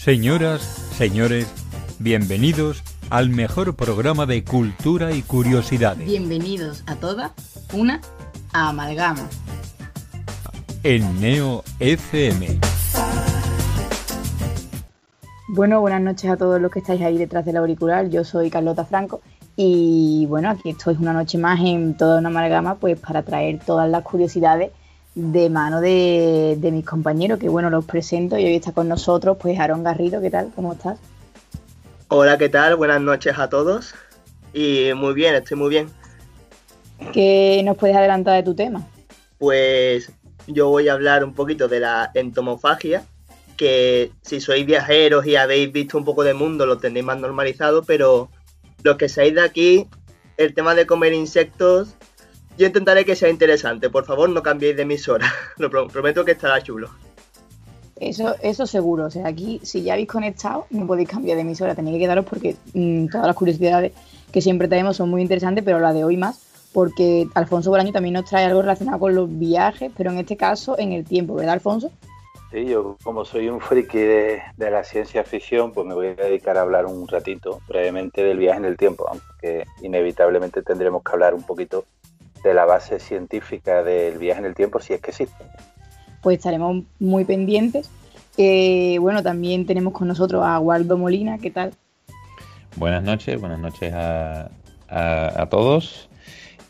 Señoras, 0.00 0.62
señores, 0.96 1.46
bienvenidos 1.98 2.82
al 3.10 3.28
mejor 3.28 3.76
programa 3.76 4.24
de 4.24 4.42
cultura 4.42 5.12
y 5.12 5.20
curiosidades. 5.20 6.06
Bienvenidos 6.06 6.82
a 6.86 6.96
toda 6.96 7.34
una 7.74 8.00
amalgama. 8.50 9.28
En 10.84 11.20
Neo 11.20 11.64
FM. 11.80 12.60
Bueno, 15.48 15.82
buenas 15.82 16.00
noches 16.00 16.30
a 16.30 16.38
todos 16.38 16.58
los 16.62 16.72
que 16.72 16.78
estáis 16.78 17.02
ahí 17.02 17.18
detrás 17.18 17.44
del 17.44 17.58
auricular. 17.58 18.08
Yo 18.08 18.24
soy 18.24 18.48
Carlota 18.48 18.86
Franco 18.86 19.20
y 19.54 20.24
bueno, 20.30 20.48
aquí 20.48 20.70
estoy 20.70 20.96
una 20.98 21.12
noche 21.12 21.36
más 21.36 21.60
en 21.60 21.94
toda 21.94 22.20
una 22.20 22.30
amalgama 22.30 22.76
pues 22.76 22.98
para 22.98 23.22
traer 23.22 23.58
todas 23.66 23.90
las 23.90 24.02
curiosidades 24.02 24.70
de 25.14 25.50
mano 25.50 25.80
de, 25.80 26.56
mis 26.72 26.84
compañeros, 26.84 27.38
que 27.38 27.48
bueno, 27.48 27.70
los 27.70 27.84
presento 27.84 28.38
y 28.38 28.44
hoy 28.44 28.56
está 28.56 28.72
con 28.72 28.88
nosotros, 28.88 29.36
pues 29.40 29.58
Aaron 29.58 29.82
Garrido, 29.82 30.20
¿qué 30.20 30.30
tal? 30.30 30.52
¿Cómo 30.54 30.72
estás? 30.72 30.98
Hola, 32.08 32.38
¿qué 32.38 32.48
tal? 32.48 32.76
Buenas 32.76 33.00
noches 33.00 33.38
a 33.38 33.48
todos. 33.48 33.94
Y 34.52 34.90
muy 34.94 35.14
bien, 35.14 35.34
estoy 35.34 35.56
muy 35.56 35.70
bien. 35.70 35.88
¿Qué 37.12 37.62
nos 37.64 37.76
puedes 37.76 37.96
adelantar 37.96 38.36
de 38.36 38.42
tu 38.42 38.54
tema? 38.54 38.86
Pues 39.38 40.12
yo 40.46 40.68
voy 40.68 40.88
a 40.88 40.92
hablar 40.92 41.24
un 41.24 41.34
poquito 41.34 41.68
de 41.68 41.80
la 41.80 42.10
entomofagia, 42.14 43.04
que 43.56 44.12
si 44.22 44.40
sois 44.40 44.66
viajeros 44.66 45.26
y 45.26 45.36
habéis 45.36 45.72
visto 45.72 45.98
un 45.98 46.04
poco 46.04 46.24
de 46.24 46.34
mundo 46.34 46.66
lo 46.66 46.78
tenéis 46.78 47.04
más 47.04 47.18
normalizado, 47.18 47.82
pero 47.84 48.30
los 48.82 48.96
que 48.96 49.08
seáis 49.08 49.34
de 49.34 49.42
aquí, 49.42 49.86
el 50.36 50.54
tema 50.54 50.74
de 50.74 50.86
comer 50.86 51.12
insectos 51.12 51.94
yo 52.60 52.66
intentaré 52.66 53.06
que 53.06 53.16
sea 53.16 53.30
interesante. 53.30 53.88
Por 53.88 54.04
favor, 54.04 54.28
no 54.28 54.42
cambiéis 54.42 54.76
de 54.76 54.82
emisora. 54.82 55.32
Lo 55.56 55.70
prometo 55.70 56.26
que 56.26 56.32
estará 56.32 56.62
chulo. 56.62 56.90
Eso, 57.96 58.36
eso 58.42 58.66
seguro. 58.66 59.06
O 59.06 59.10
sea, 59.10 59.26
aquí, 59.26 59.60
si 59.62 59.82
ya 59.82 59.94
habéis 59.94 60.08
conectado, 60.08 60.66
no 60.68 60.86
podéis 60.86 61.08
cambiar 61.08 61.36
de 61.36 61.42
emisora. 61.42 61.74
Tenéis 61.74 61.96
que 61.96 62.00
quedaros 62.00 62.26
porque 62.26 62.56
mm, 62.74 63.06
todas 63.06 63.26
las 63.26 63.34
curiosidades 63.34 63.92
que 64.30 64.42
siempre 64.42 64.68
tenemos 64.68 64.98
son 64.98 65.08
muy 65.08 65.22
interesantes, 65.22 65.64
pero 65.64 65.80
la 65.80 65.94
de 65.94 66.04
hoy 66.04 66.18
más, 66.18 66.38
porque 66.74 67.26
Alfonso 67.34 67.70
Bolaño 67.70 67.92
también 67.92 68.12
nos 68.12 68.26
trae 68.26 68.44
algo 68.44 68.60
relacionado 68.60 68.98
con 68.98 69.14
los 69.14 69.38
viajes, 69.38 69.90
pero 69.96 70.10
en 70.10 70.18
este 70.18 70.36
caso 70.36 70.78
en 70.78 70.92
el 70.92 71.04
tiempo, 71.06 71.34
¿verdad, 71.34 71.54
Alfonso? 71.54 71.90
Sí, 72.50 72.66
yo 72.66 72.98
como 73.02 73.24
soy 73.24 73.48
un 73.48 73.60
friki 73.60 73.98
de, 73.98 74.42
de, 74.56 74.70
la 74.70 74.84
ciencia 74.84 75.24
ficción, 75.24 75.72
pues 75.72 75.86
me 75.86 75.94
voy 75.94 76.08
a 76.08 76.14
dedicar 76.14 76.58
a 76.58 76.62
hablar 76.62 76.84
un 76.84 77.08
ratito 77.08 77.60
brevemente 77.68 78.22
del 78.22 78.38
viaje 78.38 78.58
en 78.58 78.64
el 78.66 78.76
tiempo, 78.76 79.06
aunque 79.08 79.64
inevitablemente 79.82 80.62
tendremos 80.62 81.02
que 81.02 81.12
hablar 81.12 81.34
un 81.34 81.44
poquito 81.44 81.86
de 82.42 82.54
la 82.54 82.64
base 82.64 82.98
científica 82.98 83.82
del 83.82 84.18
viaje 84.18 84.40
en 84.40 84.46
el 84.46 84.54
tiempo, 84.54 84.80
si 84.80 84.94
es 84.94 85.00
que 85.00 85.10
existe. 85.10 85.44
Pues 86.22 86.38
estaremos 86.38 86.84
muy 86.98 87.24
pendientes. 87.24 87.90
Eh, 88.36 88.98
bueno, 89.00 89.22
también 89.22 89.66
tenemos 89.66 89.92
con 89.92 90.08
nosotros 90.08 90.42
a 90.44 90.58
Waldo 90.58 90.96
Molina, 90.96 91.38
¿qué 91.38 91.50
tal? 91.50 91.72
Buenas 92.76 93.02
noches, 93.02 93.40
buenas 93.40 93.58
noches 93.58 93.92
a, 93.92 94.50
a, 94.88 95.46
todos. 95.50 96.08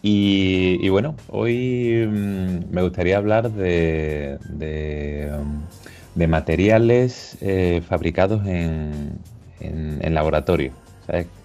Y, 0.02 0.88
bueno, 0.88 1.14
hoy 1.28 2.06
mm, 2.08 2.72
me 2.72 2.82
gustaría 2.82 3.18
hablar 3.18 3.50
de, 3.50 4.38
de, 4.48 6.26
materiales 6.26 7.36
eh, 7.42 7.82
fabricados 7.86 8.46
en, 8.46 9.18
en, 9.60 10.14
laboratorio. 10.14 10.72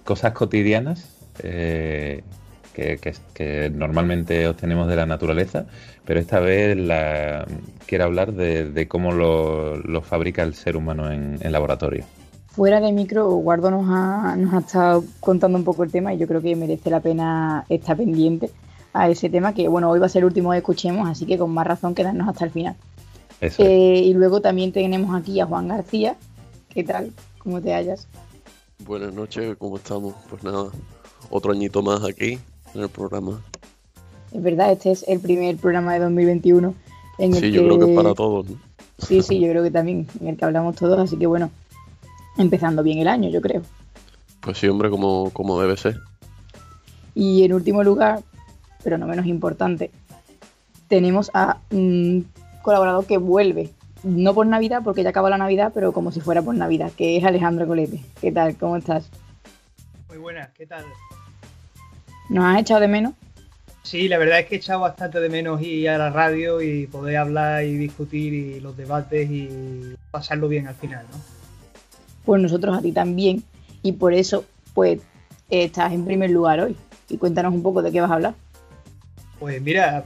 Cosas 0.03 0.33
cotidianas 0.33 1.15
eh, 1.43 2.23
que, 2.75 3.71
normalmente 3.73 4.47
obtenemos 4.47 4.87
de 4.87 4.95
la 4.95 5.05
naturaleza, 5.05 5.65
pero 6.05 6.19
esta 6.19 6.39
vez 6.39 6.77
la, 6.77 7.45
quiero 7.85 8.03
hablar 8.03 8.33
de, 8.33 8.87
cómo 8.87 9.11
lo, 9.11 10.01
fabrica 10.01 10.43
el 10.43 10.53
ser 10.53 10.75
humano 10.75 11.11
en, 11.11 11.39
laboratorio. 11.51 12.03
Fuera 12.47 12.79
de 12.79 12.91
micro, 12.91 13.29
Guardo 13.29 13.71
nos 13.71 13.85
ha, 13.89 14.35
nos 14.37 14.53
ha 14.53 14.59
estado 14.59 15.03
contando 15.19 15.57
un 15.57 15.63
poco 15.63 15.83
el 15.83 15.91
tema 15.91 16.13
y 16.13 16.17
yo 16.17 16.27
creo 16.27 16.41
que 16.41 16.55
merece 16.55 16.89
la 16.89 17.01
pena 17.01 17.65
estar 17.69 17.97
pendiente 17.97 18.49
a 18.93 19.09
ese 19.09 19.29
tema, 19.29 19.53
que 19.53 19.67
bueno, 19.67 19.89
hoy 19.89 19.99
va 19.99 20.05
a 20.05 20.09
ser 20.09 20.21
el 20.21 20.25
último 20.25 20.51
que 20.51 20.57
escuchemos, 20.57 21.09
así 21.09 21.25
que 21.25 21.37
con 21.37 21.51
más 21.51 21.67
razón 21.67 21.95
quedarnos 21.95 22.29
hasta 22.29 22.45
el 22.45 22.51
final. 22.51 22.75
Eh, 23.41 24.01
y 24.05 24.13
luego 24.13 24.41
también 24.41 24.71
tenemos 24.71 25.13
aquí 25.13 25.39
a 25.39 25.45
Juan 25.45 25.67
García. 25.67 26.15
¿Qué 26.69 26.83
tal? 26.83 27.11
¿Cómo 27.39 27.61
te 27.61 27.73
hallas? 27.73 28.07
Buenas 28.85 29.13
noches, 29.13 29.55
¿cómo 29.57 29.77
estamos? 29.77 30.15
Pues 30.29 30.43
nada, 30.43 30.69
otro 31.29 31.51
añito 31.51 31.81
más 31.81 32.03
aquí, 32.03 32.39
en 32.75 32.81
el 32.81 32.89
programa. 32.89 33.41
Es 34.31 34.43
verdad, 34.43 34.71
este 34.71 34.91
es 34.91 35.05
el 35.07 35.19
primer 35.19 35.57
programa 35.57 35.93
de 35.93 35.99
2021 35.99 36.73
en 37.17 37.33
sí, 37.33 37.51
yo 37.51 37.63
creo 37.63 37.79
que 37.79 37.95
para 37.95 38.13
todos. 38.13 38.47
Sí, 38.97 39.21
sí, 39.21 39.39
yo 39.39 39.49
creo 39.49 39.63
que 39.63 39.71
también, 39.71 40.07
en 40.19 40.27
el 40.27 40.37
que 40.37 40.45
hablamos 40.45 40.75
todos, 40.75 40.99
así 40.99 41.17
que 41.17 41.27
bueno, 41.27 41.49
empezando 42.37 42.83
bien 42.83 42.99
el 42.99 43.07
año, 43.07 43.29
yo 43.29 43.41
creo. 43.41 43.61
Pues 44.41 44.57
sí, 44.57 44.67
hombre, 44.67 44.89
como, 44.89 45.29
como 45.31 45.59
debe 45.59 45.77
ser. 45.77 45.99
Y 47.13 47.43
en 47.43 47.53
último 47.53 47.83
lugar, 47.83 48.23
pero 48.83 48.97
no 48.97 49.07
menos 49.07 49.25
importante, 49.25 49.91
tenemos 50.87 51.31
a 51.33 51.59
un 51.71 52.27
colaborador 52.61 53.05
que 53.05 53.17
vuelve, 53.17 53.71
no 54.03 54.33
por 54.33 54.45
Navidad, 54.45 54.81
porque 54.83 55.03
ya 55.03 55.09
acaba 55.09 55.29
la 55.29 55.37
Navidad, 55.37 55.71
pero 55.73 55.93
como 55.93 56.11
si 56.11 56.19
fuera 56.19 56.41
por 56.41 56.55
Navidad, 56.55 56.91
que 56.95 57.17
es 57.17 57.23
Alejandro 57.23 57.67
Colete. 57.67 58.03
¿Qué 58.21 58.31
tal? 58.31 58.57
¿Cómo 58.57 58.77
estás? 58.77 59.09
Muy 60.09 60.17
buenas, 60.17 60.49
¿qué 60.51 60.65
tal? 60.65 60.85
¿Nos 62.29 62.45
has 62.45 62.61
echado 62.61 62.81
de 62.81 62.87
menos? 62.87 63.13
Sí, 63.83 64.07
la 64.07 64.17
verdad 64.17 64.39
es 64.39 64.47
que 64.47 64.55
he 64.55 64.57
echado 64.57 64.79
bastante 64.79 65.19
de 65.19 65.29
menos 65.29 65.61
ir 65.61 65.89
a 65.89 65.97
la 65.97 66.09
radio 66.09 66.59
y 66.59 66.87
poder 66.87 67.17
hablar 67.17 67.63
y 67.63 67.75
discutir 67.75 68.33
y 68.33 68.59
los 68.59 68.75
debates 68.75 69.29
y 69.29 69.95
pasarlo 70.09 70.47
bien 70.47 70.67
al 70.67 70.75
final, 70.75 71.05
¿no? 71.11 71.19
Pues 72.25 72.41
nosotros 72.41 72.75
a 72.75 72.81
ti 72.81 72.91
también 72.91 73.43
y 73.83 73.91
por 73.91 74.13
eso 74.15 74.45
pues 74.73 74.99
estás 75.49 75.93
en 75.93 76.03
primer 76.03 76.31
lugar 76.31 76.61
hoy 76.61 76.75
y 77.09 77.17
cuéntanos 77.17 77.53
un 77.53 77.61
poco 77.61 77.83
de 77.83 77.91
qué 77.91 78.01
vas 78.01 78.09
a 78.09 78.15
hablar. 78.15 78.33
Pues 79.39 79.61
mira, 79.61 80.05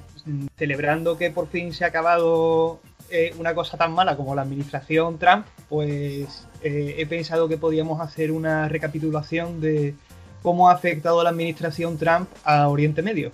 celebrando 0.57 1.17
que 1.17 1.31
por 1.31 1.47
fin 1.47 1.73
se 1.73 1.85
ha 1.85 1.87
acabado 1.87 2.81
eh, 3.09 3.33
una 3.39 3.55
cosa 3.55 3.77
tan 3.77 3.93
mala 3.93 4.17
como 4.17 4.35
la 4.35 4.41
administración 4.41 5.17
Trump, 5.17 5.45
pues 5.69 6.45
eh, 6.61 6.95
he 6.97 7.05
pensado 7.05 7.47
que 7.47 7.57
podíamos 7.57 8.01
hacer 8.01 8.31
una 8.31 8.67
recapitulación 8.67 9.61
de 9.61 9.95
cómo 10.41 10.69
ha 10.69 10.73
afectado 10.73 11.23
la 11.23 11.29
administración 11.29 11.97
Trump 11.97 12.29
a 12.43 12.67
Oriente 12.67 13.01
Medio. 13.01 13.31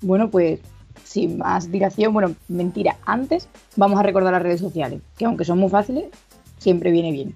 Bueno, 0.00 0.30
pues 0.30 0.60
sin 1.04 1.38
más 1.38 1.70
dilación, 1.70 2.12
bueno, 2.12 2.34
mentira, 2.48 2.96
antes 3.04 3.48
vamos 3.76 3.98
a 3.98 4.02
recordar 4.02 4.32
las 4.32 4.42
redes 4.42 4.60
sociales, 4.60 5.00
que 5.16 5.24
aunque 5.24 5.44
son 5.44 5.58
muy 5.58 5.70
fáciles, 5.70 6.06
siempre 6.58 6.90
viene 6.90 7.12
bien. 7.12 7.34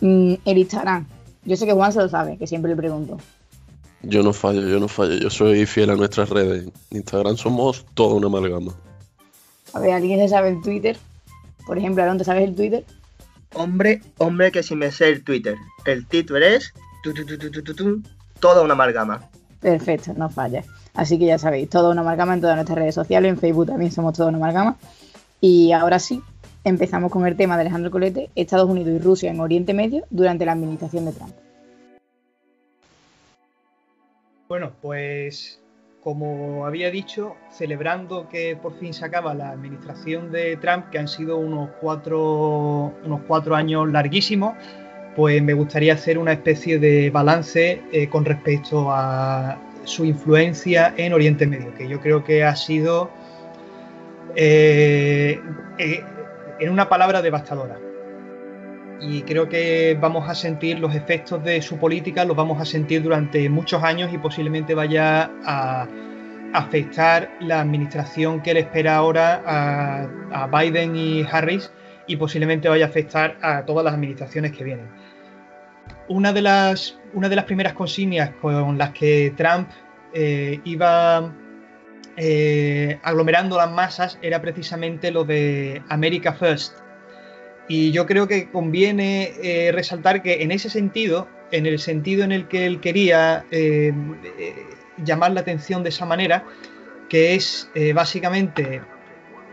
Mm, 0.00 0.34
el 0.44 0.58
Instagram, 0.58 1.06
yo 1.44 1.56
sé 1.56 1.66
que 1.66 1.72
Juan 1.72 1.92
se 1.92 2.00
lo 2.00 2.08
sabe, 2.08 2.36
que 2.38 2.46
siempre 2.46 2.70
le 2.70 2.76
pregunto. 2.76 3.18
Yo 4.02 4.22
no 4.22 4.32
fallo, 4.32 4.68
yo 4.68 4.80
no 4.80 4.88
fallo, 4.88 5.14
yo 5.14 5.30
soy 5.30 5.64
fiel 5.66 5.90
a 5.90 5.96
nuestras 5.96 6.28
redes. 6.28 6.68
Instagram 6.90 7.36
somos 7.36 7.84
toda 7.94 8.14
una 8.14 8.26
amalgama. 8.26 8.72
A 9.74 9.80
ver, 9.80 9.92
¿alguien 9.92 10.18
se 10.18 10.28
sabe 10.28 10.50
el 10.50 10.60
Twitter? 10.60 10.96
Por 11.66 11.78
ejemplo, 11.78 12.04
¿dónde 12.04 12.24
sabes 12.24 12.44
el 12.48 12.54
Twitter? 12.54 12.84
Hombre, 13.54 14.00
hombre, 14.18 14.50
que 14.50 14.62
si 14.62 14.74
me 14.74 14.90
sé 14.90 15.08
el 15.08 15.24
Twitter. 15.24 15.56
El 15.84 16.06
Twitter 16.06 16.42
es 16.42 16.72
toda 18.42 18.62
una 18.62 18.74
amalgama. 18.74 19.30
Perfecto, 19.60 20.12
no 20.14 20.28
falla. 20.28 20.64
Así 20.94 21.16
que 21.16 21.26
ya 21.26 21.38
sabéis, 21.38 21.70
toda 21.70 21.90
una 21.90 22.00
amalgama 22.00 22.34
en 22.34 22.40
todas 22.40 22.56
nuestras 22.56 22.76
redes 22.76 22.94
sociales, 22.94 23.30
en 23.30 23.38
Facebook 23.38 23.68
también 23.68 23.92
somos 23.92 24.14
toda 24.14 24.28
una 24.30 24.38
amalgama. 24.38 24.76
Y 25.40 25.70
ahora 25.70 26.00
sí, 26.00 26.20
empezamos 26.64 27.12
con 27.12 27.24
el 27.24 27.36
tema 27.36 27.54
de 27.54 27.62
Alejandro 27.62 27.92
Colete, 27.92 28.30
Estados 28.34 28.68
Unidos 28.68 28.92
y 28.94 28.98
Rusia 28.98 29.30
en 29.30 29.40
Oriente 29.40 29.72
Medio 29.72 30.04
durante 30.10 30.44
la 30.44 30.52
administración 30.52 31.04
de 31.04 31.12
Trump. 31.12 31.32
Bueno, 34.48 34.72
pues 34.82 35.60
como 36.02 36.66
había 36.66 36.90
dicho, 36.90 37.36
celebrando 37.52 38.28
que 38.28 38.58
por 38.60 38.76
fin 38.80 38.92
se 38.92 39.04
acaba 39.04 39.34
la 39.34 39.50
administración 39.50 40.32
de 40.32 40.56
Trump, 40.56 40.90
que 40.90 40.98
han 40.98 41.06
sido 41.06 41.36
unos 41.36 41.70
cuatro, 41.80 42.92
unos 43.04 43.20
cuatro 43.28 43.54
años 43.54 43.88
larguísimos, 43.88 44.54
pues 45.16 45.42
me 45.42 45.52
gustaría 45.52 45.94
hacer 45.94 46.18
una 46.18 46.32
especie 46.32 46.78
de 46.78 47.10
balance 47.10 47.82
eh, 47.92 48.08
con 48.08 48.24
respecto 48.24 48.90
a 48.90 49.58
su 49.84 50.04
influencia 50.04 50.94
en 50.96 51.12
Oriente 51.12 51.46
Medio, 51.46 51.74
que 51.74 51.88
yo 51.88 52.00
creo 52.00 52.24
que 52.24 52.44
ha 52.44 52.56
sido, 52.56 53.10
eh, 54.36 55.40
eh, 55.78 56.04
en 56.60 56.70
una 56.70 56.88
palabra, 56.88 57.20
devastadora. 57.20 57.78
Y 59.00 59.22
creo 59.22 59.48
que 59.48 59.98
vamos 60.00 60.28
a 60.28 60.34
sentir 60.34 60.78
los 60.78 60.94
efectos 60.94 61.42
de 61.42 61.60
su 61.60 61.76
política, 61.76 62.24
los 62.24 62.36
vamos 62.36 62.60
a 62.60 62.64
sentir 62.64 63.02
durante 63.02 63.48
muchos 63.48 63.82
años 63.82 64.12
y 64.12 64.18
posiblemente 64.18 64.74
vaya 64.74 65.30
a 65.44 65.88
afectar 66.52 67.28
la 67.40 67.60
administración 67.60 68.40
que 68.42 68.54
le 68.54 68.60
espera 68.60 68.96
ahora 68.96 69.42
a 69.44 70.46
Biden 70.46 70.94
y 70.94 71.22
Harris 71.22 71.72
y 72.06 72.16
posiblemente 72.16 72.68
vaya 72.68 72.86
a 72.86 72.88
afectar 72.88 73.38
a 73.42 73.64
todas 73.64 73.84
las 73.84 73.94
administraciones 73.94 74.52
que 74.52 74.64
vienen. 74.64 74.88
Una 76.08 76.32
de 76.32 76.42
las, 76.42 76.98
una 77.14 77.28
de 77.28 77.36
las 77.36 77.44
primeras 77.44 77.72
consignas 77.74 78.30
con 78.40 78.76
las 78.76 78.90
que 78.90 79.32
Trump 79.36 79.68
eh, 80.14 80.60
iba 80.64 81.32
eh, 82.16 82.98
aglomerando 83.02 83.56
las 83.56 83.70
masas 83.70 84.18
era 84.20 84.42
precisamente 84.42 85.10
lo 85.10 85.24
de 85.24 85.82
America 85.88 86.32
First. 86.34 86.78
Y 87.68 87.92
yo 87.92 88.06
creo 88.06 88.26
que 88.26 88.50
conviene 88.50 89.32
eh, 89.42 89.72
resaltar 89.72 90.22
que 90.22 90.42
en 90.42 90.50
ese 90.50 90.68
sentido, 90.68 91.28
en 91.52 91.64
el 91.64 91.78
sentido 91.78 92.24
en 92.24 92.32
el 92.32 92.48
que 92.48 92.66
él 92.66 92.80
quería 92.80 93.46
llamar 95.02 95.32
la 95.32 95.40
atención 95.40 95.82
de 95.82 95.88
esa 95.90 96.04
manera, 96.04 96.44
que 97.08 97.34
es 97.34 97.70
básicamente 97.94 98.82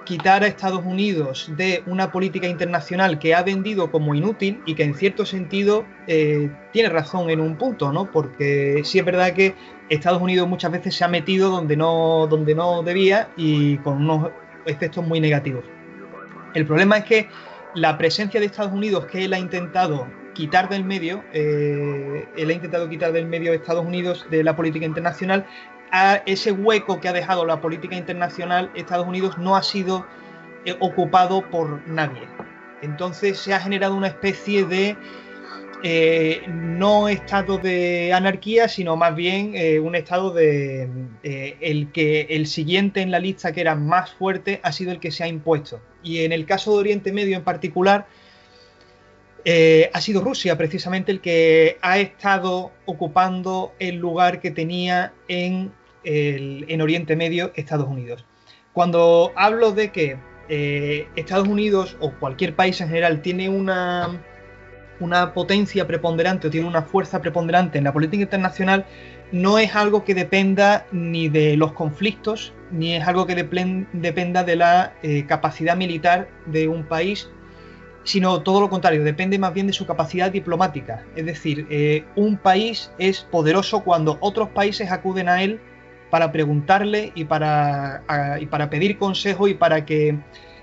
quitar 0.10 0.44
a 0.44 0.48
Estados 0.48 0.84
Unidos 0.84 1.52
de 1.56 1.84
una 1.86 2.12
política 2.12 2.48
internacional 2.48 3.20
que 3.20 3.36
ha 3.36 3.44
vendido 3.44 3.92
como 3.92 4.16
inútil 4.16 4.60
y 4.66 4.74
que 4.74 4.82
en 4.82 4.96
cierto 4.96 5.24
sentido 5.24 5.86
tiene 6.08 6.90
razón 6.90 7.30
en 7.30 7.40
un 7.40 7.58
punto, 7.58 7.94
¿no? 7.94 8.10
Porque 8.10 8.82
sí 8.84 8.98
es 8.98 9.06
verdad 9.06 9.34
que 9.34 9.54
Estados 9.88 10.20
Unidos 10.20 10.48
muchas 10.48 10.72
veces 10.72 10.96
se 10.96 11.04
ha 11.04 11.08
metido 11.08 11.52
donde 11.52 11.78
no, 11.78 12.26
donde 12.28 12.56
no 12.56 12.82
debía 12.82 13.30
y 13.38 13.78
con 13.78 13.98
unos 13.98 14.32
efectos 14.66 15.06
muy 15.06 15.20
negativos. 15.20 15.64
El 16.56 16.66
problema 16.66 16.98
es 16.98 17.04
que 17.06 17.30
la 17.76 17.96
presencia 18.00 18.40
de 18.40 18.48
Estados 18.48 18.74
Unidos 18.74 19.06
que 19.06 19.26
él 19.26 19.34
ha 19.36 19.38
intentado 19.38 20.08
quitar 20.34 20.70
del 20.70 20.86
medio, 20.86 21.24
eh, 21.34 22.28
él 22.36 22.50
ha 22.50 22.54
intentado 22.54 22.90
quitar 22.90 23.12
del 23.12 23.28
medio 23.28 23.52
a 23.52 23.56
Estados 23.56 23.86
Unidos 23.86 24.26
de 24.32 24.44
la 24.44 24.56
política 24.56 24.88
internacional, 24.88 25.46
a 25.92 26.22
ese 26.26 26.52
hueco 26.52 27.00
que 27.00 27.08
ha 27.08 27.14
dejado 27.14 27.46
la 27.46 27.62
política 27.62 27.96
internacional 27.96 28.72
Estados 28.76 29.08
Unidos 29.08 29.38
no 29.38 29.56
ha 29.56 29.64
sido 29.64 30.06
eh, 30.66 30.76
ocupado 30.80 31.50
por 31.50 31.88
nadie. 31.88 32.22
Entonces 32.82 33.40
se 33.40 33.54
ha 33.54 33.60
generado 33.60 33.96
una 33.96 34.08
especie 34.08 34.66
de 34.66 34.98
eh, 35.84 36.44
no 36.48 37.08
estado 37.08 37.58
de 37.58 38.12
anarquía, 38.14 38.68
sino 38.68 38.98
más 38.98 39.16
bien 39.16 39.54
eh, 39.56 39.80
un 39.80 39.96
estado 39.96 40.34
de 40.34 40.90
el 41.24 41.92
que 41.92 42.28
el 42.30 42.48
siguiente 42.48 43.02
en 43.02 43.12
la 43.12 43.20
lista 43.20 43.54
que 43.54 43.62
era 43.62 43.76
más 43.76 44.12
fuerte 44.12 44.60
ha 44.64 44.72
sido 44.74 44.92
el 44.92 45.00
que 45.00 45.12
se 45.12 45.24
ha 45.24 45.28
impuesto. 45.28 45.80
Y 46.04 46.20
en 46.20 46.34
el 46.34 46.46
caso 46.46 46.74
de 46.74 46.80
Oriente 46.80 47.14
Medio 47.14 47.38
en 47.38 47.44
particular, 47.44 48.08
ha 49.94 50.02
sido 50.02 50.22
Rusia 50.22 50.58
precisamente 50.58 51.12
el 51.12 51.22
que 51.22 51.78
ha 51.82 51.98
estado 51.98 52.72
ocupando 52.86 53.74
el 53.80 53.96
lugar 53.96 54.42
que 54.42 54.52
tenía 54.52 55.14
en, 55.28 55.72
en 56.04 56.82
Oriente 56.82 57.16
Medio 57.16 57.52
Estados 57.56 57.88
Unidos. 57.88 58.26
Cuando 58.74 59.32
hablo 59.36 59.72
de 59.72 59.92
que 59.92 60.18
Estados 61.16 61.48
Unidos 61.48 61.98
o 62.00 62.12
cualquier 62.14 62.56
país 62.56 62.82
en 62.82 62.88
general 62.88 63.22
tiene 63.22 63.50
una 63.50 64.20
una 65.00 65.34
potencia 65.34 65.88
preponderante 65.88 66.48
o 66.48 66.50
tiene 66.50 66.68
una 66.68 66.82
fuerza 66.82 67.22
preponderante 67.22 67.78
en 67.78 67.84
la 67.84 67.94
política 67.94 68.24
internacional, 68.24 68.86
no 69.32 69.60
es 69.60 69.76
algo 69.76 70.04
que 70.04 70.16
dependa 70.16 70.86
ni 70.92 71.30
de 71.30 71.56
los 71.56 71.74
conflictos, 71.74 72.54
ni 72.72 72.96
es 72.96 73.08
algo 73.08 73.26
que 73.26 73.36
dependa 73.36 74.44
de 74.44 74.56
la 74.56 74.94
eh, 75.04 75.26
capacidad 75.26 75.78
militar 75.78 76.30
de 76.48 76.68
un 76.68 76.84
país, 76.84 77.30
sino 78.04 78.42
todo 78.42 78.62
lo 78.62 78.70
contrario, 78.70 79.04
depende 79.04 79.38
más 79.38 79.54
bien 79.54 79.68
de 79.68 79.74
su 79.74 79.86
capacidad 79.86 80.32
diplomática. 80.32 81.04
Es 81.16 81.26
decir, 81.26 81.68
eh, 81.70 82.06
un 82.16 82.38
país 82.38 82.92
es 82.98 83.22
poderoso 83.22 83.84
cuando 83.84 84.18
otros 84.22 84.50
países 84.50 84.92
acuden 84.92 85.30
a 85.30 85.44
él 85.44 85.60
para 86.10 86.32
preguntarle 86.32 87.12
y 87.16 87.26
para, 87.26 88.04
y 88.40 88.46
para 88.48 88.70
pedir 88.70 88.98
consejo 88.98 89.48
y 89.48 89.54
para 89.54 89.86
que 89.86 90.18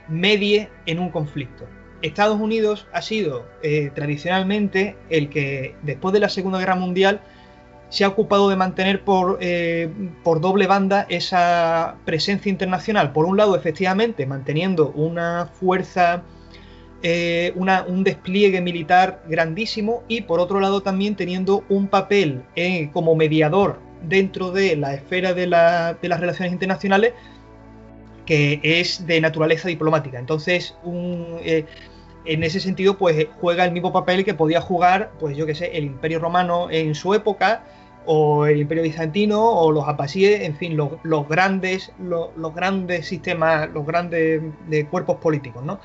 medie 0.08 0.70
en 0.86 0.98
un 0.98 1.10
conflicto. 1.10 1.66
Estados 2.02 2.40
Unidos 2.40 2.86
ha 2.92 3.02
sido 3.02 3.46
eh, 3.62 3.90
tradicionalmente 3.94 4.96
el 5.08 5.28
que 5.28 5.74
después 5.82 6.12
de 6.12 6.20
la 6.20 6.28
Segunda 6.28 6.58
Guerra 6.58 6.76
Mundial 6.76 7.20
se 7.88 8.04
ha 8.04 8.08
ocupado 8.08 8.48
de 8.48 8.56
mantener 8.56 9.04
por, 9.04 9.38
eh, 9.40 9.88
por, 10.24 10.40
doble 10.40 10.66
banda 10.66 11.06
esa 11.08 11.96
presencia 12.04 12.50
internacional. 12.50 13.12
Por 13.12 13.26
un 13.26 13.36
lado, 13.36 13.54
efectivamente, 13.54 14.26
manteniendo 14.26 14.90
una 14.90 15.50
fuerza, 15.52 16.24
eh, 17.02 17.52
un 17.54 18.02
despliegue 18.02 18.60
militar 18.60 19.22
grandísimo 19.28 20.02
y 20.08 20.22
por 20.22 20.40
otro 20.40 20.58
lado 20.60 20.80
también 20.80 21.14
teniendo 21.14 21.64
un 21.68 21.86
papel 21.86 22.42
como 22.92 23.14
mediador 23.14 23.85
dentro 24.08 24.50
de 24.50 24.76
la 24.76 24.94
esfera 24.94 25.34
de, 25.34 25.42
de 25.42 26.08
las 26.08 26.20
relaciones 26.20 26.52
internacionales 26.52 27.12
que 28.26 28.60
es 28.62 29.06
de 29.06 29.20
naturaleza 29.20 29.68
diplomática. 29.68 30.18
Entonces, 30.18 30.74
eh, 31.42 31.64
en 32.24 32.42
ese 32.42 32.60
sentido, 32.60 32.98
pues 32.98 33.26
juega 33.40 33.64
el 33.64 33.72
mismo 33.72 33.92
papel 33.92 34.24
que 34.24 34.34
podía 34.34 34.60
jugar, 34.60 35.12
pues 35.20 35.36
yo 35.36 35.46
que 35.46 35.54
sé, 35.54 35.76
el 35.78 35.84
Imperio 35.84 36.18
Romano 36.18 36.68
en 36.70 36.94
su 36.94 37.14
época, 37.14 37.64
o 38.04 38.46
el 38.46 38.60
Imperio 38.60 38.82
Bizantino, 38.82 39.42
o 39.42 39.72
los 39.72 39.86
Abbasíes, 39.88 40.42
en 40.42 40.56
fin, 40.56 40.76
los, 40.76 41.28
grandes, 41.28 41.92
los, 41.98 42.30
grandes 42.54 43.06
sistemas, 43.06 43.70
los 43.72 43.86
grandes 43.86 44.42
de 44.68 44.86
cuerpos 44.86 45.16
políticos, 45.16 45.64
¿no? 45.64 45.80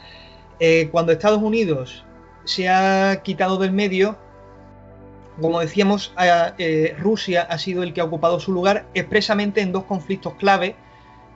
Eh, 0.59 0.89
cuando 0.91 1.12
Estados 1.12 1.41
Unidos 1.41 2.06
se 2.44 2.69
ha 2.69 3.21
quitado 3.23 3.57
del 3.57 3.71
medio, 3.71 4.18
como 5.41 5.59
decíamos, 5.59 6.13
eh, 6.57 6.95
Rusia 6.99 7.41
ha 7.43 7.57
sido 7.57 7.83
el 7.83 7.93
que 7.93 8.01
ha 8.01 8.05
ocupado 8.05 8.39
su 8.39 8.51
lugar 8.51 8.85
expresamente 8.93 9.61
en 9.61 9.71
dos 9.71 9.83
conflictos 9.83 10.35
clave 10.35 10.75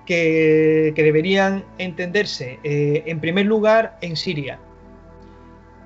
que, 0.05 0.93
deberían 0.95 1.65
entenderse 1.77 2.59
eh, 2.63 3.03
en 3.05 3.19
primer 3.19 3.45
lugar 3.45 3.97
en 4.01 4.15
Siria, 4.15 4.59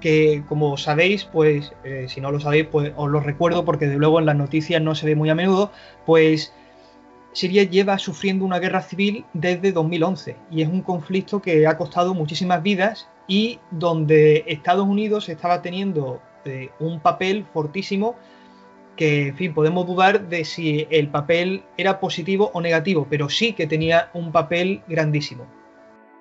que 0.02 0.44
como 0.48 0.78
sabéis, 0.78 1.26
pues 1.26 1.74
eh, 1.84 2.06
si 2.08 2.22
no 2.22 2.32
lo 2.32 2.40
sabéis, 2.40 2.68
pues 2.68 2.94
os 2.96 3.10
lo 3.10 3.20
recuerdo 3.20 3.66
porque 3.66 3.88
de 3.88 3.98
luego 3.98 4.20
en 4.20 4.26
las 4.26 4.36
noticias 4.36 4.82
no 4.82 4.96
se 4.96 5.06
ve 5.06 5.16
muy 5.16 5.30
a 5.30 5.36
menudo, 5.36 5.72
pues 6.06 6.54
Siria 7.34 7.64
lleva 7.64 7.98
sufriendo 7.98 8.46
una 8.46 8.60
guerra 8.60 8.82
civil 8.82 9.26
desde 9.34 9.72
2011 9.72 10.36
y 10.52 10.62
es 10.62 10.68
un 10.68 10.82
conflicto 10.82 11.42
que 11.42 11.68
ha 11.68 11.78
costado 11.78 12.14
muchísimas 12.14 12.62
vidas 12.64 13.08
y 13.28 13.60
donde 13.72 14.44
Estados 14.48 14.88
Unidos 14.88 15.30
estaba 15.30 15.62
teniendo 15.62 16.22
un 16.80 17.00
papel 17.00 17.46
fortísimo 17.54 18.16
que, 19.00 19.28
en 19.28 19.38
fin, 19.38 19.54
podemos 19.54 19.88
dudar 19.88 20.28
de 20.28 20.44
si 20.44 20.86
el 20.90 21.08
papel 21.08 21.64
era 21.78 22.02
positivo 22.02 22.52
o 22.54 22.60
negativo, 22.60 23.08
pero 23.10 23.30
sí 23.30 23.54
que 23.54 23.66
tenía 23.66 24.10
un 24.14 24.34
papel 24.34 24.82
grandísimo. 24.90 25.48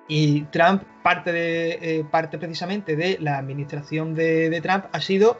Y 0.07 0.43
Trump, 0.45 0.83
parte, 1.03 1.31
de, 1.31 1.71
eh, 1.81 2.05
parte 2.09 2.37
precisamente 2.37 2.95
de 2.95 3.17
la 3.19 3.37
administración 3.37 4.15
de, 4.15 4.59
Trump, 4.61 4.85
ha 4.91 5.01
sido 5.01 5.39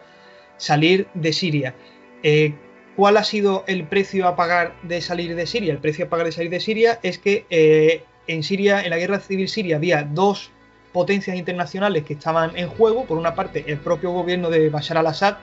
salir 0.57 1.07
de 1.13 1.31
Siria. 1.31 1.75
Eh, 2.23 2.55
¿Cuál 2.97 3.15
ha 3.15 3.23
sido 3.23 3.63
el 3.67 3.87
precio 3.87 4.27
a 4.27 4.35
pagar 4.35 4.75
de 4.83 5.01
salir 5.01 5.35
de 5.35 5.47
Siria? 5.47 5.71
El 5.71 5.79
precio 5.79 6.05
a 6.05 6.09
pagar 6.09 6.25
de 6.25 6.33
salir 6.33 6.51
de 6.51 6.59
Siria 6.59 6.99
es 7.01 7.17
que 7.19 7.45
eh, 7.49 8.03
en 8.27 8.43
Siria, 8.43 8.83
en 8.83 8.89
la 8.89 8.97
guerra 8.97 9.19
civil 9.19 9.47
siria, 9.47 9.77
había 9.77 10.03
dos 10.03 10.51
potencias 10.91 11.37
internacionales 11.37 12.03
que 12.03 12.13
estaban 12.13 12.55
en 12.55 12.67
juego. 12.67 13.05
Por 13.05 13.17
una 13.17 13.35
parte, 13.35 13.63
el 13.67 13.77
propio 13.77 14.11
gobierno 14.11 14.49
de 14.49 14.69
Bashar 14.69 14.97
al-Assad, 14.97 15.37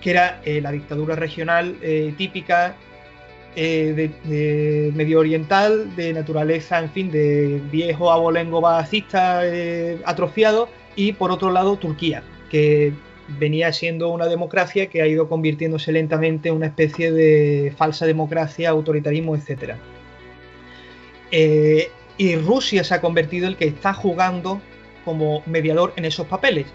que 0.00 0.10
era 0.10 0.40
eh, 0.44 0.60
la 0.60 0.70
dictadura 0.70 1.16
regional 1.16 1.76
eh, 1.82 2.14
típica 2.16 2.76
eh, 3.56 4.12
de, 4.24 4.92
medio 4.94 5.20
oriental, 5.20 5.94
de 5.96 6.12
naturaleza, 6.12 6.78
en 6.78 6.90
fin, 6.90 7.10
de 7.10 7.60
viejo 7.70 8.12
abolengo 8.12 8.60
bacista 8.60 9.42
atrofiado, 10.04 10.68
y 10.94 11.12
por 11.12 11.30
otro 11.30 11.50
lado 11.50 11.76
Turquía, 11.76 12.22
que 12.50 12.92
venía 13.38 13.72
siendo 13.72 14.10
una 14.10 14.26
democracia 14.26 14.86
que 14.88 15.02
ha 15.02 15.06
ido 15.06 15.28
convirtiéndose 15.28 15.92
lentamente 15.92 16.48
en 16.48 16.56
una 16.56 16.66
especie 16.66 17.10
de 17.10 17.74
falsa 17.76 18.06
democracia, 18.06 18.70
autoritarismo, 18.70 19.34
etc. 19.34 19.74
y 22.18 22.36
Rusia 22.36 22.84
se 22.84 22.94
ha 22.94 23.00
convertido 23.00 23.46
en 23.46 23.52
el 23.52 23.56
que 23.56 23.66
está 23.66 23.94
jugando 23.94 24.60
como 25.04 25.42
mediador 25.46 25.94
en 25.96 26.04
esos 26.04 26.26
papeles. 26.26 26.66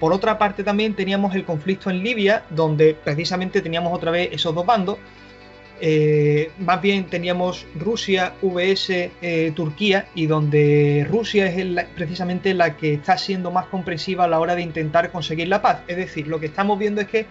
Por 0.00 0.12
otra 0.12 0.38
parte 0.38 0.64
también 0.64 0.94
teníamos 0.94 1.34
el 1.34 1.44
conflicto 1.44 1.90
en 1.90 2.02
Libia, 2.02 2.44
donde 2.50 2.94
precisamente 2.94 3.60
teníamos 3.60 3.92
otra 3.92 4.10
vez 4.10 4.30
esos 4.32 4.54
dos 4.54 4.64
bandos. 4.64 4.98
Eh, 5.80 6.50
más 6.58 6.80
bien 6.80 7.06
teníamos 7.06 7.66
Rusia, 7.74 8.34
VS, 8.40 9.10
eh, 9.20 9.52
Turquía, 9.54 10.06
y 10.14 10.26
donde 10.26 11.06
Rusia 11.10 11.46
es 11.46 11.86
precisamente 11.94 12.54
la 12.54 12.76
que 12.76 12.94
está 12.94 13.18
siendo 13.18 13.50
más 13.50 13.66
comprensiva 13.66 14.24
a 14.24 14.28
la 14.28 14.40
hora 14.40 14.54
de 14.54 14.62
intentar 14.62 15.10
conseguir 15.10 15.48
la 15.48 15.60
paz. 15.60 15.82
Es 15.88 15.96
decir, 15.96 16.28
lo 16.28 16.40
que 16.40 16.46
estamos 16.46 16.78
viendo 16.78 17.00
es 17.00 17.08
que 17.08 17.26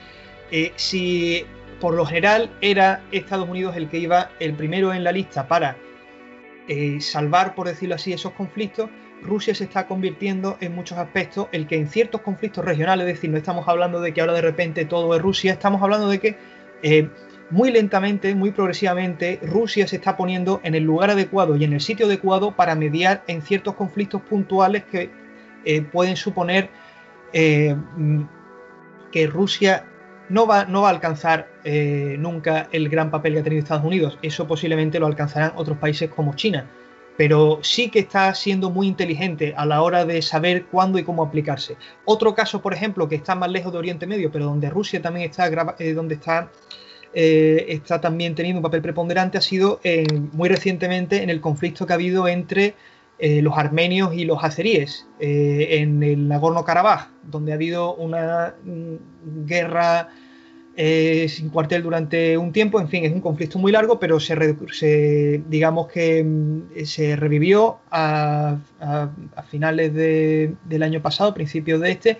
eh, 0.51 0.73
si 0.75 1.45
por 1.79 1.93
lo 1.93 2.05
general 2.05 2.51
era 2.61 3.03
Estados 3.11 3.49
Unidos 3.49 3.75
el 3.75 3.89
que 3.89 3.97
iba 3.97 4.31
el 4.39 4.53
primero 4.53 4.93
en 4.93 5.03
la 5.03 5.11
lista 5.11 5.47
para 5.47 5.77
salvar, 6.99 7.53
por 7.55 7.67
decirlo 7.67 7.95
así, 7.95 8.13
esos 8.13 8.31
conflictos, 8.33 8.89
Rusia 9.21 9.53
se 9.53 9.65
está 9.65 9.87
convirtiendo 9.87 10.57
en 10.61 10.73
muchos 10.73 10.97
aspectos 10.97 11.47
el 11.51 11.67
que 11.67 11.75
en 11.75 11.87
ciertos 11.87 12.21
conflictos 12.21 12.65
regionales, 12.65 13.07
es 13.07 13.15
decir, 13.15 13.29
no 13.29 13.37
estamos 13.37 13.67
hablando 13.67 14.01
de 14.01 14.13
que 14.13 14.21
ahora 14.21 14.33
de 14.33 14.41
repente 14.41 14.85
todo 14.85 15.15
es 15.15 15.21
Rusia, 15.21 15.53
estamos 15.53 15.81
hablando 15.81 16.07
de 16.07 16.19
que 16.19 16.37
eh, 16.81 17.07
muy 17.49 17.71
lentamente, 17.71 18.33
muy 18.33 18.51
progresivamente, 18.51 19.39
Rusia 19.43 19.85
se 19.87 19.97
está 19.97 20.15
poniendo 20.17 20.61
en 20.63 20.73
el 20.73 20.83
lugar 20.83 21.11
adecuado 21.11 21.55
y 21.55 21.63
en 21.65 21.73
el 21.73 21.81
sitio 21.81 22.05
adecuado 22.05 22.55
para 22.55 22.75
mediar 22.75 23.23
en 23.27 23.41
ciertos 23.41 23.75
conflictos 23.75 24.21
puntuales 24.21 24.83
que 24.85 25.09
eh, 25.65 25.81
pueden 25.81 26.15
suponer 26.15 26.69
eh, 27.33 27.75
que 29.11 29.27
Rusia 29.27 29.85
no 30.31 30.47
va, 30.47 30.65
no 30.65 30.81
va 30.81 30.87
a 30.87 30.91
alcanzar 30.91 31.47
nunca 32.17 32.67
el 32.71 32.89
gran 32.89 33.11
papel 33.11 33.33
que 33.33 33.39
ha 33.39 33.43
tenido 33.43 33.61
Estados 33.61 33.85
Unidos. 33.85 34.17
Eso 34.21 34.47
posiblemente 34.47 34.99
lo 34.99 35.05
alcanzarán 35.05 35.53
otros 35.55 35.77
países 35.77 36.09
como 36.09 36.33
China 36.35 36.65
pero 37.17 37.59
sí 37.61 37.89
que 37.89 37.99
está 37.99 38.33
siendo 38.33 38.69
muy 38.69 38.87
inteligente 38.87 39.53
a 39.55 39.65
la 39.65 39.81
hora 39.81 40.05
de 40.05 40.23
saber 40.23 40.65
cuándo 40.65 40.97
y 40.97 41.03
cómo 41.03 41.23
aplicarse. 41.23 41.77
Otro 42.05 42.33
caso, 42.33 42.63
por 42.63 42.73
ejemplo, 42.73 43.07
que 43.07 43.15
está 43.15 43.35
más 43.35 43.51
lejos 43.51 43.71
de 43.71 43.77
Oriente 43.77 44.07
Medio, 44.07 44.31
pero 44.31 44.45
donde 44.45 44.71
Rusia 44.71 45.01
también 45.01 45.29
está, 45.29 45.75
eh, 45.77 45.93
donde 45.93 46.15
está, 46.15 46.49
eh, 47.13 47.65
está 47.69 48.01
también 48.01 48.33
teniendo 48.33 48.59
un 48.59 48.63
papel 48.63 48.81
preponderante, 48.81 49.37
ha 49.37 49.41
sido 49.41 49.79
muy 50.31 50.49
recientemente 50.49 51.21
en 51.21 51.29
el 51.29 51.41
conflicto 51.41 51.85
que 51.85 51.93
ha 51.93 51.95
habido 51.95 52.27
entre 52.27 52.73
eh, 53.21 53.41
los 53.41 53.57
armenios 53.57 54.13
y 54.13 54.25
los 54.25 54.43
azeríes 54.43 55.07
en 55.19 56.03
el 56.03 56.27
Nagorno-Karabaj, 56.27 57.07
donde 57.23 57.51
ha 57.51 57.55
habido 57.55 57.95
una 57.95 58.55
mm, 58.63 59.45
guerra 59.45 60.09
sin 60.75 61.49
cuartel 61.49 61.83
durante 61.83 62.37
un 62.37 62.51
tiempo, 62.51 62.81
en 62.81 62.89
fin, 62.89 63.05
es 63.05 63.11
un 63.11 63.21
conflicto 63.21 63.59
muy 63.59 63.71
largo, 63.71 63.99
pero 63.99 64.19
se, 64.19 65.43
digamos 65.47 65.87
que 65.87 66.23
mm, 66.23 66.85
se 66.85 67.15
revivió 67.15 67.77
a, 67.91 68.57
finales 69.49 69.93
del 69.93 70.83
año 70.83 71.01
pasado, 71.01 71.33
principios 71.35 71.79
de 71.81 71.91
este, 71.91 72.17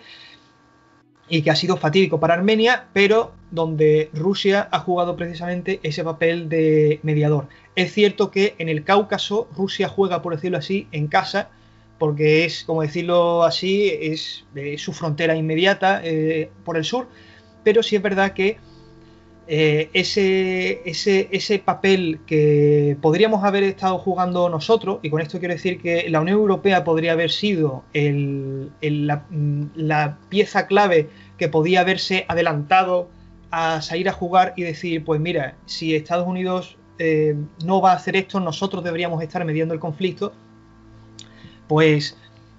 y 1.32 1.42
que 1.44 1.50
ha 1.50 1.56
sido 1.56 1.78
fatídico 1.78 2.20
para 2.20 2.34
Armenia, 2.34 2.88
pero 2.92 3.32
donde 3.52 4.10
Rusia 4.14 4.68
ha 4.70 4.80
jugado 4.80 5.16
precisamente 5.16 5.80
ese 5.82 6.04
papel 6.04 6.50
de 6.50 7.00
mediador. 7.04 7.48
Es 7.78 7.94
cierto 7.94 8.32
que 8.32 8.54
en 8.58 8.68
el 8.68 8.84
Cáucaso 8.84 9.48
Rusia 9.56 9.88
juega, 9.88 10.22
por 10.22 10.36
decirlo 10.36 10.58
así, 10.58 10.88
en 10.92 11.08
casa, 11.08 11.50
porque 11.98 12.44
es, 12.44 12.66
como 12.66 12.82
decirlo 12.82 13.44
así, 13.44 13.90
es, 13.90 14.44
su 14.78 14.92
frontera 14.92 15.34
inmediata 15.38 16.02
eh, 16.04 16.50
por 16.66 16.76
el 16.76 16.84
sur, 16.84 17.08
pero 17.64 17.82
sí 17.82 17.96
es 17.96 18.02
verdad 18.02 18.34
que 18.34 18.58
eh, 19.54 19.90
ese, 19.92 20.82
ese, 20.86 21.60
papel 21.60 22.22
que 22.26 22.96
podríamos 23.02 23.44
haber 23.44 23.64
estado 23.64 23.98
jugando 23.98 24.48
nosotros, 24.48 25.00
y 25.02 25.10
con 25.10 25.20
esto 25.20 25.40
quiero 25.40 25.54
decir 25.54 25.82
que 25.82 26.10
la 26.10 26.22
Unión 26.22 26.40
Europea 26.40 26.86
podría 26.86 27.12
haber 27.12 27.32
sido 27.32 27.84
la, 28.82 30.18
pieza 30.30 30.68
clave 30.68 31.10
que 31.38 31.50
podía 31.50 31.82
haberse 31.82 32.24
adelantado 32.30 33.10
a 33.50 33.82
salir 33.82 34.08
a 34.08 34.14
jugar 34.14 34.54
y 34.56 34.64
decir, 34.64 35.04
pues 35.04 35.20
mira, 35.20 35.56
si 35.66 35.96
Estados 35.96 36.26
Unidos 36.26 36.78
eh, 36.98 37.36
no 37.66 37.82
va 37.82 37.92
a 37.92 37.96
hacer 37.96 38.16
esto, 38.16 38.40
nosotros 38.40 38.86
deberíamos 38.86 39.22
estar 39.22 39.44
mediando 39.44 39.74
el 39.74 39.82
conflicto, 39.82 40.32
pues 41.68 42.16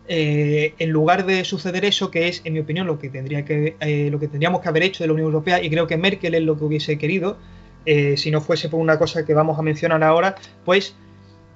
eh, 0.08 0.74
en 0.78 0.90
lugar 0.90 1.26
de 1.26 1.44
suceder 1.44 1.84
eso, 1.84 2.10
que 2.10 2.28
es, 2.28 2.42
en 2.44 2.54
mi 2.54 2.60
opinión, 2.60 2.86
lo 2.86 2.98
que, 2.98 3.08
tendría 3.08 3.44
que, 3.44 3.76
eh, 3.80 4.08
lo 4.10 4.18
que 4.18 4.26
tendríamos 4.26 4.60
que 4.60 4.68
haber 4.68 4.82
hecho 4.82 5.04
de 5.04 5.08
la 5.08 5.12
Unión 5.12 5.28
Europea, 5.28 5.62
y 5.62 5.70
creo 5.70 5.86
que 5.86 5.96
Merkel 5.96 6.34
es 6.34 6.42
lo 6.42 6.58
que 6.58 6.64
hubiese 6.64 6.98
querido, 6.98 7.38
eh, 7.86 8.16
si 8.16 8.30
no 8.30 8.40
fuese 8.40 8.68
por 8.68 8.80
una 8.80 8.98
cosa 8.98 9.24
que 9.24 9.34
vamos 9.34 9.58
a 9.58 9.62
mencionar 9.62 10.02
ahora, 10.02 10.34
pues 10.64 10.96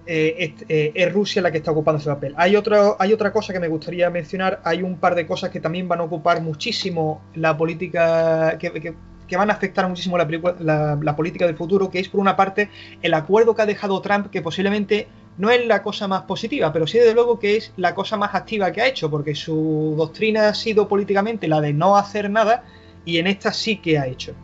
es, 0.06 1.12
Rusia 1.12 1.42
la 1.42 1.50
que 1.50 1.58
está 1.58 1.72
ocupando 1.72 1.98
ese 1.98 2.08
papel. 2.08 2.32
Hay, 2.36 2.54
otro, 2.54 2.96
hay 3.00 3.12
otra 3.12 3.32
cosa 3.32 3.52
que 3.52 3.58
me 3.58 3.66
gustaría 3.66 4.08
mencionar, 4.10 4.60
hay 4.62 4.82
un 4.82 4.98
par 4.98 5.16
de 5.16 5.26
cosas 5.26 5.50
que 5.50 5.58
también 5.58 5.88
van 5.88 5.98
a 5.98 6.04
ocupar 6.04 6.40
muchísimo 6.40 7.22
la 7.34 7.56
política, 7.56 8.56
que, 8.58 8.94
van 9.36 9.50
a 9.50 9.54
afectar 9.54 9.88
muchísimo 9.88 10.16
la, 10.16 10.98
la 11.02 11.16
política 11.16 11.46
del 11.46 11.56
futuro, 11.56 11.90
que 11.90 11.98
es 11.98 12.08
por 12.08 12.20
una 12.20 12.36
parte 12.36 12.70
el 13.02 13.14
acuerdo 13.14 13.56
que 13.56 13.62
ha 13.62 13.66
dejado 13.66 14.00
Trump, 14.00 14.30
que 14.30 14.42
posiblemente 14.42 15.08
no 15.38 15.50
es 15.50 15.66
la 15.66 15.82
cosa 15.82 16.08
más 16.08 16.22
positiva, 16.22 16.72
pero 16.72 16.86
sí 16.86 16.98
desde 16.98 17.14
luego 17.14 17.38
que 17.38 17.56
es 17.56 17.72
la 17.76 17.94
cosa 17.94 18.16
más 18.16 18.34
activa 18.34 18.72
que 18.72 18.80
ha 18.80 18.88
hecho, 18.88 19.10
porque 19.10 19.34
su 19.34 19.94
doctrina 19.96 20.48
ha 20.48 20.54
sido 20.54 20.88
políticamente 20.88 21.48
la 21.48 21.60
de 21.60 21.72
no 21.72 21.96
hacer 21.96 22.30
nada 22.30 22.64
y 23.04 23.18
en 23.18 23.26
esta 23.26 23.52
sí 23.52 23.76
que 23.76 23.98
ha 23.98 24.06
hecho. 24.06 24.34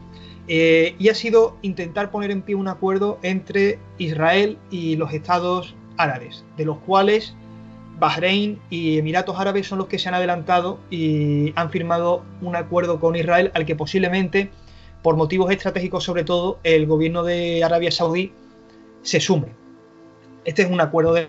Eh, 0.48 0.96
y 0.98 1.08
ha 1.08 1.14
sido 1.14 1.56
intentar 1.62 2.10
poner 2.10 2.30
en 2.30 2.42
pie 2.42 2.54
un 2.54 2.68
acuerdo 2.68 3.18
entre 3.22 3.78
Israel 3.98 4.58
y 4.70 4.96
los 4.96 5.12
estados 5.12 5.74
árabes, 5.96 6.44
de 6.56 6.64
los 6.64 6.78
cuales 6.78 7.34
Bahrein 7.98 8.58
y 8.68 8.98
Emiratos 8.98 9.38
Árabes 9.38 9.68
son 9.68 9.78
los 9.78 9.86
que 9.86 9.98
se 9.98 10.08
han 10.08 10.14
adelantado 10.14 10.80
y 10.90 11.52
han 11.54 11.70
firmado 11.70 12.24
un 12.40 12.56
acuerdo 12.56 12.98
con 12.98 13.14
Israel 13.14 13.52
al 13.54 13.64
que 13.64 13.76
posiblemente, 13.76 14.50
por 15.02 15.16
motivos 15.16 15.52
estratégicos 15.52 16.02
sobre 16.02 16.24
todo, 16.24 16.58
el 16.64 16.86
gobierno 16.86 17.22
de 17.22 17.62
Arabia 17.62 17.92
Saudí 17.92 18.32
se 19.02 19.20
sume. 19.20 19.61
Este 20.44 20.62
es 20.62 20.70
un 20.70 20.80
acuerdo 20.80 21.14
de 21.14 21.28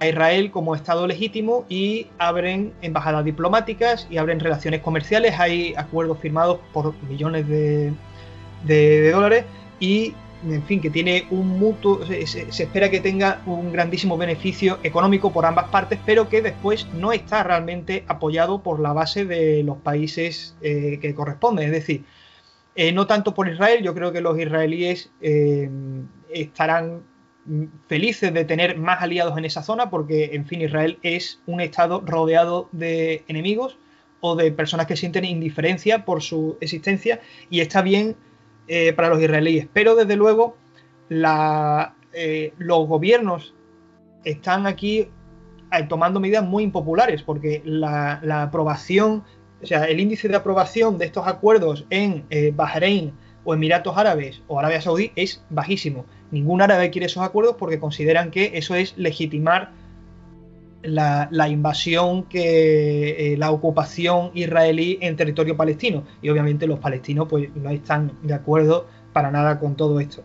Israel 0.00 0.50
como 0.52 0.76
Estado 0.76 1.06
legítimo 1.06 1.64
y 1.68 2.06
abren 2.18 2.72
embajadas 2.82 3.24
diplomáticas 3.24 4.06
y 4.10 4.18
abren 4.18 4.38
relaciones 4.38 4.80
comerciales. 4.80 5.38
Hay 5.38 5.74
acuerdos 5.76 6.18
firmados 6.18 6.60
por 6.72 6.94
millones 7.08 7.48
de, 7.48 9.10
dólares 9.10 9.44
y, 9.80 10.14
en 10.48 10.62
fin, 10.64 10.80
que 10.80 10.90
tiene 10.90 11.26
un 11.30 11.58
mutuo, 11.58 12.00
se, 12.06 12.42
espera 12.42 12.90
que 12.90 13.00
tenga 13.00 13.42
un 13.46 13.72
grandísimo 13.72 14.16
beneficio 14.16 14.78
económico 14.84 15.32
por 15.32 15.44
ambas 15.44 15.68
partes, 15.68 15.98
pero 16.06 16.28
que 16.28 16.42
después 16.42 16.86
no 16.94 17.12
está 17.12 17.42
realmente 17.42 18.04
apoyado 18.06 18.62
por 18.62 18.78
la 18.78 18.92
base 18.92 19.24
de 19.24 19.64
los 19.64 19.78
países 19.78 20.56
eh, 20.60 20.98
que 21.02 21.12
corresponden. 21.12 21.66
Es 21.66 21.72
decir, 21.72 22.04
eh, 22.76 22.92
no 22.92 23.08
tanto 23.08 23.34
por 23.34 23.48
Israel, 23.48 23.82
yo 23.82 23.94
creo 23.94 24.12
que 24.12 24.20
los 24.20 24.38
israelíes 24.38 25.10
eh, 25.20 25.68
estarán 26.30 27.02
felices 27.86 28.32
de 28.32 28.44
tener 28.44 28.78
más 28.78 29.02
aliados 29.02 29.36
en 29.38 29.44
esa 29.44 29.62
zona 29.62 29.90
porque, 29.90 30.30
en 30.32 30.46
fin, 30.46 30.60
Israel 30.60 30.98
es 31.02 31.40
un 31.46 31.60
estado 31.60 32.02
rodeado 32.04 32.68
de 32.72 33.24
enemigos 33.28 33.78
o 34.20 34.36
de 34.36 34.50
personas 34.52 34.86
que 34.86 34.96
sienten 34.96 35.24
indiferencia 35.24 36.04
por 36.04 36.22
su 36.22 36.58
existencia 36.60 37.20
y 37.50 37.60
está 37.60 37.82
bien 37.82 38.16
eh, 38.66 38.92
para 38.92 39.08
los 39.08 39.20
israelíes. 39.20 39.68
Pero, 39.72 39.94
desde 39.94 40.16
luego, 40.16 40.56
eh, 41.10 42.52
los 42.58 42.86
gobiernos 42.86 43.54
están 44.24 44.66
aquí 44.66 45.08
eh, 45.72 45.82
tomando 45.88 46.20
medidas 46.20 46.44
muy 46.44 46.64
impopulares 46.64 47.22
porque 47.22 47.62
la, 47.64 48.20
aprobación, 48.42 49.24
o 49.62 49.66
sea, 49.66 49.84
el 49.84 50.00
índice 50.00 50.28
de 50.28 50.36
aprobación 50.36 50.98
de 50.98 51.06
estos 51.06 51.26
acuerdos 51.26 51.86
en 51.90 52.26
Bahrein 52.54 53.12
o 53.44 53.54
Emiratos 53.54 53.96
Árabes 53.96 54.42
o 54.48 54.58
Arabia 54.58 54.82
Saudí 54.82 55.12
es 55.16 55.42
bajísimo. 55.48 56.04
Ningún 56.30 56.60
árabe 56.62 56.90
quiere 56.90 57.06
esos 57.06 57.22
acuerdos 57.22 57.56
porque 57.58 57.78
consideran 57.78 58.30
que 58.30 58.52
eso 58.54 58.74
es 58.74 58.96
legitimar 58.96 59.72
la, 60.82 61.48
invasión, 61.48 62.24
que 62.24 63.32
eh, 63.32 63.36
la 63.36 63.50
ocupación 63.50 64.30
israelí 64.34 64.98
en 65.00 65.16
territorio 65.16 65.56
palestino. 65.56 66.04
Y 66.22 66.28
obviamente 66.28 66.66
los 66.66 66.78
palestinos 66.78 67.26
pues, 67.28 67.54
no 67.56 67.70
están 67.70 68.12
de 68.22 68.34
acuerdo 68.34 68.86
para 69.12 69.30
nada 69.30 69.58
con 69.58 69.76
todo 69.76 70.00
esto. 70.00 70.22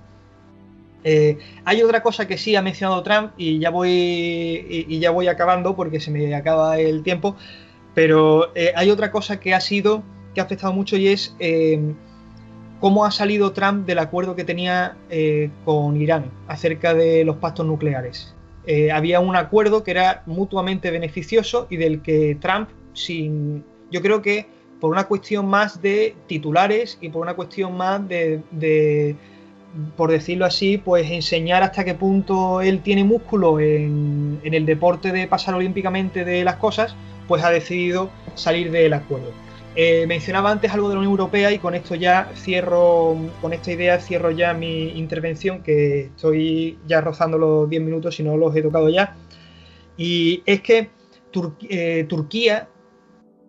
Eh, 1.05 1.38
hay 1.65 1.81
otra 1.81 2.01
cosa 2.01 2.27
que 2.27 2.38
sí 2.38 2.55
ha 2.55 2.62
mencionado 2.62 3.03
Trump 3.03 3.33
y 3.38 3.60
ya 3.60 3.69
voy, 3.69 3.89
y, 3.89 5.00
ya 5.00 5.12
voy 5.12 5.27
acabando 5.27 5.75
porque 5.75 6.00
se 6.00 6.12
me 6.12 6.33
acaba 6.33 6.79
el 6.79 7.03
tiempo, 7.03 7.36
pero 7.93 8.55
eh, 8.55 8.72
hay 8.75 8.89
otra 8.89 9.12
cosa 9.12 9.39
que 9.39 9.53
ha 9.53 9.60
sido, 9.60 10.01
que 10.33 10.39
ha 10.39 10.45
afectado 10.45 10.72
mucho 10.72 10.95
y 10.95 11.10
es 11.10 11.36
cómo 12.83 13.05
ha 13.05 13.11
salido 13.11 13.53
Trump 13.53 13.85
del 13.85 13.97
acuerdo 13.97 14.35
que 14.35 14.43
tenía 14.43 14.97
eh, 15.09 15.49
con 15.63 15.95
Irán 15.95 16.25
acerca 16.49 16.93
de 16.93 17.23
los 17.23 17.37
pactos 17.37 17.65
nucleares. 17.65 18.35
Eh, 18.65 18.91
había 18.91 19.21
un 19.21 19.37
acuerdo 19.37 19.85
que 19.85 19.91
era 19.91 20.21
mutuamente 20.25 20.91
beneficioso 20.91 21.65
y 21.69 21.77
del 21.77 22.01
que 22.01 22.35
Trump, 22.41 22.67
sin, 22.91 23.63
yo 23.89 24.01
creo 24.01 24.21
que 24.21 24.47
por 24.81 24.91
una 24.91 25.05
cuestión 25.05 25.45
más 25.45 25.81
de 25.81 26.13
titulares 26.27 26.97
y 26.99 27.07
por 27.07 27.21
una 27.21 27.35
cuestión 27.35 27.77
más 27.77 28.01
de, 28.05 29.15
por 29.95 30.11
decirlo 30.11 30.45
así, 30.45 30.77
pues 30.77 31.09
enseñar 31.09 31.63
hasta 31.63 31.85
qué 31.85 31.93
punto 31.93 32.59
él 32.59 32.81
tiene 32.81 33.05
músculo 33.05 33.61
en, 33.61 34.41
en 34.43 34.53
el 34.53 34.65
deporte 34.65 35.13
de 35.13 35.25
pasar 35.25 35.55
olímpicamente 35.55 36.25
de 36.25 36.43
las 36.43 36.57
cosas, 36.57 36.97
pues 37.29 37.45
ha 37.45 37.49
decidido 37.49 38.09
salir 38.35 38.71
del 38.71 38.91
acuerdo. 38.91 39.42
Eh, 39.75 40.05
mencionaba 40.05 40.51
antes 40.51 40.71
algo 40.71 40.87
de 40.87 40.95
la 40.95 40.99
Unión 40.99 41.11
Europea 41.13 41.51
y 41.51 41.57
con 41.57 41.73
esto 41.73 41.95
ya 41.95 42.29
cierro, 42.35 43.17
con 43.41 43.53
esta 43.53 43.71
idea 43.71 43.99
cierro 43.99 44.29
ya 44.29 44.53
mi 44.53 44.89
intervención, 44.89 45.63
que 45.63 46.05
estoy 46.05 46.77
ya 46.85 47.01
rozando 47.01 47.39
los 47.39 47.69
10 47.69 47.81
minutos 47.81 48.15
si 48.15 48.23
no 48.23 48.37
los 48.37 48.55
he 48.55 48.61
tocado 48.61 48.89
ya. 48.89 49.15
Y 49.97 50.43
es 50.45 50.61
que 50.61 50.91
eh, 51.69 52.05
Turquía 52.07 52.69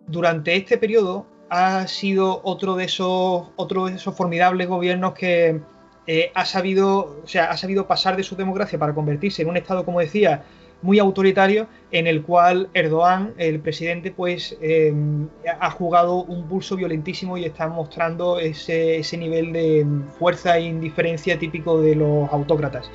durante 0.07 0.55
este 0.55 0.77
periodo 0.77 1.27
ha 1.49 1.85
sido 1.87 2.41
otro 2.43 2.75
de 2.75 2.85
esos, 2.85 3.49
otro 3.55 3.85
de 3.85 3.95
esos 3.95 4.15
formidables 4.15 4.67
gobiernos 4.67 5.13
que 5.13 5.61
eh, 6.07 6.31
ha 6.33 6.45
sabido, 6.45 7.21
o 7.23 7.27
sea, 7.27 7.51
ha 7.51 7.57
sabido 7.57 7.87
pasar 7.87 8.15
de 8.15 8.23
su 8.23 8.35
democracia 8.35 8.79
para 8.79 8.93
convertirse 8.93 9.43
en 9.43 9.49
un 9.49 9.57
estado, 9.57 9.85
como 9.85 9.99
decía, 9.99 10.43
muy 10.85 10.99
autoritario 10.99 11.67
en 11.91 12.05
el 12.05 12.21
cual 12.21 12.69
Erdogan, 12.73 13.33
el 13.37 13.59
presidente, 13.59 14.11
pues 14.11 14.55
em, 14.61 15.27
ha 15.59 15.71
jugado 15.71 16.23
un 16.23 16.47
pulso 16.47 16.75
violentísimo 16.75 17.37
y 17.37 17.45
está 17.45 17.67
mostrando 17.67 18.39
ese, 18.39 19.01
nivel 19.17 19.51
de 19.51 19.85
fuerza 20.19 20.57
e 20.57 20.61
indiferencia 20.61 21.39
típico 21.39 21.81
de 21.81 21.95
los 21.95 22.31
autócratas. 22.31 22.89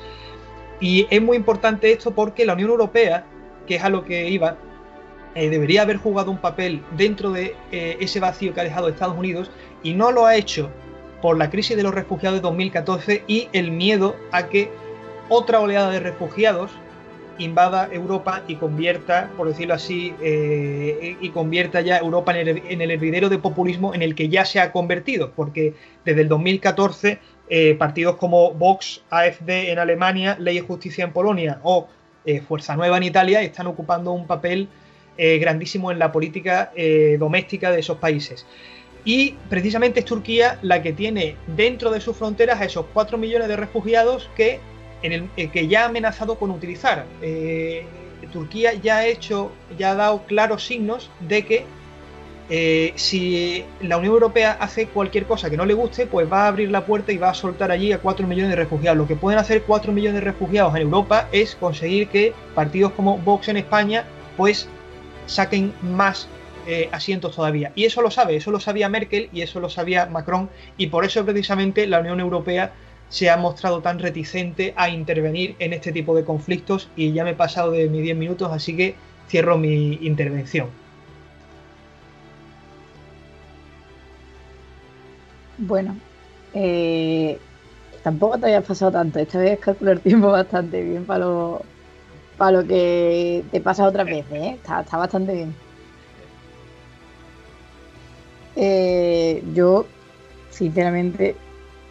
Y 0.79 1.05
es 1.09 1.21
muy 1.21 1.35
importante 1.35 1.91
esto 1.91 2.11
porque 2.11 2.45
la 2.45 2.53
Unión 2.53 2.69
Europea, 2.69 3.25
que 3.67 3.75
es 3.75 3.83
a 3.83 3.89
lo 3.89 4.05
que 4.05 4.29
iba, 4.29 4.55
eh, 5.35 5.49
debería 5.49 5.81
haber 5.81 5.97
jugado 5.97 6.31
un 6.31 6.37
papel 6.37 6.81
dentro 6.97 7.31
de 7.31 7.55
eh, 7.71 7.97
ese 7.99 8.19
vacío 8.19 8.53
que 8.53 8.61
ha 8.61 8.63
dejado 8.63 8.87
Estados 8.87 9.17
Unidos 9.17 9.51
y 9.83 9.93
no 9.93 10.11
lo 10.11 10.25
ha 10.25 10.35
hecho 10.35 10.69
por 11.21 11.37
la 11.37 11.49
crisis 11.49 11.77
de 11.77 11.83
los 11.83 11.93
refugiados 11.93 12.39
de 12.39 12.41
2014 12.41 13.23
y 13.27 13.49
el 13.53 13.71
miedo 13.71 14.15
a 14.31 14.47
que 14.47 14.71
otra 15.29 15.59
oleada 15.59 15.89
de 15.89 15.99
refugiados 15.99 16.71
invada 17.43 17.89
Europa 17.91 18.43
y 18.47 18.55
convierta, 18.55 19.29
por 19.37 19.47
decirlo 19.47 19.73
así, 19.73 20.13
eh, 20.21 21.17
y 21.19 21.29
convierta 21.29 21.81
ya 21.81 21.97
Europa 21.97 22.37
en 22.37 22.47
el, 22.47 22.63
en 22.67 22.81
hervidero 22.81 23.29
de 23.29 23.37
populismo 23.37 23.93
en 23.93 24.01
el 24.01 24.15
que 24.15 24.29
ya 24.29 24.45
se 24.45 24.59
ha 24.59 24.71
convertido, 24.71 25.31
porque 25.35 25.73
desde 26.05 26.21
el 26.21 26.27
2014 26.27 27.19
eh, 27.49 27.75
partidos 27.75 28.15
como 28.15 28.51
Vox, 28.53 29.03
AfD 29.09 29.71
en 29.71 29.79
Alemania, 29.79 30.37
Ley 30.39 30.57
y 30.57 30.61
Justicia 30.61 31.03
en 31.03 31.11
Polonia 31.11 31.59
o 31.63 31.87
eh, 32.25 32.41
Fuerza 32.41 32.75
Nueva 32.75 32.97
en 32.97 33.03
Italia 33.03 33.41
están 33.41 33.67
ocupando 33.67 34.11
un 34.11 34.27
papel 34.27 34.69
grandísimo 35.17 35.91
en 35.91 35.99
la 35.99 36.11
política 36.11 36.71
doméstica 37.19 37.69
de 37.69 37.81
esos 37.81 37.97
países. 37.97 38.47
Y 39.05 39.35
precisamente 39.49 39.99
es 39.99 40.05
Turquía 40.05 40.57
la 40.63 40.81
que 40.81 40.93
tiene 40.93 41.35
dentro 41.55 41.91
de 41.91 42.01
sus 42.01 42.17
fronteras 42.17 42.59
a 42.59 42.65
esos 42.65 42.87
4 42.91 43.19
millones 43.19 43.47
de 43.47 43.55
refugiados 43.55 44.31
que 44.35 44.59
en 45.03 45.11
el, 45.11 45.29
eh, 45.37 45.49
que 45.49 45.67
ya 45.67 45.83
ha 45.83 45.85
amenazado 45.87 46.35
con 46.35 46.51
utilizar. 46.51 47.05
Eh, 47.21 47.85
Turquía 48.31 48.73
ya 48.73 48.97
ha 48.97 49.07
hecho, 49.07 49.51
ya 49.77 49.91
ha 49.91 49.95
dado 49.95 50.23
claros 50.23 50.65
signos 50.65 51.09
de 51.19 51.45
que 51.45 51.65
eh, 52.49 52.93
si 52.95 53.65
la 53.81 53.97
Unión 53.97 54.13
Europea 54.13 54.57
hace 54.59 54.87
cualquier 54.87 55.25
cosa 55.25 55.49
que 55.49 55.57
no 55.57 55.65
le 55.65 55.73
guste, 55.73 56.05
pues 56.05 56.31
va 56.31 56.43
a 56.43 56.47
abrir 56.47 56.69
la 56.71 56.85
puerta 56.85 57.11
y 57.11 57.17
va 57.17 57.29
a 57.29 57.33
soltar 57.33 57.71
allí 57.71 57.91
a 57.91 57.99
4 57.99 58.27
millones 58.27 58.51
de 58.51 58.55
refugiados. 58.55 58.97
Lo 58.97 59.07
que 59.07 59.15
pueden 59.15 59.39
hacer 59.39 59.63
4 59.63 59.91
millones 59.91 60.15
de 60.15 60.21
refugiados 60.21 60.75
en 60.75 60.83
Europa 60.83 61.27
es 61.31 61.55
conseguir 61.55 62.07
que 62.07 62.33
partidos 62.55 62.93
como 62.93 63.17
Vox 63.17 63.49
en 63.49 63.57
España, 63.57 64.05
pues 64.37 64.67
saquen 65.25 65.73
más 65.81 66.27
asientos 66.91 67.35
todavía. 67.35 67.73
Y 67.75 67.83
eso 67.83 68.01
lo 68.01 68.11
sabe, 68.11 68.37
eso 68.37 68.49
lo 68.49 68.59
sabía 68.59 68.87
Merkel 68.87 69.29
y 69.33 69.41
eso 69.41 69.59
lo 69.59 69.67
sabía 69.67 70.05
Macron, 70.05 70.49
y 70.77 70.87
por 70.87 71.03
eso 71.03 71.25
precisamente 71.25 71.85
la 71.85 71.99
Unión 71.99 72.19
Europea 72.21 72.71
se 73.11 73.29
ha 73.29 73.35
mostrado 73.37 73.81
tan 73.81 73.99
reticente 73.99 74.73
a 74.77 74.89
intervenir 74.89 75.55
en 75.59 75.73
este 75.73 75.91
tipo 75.91 76.15
de 76.15 76.23
conflictos 76.23 76.89
y 76.95 77.11
ya 77.11 77.25
me 77.25 77.31
he 77.31 77.35
pasado 77.35 77.71
de 77.71 77.89
mis 77.89 78.01
10 78.03 78.17
minutos, 78.17 78.49
así 78.51 78.75
que 78.75 78.95
cierro 79.27 79.57
mi 79.57 79.99
intervención. 80.01 80.69
Bueno, 85.57 85.95
eh, 86.53 87.37
tampoco 88.01 88.37
te 88.39 88.45
había 88.45 88.61
pasado 88.61 88.91
tanto. 88.93 89.19
Esta 89.19 89.39
vez 89.39 89.59
calculo 89.59 89.91
el 89.91 89.99
tiempo 89.99 90.31
bastante 90.31 90.81
bien 90.81 91.05
para 91.05 91.19
lo, 91.25 91.61
para 92.37 92.51
lo 92.61 92.67
que 92.67 93.43
te 93.51 93.59
pasa 93.59 93.85
otras 93.87 94.05
veces. 94.05 94.31
¿eh? 94.31 94.55
Está, 94.55 94.83
bastante 94.97 95.33
bien. 95.33 95.53
Eh, 98.55 99.43
yo, 99.53 99.85
sinceramente, 100.49 101.35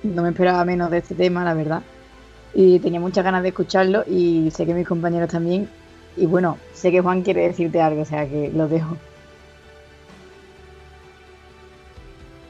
no 0.02 0.22
me 0.22 0.30
esperaba 0.30 0.64
menos 0.64 0.90
de 0.90 0.98
este 0.98 1.14
tema, 1.14 1.44
la 1.44 1.54
verdad. 1.54 1.82
Y 2.54 2.78
tenía 2.80 3.00
muchas 3.00 3.24
ganas 3.24 3.42
de 3.42 3.50
escucharlo 3.50 4.04
y 4.08 4.50
sé 4.50 4.66
que 4.66 4.74
mis 4.74 4.86
compañeros 4.86 5.30
también. 5.30 5.68
Y 6.16 6.26
bueno, 6.26 6.58
sé 6.74 6.90
que 6.90 7.00
Juan 7.00 7.22
quiere 7.22 7.42
decirte 7.42 7.80
algo, 7.80 8.02
o 8.02 8.04
sea 8.04 8.28
que 8.28 8.50
lo 8.54 8.68
dejo. 8.68 8.96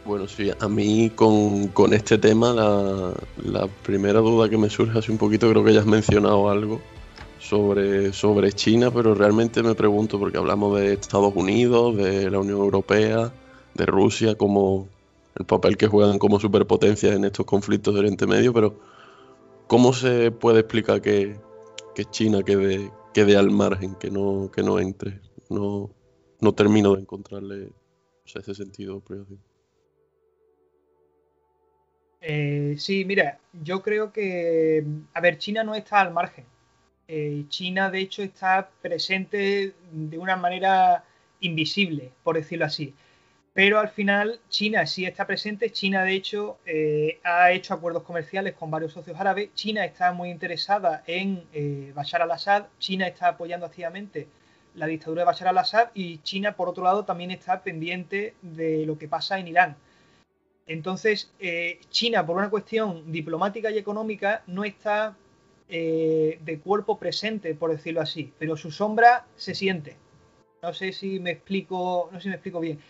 Bueno, 0.04 0.26
sí, 0.26 0.50
a 0.58 0.68
mí 0.68 1.10
con, 1.14 1.70
este 1.92 2.18
tema 2.18 2.52
la, 2.52 3.12
la, 3.44 3.68
primera 3.84 4.20
duda 4.20 4.48
que 4.48 4.56
me 4.56 4.70
surge 4.70 4.98
hace 4.98 5.12
un 5.12 5.18
poquito, 5.18 5.48
creo 5.50 5.62
que 5.62 5.74
ya 5.74 5.80
has 5.80 5.86
mencionado 5.86 6.48
algo 6.48 6.80
sobre, 7.38 8.12
sobre 8.12 8.52
China, 8.52 8.90
pero 8.90 9.14
realmente 9.14 9.62
me 9.62 9.74
pregunto, 9.74 10.18
porque 10.18 10.38
hablamos 10.38 10.78
de 10.78 10.94
Estados 10.94 11.32
Unidos, 11.34 11.96
de 11.96 12.30
la 12.30 12.38
Unión 12.38 12.58
Europea, 12.58 13.32
de 13.74 13.86
Rusia 13.86 14.36
como, 14.36 14.88
el 15.38 15.46
papel 15.46 15.76
que 15.76 15.86
juegan 15.86 16.18
como 16.18 16.40
superpotencias 16.40 17.14
en 17.14 17.24
estos 17.24 17.46
conflictos 17.46 17.94
del 17.94 18.04
Oriente 18.04 18.26
Medio, 18.26 18.52
pero 18.52 18.80
¿cómo 19.66 19.92
se 19.92 20.30
puede 20.30 20.60
explicar 20.60 21.00
que, 21.00 21.38
China 22.10 22.42
quede, 22.42 23.36
al 23.36 23.50
margen, 23.50 23.94
que 23.94 24.10
no, 24.10 24.50
entre? 24.78 25.20
No, 25.48 25.90
no 26.40 26.52
termino 26.54 26.94
de 26.94 27.02
encontrarle 27.02 27.68
ese 28.24 28.54
sentido. 28.54 29.02
Eh, 32.22 32.74
sí, 32.78 33.04
mira, 33.04 33.38
yo 33.62 33.82
creo 33.82 34.12
que, 34.12 34.84
a 35.12 35.20
ver, 35.20 35.38
China 35.38 35.62
no 35.62 35.74
está 35.74 36.00
al 36.00 36.12
margen. 36.12 36.44
Eh, 37.08 37.44
China, 37.48 37.90
de 37.90 38.00
hecho, 38.00 38.22
está 38.22 38.70
presente 38.80 39.74
de 39.90 40.18
una 40.18 40.36
manera 40.36 41.04
invisible, 41.40 42.12
por 42.22 42.36
decirlo 42.36 42.66
así 42.66 42.94
pero 43.52 43.80
al 43.80 43.88
final 43.88 44.40
China 44.48 44.86
sí 44.86 45.04
está 45.04 45.26
presente. 45.26 45.72
China, 45.72 46.04
de 46.04 46.14
hecho, 46.14 46.58
eh, 46.66 47.18
ha 47.24 47.50
hecho 47.50 47.74
acuerdos 47.74 48.04
comerciales 48.04 48.54
con 48.54 48.70
varios 48.70 48.92
socios 48.92 49.18
árabes. 49.18 49.52
China 49.54 49.84
está 49.84 50.12
muy 50.12 50.30
interesada 50.30 51.02
en 51.06 51.44
eh, 51.52 51.92
Bashar 51.94 52.22
al-Assad. 52.22 52.66
China 52.78 53.08
está 53.08 53.28
apoyando 53.28 53.66
activamente 53.66 54.28
la 54.76 54.86
dictadura 54.86 55.22
de 55.22 55.26
Bashar 55.26 55.48
al-Assad 55.48 55.88
y 55.94 56.18
China, 56.18 56.54
por 56.54 56.68
otro 56.68 56.84
lado, 56.84 57.04
también 57.04 57.32
está 57.32 57.62
pendiente 57.64 58.34
de 58.40 58.86
lo 58.86 58.98
que 58.98 59.08
pasa 59.08 59.38
en 59.40 59.48
Irán. 59.48 59.76
Entonces, 60.68 61.32
eh, 61.40 61.80
China, 61.90 62.24
por 62.24 62.36
una 62.36 62.50
cuestión 62.50 63.10
diplomática 63.10 63.72
y 63.72 63.78
económica, 63.78 64.44
no 64.46 64.64
está 64.64 65.16
de 65.68 66.60
cuerpo 66.64 66.98
presente, 66.98 67.54
por 67.54 67.70
decirlo 67.70 68.00
así, 68.00 68.32
pero 68.40 68.56
su 68.56 68.72
sombra 68.72 69.26
se 69.36 69.54
siente. 69.54 69.96
No 70.62 70.74
sé 70.74 70.92
si 70.92 71.20
me 71.20 71.30
explico, 71.30 72.08
no 72.10 72.18
sé 72.18 72.24
si 72.24 72.28
me 72.30 72.34
explico 72.34 72.58
bien. 72.58 72.80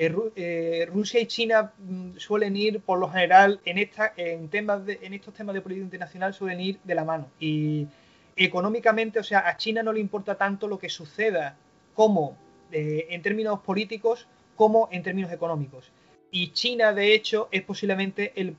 Eh, 0.00 0.14
eh, 0.36 0.86
Rusia 0.92 1.18
y 1.18 1.26
China 1.26 1.72
mm, 1.76 2.18
suelen 2.18 2.54
ir, 2.54 2.80
por 2.80 3.00
lo 3.00 3.10
general, 3.10 3.60
en, 3.64 4.48
temas 4.48 4.82
en 4.86 5.12
estos 5.12 5.34
temas 5.34 5.54
de 5.56 5.60
política 5.60 5.84
internacional, 5.84 6.32
suelen 6.32 6.60
ir 6.60 6.78
de 6.84 6.94
la 6.94 7.04
mano. 7.04 7.26
Y 7.40 7.88
económicamente, 8.36 9.18
o 9.18 9.24
sea, 9.24 9.48
a 9.48 9.56
China 9.56 9.82
no 9.82 9.92
le 9.92 9.98
importa 9.98 10.36
tanto 10.36 10.68
lo 10.68 10.78
que 10.78 10.88
suceda 10.88 11.56
como 11.94 12.36
eh, 12.70 13.08
en 13.10 13.22
términos 13.22 13.58
políticos 13.58 14.28
como 14.54 14.88
en 14.92 15.02
términos 15.02 15.32
económicos. 15.32 15.90
Y 16.30 16.52
China, 16.52 16.92
de 16.92 17.12
hecho, 17.14 17.48
es 17.50 17.62
posiblemente 17.62 18.32
el, 18.36 18.56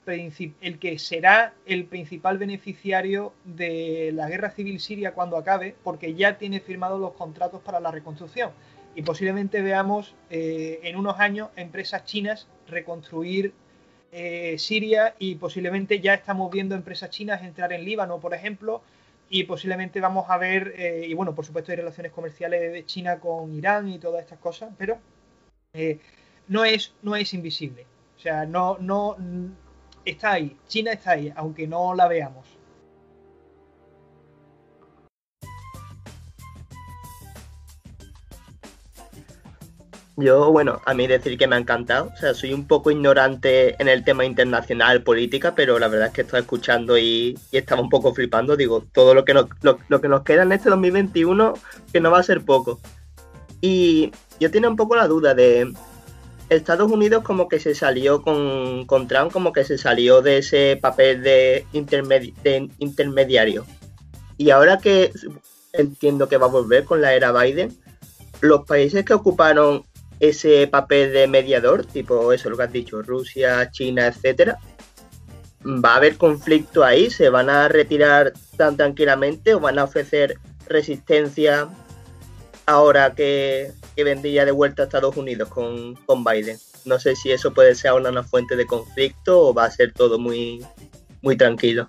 el 0.60 0.80
que 0.80 1.00
será 1.00 1.54
el 1.66 1.86
principal 1.86 2.38
beneficiario 2.38 3.32
de 3.46 4.12
la 4.14 4.28
guerra 4.28 4.52
civil 4.52 4.82
siria 4.82 5.14
cuando 5.14 5.38
acabe, 5.38 5.74
porque 5.84 6.16
ya 6.16 6.38
tiene 6.38 6.60
firmados 6.60 7.00
los 7.00 7.14
contratos 7.14 7.62
para 7.62 7.80
la 7.80 7.92
reconstrucción 7.92 8.52
y 9.00 9.02
posiblemente 9.02 9.62
veamos 9.62 10.14
eh, 10.30 10.82
en 10.84 10.98
unos 10.98 11.22
años 11.22 11.52
empresas 11.56 12.04
chinas 12.04 12.50
reconstruir 12.68 13.54
eh, 14.12 14.58
Siria 14.58 15.16
y 15.18 15.36
posiblemente 15.36 16.02
ya 16.02 16.14
estamos 16.14 16.52
viendo 16.52 16.76
empresas 16.76 17.10
chinas 17.10 17.42
entrar 17.42 17.72
en 17.72 17.86
Líbano, 17.86 18.20
por 18.20 18.34
ejemplo, 18.34 18.82
y 19.30 19.46
posiblemente 19.46 20.02
vamos 20.02 20.26
a 20.30 20.38
ver, 20.38 20.74
eh, 20.76 21.06
y 21.08 21.14
bueno, 21.14 21.34
por 21.34 21.46
supuesto 21.46 21.72
hay 21.72 21.78
relaciones 21.78 22.12
comerciales 22.12 22.74
de 22.74 22.86
China 22.86 23.22
con 23.22 23.56
Irán 23.56 23.88
y 23.88 24.00
todas 24.00 24.20
estas 24.22 24.40
cosas, 24.40 24.70
pero 24.78 25.00
no, 26.50 26.66
es, 26.66 26.94
no 27.02 27.16
es 27.16 27.34
invisible. 27.34 27.86
O 28.18 28.20
sea, 28.20 28.46
no, 28.46 28.80
no 28.82 29.16
está 30.04 30.34
ahí, 30.34 30.58
China 30.68 30.92
está 30.92 31.12
ahí, 31.12 31.32
aunque 31.38 31.68
no 31.68 31.96
la 31.96 32.10
veamos. 32.10 32.59
Yo, 40.20 40.52
bueno, 40.52 40.82
a 40.86 40.94
mí 40.94 41.08
decir 41.08 41.38
que 41.38 41.48
me 41.48 41.56
ha 41.56 41.60
encantado. 41.60 42.12
O 42.14 42.18
sea, 42.18 42.34
soy 42.34 42.54
un 42.54 42.68
poco 42.68 42.92
ignorante 42.92 43.82
en 43.82 43.88
el 43.88 44.04
tema 44.04 44.26
internacional, 44.26 45.02
política, 45.02 45.56
pero 45.56 45.80
la 45.80 45.88
verdad 45.88 46.08
es 46.08 46.14
que 46.14 46.22
estoy 46.22 46.42
escuchando 46.42 46.98
y, 46.98 47.38
estaba 47.52 47.82
un 47.82 47.90
poco 47.90 48.14
flipando. 48.14 48.58
Digo, 48.58 48.84
todo 48.92 49.14
lo 49.14 49.24
que, 49.24 49.34
nos, 49.34 49.46
lo, 49.62 50.02
que 50.02 50.08
nos 50.10 50.24
queda 50.24 50.44
en 50.44 50.52
este 50.52 50.70
2021, 50.70 51.54
que 51.94 52.02
no 52.02 52.12
va 52.12 52.20
a 52.20 52.24
ser 52.24 52.44
poco. 52.44 52.80
Y 53.62 54.12
yo 54.40 54.52
tenía 54.52 54.70
un 54.70 54.76
poco 54.76 54.96
la 54.96 55.08
duda 55.08 55.34
de 55.34 55.72
Estados 56.50 56.92
Unidos 56.92 57.24
como 57.24 57.48
que 57.48 57.60
se 57.60 57.74
salió 57.74 58.22
con, 58.22 59.08
Trump, 59.08 59.32
como 59.32 59.54
que 59.54 59.64
se 59.64 59.78
salió 59.78 60.22
de 60.22 60.40
ese 60.40 60.78
papel 60.82 61.24
de, 61.24 61.66
de 61.72 62.70
intermediario. 62.80 63.66
Y 64.38 64.50
ahora 64.50 64.80
que 64.80 65.12
entiendo 65.72 66.28
que 66.28 66.38
va 66.38 66.48
a 66.48 66.50
volver 66.50 66.84
con 66.84 67.02
la 67.02 67.14
era 67.14 67.32
Biden, 67.32 67.78
los 68.42 68.66
países 68.66 69.06
que 69.06 69.14
ocuparon 69.14 69.84
ese 70.20 70.68
papel 70.68 71.14
de 71.14 71.28
mediador, 71.28 71.86
tipo 71.86 72.34
eso, 72.34 72.50
lo 72.50 72.58
que 72.58 72.64
has 72.64 72.72
dicho, 72.72 73.02
Rusia, 73.02 73.70
China, 73.72 74.08
etcétera, 74.08 74.58
va 75.66 75.94
a 75.94 75.98
haber 75.98 76.18
conflicto 76.18 76.84
ahí, 76.84 77.10
se 77.10 77.30
van 77.30 77.50
a 77.50 77.68
retirar 77.68 78.34
tan 78.58 78.78
tranquilamente 78.78 79.54
o 79.54 79.60
van 79.60 79.80
a 79.80 79.84
ofrecer 79.84 80.38
resistencia 80.68 81.68
ahora 82.66 83.16
que, 83.16 83.72
que 83.96 84.04
vendría 84.04 84.46
de 84.46 84.52
vuelta 84.52 84.84
a 84.84 84.86
Estados 84.86 85.18
Unidos 85.18 85.50
con, 85.50 85.96
con 86.06 86.24
Biden. 86.24 86.58
No 86.86 87.00
sé 87.00 87.16
si 87.16 87.32
eso 87.32 87.54
puede 87.54 87.76
ser 87.76 87.94
una, 87.94 88.10
una 88.10 88.24
fuente 88.24 88.56
de 88.56 88.66
conflicto 88.66 89.48
o 89.48 89.54
va 89.54 89.66
a 89.66 89.72
ser 89.72 89.94
todo 89.94 90.20
muy, 90.20 90.66
muy 91.22 91.36
tranquilo. 91.36 91.88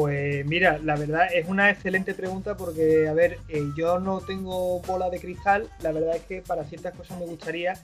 Pues 0.00 0.46
mira, 0.46 0.78
la 0.82 0.96
verdad 0.96 1.28
es 1.30 1.46
una 1.46 1.68
excelente 1.68 2.14
pregunta 2.14 2.56
porque, 2.56 3.06
a 3.06 3.12
ver, 3.12 3.38
eh, 3.50 3.64
yo 3.76 3.98
no 3.98 4.22
tengo 4.22 4.80
bola 4.80 5.10
de 5.10 5.20
cristal, 5.20 5.68
la 5.82 5.92
verdad 5.92 6.16
es 6.16 6.22
que 6.22 6.40
para 6.40 6.64
ciertas 6.64 6.94
cosas 6.94 7.18
me 7.18 7.26
gustaría 7.26 7.74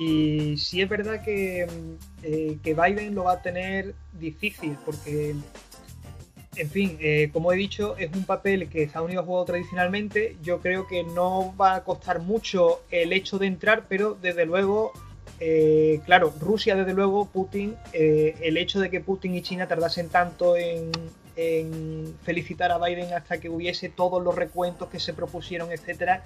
y 0.00 0.56
sí 0.56 0.80
es 0.80 0.88
verdad 0.88 1.22
que, 1.22 1.66
mm, 1.66 2.22
eh, 2.22 2.56
que 2.64 2.72
Biden 2.72 3.14
lo 3.14 3.24
va 3.24 3.32
a 3.32 3.42
tener 3.42 3.94
difícil 4.18 4.78
porque 4.82 5.34
en 6.56 6.70
fin, 6.70 6.96
eh, 7.02 7.28
como 7.34 7.52
he 7.52 7.56
dicho, 7.56 7.98
es 7.98 8.16
un 8.16 8.24
papel 8.24 8.70
que 8.70 8.84
Estados 8.84 9.04
Unidos 9.04 9.24
ha 9.24 9.26
jugado 9.26 9.44
tradicionalmente. 9.44 10.38
Yo 10.42 10.60
creo 10.60 10.86
que 10.86 11.04
no 11.04 11.54
va 11.54 11.74
a 11.74 11.84
costar 11.84 12.20
mucho 12.20 12.80
el 12.90 13.12
hecho 13.12 13.38
de 13.38 13.46
entrar, 13.46 13.84
pero 13.90 14.14
desde 14.14 14.46
luego, 14.46 14.92
claro, 16.06 16.32
Rusia, 16.40 16.74
desde 16.76 16.94
luego, 16.94 17.26
Putin, 17.26 17.76
el 17.92 18.56
hecho 18.56 18.80
de 18.80 18.88
que 18.88 19.00
Putin 19.00 19.34
y 19.34 19.42
China 19.42 19.68
tardasen 19.68 20.08
tanto 20.08 20.56
en, 20.56 20.90
en, 21.38 22.14
felicitar 22.24 22.72
a 22.72 22.78
Biden 22.78 23.12
hasta 23.14 23.38
que 23.38 23.48
hubiese 23.48 23.88
todos 23.88 24.22
los 24.22 24.34
recuentos 24.34 24.88
que 24.88 24.98
se 24.98 25.14
propusieron, 25.14 25.70
etcétera, 25.70 26.24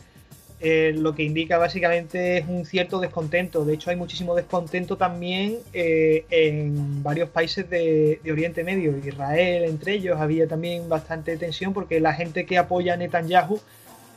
eh, 0.64 0.94
lo 0.96 1.14
que 1.14 1.24
indica 1.24 1.58
básicamente 1.58 2.38
es 2.38 2.48
un 2.48 2.64
cierto 2.64 3.00
descontento. 3.00 3.64
De 3.64 3.74
hecho, 3.74 3.90
hay 3.90 3.96
muchísimo 3.96 4.34
descontento 4.34 4.96
también 4.96 5.58
eh, 5.72 6.24
en 6.30 7.02
varios 7.02 7.28
países 7.28 7.68
de, 7.68 8.20
Oriente 8.30 8.64
Medio. 8.64 8.96
Israel, 8.96 9.64
entre 9.64 9.94
ellos, 9.94 10.20
había 10.20 10.46
también 10.46 10.88
bastante 10.88 11.36
tensión 11.36 11.74
porque 11.74 12.00
la 12.00 12.14
gente 12.14 12.46
que 12.46 12.58
apoya 12.58 12.94
a 12.94 12.96
Netanyahu 12.96 13.60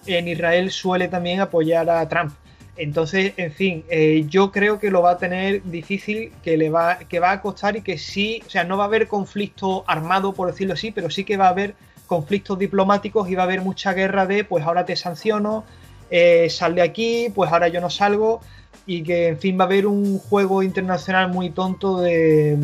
en 0.06 0.28
Israel 0.28 0.72
suele 0.72 1.08
también 1.08 1.40
apoyar 1.40 1.90
a 1.90 2.08
Trump. 2.08 2.34
Entonces, 2.78 3.34
en 3.38 3.52
fin, 3.54 3.86
eh, 3.90 4.26
yo 4.28 4.52
creo 4.52 4.80
que 4.80 4.92
lo 4.92 5.02
va 5.02 5.12
a 5.12 5.18
tener 5.18 5.64
difícil, 5.64 6.34
que 6.44 6.58
le 6.58 6.70
va, 6.70 7.00
que 7.00 7.20
va 7.20 7.32
a 7.32 7.42
costar 7.42 7.78
y 7.78 7.82
que 7.82 7.98
sí, 7.98 8.42
o 8.46 8.50
sea, 8.50 8.66
no 8.66 8.78
va 8.78 8.84
a 8.84 8.88
haber 8.88 9.08
conflicto 9.08 9.86
armado, 9.88 10.34
por 10.34 10.52
decirlo 10.52 10.74
así, 10.74 10.92
pero 10.92 11.10
sí 11.10 11.24
que 11.24 11.38
va 11.38 11.46
a 11.46 11.50
haber 11.50 11.76
conflictos 12.06 12.60
diplomáticos 12.60 13.30
y 13.30 13.36
va 13.36 13.44
a 13.44 13.46
haber 13.46 13.62
mucha 13.62 13.94
guerra 13.94 14.26
de, 14.26 14.44
pues 14.44 14.66
ahora 14.66 14.86
te 14.86 14.96
sanciono, 14.96 15.64
eh, 16.10 16.50
sal 16.50 16.76
de 16.76 16.82
aquí, 16.82 17.30
pues 17.34 17.52
ahora 17.52 17.70
yo 17.70 17.80
no 17.80 17.90
salgo, 17.90 18.42
y 18.86 19.04
que 19.04 19.30
en 19.30 19.40
fin 19.40 19.58
va 19.58 19.64
a 19.64 19.68
haber 19.68 19.88
un 19.88 20.20
juego 20.20 20.62
internacional 20.62 21.30
muy 21.30 21.50
tonto 21.52 22.02
de, 22.02 22.58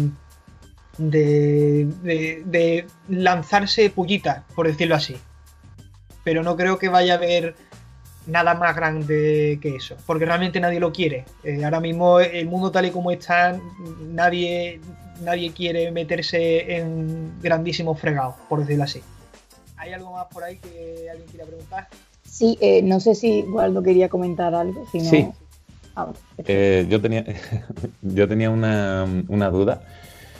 de, 0.98 2.86
lanzarse 3.08 3.90
pullitas, 3.90 4.44
por 4.56 4.68
decirlo 4.68 4.96
así. 4.96 5.16
Pero 6.24 6.44
no 6.44 6.56
creo 6.56 6.78
que 6.78 6.90
vaya 6.90 7.14
a 7.14 7.18
haber 7.18 7.56
nada 8.28 8.54
más 8.54 8.76
grande 8.76 9.60
que 9.62 9.76
eso, 9.76 9.96
porque 10.06 10.26
realmente 10.26 10.60
nadie 10.60 10.80
lo 10.80 10.92
quiere. 10.92 11.26
Eh, 11.44 11.64
ahora 11.64 11.80
mismo 11.80 12.20
el 12.20 12.48
mundo 12.48 12.72
tal 12.72 12.86
y 12.86 12.92
como 12.92 13.12
está, 13.12 13.60
nadie, 14.02 14.80
nadie 15.22 15.52
quiere 15.52 15.92
meterse 15.92 16.78
en 16.78 17.40
grandísimos 17.42 18.00
fregados, 18.00 18.36
por 18.48 18.60
decirlo 18.60 18.84
así. 18.84 19.02
¿Hay 19.78 19.94
algo 19.94 20.14
más 20.14 20.28
por 20.28 20.44
ahí 20.44 20.58
que 20.58 21.10
alguien 21.10 21.28
quiera 21.30 21.46
preguntar? 21.46 21.88
Sí, 22.24 22.58
eh, 22.62 22.82
no 22.82 23.00
sé 23.00 23.16
si 23.16 23.42
Waldo 23.42 23.84
quería 23.84 24.08
comentar 24.08 24.54
algo. 24.54 24.86
Sí. 24.92 25.28
Ah, 25.96 26.14
eh, 26.38 26.86
yo 26.90 27.02
tenía, 27.02 27.26
yo 28.02 28.28
tenía 28.28 28.50
una, 28.50 29.50
duda. 29.50 29.82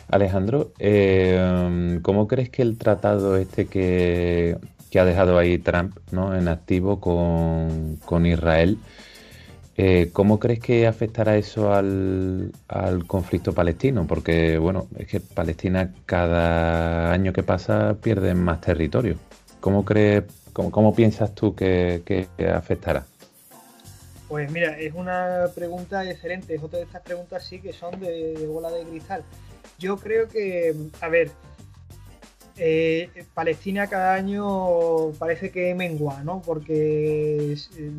Alejandro, 0.10 0.72
eh, 0.78 2.00
¿cómo 2.02 2.28
crees 2.28 2.50
que 2.50 2.62
el 2.62 2.78
tratado 2.78 3.38
este 3.38 3.66
que, 3.66 4.58
ha 5.00 5.06
dejado 5.06 5.38
ahí 5.38 5.58
Trump 5.58 5.98
¿no? 6.12 6.36
en 6.36 6.48
activo 6.48 7.00
con, 7.00 8.26
Israel, 8.26 8.78
¿cómo 10.14 10.40
crees 10.40 10.60
que 10.60 10.86
afectará 10.86 11.38
eso 11.38 11.74
al, 11.74 12.52
al, 12.68 13.06
conflicto 13.08 13.54
palestino? 13.54 14.06
Porque, 14.06 14.58
bueno, 14.58 14.88
es 14.98 15.08
que 15.08 15.20
Palestina 15.20 15.94
cada 16.06 17.12
año 17.12 17.34
que 17.34 17.44
pasa 17.44 17.96
pierde 18.02 18.34
más 18.36 18.62
territorio. 18.62 19.16
¿Cómo 19.60 19.86
crees 19.86 20.24
¿Cómo, 20.54 20.94
piensas 20.94 21.34
tú 21.34 21.56
que, 21.56 22.28
afectará? 22.54 23.06
Pues 24.28 24.50
mira, 24.52 24.78
es 24.78 24.94
una 24.94 25.46
pregunta 25.54 26.10
excelente, 26.10 26.56
es 26.56 26.64
otra 26.64 26.80
de 26.80 26.86
estas 26.86 27.02
preguntas 27.02 27.46
sí 27.46 27.60
que 27.60 27.74
son 27.74 28.00
de, 28.00 28.46
bola 28.48 28.70
de 28.72 28.84
cristal. 28.84 29.24
Yo 29.78 29.98
creo 29.98 30.28
que, 30.28 30.76
a 31.02 31.08
ver, 31.10 31.32
eh, 32.64 33.26
Palestina 33.34 33.88
cada 33.88 34.14
año 34.14 35.14
parece 35.18 35.50
que 35.50 35.74
mengua, 35.74 36.22
¿no? 36.24 36.44
Porque 36.46 37.54
eh, 37.54 37.92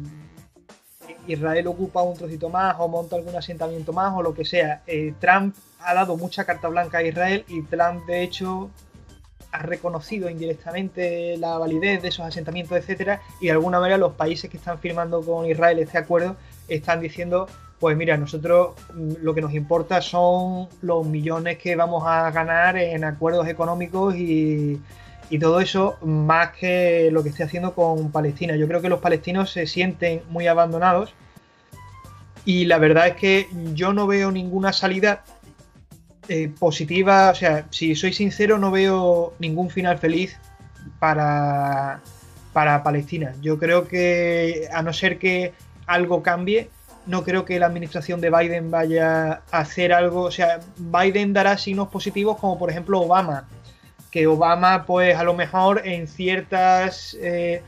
Israel 1.27 1.67
ocupa 1.67 2.03
un 2.03 2.17
trocito 2.17 2.49
más 2.49 2.77
o 2.79 2.87
monta 2.87 3.17
algún 3.17 3.35
asentamiento 3.35 3.93
más 3.93 4.15
o 4.15 4.23
lo 4.23 4.33
que 4.35 4.45
sea. 4.45 4.83
Eh, 4.87 5.15
Trump 5.19 5.57
ha 5.81 5.95
dado 5.95 6.17
mucha 6.17 6.45
carta 6.45 6.69
blanca 6.69 6.99
a 6.99 7.03
Israel 7.03 7.45
y 7.49 7.63
Trump 7.63 8.07
de 8.07 8.23
hecho 8.23 8.71
ha 9.51 9.63
reconocido 9.63 10.31
indirectamente 10.31 11.37
la 11.39 11.59
validez 11.59 12.01
de 12.01 12.09
esos 12.09 12.25
asentamientos, 12.25 12.79
etcétera, 12.79 13.21
y 13.41 13.47
de 13.47 13.53
alguna 13.53 13.81
manera 13.81 13.99
los 13.99 14.13
países 14.13 14.49
que 14.49 14.59
están 14.59 14.79
firmando 14.79 15.23
con 15.23 15.45
Israel 15.45 15.81
este 15.81 15.99
acuerdo 15.99 16.37
están 16.69 17.01
diciendo, 17.01 17.49
pues 17.83 17.97
mira, 17.97 18.17
nosotros 18.17 18.77
mm, 18.95 19.15
lo 19.23 19.35
que 19.35 19.41
nos 19.41 19.55
importa 19.55 20.01
son 20.01 20.69
los 20.83 21.05
millones 21.05 21.59
que 21.59 21.75
vamos 21.75 22.05
a 22.07 22.31
ganar 22.31 22.77
en 22.77 23.03
acuerdos 23.03 23.49
económicos 23.49 24.15
y, 24.15 24.81
y 25.29 25.39
todo 25.41 25.61
eso 25.61 25.99
más 26.01 26.53
que 26.53 27.11
lo 27.11 27.25
que 27.25 27.31
esté 27.31 27.43
haciendo 27.43 27.75
con 27.75 28.13
Palestina. 28.13 28.55
Yo 28.55 28.69
creo 28.69 28.83
que 28.83 28.89
los 28.89 29.01
palestinos 29.01 29.51
se 29.51 29.67
sienten 29.67 30.23
muy 30.29 30.47
abandonados 30.47 31.13
y 32.45 32.67
la 32.67 32.79
verdad 32.79 33.09
es 33.09 33.17
que 33.17 33.49
yo 33.75 33.93
no 33.93 34.07
veo 34.07 34.31
ninguna 34.31 34.73
salida 34.73 35.25
eh, 36.29 36.53
positiva, 36.57 37.31
o 37.31 37.35
sea, 37.35 37.67
si 37.71 37.97
soy 37.97 38.13
sincero, 38.13 38.59
no 38.59 38.71
veo 38.71 39.35
ningún 39.41 39.71
final 39.71 39.99
feliz 39.99 40.39
para, 41.01 42.01
para 42.53 42.85
Palestina. 42.85 43.35
Yo 43.41 43.59
creo 43.59 43.89
que, 43.89 44.69
a 44.73 44.83
no 44.83 44.93
ser 44.93 45.19
que 45.19 45.53
algo 45.89 46.23
cambie, 46.23 46.71
no 47.07 47.25
creo 47.25 47.45
que 47.45 47.59
la 47.59 47.67
administración 47.67 48.21
de 48.21 48.31
Biden 48.31 48.71
vaya 48.71 49.43
a 49.51 49.59
hacer 49.59 49.93
algo. 49.93 50.23
O 50.23 50.31
sea, 50.31 50.61
Biden 50.77 51.33
dará 51.33 51.59
signos 51.59 51.89
positivos, 51.89 52.39
como 52.39 52.59
por 52.59 52.71
ejemplo 52.71 53.01
Obama. 53.01 53.49
Que 54.11 54.27
Obama, 54.27 54.85
pues 54.85 55.17
a 55.17 55.25
lo 55.25 55.35
mejor 55.35 55.83
en 55.87 56.07
ciertas. 56.07 57.17
Eh, 57.21 57.63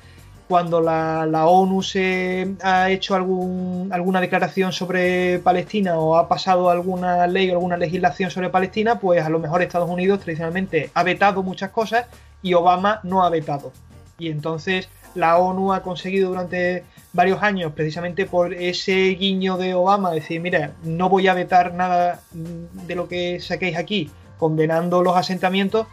cuando 0.49 0.81
la, 0.81 1.47
ONU 1.47 1.83
se 1.83 2.55
ha 2.63 2.91
hecho 2.91 3.15
algún, 3.15 3.89
alguna 3.93 4.21
declaración 4.21 4.73
sobre 4.73 5.39
Palestina 5.39 5.99
o 5.99 6.17
ha 6.17 6.29
pasado 6.29 6.71
alguna 6.71 7.27
ley 7.27 7.51
o 7.51 7.55
alguna 7.55 7.77
legislación 7.77 8.31
sobre 8.31 8.51
Palestina, 8.51 9.01
pues 9.01 9.25
a 9.25 9.31
lo 9.31 9.39
mejor 9.39 9.63
Estados 9.63 9.89
Unidos 9.89 10.21
tradicionalmente 10.21 10.91
ha 10.93 11.03
vetado 11.03 11.43
muchas 11.43 11.71
cosas 11.71 12.07
y 12.43 12.55
Obama 12.55 13.01
no 13.05 13.25
ha 13.25 13.31
vetado. 13.31 13.73
Y 14.19 14.31
entonces 14.31 14.89
la 15.15 15.39
ONU 15.39 15.73
ha 15.73 15.83
conseguido 15.83 16.29
durante 16.29 16.85
varios 17.15 17.43
años, 17.43 17.73
precisamente 17.73 18.27
por 18.27 18.53
ese 18.53 19.11
guiño 19.11 19.57
de 19.57 19.73
Obama, 19.73 20.11
decir, 20.11 20.41
mira, 20.41 20.73
no 20.83 21.09
voy 21.09 21.29
a 21.29 21.35
vetar 21.35 21.73
nada 21.73 22.21
de 22.33 22.95
lo 22.95 23.09
que 23.09 23.41
saquéis 23.41 23.79
aquí, 23.79 24.11
condenando 24.37 25.03
los 25.03 25.17
asentamientos, 25.17 25.87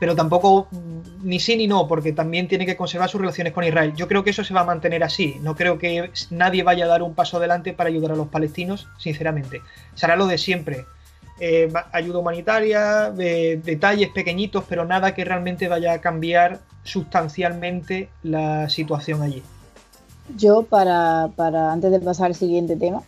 pero 0.00 0.16
tampoco 0.16 0.66
mm, 0.70 1.28
ni 1.28 1.38
sí 1.38 1.56
ni 1.56 1.68
no, 1.68 1.86
porque 1.86 2.12
también 2.12 2.48
tiene 2.48 2.66
que 2.66 2.74
conservar 2.74 3.08
sus 3.08 3.20
relaciones 3.20 3.52
con 3.52 3.64
Israel. 3.64 3.92
Yo 3.94 4.08
creo 4.08 4.24
que 4.24 4.30
eso 4.30 4.42
se 4.42 4.54
va 4.54 4.62
a 4.62 4.64
mantener 4.64 5.04
así. 5.04 5.36
No 5.42 5.54
creo 5.54 5.78
que 5.78 6.10
nadie 6.30 6.64
vaya 6.64 6.86
a 6.86 6.88
dar 6.88 7.02
un 7.02 7.14
paso 7.14 7.36
adelante 7.36 7.72
para 7.72 7.88
ayudar 7.88 8.12
a 8.12 8.16
los 8.16 8.28
palestinos, 8.28 8.88
sinceramente. 8.98 9.60
Será 9.94 10.16
lo 10.16 10.26
de 10.26 10.38
siempre. 10.38 10.86
Eh, 11.38 11.72
ayuda 11.92 12.18
humanitaria, 12.18 13.10
detalles 13.10 14.08
pequeñitos, 14.08 14.64
pero 14.68 14.84
nada 14.84 15.14
que 15.14 15.24
realmente 15.24 15.68
vaya 15.68 15.92
a 15.92 16.00
cambiar 16.00 16.60
sustancialmente 16.82 18.08
la 18.22 18.68
situación 18.68 19.22
allí. 19.22 19.42
Yo, 20.36 20.62
para, 20.62 21.30
para 21.36 21.72
antes 21.72 21.90
de 21.90 22.00
pasar 22.00 22.26
al 22.26 22.34
siguiente 22.34 22.76
tema, 22.76 23.02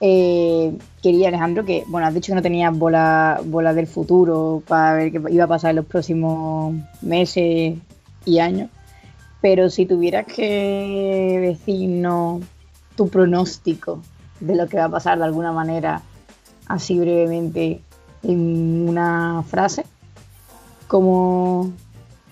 eh, 0.00 0.78
quería, 1.02 1.28
Alejandro, 1.28 1.64
que, 1.64 1.84
bueno, 1.88 2.06
has 2.06 2.14
dicho 2.14 2.32
que 2.32 2.36
no 2.36 2.42
tenías 2.42 2.76
bola, 2.76 3.40
bola 3.44 3.74
del 3.74 3.86
futuro 3.86 4.62
para 4.66 4.94
ver 4.94 5.12
qué 5.12 5.22
iba 5.30 5.44
a 5.44 5.48
pasar 5.48 5.70
en 5.70 5.76
los 5.76 5.86
próximos 5.86 6.74
meses 7.02 7.78
y 8.24 8.38
años, 8.38 8.70
pero 9.42 9.68
si 9.68 9.84
tuvieras 9.84 10.26
que 10.26 11.38
decirnos 11.40 12.42
tu 12.96 13.08
pronóstico 13.08 14.02
de 14.40 14.56
lo 14.56 14.68
que 14.68 14.78
va 14.78 14.84
a 14.84 14.90
pasar 14.90 15.18
de 15.18 15.24
alguna 15.24 15.52
manera, 15.52 16.00
así 16.66 16.98
brevemente, 16.98 17.82
en 18.22 18.88
una 18.88 19.42
frase, 19.46 19.84
¿cómo, 20.88 21.72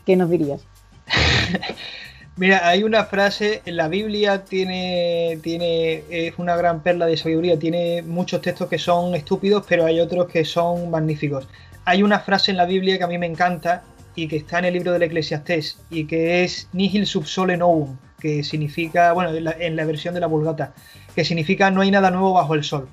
¿qué 0.07 0.16
nos 0.16 0.31
dirías? 0.31 0.62
Mira, 2.38 2.68
hay 2.68 2.85
una 2.85 3.05
frase, 3.05 3.62
en 3.64 3.77
la 3.77 3.88
Biblia 3.88 4.44
tiene, 4.44 5.40
tiene, 5.42 6.05
es 6.09 6.35
una 6.38 6.57
gran 6.57 6.85
perla 6.85 7.07
de 7.07 7.16
sabiduría, 7.16 7.59
tiene 7.59 8.03
muchos 8.03 8.40
textos 8.42 8.68
que 8.68 8.79
son 8.79 9.16
estúpidos, 9.16 9.64
pero 9.68 9.85
hay 9.85 9.98
otros 9.98 10.29
que 10.29 10.44
son 10.44 10.88
magníficos. 10.88 11.48
Hay 11.85 12.05
una 12.05 12.20
frase 12.20 12.53
en 12.53 12.57
la 12.57 12.64
Biblia 12.64 12.96
que 12.96 13.03
a 13.03 13.09
mí 13.09 13.18
me 13.18 13.27
encanta 13.27 13.83
y 14.14 14.29
que 14.29 14.37
está 14.37 14.61
en 14.61 14.66
el 14.66 14.74
libro 14.74 14.92
del 14.92 15.03
Eclesiastés 15.03 15.81
y 15.90 16.05
que 16.05 16.44
es 16.44 16.68
nihil 16.72 17.09
sub 17.09 17.27
sole 17.27 17.57
novum, 17.57 17.96
que 18.20 18.44
significa, 18.44 19.12
bueno, 19.12 19.35
en 19.35 19.42
la, 19.42 19.57
en 19.59 19.74
la 19.74 19.85
versión 19.85 20.14
de 20.14 20.20
la 20.20 20.29
Vulgata, 20.29 20.74
que 21.16 21.24
significa 21.24 21.72
no 21.72 21.81
hay 21.81 21.90
nada 21.90 22.12
nuevo 22.12 22.35
bajo 22.35 22.55
el 22.55 22.62
sol. 22.62 22.88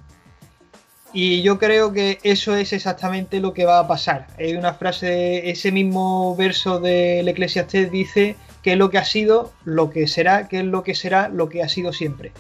Y 1.14 1.44
yo 1.44 1.60
creo 1.60 1.94
que 1.94 2.18
eso 2.24 2.56
es 2.56 2.74
exactamente 2.74 3.40
lo 3.40 3.54
que 3.54 3.66
va 3.66 3.78
a 3.78 3.88
pasar. 3.88 4.26
Hay 4.40 4.56
una 4.56 4.74
frase, 4.74 5.52
ese 5.52 5.72
mismo 5.72 6.36
verso 6.36 6.80
del 6.80 7.28
Eclesiastés 7.28 7.92
dice 7.92 8.36
qué 8.66 8.72
es 8.72 8.80
lo 8.80 8.90
que 8.90 8.98
ha 8.98 9.06
sido, 9.06 9.54
lo 9.64 9.92
que 9.92 10.08
será, 10.08 10.48
qué 10.48 10.62
es 10.62 10.66
lo 10.66 10.82
que 10.82 10.96
será, 10.96 11.30
lo 11.30 11.50
que 11.50 11.62
ha 11.62 11.70
sido 11.70 11.94
siempre. 11.94 12.32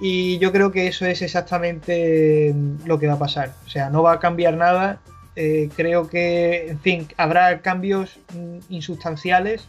Y 0.00 0.38
yo 0.38 0.50
creo 0.50 0.72
que 0.72 0.88
eso 0.88 1.06
es 1.06 1.22
exactamente 1.22 2.52
lo 2.84 2.98
que 2.98 3.06
va 3.06 3.12
a 3.12 3.18
pasar. 3.20 3.52
O 3.64 3.68
sea, 3.68 3.88
no 3.88 4.02
va 4.02 4.14
a 4.14 4.18
cambiar 4.18 4.56
nada 4.56 5.00
Eh, 5.36 5.68
creo 5.76 6.08
que, 6.08 6.68
en 6.70 6.78
fin, 6.78 7.08
habrá 7.16 7.60
cambios 7.60 8.20
mm, 8.34 8.58
insustanciales, 8.68 9.66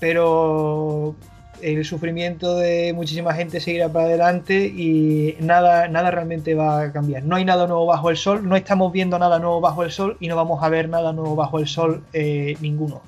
pero 0.00 1.14
el 1.60 1.84
sufrimiento 1.84 2.56
de 2.56 2.92
muchísima 2.94 3.34
gente 3.34 3.60
seguirá 3.60 3.90
para 3.90 4.06
adelante 4.06 4.64
y 4.66 5.36
nada, 5.40 5.88
nada 5.88 6.10
realmente 6.10 6.54
va 6.54 6.82
a 6.82 6.92
cambiar. 6.92 7.22
No 7.24 7.36
hay 7.36 7.44
nada 7.44 7.66
nuevo 7.66 7.84
bajo 7.86 8.08
el 8.10 8.16
sol, 8.16 8.48
no 8.48 8.56
estamos 8.56 8.92
viendo 8.92 9.18
nada 9.18 9.38
nuevo 9.38 9.60
bajo 9.60 9.84
el 9.84 9.90
sol 9.90 10.16
y 10.20 10.28
no 10.28 10.36
vamos 10.36 10.62
a 10.62 10.70
ver 10.70 10.88
nada 10.88 11.12
nuevo 11.12 11.36
bajo 11.36 11.58
el 11.58 11.66
sol 11.66 12.02
eh, 12.14 12.56
ninguno. 12.60 13.02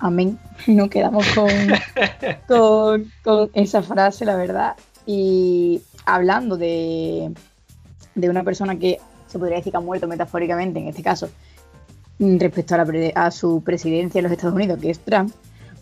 Amén. 0.00 0.38
Nos 0.66 0.88
quedamos 0.88 1.26
con, 2.48 3.12
con, 3.22 3.50
esa 3.54 3.82
frase, 3.82 4.24
la 4.24 4.36
verdad. 4.36 4.76
Y 5.06 5.82
hablando 6.06 6.56
de, 6.56 7.32
de, 8.14 8.30
una 8.30 8.42
persona 8.42 8.78
que 8.78 8.98
se 9.26 9.38
podría 9.38 9.58
decir 9.58 9.72
que 9.72 9.76
ha 9.76 9.80
muerto 9.80 10.08
metafóricamente, 10.08 10.80
en 10.80 10.88
este 10.88 11.02
caso, 11.02 11.28
respecto 12.18 12.74
a, 12.74 13.26
a 13.26 13.30
su 13.30 13.62
presidencia 13.62 14.18
en 14.18 14.24
los 14.24 14.32
Estados 14.32 14.54
Unidos, 14.54 14.78
que 14.80 14.90
es 14.90 14.98
Trump, 15.00 15.32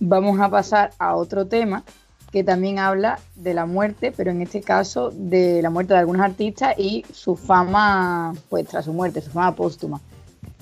vamos 0.01 0.39
a 0.41 0.49
pasar 0.49 0.91
a 0.99 1.15
otro 1.15 1.47
tema 1.47 1.85
que 2.31 2.45
también 2.45 2.79
habla 2.79 3.21
de 3.37 3.55
la 3.55 3.67
muerte, 3.67 4.13
pero 4.15 4.31
en 4.31 4.43
este 4.43 4.61
caso 4.61 5.11
de 5.15 5.63
la 5.63 5.71
muerte 5.71 5.95
de 5.95 6.01
algunos 6.01 6.23
artistas 6.23 6.75
y 6.79 7.05
su 7.13 7.37
fama, 7.37 8.35
pues 8.51 8.67
tras 8.67 8.85
su 8.85 8.93
muerte, 8.93 9.23
su 9.23 9.31
fama 9.31 9.55
póstuma, 9.55 10.01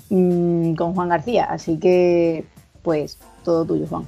mm, 0.09 0.75
con 0.75 0.93
Juan 0.95 1.09
García. 1.09 1.45
Así 1.45 1.77
que, 1.77 2.45
pues, 2.83 3.19
todo 3.47 3.63
tuyo, 3.63 3.87
Juan. 3.87 4.05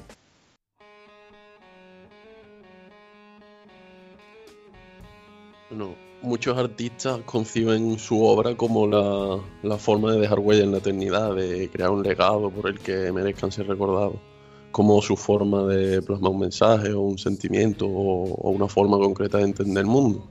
Muchos 6.21 6.58
artistas 6.58 7.21
conciben 7.25 7.97
su 7.97 8.21
obra 8.21 8.58
como 8.58 8.86
la, 8.86 9.39
la 9.63 9.78
forma 9.78 10.12
de 10.12 10.19
dejar 10.19 10.39
huella 10.39 10.63
en 10.63 10.73
la 10.73 10.80
eternidad, 10.80 11.34
de 11.34 11.69
crear 11.69 11.89
un 11.91 12.04
legado 12.04 12.52
por 12.52 12.67
el 12.67 12.80
que 12.80 13.13
merezcan 13.13 13.49
ser 13.54 13.67
recordados 13.67 14.17
como 14.71 15.02
su 15.02 15.15
forma 15.15 15.63
de 15.63 16.02
plasmar 16.02 16.32
un 16.32 16.39
mensaje 16.39 16.91
o 16.91 17.02
un 17.02 17.17
sentimiento 17.17 17.88
o, 17.88 18.52
una 18.52 18.67
forma 18.67 18.97
concreta 18.97 19.38
de 19.38 19.45
entender 19.45 19.84
el 19.84 19.89
mundo. 19.89 20.28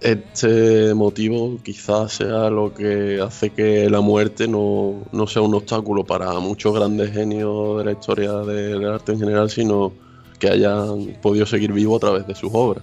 Este 0.00 0.94
motivo 0.94 1.58
quizás 1.62 2.14
sea 2.14 2.48
lo 2.48 2.72
que 2.72 3.20
hace 3.20 3.50
que 3.50 3.90
la 3.90 4.00
muerte 4.00 4.48
no, 4.48 5.02
sea 5.26 5.42
un 5.42 5.54
obstáculo 5.54 6.04
para 6.04 6.32
muchos 6.40 6.74
grandes 6.74 7.12
genios 7.12 7.76
de 7.78 7.84
la 7.84 7.92
historia 7.92 8.32
del 8.36 8.88
arte 8.88 9.12
en 9.12 9.18
general, 9.18 9.50
sino 9.50 9.92
que 10.38 10.48
hayan 10.48 11.18
podido 11.20 11.44
seguir 11.44 11.72
vivos 11.72 11.98
a 11.98 12.06
través 12.06 12.26
de 12.26 12.34
sus 12.34 12.50
obras. 12.54 12.82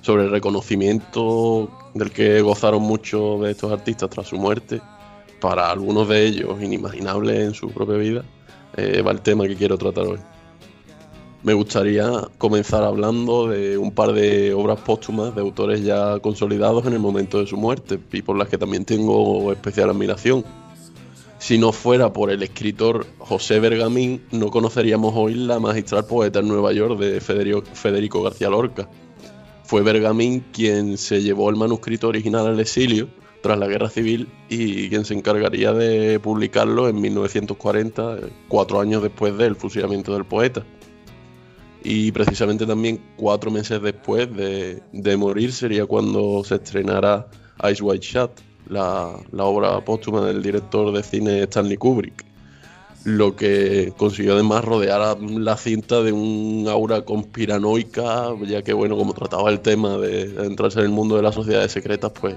Sobre 0.00 0.24
el 0.24 0.32
reconocimiento 0.32 1.70
del 1.94 2.10
que 2.10 2.40
gozaron 2.40 2.82
muchos 2.82 3.40
de 3.42 3.52
estos 3.52 3.70
artistas 3.70 4.10
tras 4.10 4.26
su 4.26 4.36
muerte, 4.36 4.80
para 5.40 5.70
algunos 5.70 6.08
de 6.08 6.26
ellos 6.26 6.60
inimaginable 6.60 7.44
en 7.44 7.54
su 7.54 7.70
propia 7.70 7.98
vida, 7.98 8.24
eh, 8.76 9.00
va 9.00 9.12
el 9.12 9.20
tema 9.20 9.46
que 9.46 9.54
quiero 9.54 9.78
tratar 9.78 10.06
hoy. 10.06 10.18
Me 11.46 11.54
gustaría 11.54 12.10
comenzar 12.38 12.82
hablando 12.82 13.46
de 13.46 13.78
un 13.78 13.92
par 13.92 14.12
de 14.12 14.52
obras 14.52 14.80
póstumas 14.80 15.32
de 15.32 15.42
autores 15.42 15.80
ya 15.84 16.18
consolidados 16.18 16.84
en 16.86 16.94
el 16.94 16.98
momento 16.98 17.38
de 17.38 17.46
su 17.46 17.56
muerte 17.56 18.00
y 18.10 18.22
por 18.22 18.36
las 18.36 18.48
que 18.48 18.58
también 18.58 18.84
tengo 18.84 19.52
especial 19.52 19.90
admiración. 19.90 20.44
Si 21.38 21.56
no 21.56 21.70
fuera 21.70 22.12
por 22.12 22.32
el 22.32 22.42
escritor 22.42 23.06
José 23.18 23.60
Bergamín, 23.60 24.24
no 24.32 24.50
conoceríamos 24.50 25.14
hoy 25.14 25.34
la 25.34 25.60
magistral 25.60 26.04
poeta 26.06 26.40
en 26.40 26.48
Nueva 26.48 26.72
York 26.72 26.98
de 26.98 27.20
Federico 27.20 28.24
García 28.24 28.50
Lorca. 28.50 28.90
Fue 29.62 29.82
Bergamín 29.82 30.46
quien 30.52 30.98
se 30.98 31.22
llevó 31.22 31.48
el 31.48 31.54
manuscrito 31.54 32.08
original 32.08 32.48
al 32.48 32.58
exilio 32.58 33.06
tras 33.40 33.56
la 33.56 33.68
guerra 33.68 33.88
civil 33.88 34.26
y 34.48 34.88
quien 34.88 35.04
se 35.04 35.14
encargaría 35.14 35.72
de 35.72 36.18
publicarlo 36.18 36.88
en 36.88 37.00
1940, 37.00 38.16
cuatro 38.48 38.80
años 38.80 39.00
después 39.00 39.38
del 39.38 39.54
fusilamiento 39.54 40.12
del 40.12 40.24
poeta. 40.24 40.64
Y 41.88 42.10
precisamente 42.10 42.66
también 42.66 43.00
cuatro 43.16 43.48
meses 43.48 43.80
después 43.80 44.28
de, 44.34 45.16
morir 45.16 45.52
sería 45.52 45.86
cuando 45.86 46.42
se 46.42 46.56
estrenara 46.56 47.28
Ice 47.70 47.80
White 47.80 48.04
Shot, 48.04 48.42
la, 48.68 49.12
la 49.30 49.44
obra 49.44 49.80
póstuma 49.84 50.26
del 50.26 50.42
director 50.42 50.92
de 50.92 51.02
cine 51.04 51.42
Stanley 51.44 51.76
Kubrick 51.76 52.24
lo 53.04 53.36
que 53.36 53.92
consiguió 53.96 54.32
además 54.32 54.64
rodear 54.64 55.16
la 55.20 55.56
cinta 55.56 56.02
de 56.02 56.10
un 56.10 56.66
aura 56.68 57.02
conspiranoica, 57.02 58.34
ya 58.44 58.62
que 58.62 58.72
bueno, 58.72 58.96
como 58.96 59.14
trataba 59.14 59.48
el 59.50 59.60
tema 59.60 59.96
de 59.96 60.44
entrarse 60.44 60.80
en 60.80 60.86
el 60.86 60.90
mundo 60.90 61.14
de 61.14 61.22
las 61.22 61.36
sociedades 61.36 61.70
secretas, 61.70 62.10
pues 62.20 62.34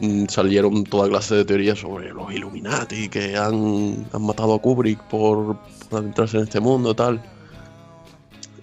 Mm, 0.00 0.26
salieron 0.28 0.84
toda 0.84 1.08
clase 1.08 1.34
de 1.34 1.44
teorías 1.44 1.78
sobre 1.78 2.12
los 2.12 2.32
Illuminati 2.32 3.08
que 3.08 3.36
han, 3.36 4.06
matado 4.20 4.54
a 4.54 4.60
Kubrick 4.60 5.02
por, 5.08 5.56
adentrarse 5.90 6.36
en 6.36 6.44
este 6.44 6.60
mundo 6.60 6.94
tal. 6.94 7.20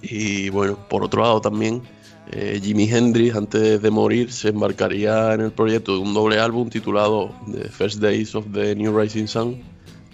Y 0.10 0.50
bueno, 0.50 0.78
por 0.90 1.04
otro 1.04 1.24
lado 1.24 1.42
también, 1.42 1.82
eh, 2.32 2.60
Jimi 2.62 2.90
Hendrix 2.90 3.36
antes 3.36 3.82
de 3.82 3.92
morir 3.92 4.32
se 4.32 4.50
embarcaría 4.50 5.34
en 5.34 5.42
el 5.42 5.52
proyecto 5.52 5.94
de 5.94 6.00
un 6.00 6.14
doble 6.14 6.40
álbum 6.40 6.70
titulado 6.70 7.32
The 7.52 7.70
First 7.70 8.00
Days 8.00 8.36
of 8.36 8.46
the 8.54 8.76
New 8.76 8.98
Rising 8.98 9.28
Sun, 9.28 9.64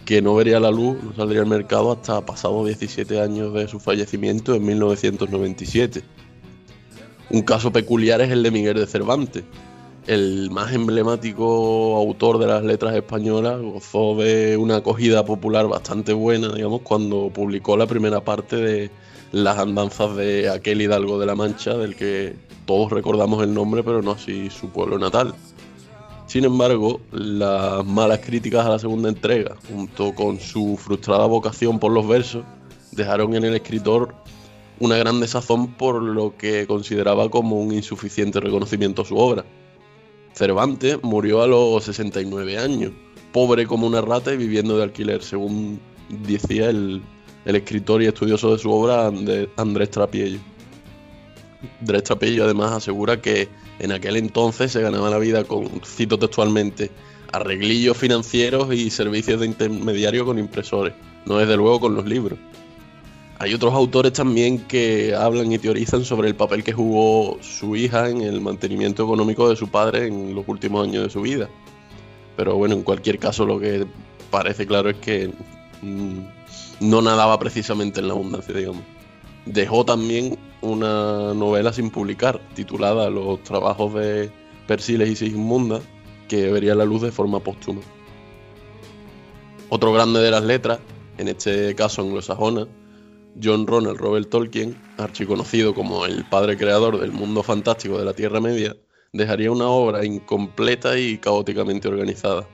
que 0.06 0.22
no 0.22 0.36
vería 0.36 0.60
la 0.60 0.72
luz, 0.72 0.98
no 1.04 1.14
saldría 1.16 1.42
al 1.42 1.48
mercado 1.48 1.92
hasta 1.92 2.26
pasado 2.26 2.66
17 2.66 3.22
años 3.22 3.54
de 3.54 3.68
su 3.68 3.80
fallecimiento 3.80 4.56
en 4.56 4.66
1997. 4.66 6.04
Un 7.30 7.42
caso 7.42 7.72
peculiar 7.72 8.22
es 8.22 8.32
el 8.32 8.44
de 8.44 8.52
Miguel 8.52 8.78
de 8.78 8.88
Cervantes, 8.88 9.44
el 10.08 10.50
más 10.52 10.74
emblemático 10.74 11.96
autor 11.96 12.40
de 12.40 12.48
las 12.48 12.64
letras 12.64 12.96
españolas, 12.96 13.62
gozó 13.62 14.16
de 14.16 14.58
una 14.58 14.78
acogida 14.78 15.24
popular 15.24 15.68
bastante 15.68 16.14
buena, 16.14 16.52
digamos, 16.54 16.82
cuando 16.82 17.30
publicó 17.34 17.78
la 17.78 17.88
primera 17.88 18.22
parte 18.22 18.56
de 18.56 18.92
las 19.32 19.58
andanzas 19.58 20.16
de 20.16 20.50
aquel 20.50 20.82
Hidalgo 20.82 21.20
de 21.20 21.26
la 21.26 21.36
Mancha, 21.36 21.78
del 21.78 21.96
que 21.96 22.36
todos 22.66 22.92
recordamos 22.92 23.44
el 23.44 23.54
nombre, 23.54 23.84
pero 23.84 24.02
no 24.02 24.12
así 24.12 24.50
su 24.50 24.70
pueblo 24.70 25.00
natal. 25.00 25.34
Sin 26.28 26.46
embargo, 26.46 27.02
las 27.12 27.86
malas 27.86 28.20
críticas 28.20 28.66
a 28.66 28.70
la 28.70 28.80
segunda 28.80 29.10
entrega, 29.10 29.56
junto 29.68 30.16
con 30.16 30.40
su 30.40 30.78
frustrada 30.78 31.26
vocación 31.26 31.80
por 31.80 31.92
los 31.92 32.08
versos, 32.08 32.44
dejaron 32.92 33.36
en 33.36 33.44
el 33.44 33.56
escritor 33.56 34.16
una 34.80 34.98
gran 34.98 35.20
desazón 35.20 35.74
por 35.74 36.02
lo 36.02 36.36
que 36.38 36.66
consideraba 36.68 37.30
como 37.30 37.60
un 37.60 37.74
insuficiente 37.74 38.40
reconocimiento 38.40 39.02
a 39.04 39.06
su 39.06 39.18
obra 39.18 39.46
Cervantes 40.34 40.98
murió 41.04 41.42
a 41.42 41.48
los 41.48 41.84
69 41.84 42.58
años, 42.58 42.92
pobre 43.32 43.68
como 43.68 43.88
una 43.88 44.02
rata 44.02 44.34
y 44.34 44.38
viviendo 44.38 44.78
de 44.78 44.84
alquiler, 44.84 45.22
según 45.22 45.80
decía 46.10 46.70
el, 46.70 47.02
escritor 47.46 48.02
y 48.02 48.08
estudioso 48.08 48.52
de 48.52 48.60
su 48.60 48.72
obra 48.72 49.12
Andrés 49.58 49.90
Trapiello. 49.90 50.40
Andrés 51.80 52.04
Trapiello 52.04 52.44
además 52.44 52.72
asegura 52.72 53.22
que 53.22 53.50
en 53.80 53.92
aquel 53.92 54.18
entonces 54.18 54.72
se 54.72 54.82
ganaba 54.82 55.10
la 55.10 55.18
vida 55.18 55.44
con, 55.44 55.68
cito 55.84 56.20
textualmente, 56.20 56.92
arreglillos 57.32 57.98
financieros 57.98 58.74
y 58.74 58.90
servicios 58.90 59.40
de 59.40 59.48
intermediario 59.48 60.26
con 60.26 60.38
impresores, 60.38 60.94
no 61.26 61.38
desde 61.38 61.58
luego 61.58 61.80
con 61.80 61.96
los 61.96 62.06
libros. 62.06 62.38
Hay 63.40 63.56
otros 63.56 63.74
autores 63.74 64.14
también 64.14 64.60
que 64.68 65.16
hablan 65.16 65.52
y 65.52 65.58
teorizan 65.58 66.06
sobre 66.06 66.28
el 66.28 66.36
papel 66.36 66.64
que 66.64 66.74
jugó 66.74 67.40
su 67.42 67.76
hija 67.76 68.08
en 68.08 68.22
el 68.22 68.40
mantenimiento 68.40 69.04
económico 69.04 69.50
de 69.50 69.56
su 69.56 69.68
padre 69.68 70.06
en 70.06 70.36
los 70.36 70.48
últimos 70.48 70.88
años 70.88 71.06
de 71.06 71.10
su 71.10 71.22
vida. 71.22 71.50
Pero 72.38 72.56
bueno, 72.56 72.76
en 72.76 72.84
cualquier 72.84 73.18
caso 73.18 73.48
lo 73.48 73.60
que 73.60 73.88
parece 74.30 74.68
claro 74.68 74.92
es 74.92 74.98
que 74.98 75.34
mm, 75.82 76.20
no 76.82 77.02
nadaba 77.02 77.40
precisamente 77.40 78.02
en 78.02 78.08
la 78.08 78.14
abundancia, 78.14 78.54
digamos. 78.54 78.84
Dejó 79.46 79.86
también 79.86 80.38
una 80.62 81.34
novela 81.34 81.72
sin 81.72 81.90
publicar, 81.92 82.42
titulada 82.56 83.10
Los 83.10 83.42
trabajos 83.44 83.94
de 83.94 84.32
Persiles 84.68 85.10
y 85.10 85.16
Sigismunda, 85.16 85.80
que 86.28 86.52
vería 86.52 86.76
la 86.76 86.86
luz 86.86 87.04
de 87.04 87.12
forma 87.12 87.40
póstuma. 87.40 87.82
Otro 89.70 89.94
grande 89.94 90.20
de 90.20 90.32
las 90.32 90.44
letras, 90.44 90.80
en 91.18 91.28
este 91.28 91.76
caso 91.76 92.02
anglosajona, 92.02 92.68
John 93.42 93.68
Ronald 93.68 93.98
Robert 93.98 94.30
Tolkien, 94.30 94.76
archiconocido 94.98 95.74
como 95.74 96.06
el 96.06 96.26
padre 96.26 96.58
creador 96.58 97.00
del 97.00 97.12
mundo 97.12 97.44
fantástico 97.44 97.98
de 97.98 98.06
la 98.06 98.14
Tierra 98.14 98.42
Media, 98.42 98.76
dejaría 99.14 99.52
una 99.52 99.68
obra 99.68 100.04
incompleta 100.04 100.98
y 100.98 101.18
caóticamente 101.18 101.88
organizada. 101.88 102.48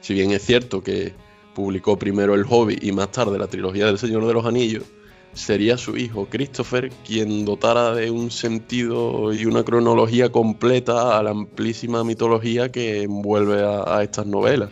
Si 0.00 0.14
bien 0.14 0.32
es 0.32 0.42
cierto 0.42 0.82
que 0.82 1.14
publicó 1.54 1.98
primero 1.98 2.34
El 2.34 2.44
Hobby 2.44 2.78
y 2.80 2.92
más 2.92 3.10
tarde 3.12 3.38
la 3.38 3.46
trilogía 3.46 3.86
del 3.86 3.98
Señor 3.98 4.26
de 4.26 4.34
los 4.34 4.46
Anillos, 4.46 4.84
sería 5.32 5.76
su 5.76 5.96
hijo 5.96 6.26
Christopher 6.28 6.90
quien 7.06 7.44
dotara 7.44 7.94
de 7.94 8.10
un 8.10 8.30
sentido 8.30 9.32
y 9.32 9.46
una 9.46 9.64
cronología 9.64 10.30
completa 10.30 11.18
a 11.18 11.22
la 11.22 11.30
amplísima 11.30 12.04
mitología 12.04 12.70
que 12.70 13.02
envuelve 13.02 13.62
a, 13.62 14.02
estas 14.02 14.26
novelas. 14.26 14.70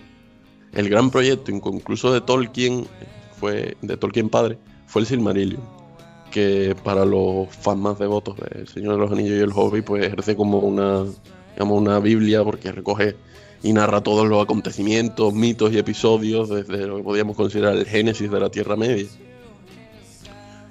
El 0.72 0.88
gran 0.88 1.10
proyecto 1.10 1.50
inconcluso 1.50 2.12
de 2.12 2.20
Tolkien 2.20 2.86
fue 3.38 3.76
de 3.82 3.96
Tolkien 3.96 4.28
padre 4.28 4.58
fue 4.86 5.02
el 5.02 5.06
Silmarillion, 5.06 5.62
que 6.30 6.74
para 6.82 7.04
los 7.04 7.48
fans 7.48 7.78
más 7.78 7.98
devotos 7.98 8.36
del 8.36 8.66
Señor 8.66 8.94
de 8.94 9.00
los 9.00 9.12
Anillos 9.12 9.38
y 9.38 9.40
el 9.40 9.52
Hobby, 9.52 9.82
pues 9.82 10.06
ejerce 10.06 10.34
como 10.34 10.58
una, 10.58 11.04
digamos, 11.54 11.80
una 11.80 11.98
Biblia 12.00 12.42
porque 12.42 12.72
recoge 12.72 13.16
y 13.62 13.72
narra 13.72 14.02
todos 14.02 14.26
los 14.28 14.42
acontecimientos, 14.42 15.34
mitos 15.34 15.72
y 15.72 15.78
episodios 15.78 16.48
desde 16.48 16.86
lo 16.86 16.98
que 16.98 17.02
podríamos 17.02 17.36
considerar 17.36 17.76
el 17.76 17.86
génesis 17.86 18.30
de 18.30 18.40
la 18.40 18.50
Tierra 18.50 18.76
Media. 18.76 19.06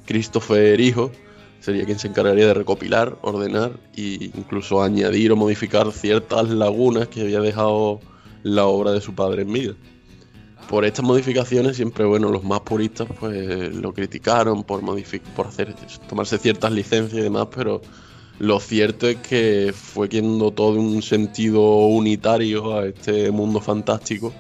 Christopher 0.06 0.80
Hijo 0.80 1.12
sería 1.60 1.86
quien 1.86 2.00
se 2.00 2.08
encargaría 2.08 2.48
de 2.48 2.54
recopilar, 2.54 3.18
ordenar 3.22 3.74
e 3.96 4.32
incluso 4.36 4.82
añadir 4.82 5.34
o 5.34 5.36
modificar 5.36 5.92
ciertas 5.92 6.50
lagunas 6.50 7.10
que 7.10 7.22
había 7.22 7.42
dejado 7.42 8.00
la 8.44 8.66
obra 8.66 8.92
de 8.92 9.02
su 9.02 9.14
padre 9.14 9.42
en 9.42 9.52
vida. 9.52 9.74
Por 10.70 10.86
estas 10.86 11.04
modificaciones 11.06 11.76
siempre, 11.76 12.06
bueno, 12.06 12.30
los 12.30 12.44
más 12.44 12.62
puristas 12.62 13.08
pues 13.20 13.76
lo 13.76 13.94
criticaron 13.94 14.64
por, 14.64 14.82
por 15.36 15.48
hacer, 15.48 15.76
tomarse 16.08 16.38
ciertas 16.38 16.72
licencias 16.72 17.20
y 17.20 17.24
demás, 17.24 17.48
pero 17.54 17.82
lo 18.40 18.60
cierto 18.60 19.08
es 19.08 19.18
que 19.18 19.74
fue 19.74 20.10
quien 20.10 20.38
dotó 20.38 20.74
de 20.74 20.80
un 20.80 21.02
sentido 21.02 21.62
unitario 21.88 22.78
a 22.78 22.86
este 22.86 23.32
mundo 23.32 23.60
fantástico 23.62 24.32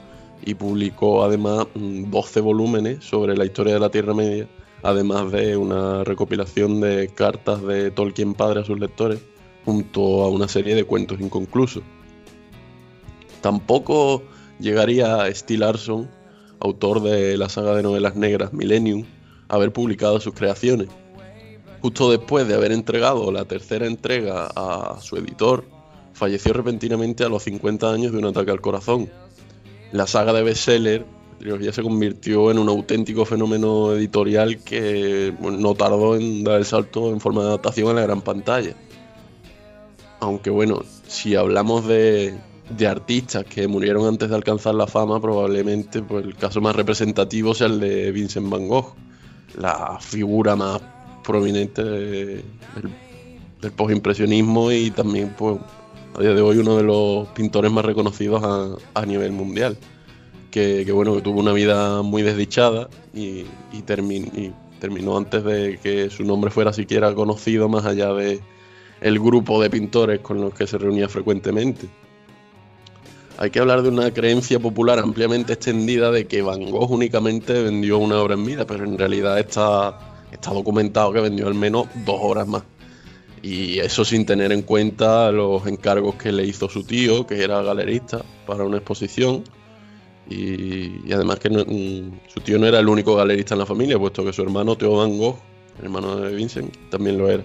y 0.46 0.54
publicó 0.54 1.24
además 1.24 1.66
12 1.74 2.42
volúmenes 2.42 3.04
sobre 3.04 3.36
la 3.36 3.46
historia 3.46 3.74
de 3.74 3.80
la 3.80 3.90
Tierra 3.90 4.14
Media, 4.14 4.48
además 4.84 5.32
de 5.32 5.58
una 5.58 6.04
recopilación 6.04 6.80
de 6.80 7.08
cartas 7.08 7.64
de 7.64 7.90
Tolkien 7.90 8.36
padre 8.36 8.62
a 8.62 8.66
sus 8.66 8.80
lectores, 8.80 9.20
junto 9.66 10.22
a 10.24 10.30
una 10.30 10.48
serie 10.48 10.76
de 10.76 10.84
cuentos 10.84 11.20
inconclusos. 11.20 11.84
Tampoco 13.42 14.22
llegaría 14.60 15.26
Steve 15.34 15.60
Larson, 15.60 16.08
autor 16.60 17.02
de 17.02 17.36
la 17.36 17.50
saga 17.50 17.76
de 17.76 17.82
novelas 17.82 18.16
negras 18.16 18.54
Millennium, 18.54 19.06
a 19.50 19.56
haber 19.56 19.74
publicado 19.74 20.20
sus 20.20 20.36
creaciones 20.36 20.88
Justo 21.82 22.10
después 22.10 22.48
de 22.48 22.56
haber 22.56 22.72
entregado 22.72 23.32
la 23.32 23.46
tercera 23.46 23.86
entrega 23.86 24.48
a 24.56 25.00
su 25.02 25.16
editor, 25.18 25.66
falleció 26.14 26.54
repentinamente 26.54 27.24
a 27.24 27.30
los 27.30 27.44
50 27.44 27.92
años 27.92 28.12
de 28.12 28.18
un 28.18 28.26
ataque 28.26 28.52
al 28.52 28.62
corazón. 28.62 29.10
La 29.92 30.08
saga 30.08 30.34
de 30.34 30.44
bestseller 30.44 31.06
ya 31.40 31.72
se 31.72 31.84
convirtió 31.84 32.50
en 32.50 32.58
un 32.58 32.68
auténtico 32.68 33.24
fenómeno 33.26 33.94
editorial 33.94 34.58
que 34.64 35.34
no 35.40 35.76
tardó 35.76 36.16
en 36.16 36.44
dar 36.44 36.58
el 36.58 36.66
salto 36.66 37.12
en 37.12 37.20
forma 37.20 37.42
de 37.44 37.50
adaptación 37.50 37.90
a 37.90 37.94
la 37.94 38.02
gran 38.02 38.22
pantalla. 38.22 38.76
Aunque 40.20 40.50
bueno, 40.50 40.82
si 41.08 41.36
hablamos 41.36 41.88
de, 41.88 42.36
artistas 42.88 43.46
que 43.46 43.68
murieron 43.68 44.08
antes 44.08 44.30
de 44.30 44.36
alcanzar 44.36 44.74
la 44.74 44.88
fama, 44.88 45.22
probablemente 45.22 46.02
pues, 46.02 46.26
el 46.26 46.36
caso 46.36 46.60
más 46.60 46.76
representativo 46.76 47.54
sea 47.54 47.68
el 47.68 47.80
de 47.80 48.12
Vincent 48.12 48.50
Van 48.50 48.68
Gogh, 48.68 48.96
la 49.56 50.00
figura 50.02 50.56
más 50.56 50.82
prominente 51.28 51.84
del, 51.84 52.44
del 53.62 53.72
postimpresionismo 53.72 54.72
y 54.72 54.92
también 54.92 55.36
pues 55.38 55.58
a 56.18 56.22
día 56.22 56.34
de 56.34 56.42
hoy 56.42 56.58
uno 56.58 56.78
de 56.78 56.84
los 56.84 57.28
pintores 57.30 57.72
más 57.72 57.86
reconocidos 57.86 58.80
a, 58.94 59.06
nivel 59.06 59.32
mundial. 59.32 59.78
Que, 60.50 60.92
bueno, 60.92 61.14
que 61.14 61.22
tuvo 61.22 61.40
una 61.40 61.54
vida 61.54 62.02
muy 62.02 62.24
desdichada 62.24 62.90
y, 63.14 63.46
y, 63.72 63.84
terminó 64.80 65.16
antes 65.16 65.44
de 65.44 65.80
que 65.84 66.10
su 66.10 66.24
nombre 66.24 66.50
fuera 66.50 66.74
siquiera 66.74 67.14
conocido 67.14 67.70
más 67.70 67.86
allá 67.86 68.12
de 68.14 68.40
el 69.02 69.20
grupo 69.20 69.62
de 69.62 69.70
pintores 69.70 70.22
con 70.22 70.42
los 70.42 70.56
que 70.56 70.66
se 70.66 70.80
reunía 70.80 71.08
frecuentemente. 71.08 71.88
Hay 73.38 73.52
que 73.52 73.60
hablar 73.60 73.84
de 73.84 73.90
una 73.90 74.12
creencia 74.12 74.60
popular 74.60 74.98
ampliamente 74.98 75.54
extendida 75.54 76.10
de 76.10 76.26
que 76.26 76.42
Van 76.42 76.72
Gogh 76.72 76.90
únicamente 76.90 77.62
vendió 77.62 78.00
una 78.00 78.20
obra 78.20 78.34
en 78.34 78.44
vida, 78.44 78.66
pero 78.66 78.84
en 78.84 78.98
realidad 78.98 79.38
está 79.38 80.07
está 80.32 80.52
documentado 80.52 81.14
que 81.14 81.22
vendió 81.22 81.48
al 81.48 81.54
menos 81.54 81.88
dos 82.06 82.20
horas 82.22 82.48
más. 82.48 82.64
Y 83.42 83.80
eso 83.80 84.04
sin 84.04 84.26
tener 84.26 84.52
en 84.52 84.64
cuenta 84.64 85.32
los 85.32 85.66
encargos 85.68 86.16
que 86.16 86.32
le 86.32 86.46
hizo 86.46 86.70
su 86.70 86.84
tío, 86.84 87.28
que 87.28 87.44
era 87.44 87.62
galerista, 87.62 88.24
para 88.46 88.64
una 88.64 88.78
exposición. 88.78 89.44
Y, 90.30 91.12
además 91.14 91.40
que 91.40 91.50
mm, 91.50 92.28
su 92.28 92.40
tío 92.42 92.60
no 92.60 92.66
era 92.68 92.80
el 92.80 92.90
único 92.90 93.16
galerista 93.16 93.56
en 93.56 93.60
la 93.60 93.66
familia, 93.66 93.98
puesto 93.98 94.26
que 94.26 94.34
su 94.34 94.42
hermano 94.42 94.76
Theo 94.76 94.98
Van 94.98 95.18
Gogh, 95.18 95.38
hermano 95.82 96.18
de 96.18 96.36
Vincent, 96.36 96.76
también 96.90 97.18
lo 97.18 97.30
era. 97.30 97.44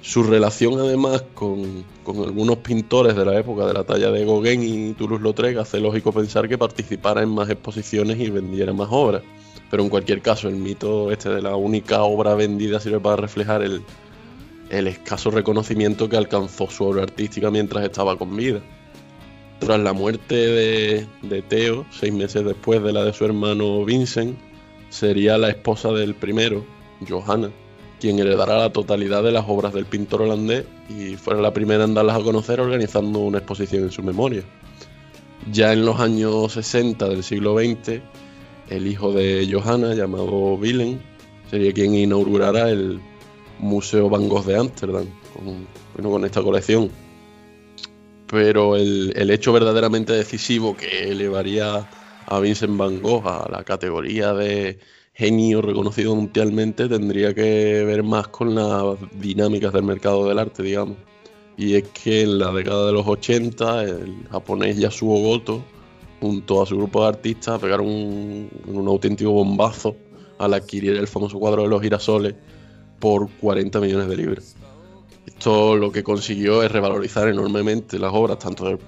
Su 0.00 0.22
relación 0.22 0.78
además 0.78 1.24
con, 1.34 1.84
algunos 2.06 2.58
pintores 2.58 3.16
de 3.16 3.24
la 3.24 3.38
época 3.38 3.66
de 3.66 3.74
la 3.74 3.82
talla 3.82 4.12
de 4.12 4.24
Gauguin 4.24 4.62
y 4.62 4.94
Toulouse-Lautrec 4.94 5.58
hace 5.58 5.80
lógico 5.80 6.12
pensar 6.12 6.48
que 6.48 6.56
participara 6.56 7.22
en 7.22 7.30
más 7.30 7.50
exposiciones 7.50 8.18
y 8.20 8.30
vendiera 8.30 8.72
más 8.72 8.88
obras. 8.92 9.22
Pero 9.70 9.82
en 9.82 9.88
cualquier 9.88 10.22
caso, 10.22 10.48
el 10.48 10.56
mito 10.56 11.10
este 11.10 11.28
de 11.30 11.42
la 11.42 11.56
única 11.56 12.02
obra 12.02 12.34
vendida 12.34 12.80
sirve 12.80 13.00
para 13.00 13.16
reflejar 13.16 13.62
el, 13.62 13.82
escaso 14.70 15.30
reconocimiento 15.30 16.08
que 16.08 16.16
alcanzó 16.16 16.70
su 16.70 16.84
obra 16.84 17.02
artística 17.02 17.50
mientras 17.50 17.84
estaba 17.84 18.16
con 18.16 18.36
vida. 18.36 18.60
Tras 19.58 19.80
la 19.80 19.92
muerte 19.92 20.34
de, 20.34 21.06
de 21.22 21.42
Theo, 21.42 21.86
seis 21.90 22.12
meses 22.12 22.44
después 22.44 22.82
de 22.82 22.92
la 22.92 23.04
de 23.04 23.12
su 23.12 23.24
hermano 23.24 23.84
Vincent, 23.84 24.38
sería 24.90 25.38
la 25.38 25.48
esposa 25.48 25.92
del 25.92 26.14
primero, 26.14 26.64
Johanna, 27.08 27.50
quien 28.00 28.18
heredará 28.18 28.58
la 28.58 28.72
totalidad 28.72 29.22
de 29.22 29.32
las 29.32 29.44
obras 29.48 29.72
del 29.72 29.86
pintor 29.86 30.22
holandés 30.22 30.64
y 30.88 31.16
fuera 31.16 31.40
la 31.40 31.52
primera 31.52 31.84
en 31.84 31.94
darlas 31.94 32.18
a 32.18 32.22
conocer 32.22 32.60
organizando 32.60 33.20
una 33.20 33.38
exposición 33.38 33.84
en 33.84 33.90
su 33.90 34.02
memoria. 34.02 34.42
Ya 35.50 35.72
en 35.72 35.84
los 35.84 36.00
años 36.00 36.52
60 36.52 37.08
del 37.08 37.22
siglo 37.22 37.56
XX, 37.58 38.00
el 38.68 38.86
hijo 38.86 39.12
de 39.12 39.48
Johanna, 39.50 39.94
llamado 39.94 40.54
Willem, 40.54 40.98
sería 41.50 41.72
quien 41.72 41.94
inaugurara 41.94 42.70
el 42.70 43.00
Museo 43.58 44.08
Van 44.08 44.28
Gogh 44.28 44.44
de 44.44 44.56
Ámsterdam 44.56 45.06
con, 45.32 46.10
con 46.10 46.24
esta 46.24 46.42
colección. 46.42 46.90
Pero 48.26 48.76
el, 48.76 49.12
el, 49.16 49.30
hecho 49.30 49.52
verdaderamente 49.52 50.12
decisivo 50.12 50.76
que 50.76 51.10
elevaría 51.10 51.88
a 52.26 52.40
Vincent 52.40 52.76
Van 52.76 53.00
Gogh 53.00 53.26
a 53.26 53.48
la 53.50 53.62
categoría 53.62 54.34
de 54.34 54.78
genio 55.14 55.62
reconocido 55.62 56.14
mundialmente 56.14 56.88
tendría 56.88 57.32
que 57.32 57.84
ver 57.84 58.02
más 58.02 58.28
con 58.28 58.54
las 58.54 58.98
dinámicas 59.18 59.72
del 59.72 59.84
mercado 59.84 60.28
del 60.28 60.38
arte, 60.38 60.62
digamos. 60.62 60.96
Y 61.56 61.76
es 61.76 61.84
que 61.84 62.22
en 62.22 62.38
la 62.38 62.52
década 62.52 62.86
de 62.86 62.92
los 62.92 63.06
80 63.06 63.84
el 63.84 64.14
japonés 64.30 64.76
Yasuo 64.76 65.18
Goto 65.20 65.64
junto 66.26 66.62
a 66.62 66.66
su 66.66 66.76
grupo 66.76 67.02
de 67.02 67.08
artistas, 67.08 67.60
pegaron 67.60 67.86
un, 67.86 68.50
un 68.66 68.88
auténtico 68.88 69.30
bombazo 69.30 69.94
al 70.38 70.54
adquirir 70.54 70.96
el 70.96 71.06
famoso 71.06 71.38
cuadro 71.38 71.62
de 71.62 71.68
los 71.68 71.80
girasoles 71.80 72.34
por 72.98 73.28
40 73.40 73.80
millones 73.80 74.08
de 74.08 74.16
libras. 74.16 74.56
Esto 75.26 75.76
lo 75.76 75.92
que 75.92 76.02
consiguió 76.02 76.62
es 76.62 76.70
revalorizar 76.70 77.28
enormemente 77.28 77.98
las 77.98 78.12
obras, 78.12 78.38
tanto 78.38 78.64
del, 78.64 78.78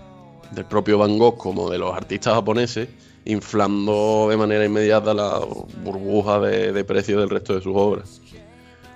propio 0.68 0.98
Van 0.98 1.18
Gogh 1.18 1.36
como 1.36 1.70
de 1.70 1.78
los 1.78 1.94
artistas 1.94 2.34
japoneses, 2.34 2.88
inflando 3.24 4.28
de 4.30 4.36
manera 4.36 4.64
inmediata 4.64 5.12
la 5.12 5.40
burbuja 5.84 6.40
de, 6.40 6.72
de 6.72 6.84
precio 6.84 7.20
del 7.20 7.30
resto 7.30 7.54
de 7.54 7.60
sus 7.60 7.74
obras. 7.76 8.20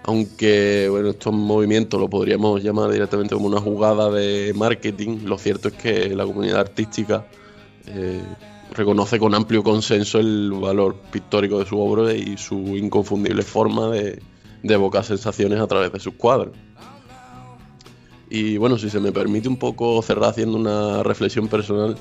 Aunque 0.05 0.88
bueno, 0.90 1.11
estos 1.11 1.33
movimientos 1.33 2.00
lo 2.00 2.09
podríamos 2.09 2.62
llamar 2.62 2.90
directamente 2.90 3.35
como 3.35 3.46
una 3.46 3.61
jugada 3.61 4.11
de 4.11 4.52
marketing, 4.57 5.20
lo 5.24 5.38
cierto 5.38 5.68
es 5.68 5.74
que 5.74 6.09
la 6.14 6.24
comunidad 6.24 6.61
artística 6.61 7.26
eh, 7.87 8.23
reconoce 8.73 9.18
con 9.18 9.35
amplio 9.35 9.62
consenso 9.62 10.18
el 10.18 10.53
valor 10.53 10.97
pictórico 11.11 11.59
de 11.59 11.66
su 11.66 11.79
obra 11.79 12.12
y 12.14 12.37
su 12.37 12.57
inconfundible 12.77 13.42
forma 13.42 13.88
de, 13.88 14.21
evocar 14.62 15.05
sensaciones 15.05 15.61
a 15.61 15.66
través 15.66 15.92
de 15.92 16.01
sus 16.01 16.14
cuadros. 16.14 16.55
Y 18.31 18.57
bueno, 18.57 18.79
si 18.79 18.88
se 18.88 19.01
me 19.01 19.12
permite 19.12 19.49
un 19.49 19.59
poco 19.59 20.01
cerrar 20.01 20.31
haciendo 20.31 20.57
una 20.57 21.03
reflexión 21.03 21.49
personal, 21.49 21.97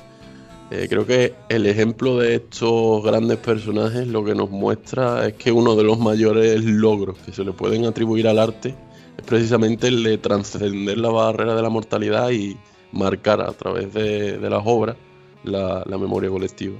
eh, 0.70 0.86
creo 0.88 1.04
que 1.04 1.34
el 1.50 1.66
ejemplo 1.66 2.18
de 2.18 2.36
estos 2.36 3.02
grandes 3.02 3.36
personajes 3.36 4.06
lo 4.06 4.24
que 4.24 4.34
nos 4.34 4.48
muestra 4.48 5.26
es 5.26 5.34
que 5.34 5.52
uno 5.52 5.76
de 5.76 5.84
los 5.84 5.98
mayores 5.98 6.64
logros 6.64 7.18
que 7.18 7.32
se 7.32 7.44
le 7.44 7.52
pueden 7.52 7.84
atribuir 7.84 8.28
al 8.28 8.38
arte 8.38 8.74
es 9.18 9.24
precisamente 9.26 9.88
el 9.88 10.02
de 10.02 10.16
trascender 10.16 10.96
la 10.96 11.10
barrera 11.10 11.54
de 11.54 11.60
la 11.60 11.68
mortalidad 11.68 12.30
y 12.30 12.56
marcar 12.92 13.42
a 13.42 13.52
través 13.52 13.92
de 13.92 14.38
las 14.48 14.62
obras 14.64 14.96
la, 15.44 15.84
memoria 15.98 16.30
colectiva. 16.30 16.78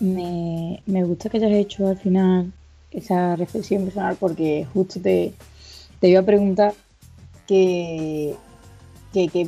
Me, 0.00 1.04
gusta 1.04 1.30
que 1.30 1.38
hayas 1.38 1.52
hecho 1.52 1.88
al 1.88 1.96
final 1.96 2.52
esa 2.90 3.36
reflexión 3.36 3.84
personal 3.84 4.16
porque 4.20 4.66
justo 4.74 5.00
te, 5.00 5.32
te 6.00 6.08
iba 6.08 6.20
a 6.20 6.24
preguntar 6.24 6.74
qué 7.46 8.36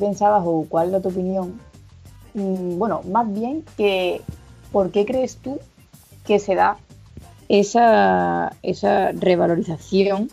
pensabas 0.01 0.43
o 0.47 0.67
cuál 0.69 0.89
era 0.89 1.01
tu 1.01 1.09
opinión. 1.09 1.61
Mm, 2.35 2.79
bueno, 2.79 3.03
más 3.11 3.33
bien 3.33 3.65
que 3.77 4.21
por 4.73 4.91
qué 4.91 5.07
crees 5.07 5.37
tú 5.37 5.59
que 6.25 6.39
se 6.39 6.55
da 6.55 6.77
esa, 7.49 8.55
esa 8.63 9.13
revalorización 9.13 10.29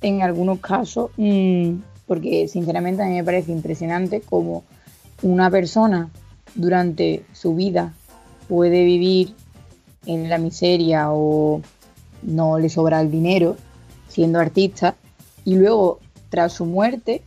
en 0.00 0.22
algunos 0.22 0.60
casos, 0.60 1.10
mm, 1.16 1.74
porque 2.06 2.48
sinceramente 2.48 3.02
a 3.02 3.06
mí 3.06 3.14
me 3.14 3.24
parece 3.24 3.52
impresionante 3.52 4.20
cómo 4.20 4.64
una 5.22 5.50
persona 5.50 6.10
durante 6.54 7.24
su 7.32 7.54
vida 7.54 7.94
puede 8.48 8.84
vivir 8.84 9.34
en 10.06 10.28
la 10.28 10.38
miseria 10.38 11.10
o 11.10 11.60
no 12.22 12.58
le 12.58 12.68
sobra 12.68 13.00
el 13.00 13.10
dinero 13.10 13.56
siendo 14.08 14.38
artista 14.38 14.94
y 15.44 15.56
luego 15.56 16.00
tras 16.28 16.52
su 16.52 16.64
muerte, 16.64 17.22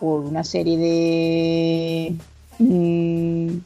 por 0.00 0.20
una 0.20 0.44
serie 0.44 0.78
de 0.78 2.16
mm, 2.58 3.58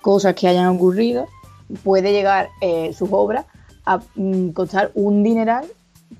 cosas 0.00 0.34
que 0.34 0.48
hayan 0.48 0.68
ocurrido, 0.68 1.26
puede 1.82 2.12
llegar 2.12 2.48
eh, 2.60 2.92
sus 2.92 3.08
obras 3.12 3.46
a 3.84 4.00
mm, 4.14 4.50
costar 4.50 4.90
un 4.94 5.22
dineral, 5.22 5.66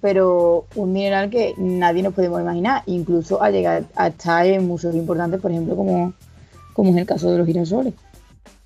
pero 0.00 0.66
un 0.74 0.94
dineral 0.94 1.30
que 1.30 1.54
nadie 1.56 2.02
nos 2.02 2.14
podemos 2.14 2.40
imaginar, 2.40 2.82
incluso 2.86 3.42
a 3.42 3.50
llegar 3.50 3.84
a 3.94 4.08
estar 4.08 4.46
en 4.46 4.66
museos 4.66 4.94
importantes, 4.94 5.40
por 5.40 5.50
ejemplo, 5.50 5.76
como, 5.76 6.12
como 6.72 6.90
es 6.90 6.96
el 6.96 7.06
caso 7.06 7.30
de 7.30 7.38
los 7.38 7.46
girasoles. 7.46 7.94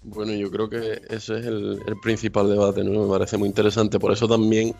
Bueno, 0.02 0.32
yo 0.32 0.50
creo 0.50 0.70
que 0.70 1.02
ese 1.10 1.38
es 1.38 1.46
el, 1.46 1.78
principal 2.02 2.48
debate, 2.48 2.82
¿no? 2.82 3.02
Me 3.02 3.08
parece 3.08 3.36
muy 3.36 3.48
interesante. 3.48 3.98
Por 3.98 4.12
eso 4.12 4.26
también 4.26 4.74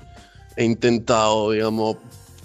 he 0.57 0.64
intentado, 0.64 1.51
digamos, 1.51 1.97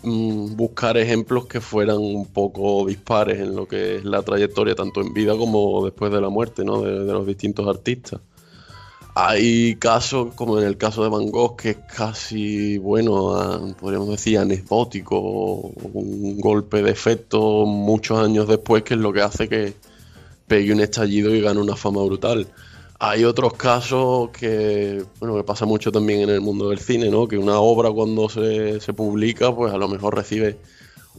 mm, 0.03 0.55
buscar 0.55 0.97
ejemplos 0.97 1.45
que 1.47 1.61
fueran 1.61 1.97
un 1.97 2.25
poco 2.25 2.85
dispares 2.85 3.39
en 3.39 3.55
lo 3.55 3.65
que 3.67 3.97
es 3.97 4.05
la 4.05 4.21
trayectoria, 4.23 4.75
tanto 4.75 5.01
en 5.01 5.13
vida 5.13 5.37
como 5.37 5.85
después 5.85 6.11
de 6.11 6.19
la 6.19 6.29
muerte, 6.29 6.65
¿no? 6.65 6.81
De, 6.81 7.05
los 7.05 7.25
distintos 7.25 7.65
artistas. 7.67 8.19
Hay 9.17 9.77
casos, 9.77 10.33
como 10.35 10.59
en 10.59 10.67
el 10.67 10.77
caso 10.77 11.01
de 11.01 11.09
Van 11.09 11.31
Gogh, 11.31 11.55
que 11.55 11.69
es 11.69 11.77
casi, 11.77 12.77
bueno, 12.77 13.73
podríamos 13.79 14.09
decir 14.09 14.37
anecdótico, 14.37 15.71
un 15.93 16.37
golpe 16.41 16.83
de 16.83 16.91
efecto 16.91 17.65
muchos 17.65 18.19
años 18.19 18.45
después, 18.45 18.83
que 18.83 18.95
es 18.95 18.99
lo 18.99 19.13
que 19.13 19.21
hace 19.21 19.47
que 19.47 19.73
pegue 20.47 20.73
un 20.73 20.81
estallido 20.81 21.33
y 21.33 21.39
gane 21.39 21.61
una 21.61 21.77
fama 21.77 22.03
brutal. 22.03 22.45
Hay 22.99 23.23
otros 23.23 23.53
casos 23.53 24.31
que, 24.31 25.05
bueno, 25.21 25.37
que 25.37 25.43
pasa 25.45 25.65
mucho 25.65 25.93
también 25.93 26.19
en 26.19 26.29
el 26.29 26.41
mundo 26.41 26.69
del 26.69 26.79
cine, 26.79 27.09
¿no? 27.09 27.25
Que 27.25 27.37
una 27.37 27.59
obra 27.59 27.91
cuando 27.91 28.27
se, 28.27 28.93
publica, 28.93 29.55
pues 29.55 29.73
a 29.73 29.77
lo 29.77 29.87
mejor 29.87 30.15
recibe 30.15 30.57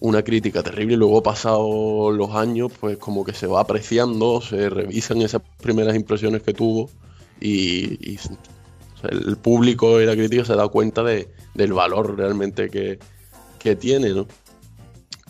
una 0.01 0.23
crítica 0.23 0.63
terrible 0.63 0.95
y 0.95 0.99
luego 0.99 1.23
pasados 1.23 2.15
los 2.15 2.35
años, 2.35 2.73
pues 2.79 2.99
como 2.99 3.25
que 3.25 3.33
se 3.33 3.47
va 3.47 3.63
apreciando, 3.63 4.43
se 4.43 4.69
revisan 4.69 5.23
esas 5.23 5.41
primeras 5.63 5.97
impresiones 5.97 6.43
que 6.43 6.53
tuvo 6.53 6.91
y, 7.41 8.19
el 9.03 9.37
público 9.37 10.01
y 10.01 10.07
la 10.07 10.15
crítica 10.15 10.45
se 10.45 10.57
da 10.57 10.69
cuenta 10.69 11.03
de, 11.03 11.29
del 11.55 11.73
valor 11.73 12.17
realmente 12.17 12.71
que, 12.71 12.99
que 13.59 13.77
tiene, 13.77 14.11
¿no? 14.11 14.27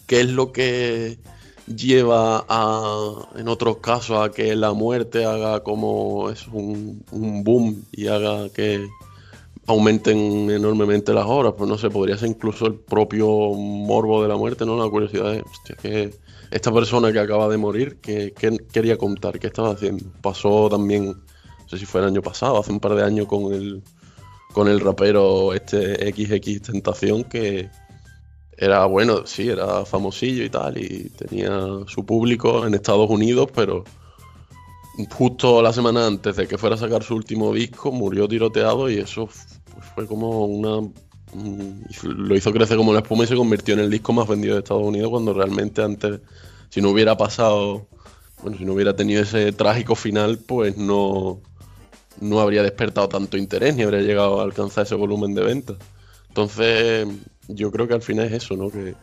¿Qué 0.06 0.20
es 0.20 0.30
lo 0.30 0.52
que 0.52 1.18
lleva 1.66 2.44
a, 2.48 3.28
en 3.36 3.48
otros 3.48 3.78
casos 3.78 4.24
a 4.24 4.30
que 4.30 4.54
la 4.54 4.72
muerte 4.72 5.24
haga 5.24 5.62
como 5.62 6.30
es 6.30 6.46
un, 6.48 7.02
boom 7.10 7.84
y 7.92 8.06
haga 8.06 8.48
que 8.50 8.86
aumenten 9.66 10.48
enormemente 10.50 11.12
las 11.12 11.26
horas, 11.26 11.54
pues 11.58 11.68
no 11.68 11.76
sé, 11.76 11.90
podría 11.90 12.16
ser 12.16 12.28
incluso 12.28 12.66
el 12.66 12.74
propio 12.74 13.26
morbo 13.26 14.22
de 14.22 14.28
la 14.28 14.36
muerte, 14.36 14.64
¿no? 14.64 14.78
La 14.78 14.88
curiosidad 14.88 15.32
de, 15.32 15.40
hostia, 15.40 15.76
que 15.82 16.14
esta 16.52 16.72
persona 16.72 17.12
que 17.12 17.18
acaba 17.18 17.48
de 17.48 17.56
morir, 17.56 17.98
¿qué, 18.00 18.32
quería 18.72 18.96
contar? 18.96 19.40
¿Qué 19.40 19.48
estaba 19.48 19.70
haciendo? 19.70 20.04
Pasó 20.22 20.68
también, 20.70 21.16
no 21.66 21.70
sé 21.70 21.78
si 21.78 21.86
fue 21.86 22.00
el 22.00 22.06
año 22.06 22.22
pasado, 22.22 22.58
hace 22.58 22.70
un 22.70 22.78
par 22.78 22.94
de 22.94 23.02
años 23.02 23.26
con 23.26 23.52
el, 23.52 23.82
con 24.52 24.68
el 24.68 24.78
rapero 24.78 25.52
este 25.52 26.12
XX 26.12 26.62
Tentación, 26.62 27.24
que, 27.24 27.68
era 28.56 28.86
bueno, 28.86 29.26
sí, 29.26 29.48
era 29.48 29.84
famosillo 29.84 30.44
y 30.44 30.50
tal, 30.50 30.78
y 30.78 31.10
tenía 31.10 31.50
su 31.88 32.06
público 32.06 32.66
en 32.66 32.74
Estados 32.74 33.10
Unidos, 33.10 33.48
pero 33.54 33.84
justo 35.10 35.60
la 35.60 35.72
semana 35.72 36.06
antes 36.06 36.36
de 36.36 36.46
que 36.46 36.56
fuera 36.56 36.76
a 36.76 36.78
sacar 36.78 37.02
su 37.02 37.14
último 37.14 37.52
disco, 37.52 37.92
murió 37.92 38.26
tiroteado 38.26 38.88
y 38.88 38.98
eso 38.98 39.28
fue 39.94 40.06
como 40.06 40.46
una... 40.46 40.88
Lo 42.04 42.36
hizo 42.36 42.52
crecer 42.52 42.78
como 42.78 42.94
la 42.94 43.00
espuma 43.00 43.24
y 43.24 43.26
se 43.26 43.36
convirtió 43.36 43.74
en 43.74 43.80
el 43.80 43.90
disco 43.90 44.12
más 44.12 44.26
vendido 44.26 44.54
de 44.54 44.60
Estados 44.60 44.86
Unidos 44.86 45.10
cuando 45.10 45.34
realmente 45.34 45.82
antes, 45.82 46.20
si 46.70 46.80
no 46.80 46.90
hubiera 46.90 47.16
pasado, 47.16 47.88
bueno, 48.42 48.56
si 48.56 48.64
no 48.64 48.72
hubiera 48.72 48.96
tenido 48.96 49.22
ese 49.22 49.52
trágico 49.52 49.96
final, 49.96 50.38
pues 50.38 50.78
no, 50.78 51.42
no 52.20 52.40
habría 52.40 52.62
despertado 52.62 53.08
tanto 53.08 53.36
interés 53.36 53.76
ni 53.76 53.82
habría 53.82 54.00
llegado 54.00 54.40
a 54.40 54.44
alcanzar 54.44 54.84
ese 54.84 54.94
volumen 54.94 55.34
de 55.34 55.42
ventas. 55.42 55.76
Entonces, 56.28 57.06
yo 57.48 57.70
creo 57.70 57.88
que 57.88 57.94
al 57.94 58.02
final 58.02 58.26
es 58.26 58.44
eso, 58.44 58.56
¿no? 58.56 58.70
Que 58.70 58.94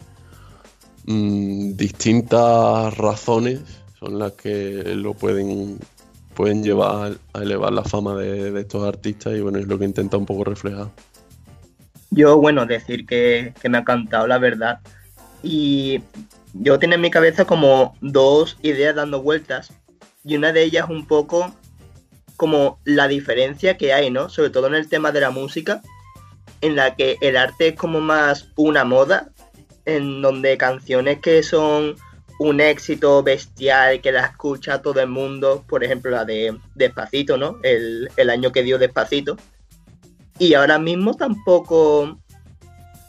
mm, 1.06 1.76
distintas 1.76 2.96
razones 2.98 3.62
son 4.00 4.20
las 4.20 4.34
que 4.34 4.94
lo 4.96 5.14
pueden, 5.14 5.80
pueden 6.34 6.64
llevar 6.64 7.14
a 7.34 7.42
elevar 7.42 7.74
la 7.74 7.84
fama 7.84 8.16
de, 8.16 8.60
estos 8.60 8.84
artistas 8.86 9.34
y 9.34 9.42
bueno, 9.42 9.60
es 9.60 9.68
lo 9.68 9.80
que 9.80 9.86
intenta 9.86 10.18
un 10.18 10.26
poco 10.26 10.44
reflejar. 10.44 10.90
Yo, 12.12 12.38
bueno, 12.38 12.66
decir 12.66 13.06
que, 13.06 13.54
me 13.68 13.78
ha 13.80 13.84
cantado 13.84 14.28
la 14.28 14.38
verdad. 14.38 14.80
Y 15.42 16.02
yo 16.54 16.78
tengo 16.78 16.94
en 16.94 17.02
mi 17.02 17.10
cabeza 17.10 17.46
como 17.46 17.96
dos 18.02 18.58
ideas 18.62 18.96
dando 18.96 19.22
vueltas. 19.22 19.74
Y 20.24 20.36
una 20.36 20.54
de 20.54 20.64
ellas 20.64 20.90
un 20.90 21.08
poco 21.08 21.54
como 22.38 22.80
la 22.84 23.08
diferencia 23.08 23.78
que 23.78 23.94
hay, 23.94 24.10
¿no? 24.10 24.30
Sobre 24.30 24.50
todo 24.50 24.68
en 24.68 24.76
el 24.76 24.90
tema 24.90 25.12
de 25.12 25.22
la 25.22 25.30
música 25.30 25.82
en 26.64 26.78
la 26.78 26.96
que 26.96 27.18
el 27.20 27.36
arte 27.36 27.70
es 27.70 27.76
como 27.76 28.00
más 28.00 28.48
una 28.56 28.86
moda, 28.86 29.30
en 29.86 30.22
donde 30.22 30.58
canciones 30.58 31.20
que 31.20 31.44
son 31.44 31.96
un 32.40 32.62
éxito 32.62 33.22
bestial 33.22 34.02
que 34.02 34.14
la 34.14 34.26
escucha 34.26 34.82
todo 34.82 35.02
el 35.02 35.10
mundo, 35.10 35.64
por 35.68 35.84
ejemplo 35.84 36.12
la 36.12 36.24
de 36.24 36.58
Despacito, 36.74 37.38
¿no? 37.38 37.60
El, 37.64 38.30
año 38.30 38.54
que 38.54 38.64
dio 38.64 38.78
Despacito. 38.78 39.36
Y 40.40 40.54
ahora 40.54 40.80
mismo 40.80 41.16
tampoco 41.16 42.18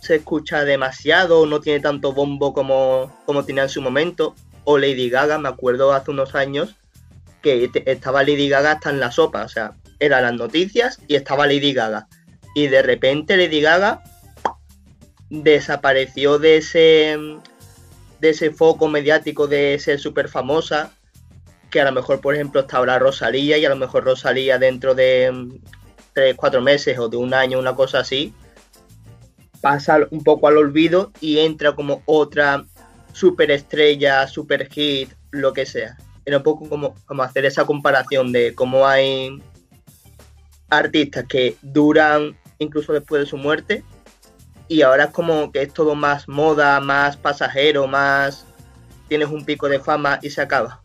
se 0.00 0.16
escucha 0.16 0.64
demasiado, 0.64 1.46
no 1.46 1.60
tiene 1.60 1.80
tanto 1.80 2.12
bombo 2.12 2.52
como, 2.52 3.16
como 3.24 3.44
tenía 3.44 3.62
en 3.62 3.68
su 3.68 3.80
momento. 3.80 4.34
O 4.64 4.78
Lady 4.78 5.10
Gaga, 5.10 5.38
me 5.38 5.48
acuerdo 5.48 5.92
hace 5.92 6.10
unos 6.10 6.34
años 6.34 6.74
que 7.44 7.70
estaba 7.86 8.22
Lady 8.22 8.48
Gaga 8.48 8.72
hasta 8.72 8.90
en 8.90 8.98
la 8.98 9.12
sopa, 9.12 9.44
o 9.44 9.48
sea, 9.48 9.74
eran 10.00 10.22
las 10.22 10.34
noticias 10.34 10.98
y 11.06 11.14
estaba 11.14 11.46
Lady 11.46 11.72
Gaga 11.72 12.08
y 12.54 12.68
de 12.68 12.82
repente 12.82 13.36
Lady 13.36 13.60
Gaga 13.60 14.02
desapareció 15.28 16.38
de 16.38 16.56
ese 16.56 17.18
de 18.20 18.30
ese 18.30 18.50
foco 18.50 18.88
mediático 18.88 19.46
de 19.46 19.78
ser 19.78 20.00
súper 20.00 20.28
famosa 20.28 20.92
que 21.70 21.80
a 21.80 21.84
lo 21.84 21.92
mejor 21.92 22.20
por 22.20 22.34
ejemplo 22.34 22.62
está 22.62 22.78
ahora 22.78 22.98
Rosalía 22.98 23.58
y 23.58 23.64
a 23.64 23.68
lo 23.68 23.76
mejor 23.76 24.04
Rosalía 24.04 24.58
dentro 24.58 24.94
de 24.94 25.60
tres, 26.12 26.34
cuatro 26.36 26.62
meses 26.62 26.98
o 26.98 27.08
de 27.08 27.16
un 27.16 27.34
año, 27.34 27.58
una 27.58 27.74
cosa 27.74 27.98
así, 27.98 28.32
pasa 29.60 29.98
un 30.10 30.22
poco 30.22 30.46
al 30.46 30.56
olvido 30.56 31.10
y 31.20 31.40
entra 31.40 31.74
como 31.74 32.02
otra 32.06 32.64
superestrella, 33.12 34.26
super 34.28 34.70
hit, 34.70 35.10
lo 35.32 35.52
que 35.52 35.66
sea. 35.66 35.96
Era 36.24 36.38
un 36.38 36.42
poco 36.42 36.68
como, 36.68 36.94
hacer 37.22 37.44
esa 37.44 37.64
comparación 37.64 38.32
de 38.32 38.54
cómo 38.54 38.86
hay 38.86 39.42
artistas 40.70 41.26
que 41.28 41.56
duran 41.62 42.36
incluso 42.58 42.92
después 42.92 43.22
de 43.22 43.26
su 43.26 43.36
muerte. 43.36 43.84
Y 44.68 44.82
ahora 44.82 45.04
es 45.04 45.10
como 45.10 45.52
que 45.52 45.62
es 45.62 45.72
todo 45.72 45.94
más 45.94 46.28
moda, 46.28 46.80
más 46.80 47.16
pasajero, 47.16 47.86
más 47.86 48.46
tienes 49.08 49.28
un 49.28 49.44
pico 49.44 49.68
de 49.68 49.80
fama 49.80 50.18
y 50.22 50.30
se 50.30 50.40
acaba. 50.40 50.80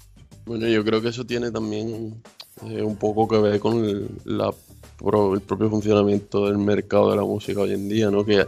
Bueno, 0.45 0.67
yo 0.67 0.83
creo 0.83 1.01
que 1.01 1.09
eso 1.09 1.25
tiene 1.25 1.51
también 1.51 2.21
eh, 2.65 2.81
un 2.81 2.97
poco 2.97 3.27
que 3.27 3.37
ver 3.37 3.59
con 3.59 3.85
el, 3.85 4.09
la, 4.25 4.53
el 5.33 5.41
propio 5.41 5.69
funcionamiento 5.69 6.47
del 6.47 6.57
mercado 6.57 7.11
de 7.11 7.17
la 7.17 7.23
música 7.23 7.61
hoy 7.61 7.73
en 7.73 7.87
día, 7.87 8.11
¿no? 8.11 8.25
Que 8.25 8.45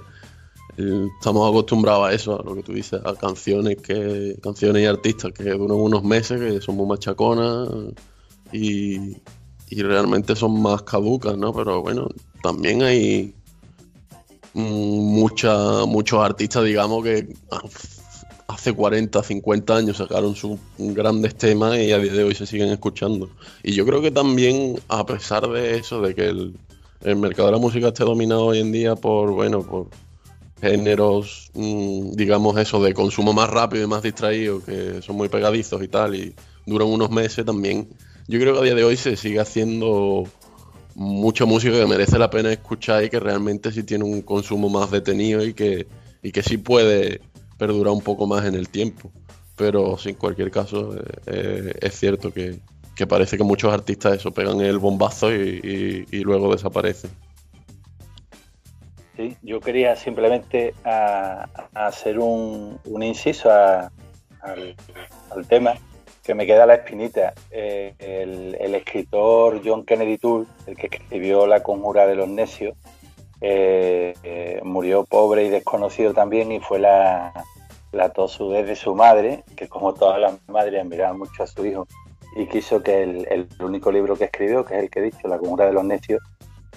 estamos 0.78 1.50
acostumbrados 1.50 2.10
a 2.10 2.14
eso, 2.14 2.40
a 2.40 2.44
lo 2.44 2.56
que 2.56 2.64
tú 2.64 2.74
dices, 2.74 3.02
a 3.04 3.16
canciones 3.16 3.78
que 3.78 4.38
canciones 4.42 4.84
y 4.84 4.86
artistas 4.86 5.32
que 5.34 5.44
duran 5.44 5.78
unos 5.78 6.04
meses, 6.04 6.40
que 6.40 6.62
son 6.62 6.76
muy 6.76 6.88
machaconas 6.88 7.70
y, 8.52 9.18
y 9.70 9.82
realmente 9.84 10.36
son 10.36 10.62
más 10.62 10.84
caducas, 10.84 11.38
¿no? 11.38 11.54
Pero 11.54 11.82
bueno, 11.82 12.10
también 12.42 12.84
hay 12.84 13.34
mucha, 14.54 15.86
muchos 15.86 16.24
artistas, 16.24 16.64
digamos, 16.66 17.04
que 17.04 17.34
hace 18.48 18.74
40, 18.74 19.24
50 19.24 19.76
años 19.76 19.98
sacaron 19.98 20.36
sus 20.36 20.60
grandes 20.78 21.36
temas 21.36 21.78
y 21.78 21.92
a 21.92 22.00
día 22.00 22.12
de 22.12 22.24
hoy 22.24 22.36
se 22.36 22.46
siguen 22.46 22.70
escuchando. 22.70 23.30
Y 23.64 23.74
yo 23.74 23.86
creo 23.86 24.02
que 24.02 24.12
también, 24.12 24.80
a 24.88 25.06
pesar 25.06 25.48
de 25.48 25.78
eso, 25.78 26.02
de 26.02 26.16
que 26.16 26.28
el, 26.28 27.16
mercado 27.16 27.48
de 27.48 27.54
la 27.54 27.58
música 27.60 27.88
esté 27.88 28.04
dominado 28.04 28.46
hoy 28.48 28.60
en 28.60 28.72
día 28.72 28.96
por, 28.96 29.32
bueno, 29.32 29.64
por 29.64 29.88
géneros, 30.62 31.52
mm, 31.54 32.12
digamos 32.12 32.58
eso, 32.58 32.82
de 32.82 32.94
consumo 32.94 33.34
más 33.34 33.50
rápido 33.50 33.84
y 33.84 33.88
más 33.88 34.04
distraído, 34.04 34.64
que 34.64 35.02
son 35.02 35.18
muy 35.18 35.28
pegadizos 35.28 35.84
y 35.84 35.88
tal, 35.88 36.16
y 36.16 36.36
duran 36.66 36.88
unos 36.88 37.10
meses 37.10 37.46
también. 37.46 37.90
Yo 38.28 38.40
creo 38.40 38.54
que 38.54 38.60
a 38.60 38.64
día 38.64 38.76
de 38.76 38.84
hoy 38.84 38.96
se 38.96 39.18
sigue 39.18 39.40
haciendo 39.40 40.26
mucha 40.96 41.46
música 41.46 41.74
que 41.74 41.86
merece 41.86 42.20
la 42.20 42.30
pena 42.30 42.52
escuchar 42.52 43.04
y 43.04 43.10
que 43.10 43.20
realmente 43.20 43.72
sí 43.72 43.84
tiene 43.84 44.04
un 44.04 44.22
consumo 44.22 44.70
más 44.70 44.92
detenido 44.92 45.44
y 45.44 45.54
que, 45.54 45.88
y 46.22 46.32
que 46.32 46.44
sí 46.44 46.58
puede 46.58 47.22
perdurar 47.58 47.94
un 47.94 48.02
poco 48.02 48.28
más 48.28 48.46
en 48.46 48.56
el 48.56 48.70
tiempo. 48.70 49.12
Pero 49.56 49.98
en 50.04 50.16
cualquier 50.16 50.52
caso 50.52 50.96
eh, 50.96 51.04
eh, 51.28 51.74
es 51.82 52.00
cierto 52.00 52.34
que, 52.34 52.60
parece 53.08 53.36
que 53.36 53.44
muchos 53.44 53.74
artistas 53.74 54.18
eso 54.18 54.32
pegan 54.32 54.62
el 54.62 54.78
bombazo 54.78 55.34
y, 55.34 56.06
luego 56.24 56.52
desaparecen. 56.52 57.10
Sí, 59.16 59.38
yo 59.42 59.60
quería 59.60 59.96
simplemente 59.96 60.74
hacer 61.74 62.20
un, 62.20 62.80
inciso 63.02 63.52
al, 63.52 64.76
tema 65.48 65.74
que 66.24 66.34
me 66.34 66.46
queda 66.46 66.66
la 66.66 66.76
espinita. 66.76 67.34
Eh, 67.52 67.94
el, 68.00 68.76
escritor 68.76 69.62
John 69.64 69.86
Kennedy 69.86 70.18
Toole, 70.18 70.48
el 70.66 70.78
que 70.78 70.88
escribió 70.88 71.46
La 71.46 71.62
conjura 71.62 72.08
de 72.08 72.16
los 72.16 72.30
necios, 72.30 72.76
eh, 73.42 74.14
eh, 74.24 74.62
murió 74.64 75.04
pobre 75.04 75.46
y 75.46 75.50
desconocido 75.50 76.14
también 76.14 76.52
y 76.52 76.60
fue 76.60 76.80
la, 76.80 77.34
la 77.92 78.10
tosudez 78.10 78.68
de 78.68 78.76
su 78.76 78.96
madre, 78.96 79.44
que 79.56 79.68
como 79.68 79.94
todas 79.94 80.20
las 80.20 80.34
madres 80.48 80.82
admiraba 80.82 81.14
mucho 81.14 81.44
a 81.44 81.48
su 81.48 81.66
hijo 81.66 81.88
y 82.36 82.48
quiso 82.48 82.82
que 82.82 83.04
el, 83.04 83.48
único 83.60 83.92
libro 83.92 84.16
que 84.16 84.26
escribió, 84.26 84.64
que 84.64 84.78
es 84.78 84.84
el 84.84 84.90
que 84.90 85.00
he 85.00 85.04
dicho, 85.04 85.28
La 85.28 85.38
conjura 85.38 85.66
de 85.66 85.74
los 85.74 85.84
necios, 85.84 86.22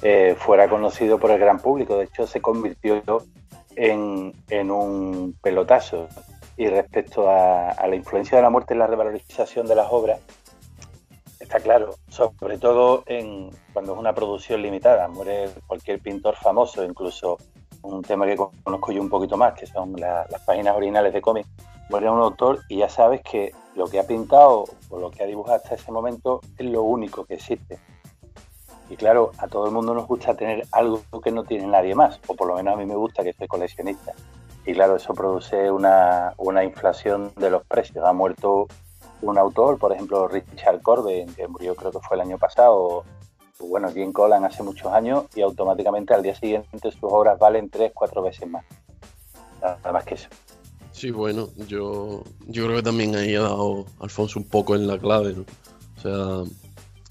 eh, 0.06 0.36
fuera 0.38 0.68
conocido 0.68 1.18
por 1.18 1.30
el 1.30 1.38
gran 1.38 1.58
público. 1.58 1.96
De 1.96 2.04
hecho, 2.04 2.26
se 2.26 2.42
convirtió 2.42 3.02
en, 3.74 4.34
un 4.70 5.34
pelotazo. 5.42 6.08
Y 6.58 6.66
respecto 6.66 7.30
a, 7.30 7.74
la 7.88 7.96
influencia 7.96 8.36
de 8.36 8.42
la 8.42 8.50
muerte 8.50 8.74
en 8.74 8.80
la 8.80 8.86
revalorización 8.86 9.66
de 9.66 9.74
las 9.74 9.88
obras, 9.90 10.20
está 11.40 11.58
claro, 11.58 11.94
sobre 12.08 12.58
todo 12.58 13.02
en, 13.06 13.48
cuando 13.72 13.94
es 13.94 13.98
una 13.98 14.14
producción 14.14 14.60
limitada. 14.60 15.08
Muere 15.08 15.48
cualquier 15.66 16.00
pintor 16.00 16.36
famoso, 16.36 16.84
incluso 16.84 17.38
un 17.80 18.02
tema 18.02 18.26
que 18.26 18.36
conozco 18.36 18.92
yo 18.92 19.00
un 19.00 19.08
poquito 19.08 19.38
más, 19.38 19.54
que 19.54 19.66
son 19.66 19.94
las 19.98 20.28
páginas 20.44 20.76
originales 20.76 21.14
de 21.14 21.22
cómic. 21.22 21.46
Muere 21.88 22.10
un 22.10 22.20
autor 22.20 22.60
y 22.68 22.76
ya 22.76 22.90
sabes 22.90 23.22
que 23.22 23.52
lo 23.74 23.86
que 23.86 24.00
ha 24.00 24.06
pintado 24.06 24.66
o 24.90 24.98
lo 24.98 25.10
que 25.10 25.22
ha 25.22 25.26
dibujado 25.26 25.56
hasta 25.56 25.76
ese 25.76 25.90
momento 25.90 26.42
es 26.58 26.66
lo 26.66 26.82
único 26.82 27.24
que 27.24 27.34
existe. 27.34 27.78
Y 28.90 28.96
claro, 28.96 29.32
a 29.38 29.48
todo 29.48 29.66
el 29.66 29.72
mundo 29.72 29.94
nos 29.94 30.06
gusta 30.06 30.34
tener 30.34 30.66
algo 30.72 31.02
que 31.22 31.30
no 31.30 31.44
tiene 31.44 31.66
nadie 31.66 31.94
más, 31.94 32.20
o 32.26 32.34
por 32.34 32.48
lo 32.48 32.56
menos 32.56 32.74
a 32.74 32.76
mí 32.76 32.84
me 32.84 32.96
gusta 32.96 33.22
que 33.22 33.32
soy 33.32 33.46
coleccionista. 33.46 34.12
Y 34.66 34.72
claro, 34.72 34.96
eso 34.96 35.14
produce 35.14 35.70
una, 35.70 36.34
inflación 36.64 37.32
de 37.36 37.50
los 37.50 37.64
precios. 37.64 38.04
Ha 38.04 38.12
muerto 38.12 38.66
un 39.22 39.38
autor, 39.38 39.78
por 39.78 39.92
ejemplo, 39.92 40.28
Richard 40.28 40.82
Corbin, 40.82 41.34
que 41.34 41.48
murió 41.48 41.74
creo 41.74 41.92
que 41.92 42.00
fue 42.00 42.16
el 42.16 42.22
año 42.22 42.38
pasado, 42.38 43.04
o, 43.58 43.66
bueno, 43.66 43.90
Jim 43.90 44.12
Collan 44.12 44.44
hace 44.44 44.62
muchos 44.62 44.92
años, 44.92 45.24
y 45.34 45.42
automáticamente 45.42 46.14
al 46.14 46.22
día 46.22 46.34
siguiente 46.34 46.90
sus 46.90 47.04
obras 47.04 47.38
valen 47.38 47.70
tres, 47.70 47.92
cuatro 47.94 48.22
veces 48.22 48.48
más. 48.48 48.64
Nada 49.62 49.92
más 49.92 50.04
que 50.04 50.14
eso. 50.14 50.28
Sí, 50.92 51.10
bueno, 51.10 51.48
yo, 51.66 52.22
yo 52.46 52.66
creo 52.66 52.76
que 52.76 52.82
también 52.82 53.16
ahí 53.16 53.34
ha 53.34 53.42
dado 53.42 53.84
Alfonso 54.00 54.38
un 54.38 54.46
poco 54.46 54.76
en 54.76 54.86
la 54.86 54.98
clave, 54.98 55.34
¿no? 55.34 55.44
O 55.96 56.00
sea, 56.00 56.52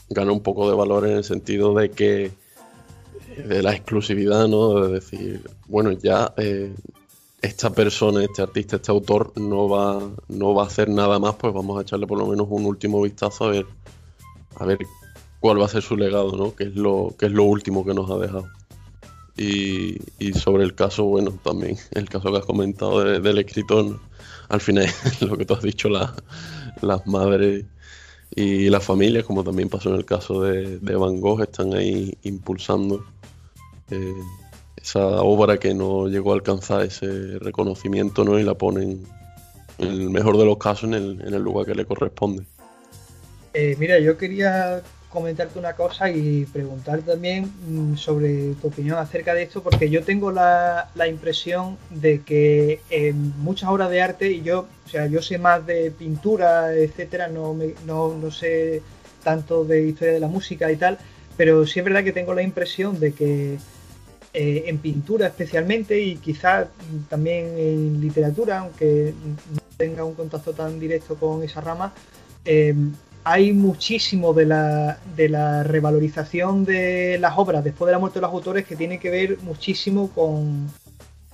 gana 0.10 0.32
un 0.32 0.42
poco 0.42 0.70
de 0.70 0.76
valor 0.76 1.08
en 1.08 1.18
el 1.18 1.24
sentido 1.24 1.74
de 1.74 1.92
que 1.92 2.32
de 3.38 3.64
la 3.64 3.74
exclusividad, 3.74 4.48
¿no? 4.48 4.82
De 4.82 4.94
decir, 4.94 5.42
bueno, 5.68 5.92
ya 5.92 6.34
eh, 6.38 6.74
esta 7.42 7.72
persona, 7.72 8.24
este 8.24 8.42
artista, 8.42 8.78
este 8.78 8.92
autor 8.92 9.34
no 9.36 9.68
va, 9.68 10.02
no 10.28 10.54
va 10.54 10.64
a 10.64 10.68
hacer 10.68 10.90
nada 10.90 11.20
más, 11.20 11.36
pues 11.36 11.54
vamos 11.54 11.78
a 11.78 11.82
echarle 11.82 12.08
por 12.08 12.18
lo 12.20 12.28
menos 12.28 12.48
un 12.50 12.66
último 12.66 13.02
vistazo 13.02 13.46
a 13.46 13.50
ver, 13.50 13.66
a 14.56 14.66
ver 14.66 14.80
cuál 15.40 15.60
va 15.60 15.66
a 15.66 15.70
ser 15.70 15.82
su 15.82 15.98
legado, 15.98 16.38
¿no? 16.38 16.56
Que 16.56 16.66
es 16.66 16.76
lo, 16.76 17.14
que 17.18 17.26
es 17.26 17.32
lo 17.32 17.44
último 17.44 17.86
que 17.86 17.94
nos 17.94 18.10
ha 18.10 18.18
dejado. 18.18 18.48
Y, 19.36 19.98
sobre 20.36 20.64
el 20.64 20.76
caso, 20.76 21.06
bueno, 21.06 21.32
también 21.44 21.78
el 21.92 22.08
caso 22.08 22.32
que 22.32 22.38
has 22.38 22.46
comentado 22.46 23.20
del 23.20 23.38
escritor, 23.40 24.00
al 24.50 24.62
final 24.62 24.88
lo 25.22 25.38
que 25.38 25.46
tú 25.46 25.54
has 25.56 25.64
dicho, 25.64 25.90
las 25.90 27.08
madres 27.08 27.66
y 28.36 28.70
las 28.70 28.84
familias, 28.84 29.26
como 29.26 29.44
también 29.44 29.70
pasó 29.70 29.90
en 29.90 29.96
el 29.96 30.06
caso 30.06 30.42
de, 30.42 30.78
Van 30.96 31.20
Gogh, 31.20 31.42
están 31.42 31.74
ahí 31.74 32.18
impulsando 32.24 33.06
eh, 33.92 34.14
esa 34.76 35.22
obra 35.22 35.58
que 35.58 35.74
no 35.74 36.08
llegó 36.08 36.32
a 36.32 36.36
alcanzar 36.36 36.82
ese 36.82 37.38
reconocimiento 37.40 38.24
¿no? 38.24 38.40
y 38.40 38.44
la 38.44 38.56
ponen, 38.56 39.04
en 39.78 39.88
el 39.88 40.10
mejor 40.10 40.38
de 40.38 40.46
los 40.46 40.58
casos, 40.58 40.86
en 40.86 40.94
el, 40.96 41.22
en 41.22 41.34
el 41.34 41.42
lugar 41.42 41.66
que 41.66 41.76
le 41.76 41.86
corresponde. 41.86 42.44
Eh, 43.54 43.76
mira, 43.78 44.00
yo 44.00 44.18
quería 44.18 44.82
comentarte 45.14 45.60
una 45.60 45.74
cosa 45.74 46.10
y 46.10 46.46
preguntar 46.46 47.02
también 47.02 47.52
mm, 47.68 47.96
sobre 47.96 48.56
tu 48.56 48.68
opinión 48.68 48.98
acerca 48.98 49.36
de 49.36 49.44
esto, 49.44 49.62
porque 49.62 49.90
yo 49.90 50.04
tengo 50.04 50.32
la, 50.32 50.90
la, 50.96 51.08
impresión 51.08 51.78
de 51.92 52.22
que 52.22 52.82
en 52.90 53.40
muchas 53.40 53.70
obras 53.70 53.92
de 53.92 54.02
arte, 54.02 54.32
y 54.32 54.42
yo, 54.42 54.68
o 54.86 54.90
sea, 54.90 55.06
yo 55.06 55.22
sé 55.22 55.38
más 55.38 55.66
de 55.66 55.92
pintura, 55.92 56.74
etcétera, 56.74 57.28
no, 57.28 57.56
no, 57.86 58.18
no 58.18 58.32
sé 58.32 58.82
tanto 59.24 59.64
de 59.64 59.88
historia 59.88 60.16
de 60.16 60.20
la 60.20 60.28
música 60.28 60.72
y 60.72 60.78
tal, 60.78 60.98
pero 61.38 61.66
sí 61.68 61.80
es 61.80 61.86
verdad 61.86 62.04
que 62.04 62.12
tengo 62.12 62.34
la 62.34 62.42
impresión 62.42 63.00
de 63.00 63.14
que 63.14 63.58
eh, 64.34 64.64
en 64.66 64.80
pintura 64.80 65.28
especialmente 65.28 66.02
y 66.02 66.18
quizás 66.18 66.68
también 67.08 67.56
en 67.56 68.02
literatura, 68.02 68.60
aunque 68.60 69.14
no 69.54 69.62
tenga 69.78 70.04
un 70.04 70.16
contacto 70.16 70.54
tan 70.54 70.80
directo 70.80 71.16
con 71.16 71.44
esa 71.44 71.62
rama, 71.62 71.94
eh, 72.46 72.74
hay 73.24 73.54
muchísimo 73.54 74.34
de 74.34 74.46
la, 74.46 74.98
de 75.16 75.30
la 75.30 75.64
revalorización 75.64 76.66
de 76.66 77.18
las 77.20 77.38
obras 77.38 77.64
después 77.64 77.88
de 77.88 77.94
la 77.94 78.00
muerte 78.00 78.20
de 78.20 78.22
los 78.22 78.32
autores 78.32 78.66
que 78.66 78.76
tiene 78.76 79.00
que 79.00 79.10
ver 79.10 79.38
muchísimo 79.44 80.10
con, 80.10 80.70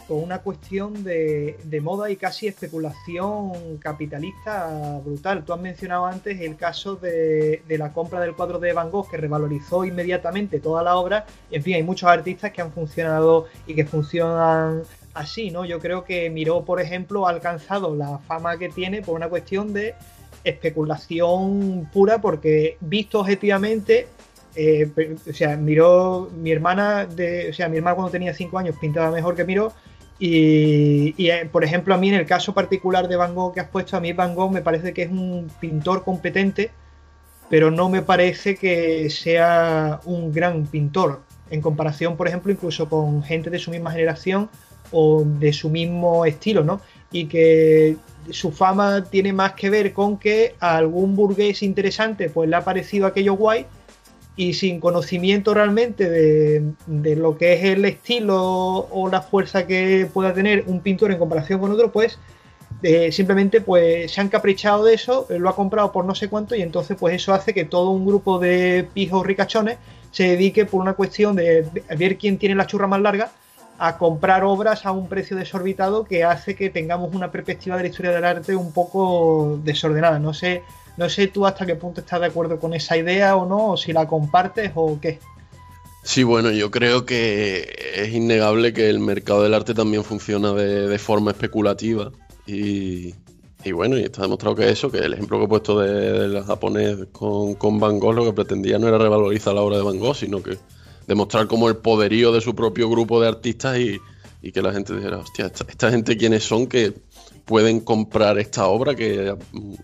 con 0.08 0.24
una 0.24 0.40
cuestión 0.40 1.04
de, 1.04 1.58
de, 1.64 1.82
moda 1.82 2.12
y 2.12 2.16
casi 2.16 2.48
especulación 2.48 3.78
capitalista 3.80 5.00
brutal. 5.04 5.44
Tú 5.44 5.54
has 5.54 5.60
mencionado 5.60 6.06
antes 6.06 6.40
el 6.42 6.56
caso 6.58 6.96
de, 6.96 7.64
de, 7.68 7.78
la 7.78 7.92
compra 7.92 8.20
del 8.20 8.36
cuadro 8.36 8.60
de 8.60 8.72
Van 8.72 8.92
Gogh 8.92 9.10
que 9.10 9.18
revalorizó 9.18 9.84
inmediatamente 9.84 10.60
toda 10.60 10.84
la 10.84 10.96
obra. 10.96 11.26
En 11.50 11.64
fin, 11.64 11.76
hay 11.76 11.84
muchos 11.84 12.08
artistas 12.08 12.52
que 12.52 12.62
han 12.62 12.72
funcionado 12.72 13.48
y 13.66 13.74
que 13.74 13.86
funcionan 13.86 14.84
así, 15.16 15.50
¿no? 15.50 15.66
Yo 15.66 15.80
creo 15.80 16.04
que 16.04 16.30
Miró, 16.30 16.64
por 16.66 16.80
ejemplo, 16.80 17.28
ha 17.28 17.32
alcanzado 17.32 17.96
la 17.96 18.20
fama 18.20 18.58
que 18.58 18.70
tiene 18.70 19.02
por 19.02 19.16
una 19.16 19.28
cuestión 19.28 19.74
de 19.74 19.96
especulación 20.44 21.90
pura 21.92 22.20
porque 22.20 22.78
visto 22.82 23.20
objetivamente, 23.20 24.08
eh, 24.56 24.90
o 25.30 25.34
sea, 25.34 25.58
miró 25.58 26.30
mi 26.36 26.52
hermana, 26.52 27.06
de, 27.06 27.50
o 27.50 27.54
sea, 27.54 27.70
mi 27.70 27.78
hermana 27.78 27.96
cuando 27.96 28.12
tenía 28.12 28.34
5 28.34 28.58
años 28.58 28.76
pintaba 28.80 29.12
mejor 29.12 29.36
que 29.36 29.46
miró 29.46 29.74
y, 30.20 31.14
eh, 31.18 31.48
por 31.50 31.64
ejemplo 31.64 31.94
a 31.94 31.98
mí 31.98 32.10
en 32.10 32.16
el 32.16 32.26
caso 32.26 32.54
particular 32.54 33.08
de 33.08 33.16
Van 33.16 33.34
Gogh 33.34 33.54
que 33.54 33.62
has 33.62 33.70
puesto, 33.70 33.96
a 33.96 34.02
mí 34.02 34.12
Van 34.12 34.36
Gogh 34.36 34.52
me 34.52 34.62
parece 34.62 34.94
que 34.94 35.04
es 35.04 35.12
un 35.12 35.50
pintor 35.60 36.04
competente, 36.04 36.72
pero 37.50 37.72
no 37.72 37.90
me 37.90 38.02
parece 38.02 38.56
que 38.56 39.10
sea 39.10 40.02
un 40.06 40.32
gran 40.34 40.66
pintor 40.66 41.22
en 41.50 41.62
comparación, 41.62 42.18
por 42.18 42.28
ejemplo, 42.28 42.52
incluso 42.52 42.90
con 42.90 43.24
gente 43.24 43.50
de 43.50 43.60
su 43.60 43.72
misma 43.72 43.92
generación 43.92 44.50
o 44.92 45.24
de 45.26 45.54
su 45.54 45.70
mismo 45.70 46.26
estilo, 46.26 46.64
¿no? 46.64 46.82
Y 47.12 47.26
que 47.26 47.96
su 48.32 48.52
fama 48.52 49.06
tiene 49.06 49.34
más 49.34 49.54
que 49.54 49.70
ver 49.70 49.94
con 49.94 50.18
que 50.18 50.56
a 50.60 50.78
algún 50.78 51.16
burgués 51.16 51.64
interesante 51.64 52.30
pues 52.30 52.50
le 52.50 52.56
ha 52.56 52.64
parecido 52.64 53.08
aquello 53.08 53.34
guay 53.34 53.66
y 54.40 54.54
sin 54.54 54.80
conocimiento 54.80 55.54
realmente 55.54 56.10
de, 56.10 57.16
lo 57.18 57.38
que 57.38 57.54
es 57.54 57.64
el 57.66 57.84
estilo 57.84 58.88
o 58.90 59.10
la 59.12 59.22
fuerza 59.22 59.68
que 59.68 60.08
pueda 60.14 60.34
tener 60.34 60.64
un 60.68 60.80
pintor 60.80 61.12
en 61.12 61.20
comparación 61.20 61.60
con 61.60 61.72
otro, 61.74 61.92
pues 61.92 62.20
eh, 62.82 63.12
simplemente 63.12 63.60
pues 63.60 64.10
se 64.14 64.22
han 64.22 64.30
caprichado 64.30 64.86
de 64.86 64.94
eso, 64.94 65.28
lo 65.30 65.50
ha 65.50 65.56
comprado 65.56 65.92
por 65.92 66.06
no 66.06 66.16
sé 66.16 66.30
cuánto 66.30 66.56
y 66.56 66.62
entonces 66.62 66.96
pues 66.98 67.16
eso 67.16 67.34
hace 67.34 67.54
que 67.54 67.66
todo 67.66 67.90
un 67.90 68.06
grupo 68.06 68.40
de 68.40 68.88
pijos 68.94 69.26
ricachones 69.26 69.78
se 70.12 70.24
dedique 70.24 70.66
por 70.66 70.80
una 70.80 70.94
cuestión 70.94 71.36
de 71.36 71.68
ver 71.98 72.18
quién 72.18 72.38
tiene 72.38 72.56
la 72.56 72.66
churra 72.66 72.88
más 72.88 73.02
larga 73.02 73.32
a 73.80 73.98
comprar 73.98 74.44
obras 74.44 74.86
a 74.86 74.92
un 74.92 75.08
precio 75.08 75.38
desorbitado 75.38 76.04
que 76.04 76.26
hace 76.26 76.54
que 76.54 76.70
tengamos 76.70 77.16
una 77.16 77.32
perspectiva 77.32 77.78
de 77.78 77.84
la 77.84 77.90
historia 77.90 78.12
del 78.12 78.26
arte 78.26 78.54
un 78.54 78.74
poco 78.74 79.58
desordenada. 79.64 80.20
No 80.20 80.34
sé, 80.34 80.64
no 80.98 81.08
sé 81.08 81.28
tú 81.28 81.46
hasta 81.46 81.66
qué 81.66 81.76
punto 81.76 82.02
estás 82.02 82.20
de 82.20 82.28
acuerdo 82.28 82.60
con 82.60 82.74
esa 82.74 82.98
idea 82.98 83.38
o 83.38 83.48
no, 83.48 83.72
o 83.72 83.78
si 83.78 83.94
la 83.94 84.06
compartes 84.06 84.74
o 84.76 85.00
qué. 85.02 85.20
Sí, 86.04 86.24
bueno, 86.24 86.52
yo 86.52 86.72
creo 86.72 87.06
que 87.06 87.74
es 87.96 88.10
innegable 88.14 88.74
que 88.74 88.90
el 88.90 89.00
mercado 89.00 89.44
del 89.44 89.54
arte 89.54 89.74
también 89.74 90.04
funciona 90.04 90.52
de, 90.52 91.00
forma 91.00 91.32
especulativa 91.32 92.12
y, 92.46 93.14
bueno, 93.74 93.98
y 93.98 94.04
está 94.04 94.24
demostrado 94.24 94.56
que 94.56 94.70
eso, 94.70 94.92
que 94.92 94.98
el 94.98 95.14
ejemplo 95.14 95.38
que 95.40 95.46
he 95.46 95.48
puesto 95.48 95.80
de, 95.80 96.28
la 96.28 96.44
japonés 96.44 96.98
con, 97.14 97.54
con 97.56 97.80
Van 97.80 98.00
Gogh 98.00 98.16
lo 98.16 98.26
que 98.26 98.34
pretendía 98.34 98.78
no 98.78 98.90
era 98.90 98.98
revalorizar 98.98 99.54
la 99.54 99.62
obra 99.62 99.78
de 99.78 99.84
Van 99.84 100.00
Gogh, 100.00 100.16
sino 100.16 100.44
que 100.44 100.58
demostrar 101.10 101.48
como 101.48 101.68
el 101.68 101.78
poderío 101.78 102.32
de 102.32 102.40
su 102.40 102.54
propio 102.54 102.88
grupo 102.88 103.20
de 103.20 103.28
artistas 103.28 103.80
y, 103.80 104.00
que 104.52 104.62
la 104.62 104.72
gente 104.72 104.96
dijera, 104.96 105.18
hostia, 105.18 105.48
esta, 105.48 105.90
gente 105.90 106.16
quiénes 106.16 106.44
son 106.44 106.68
que 106.68 106.94
pueden 107.46 107.80
comprar 107.80 108.38
esta 108.38 108.68
obra 108.68 108.96
que 108.96 109.36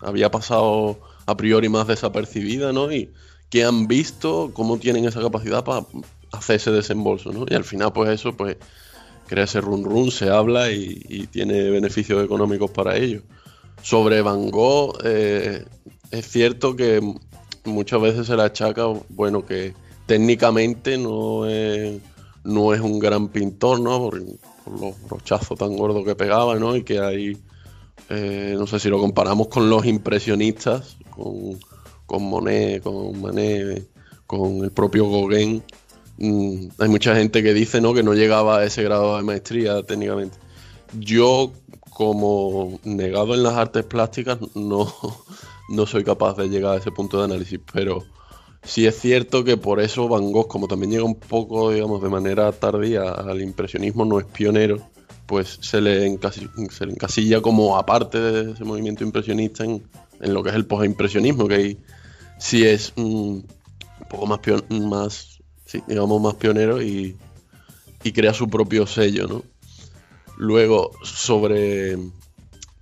había 0.02 0.30
pasado 0.30 1.00
a 1.26 1.36
priori 1.36 1.68
más 1.68 1.88
desapercibida, 1.88 2.72
¿no? 2.72 2.92
Y 2.92 3.10
que 3.50 3.64
han 3.64 3.88
visto 3.88 4.52
cómo 4.54 4.78
tienen 4.78 5.04
esa 5.04 5.20
capacidad 5.20 5.64
para 5.64 5.84
hacer 6.30 6.56
ese 6.56 6.70
desembolso, 6.70 7.32
¿no? 7.32 7.44
Y 7.48 7.54
al 7.54 7.64
final, 7.64 7.92
pues 7.92 8.08
eso, 8.10 8.36
pues 8.36 8.56
crea 9.26 9.44
ese 9.44 9.60
run 9.60 9.84
run, 9.84 10.12
se 10.12 10.30
habla 10.30 10.70
y, 10.70 11.26
tiene 11.32 11.70
beneficios 11.70 12.24
económicos 12.24 12.70
para 12.70 12.96
ellos. 12.96 13.24
Sobre 13.82 14.22
Van 14.22 14.48
Gogh, 14.52 14.96
eh, 15.02 15.64
es 16.12 16.28
cierto 16.28 16.76
que 16.76 17.00
muchas 17.64 18.00
veces 18.00 18.28
se 18.28 18.36
le 18.36 18.44
achaca, 18.44 18.84
bueno, 19.08 19.44
que 19.44 19.74
técnicamente 20.06 20.96
no 20.96 21.46
es, 21.46 22.00
no 22.44 22.72
es 22.72 22.80
un 22.80 22.98
gran 22.98 23.28
pintor, 23.28 23.80
¿no? 23.80 23.98
Por, 24.10 24.22
los 24.66 25.00
brochazos 25.08 25.56
tan 25.56 25.76
gordos 25.76 26.04
que 26.04 26.16
pegaba, 26.16 26.56
¿no? 26.56 26.74
Y 26.74 26.82
que 26.82 26.98
hay, 26.98 27.38
eh, 28.08 28.56
no 28.58 28.66
sé 28.66 28.80
si 28.80 28.88
lo 28.88 28.98
comparamos 28.98 29.46
con 29.46 29.70
los 29.70 29.86
impresionistas, 29.86 30.96
con, 31.10 31.58
con 32.04 32.24
Monet, 32.24 32.82
con 32.82 33.20
Manet, 33.20 33.88
con 34.26 34.64
el 34.64 34.72
propio 34.72 35.08
Gauguin, 35.08 35.62
mm, 36.18 36.66
hay 36.78 36.88
mucha 36.88 37.14
gente 37.14 37.42
que 37.44 37.54
dice, 37.54 37.80
¿no? 37.80 37.94
Que 37.94 38.02
no 38.02 38.14
llegaba 38.14 38.58
a 38.58 38.64
ese 38.64 38.82
grado 38.82 39.16
de 39.16 39.22
maestría 39.22 39.82
técnicamente. 39.84 40.36
Yo, 40.98 41.52
como 41.90 42.80
negado 42.84 43.34
en 43.34 43.44
las 43.44 43.54
artes 43.54 43.84
plásticas, 43.84 44.38
no, 44.54 44.92
no 45.68 45.86
soy 45.86 46.02
capaz 46.02 46.36
de 46.36 46.48
llegar 46.48 46.74
a 46.74 46.78
ese 46.78 46.90
punto 46.90 47.18
de 47.18 47.24
análisis, 47.24 47.60
pero 47.72 48.04
sí 48.66 48.86
es 48.86 48.98
cierto 49.00 49.44
que 49.44 49.56
por 49.56 49.80
eso 49.80 50.08
Van 50.08 50.32
Gogh, 50.32 50.48
como 50.48 50.68
también 50.68 50.90
llega 50.90 51.04
un 51.04 51.14
poco, 51.14 51.72
digamos, 51.72 52.02
de 52.02 52.08
manera 52.08 52.52
tardía 52.52 53.10
al 53.10 53.40
impresionismo, 53.40 54.04
no 54.04 54.18
es 54.18 54.26
pionero, 54.26 54.78
pues 55.26 55.58
se 55.60 55.80
le, 55.80 56.06
encasilla, 56.06 57.40
como 57.40 57.76
aparte 57.76 58.18
de 58.20 58.52
ese 58.52 58.64
movimiento 58.64 59.04
impresionista 59.04 59.64
en, 59.64 59.82
lo 60.20 60.42
que 60.42 60.50
es 60.50 60.54
el 60.56 60.66
postimpresionismo, 60.66 61.48
que 61.48 61.78
sí 62.38 62.64
es 62.64 62.92
un 62.96 63.46
poco 64.08 64.26
más, 64.26 64.40
más 64.70 65.38
digamos, 65.86 66.20
más 66.20 66.34
pionero 66.34 66.82
y, 66.82 67.16
y 68.02 68.12
crea 68.12 68.32
su 68.32 68.48
propio 68.48 68.86
sello, 68.86 69.26
¿no? 69.26 69.42
Luego, 70.38 70.90
sobre 71.02 71.96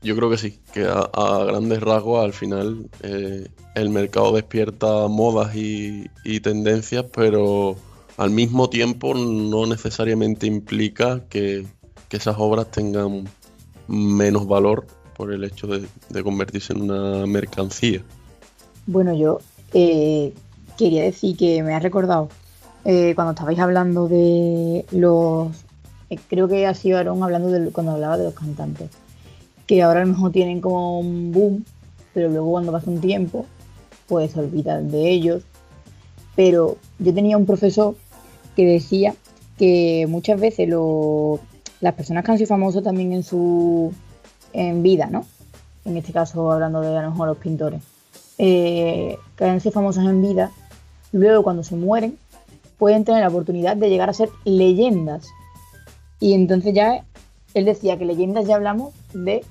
yo 0.04 0.14
creo 0.14 0.30
que 0.30 0.36
sí, 0.36 0.60
que 0.72 0.86
a, 0.86 1.44
grandes 1.46 1.80
rasgos 1.80 2.22
al 2.22 2.34
final 2.34 2.90
eh, 3.02 3.48
el 3.74 3.88
mercado 3.88 4.32
despierta 4.32 5.08
modas 5.08 5.56
y, 5.56 6.10
tendencias, 6.40 7.06
pero 7.14 7.76
al 8.18 8.30
mismo 8.30 8.68
tiempo 8.68 9.14
no 9.14 9.66
necesariamente 9.66 10.46
implica 10.46 11.24
que, 11.28 11.66
esas 12.10 12.36
obras 12.38 12.70
tengan 12.70 13.24
menos 13.88 14.46
valor 14.46 14.86
por 15.16 15.32
el 15.32 15.42
hecho 15.42 15.66
de, 15.66 16.22
convertirse 16.22 16.72
en 16.72 16.82
una 16.82 17.26
mercancía. 17.26 18.02
Bueno, 18.86 19.12
yo 19.14 19.40
eh, 19.72 20.32
quería 20.78 21.02
decir 21.02 21.36
que 21.36 21.60
me 21.64 21.74
ha 21.74 21.80
recordado 21.80 22.28
eh, 22.84 23.16
cuando 23.16 23.32
estabais 23.32 23.58
hablando 23.58 24.06
de 24.06 24.86
los... 24.92 25.48
creo 26.28 26.46
que 26.46 26.68
ha 26.68 26.74
sido 26.74 26.98
Aaron 26.98 27.20
hablando 27.20 27.48
de, 27.48 27.72
cuando 27.72 27.90
hablaba 27.90 28.16
de 28.16 28.26
los 28.26 28.34
cantantes 28.34 28.90
que 29.66 29.82
ahora 29.82 30.02
a 30.02 30.04
lo 30.04 30.12
mejor 30.12 30.32
tienen 30.32 30.60
como 30.60 30.98
un 31.00 31.32
boom, 31.32 31.64
pero 32.12 32.28
luego 32.28 32.50
cuando 32.50 32.72
pasa 32.72 32.90
un 32.90 33.00
tiempo, 33.00 33.46
pues 34.06 34.32
se 34.32 34.40
olvidan 34.40 34.90
de 34.90 35.10
ellos. 35.10 35.42
Pero 36.36 36.76
yo 36.98 37.14
tenía 37.14 37.36
un 37.36 37.46
profesor 37.46 37.96
que 38.56 38.66
decía 38.66 39.14
que 39.58 40.06
muchas 40.08 40.40
veces 40.40 40.68
las 41.80 41.94
personas 41.94 42.24
que 42.24 42.32
han 42.32 42.38
sido 42.38 42.48
famosas 42.48 42.82
también 42.82 43.12
en 43.12 43.22
su 43.22 43.92
en 44.52 44.82
vida, 44.82 45.06
¿no? 45.06 45.26
En 45.84 45.96
este 45.96 46.12
caso 46.12 46.50
hablando 46.50 46.80
de 46.80 46.96
a 46.96 47.02
lo 47.02 47.10
mejor 47.10 47.28
los 47.28 47.36
pintores, 47.38 47.82
eh, 48.38 49.16
que 49.36 49.44
han 49.44 49.60
sido 49.60 49.72
famosas 49.72 50.06
en 50.06 50.22
vida, 50.22 50.50
luego 51.12 51.42
cuando 51.42 51.62
se 51.62 51.76
mueren 51.76 52.18
pueden 52.78 53.04
tener 53.04 53.20
la 53.20 53.28
oportunidad 53.28 53.76
de 53.76 53.88
llegar 53.88 54.10
a 54.10 54.14
ser 54.14 54.30
leyendas. 54.44 55.28
Y 56.20 56.34
entonces 56.34 56.74
ya 56.74 57.04
él 57.54 57.64
decía 57.64 57.96
que 57.96 58.04
leyendas 58.04 58.46
ya 58.46 58.56
hablamos 58.56 58.92
de 59.12 59.44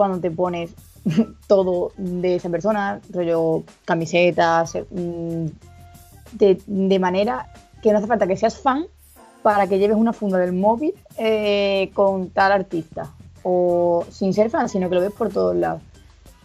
cuando 0.00 0.18
te 0.18 0.30
pones 0.30 0.70
todo 1.46 1.92
de 1.98 2.36
esa 2.36 2.48
persona, 2.48 3.02
rollo 3.10 3.64
camisetas, 3.84 4.78
mm, 4.90 5.44
de, 6.32 6.98
manera 6.98 7.52
que 7.82 7.92
no 7.92 7.98
hace 7.98 8.06
falta 8.06 8.26
que 8.26 8.34
seas 8.34 8.56
fan 8.56 8.86
para 9.42 9.66
que 9.66 9.78
lleves 9.78 9.98
una 9.98 10.14
funda 10.14 10.38
del 10.38 10.54
móvil 10.54 10.94
eh, 11.18 11.90
con 11.92 12.30
tal 12.30 12.52
artista. 12.52 13.10
O 13.42 14.06
sin 14.10 14.32
ser 14.32 14.48
fan, 14.48 14.70
sino 14.70 14.88
que 14.88 14.94
lo 14.94 15.02
ves 15.02 15.12
por 15.12 15.28
todos 15.28 15.54
lados. 15.54 15.82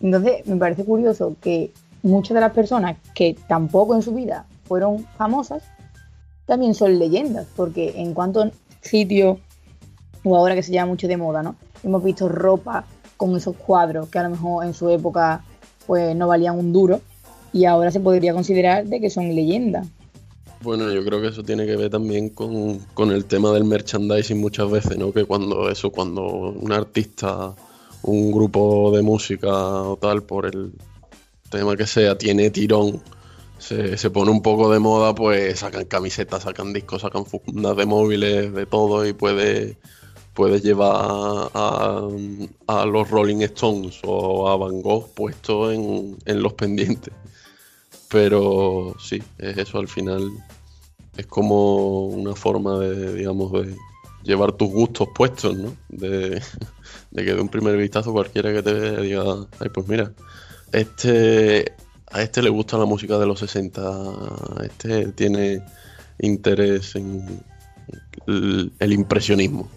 Entonces, 0.02 0.46
me 0.48 0.58
parece 0.58 0.84
curioso 0.84 1.38
que 1.42 1.72
muchas 2.04 2.36
de 2.36 2.42
las 2.42 2.52
personas 2.52 2.98
que 3.14 3.38
tampoco 3.48 3.96
en 3.96 4.02
su 4.02 4.14
vida 4.14 4.48
fueron 4.66 5.06
famosas, 5.18 5.64
también 6.46 6.74
son 6.74 7.00
leyendas, 7.00 7.48
porque 7.56 8.02
en 8.02 8.14
cuanto 8.14 8.52
sitio, 8.82 9.40
o 10.26 10.36
ahora 10.36 10.56
que 10.56 10.64
se 10.64 10.74
llama 10.74 10.92
mucho 10.92 11.08
de 11.08 11.16
moda, 11.16 11.42
¿no? 11.42 11.56
Hemos 11.84 12.04
visto 12.04 12.28
ropa 12.28 12.84
con 13.18 13.36
esos 13.36 13.56
cuadros 13.56 14.10
que 14.10 14.20
a 14.20 14.24
lo 14.24 14.30
mejor 14.32 14.66
en 14.66 14.74
su 14.74 14.90
época 14.90 15.44
pues 15.88 16.16
no 16.16 16.28
valían 16.28 16.58
un 16.58 16.74
duro 16.74 17.02
y 17.54 17.66
ahora 17.66 17.92
se 17.92 18.00
podría 18.00 18.34
considerar 18.34 18.86
de 18.86 19.00
que 19.00 19.10
son 19.10 19.34
leyendas. 19.34 19.88
Bueno, 20.62 20.92
yo 20.92 21.06
creo 21.06 21.22
que 21.22 21.28
eso 21.28 21.44
tiene 21.44 21.66
que 21.66 21.76
ver 21.76 21.90
también 21.90 22.30
con, 22.30 23.12
el 23.12 23.26
tema 23.26 23.52
del 23.52 23.66
merchandising 23.66 24.40
muchas 24.40 24.70
veces, 24.70 24.98
¿no? 24.98 25.14
Que 25.14 25.26
cuando 25.26 25.70
eso, 25.70 25.92
cuando 25.92 26.24
un 26.24 26.72
artista, 26.72 27.54
un 28.02 28.32
grupo 28.32 28.92
de 28.92 29.02
música 29.04 29.54
o 29.54 29.98
tal, 29.98 30.24
por 30.24 30.48
el 30.48 30.74
tema 31.50 31.78
que 31.78 31.86
sea, 31.86 32.18
tiene 32.18 32.50
tirón, 32.50 33.02
se, 33.60 33.96
se 33.98 34.10
pone 34.10 34.32
un 34.32 34.42
poco 34.42 34.72
de 34.72 34.80
moda, 34.80 35.14
pues 35.14 35.60
sacan 35.60 35.86
camisetas, 35.86 36.44
sacan 36.44 36.74
discos, 36.74 37.04
sacan 37.04 37.26
fundas 37.26 37.78
de 37.78 37.86
móviles, 37.86 38.54
de 38.54 38.66
todo 38.66 39.06
y 39.06 39.14
puede 39.14 39.78
puedes 40.36 40.62
llevar 40.62 41.50
a, 41.54 42.86
los 42.86 43.10
Rolling 43.10 43.42
Stones 43.42 44.02
o 44.04 44.50
a 44.50 44.58
Van 44.58 44.82
Gogh 44.82 45.10
puesto 45.14 45.72
en, 45.72 46.18
los 46.26 46.54
pendientes. 46.54 47.14
Pero 48.10 48.96
sí, 49.00 49.24
es 49.40 49.58
eso 49.58 49.80
al 49.80 49.88
final. 49.88 50.30
Es 51.18 51.26
como 51.26 52.08
una 52.08 52.36
forma 52.36 52.78
de, 52.80 53.16
digamos, 53.16 53.52
de 53.54 53.76
llevar 54.24 54.52
tus 54.52 54.70
gustos 54.70 55.08
puestos, 55.16 55.56
¿no? 55.58 55.76
De, 55.90 56.42
que 57.16 57.24
de 57.24 57.42
un 57.42 57.50
primer 57.50 57.78
vistazo 57.78 58.12
cualquiera 58.12 58.54
que 58.54 58.62
te 58.62 58.74
vea 58.74 59.00
diga, 59.00 59.24
ay, 59.60 59.70
pues 59.70 59.88
mira, 59.88 60.12
este, 60.74 61.74
a 62.12 62.22
este 62.22 62.42
le 62.42 62.50
gusta 62.50 62.78
la 62.78 62.86
música 62.86 63.18
de 63.18 63.26
los 63.26 63.40
60, 63.40 63.82
a 63.82 64.66
este 64.66 65.08
tiene 65.14 65.64
interés 66.20 66.96
en 66.96 67.42
el 68.28 68.94
impresionismo. 68.94 69.70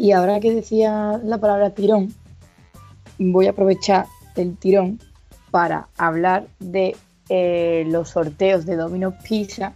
Y 0.00 0.12
ahora 0.12 0.38
que 0.38 0.54
decía 0.54 1.20
la 1.24 1.38
palabra 1.38 1.70
tirón, 1.70 2.14
voy 3.18 3.48
a 3.48 3.50
aprovechar 3.50 4.06
el 4.36 4.56
tirón 4.56 5.00
para 5.50 5.88
hablar 5.98 6.46
de 6.60 6.94
eh, 7.28 7.84
los 7.88 8.10
sorteos 8.10 8.64
de 8.64 8.76
Domino's 8.76 9.14
Pizza 9.28 9.72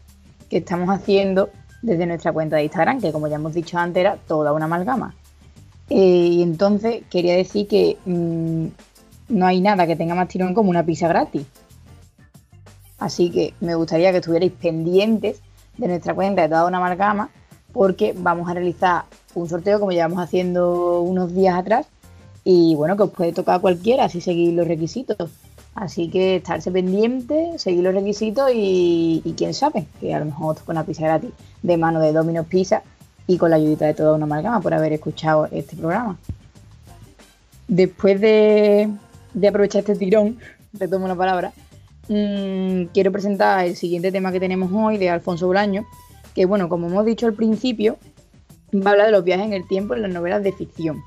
que 0.49 0.59
estamos 0.59 0.89
haciendo 0.91 1.51
desde 1.83 2.07
nuestra 2.07 2.33
cuenta 2.33 2.55
de 2.55 2.62
Instagram, 2.62 3.01
que 3.01 3.11
como 3.11 3.27
ya 3.27 3.35
hemos 3.35 3.53
dicho 3.53 3.77
antes 3.79 4.01
era 4.01 4.16
toda 4.16 4.53
una 4.53 4.66
amalgama. 4.66 5.16
Eh, 5.91 6.29
y 6.31 6.43
entonces 6.43 7.03
quería 7.11 7.35
decir 7.35 7.66
que 7.66 7.97
mm, 8.05 8.66
no 9.31 9.47
hay 9.47 9.61
nada 9.61 9.89
que 9.89 9.97
tenga 9.97 10.14
más 10.14 10.29
tirón 10.29 10.55
como 10.55 10.70
una 10.70 10.87
pizza 10.87 11.09
gratis. 11.09 11.45
Así 13.01 13.29
que 13.33 13.55
me 13.59 13.75
gustaría 13.75 14.12
que 14.12 14.18
estuvierais 14.18 14.53
pendientes 14.53 15.41
de 15.79 15.89
nuestra 15.89 16.14
cuenta 16.14 16.43
de 16.43 16.49
toda 16.49 16.68
una 16.68 16.79
amalgama 16.79 17.29
porque 17.73 18.14
vamos 18.16 18.49
a 18.49 18.55
realizar 18.55 19.05
un 19.35 19.49
sorteo 19.49 19.81
como 19.81 19.93
llevamos 19.93 20.20
haciendo 20.20 21.01
unos 21.01 21.35
días 21.35 21.57
atrás 21.57 21.87
y 22.45 22.75
bueno, 22.75 22.97
que 22.97 23.05
os 23.05 23.11
puede 23.11 23.33
tocar 23.33 23.57
a 23.57 23.59
cualquiera 23.61 24.09
si 24.09 24.20
seguís 24.20 24.53
los 24.53 24.66
requisitos. 24.66 25.31
Así 25.75 26.11
que 26.11 26.37
estarse 26.37 26.70
pendiente, 26.70 27.59
seguir 27.59 27.83
los 27.83 27.95
requisitos 27.95 28.51
y, 28.53 29.35
quién 29.37 29.55
sabe, 29.55 29.87
que 30.01 30.14
a 30.14 30.18
lo 30.18 30.27
mejor 30.27 30.57
toca 30.57 30.73
una 30.73 30.85
pizza 30.85 31.05
gratis 31.05 31.31
de 31.62 31.77
mano 31.79 32.01
de 32.01 32.12
Domino's 32.12 32.47
Pizza 32.47 32.83
y 33.27 33.39
con 33.39 33.51
la 33.51 33.57
ayudita 33.57 33.87
de 33.87 33.95
toda 33.95 34.14
una 34.14 34.25
amalgama 34.25 34.61
por 34.61 34.75
haber 34.75 34.93
escuchado 34.93 35.49
este 35.51 35.77
programa. 35.77 36.18
Después 37.68 38.20
de, 38.20 38.91
aprovechar 39.49 39.81
este 39.81 39.97
tirón, 39.97 40.39
retomo 40.75 41.09
la 41.09 41.14
palabra, 41.14 41.53
mm, 42.09 42.85
quiero 42.93 43.11
presentar 43.11 43.64
el 43.64 43.77
siguiente 43.77 44.12
tema 44.12 44.31
que 44.31 44.41
tenemos 44.41 44.70
hoy 44.75 44.99
de 44.99 45.09
Alfonso 45.09 45.47
Bolaño, 45.47 45.87
que 46.35 46.47
bueno, 46.47 46.68
como 46.68 46.89
hemos 46.89 47.05
dicho 47.05 47.26
al 47.26 47.35
principio, 47.35 47.97
va 48.74 48.91
a 48.91 48.93
hablar 48.93 49.07
de 49.07 49.12
los 49.12 49.24
viajes 49.24 49.47
en 49.47 49.53
el 49.53 49.66
tiempo 49.66 49.95
en 49.95 50.03
las 50.03 50.12
novelas 50.12 50.43
de 50.43 50.53
ficción. 50.53 51.03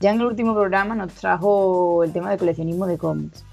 Ya 0.00 0.10
en 0.10 0.20
el 0.20 0.26
último 0.26 0.54
programa 0.54 0.94
nos 0.94 1.12
trajo 1.14 2.02
el 2.04 2.12
tema 2.12 2.30
de 2.30 2.38
coleccionismo 2.38 2.86
de 2.86 2.98
cómics. 2.98 3.44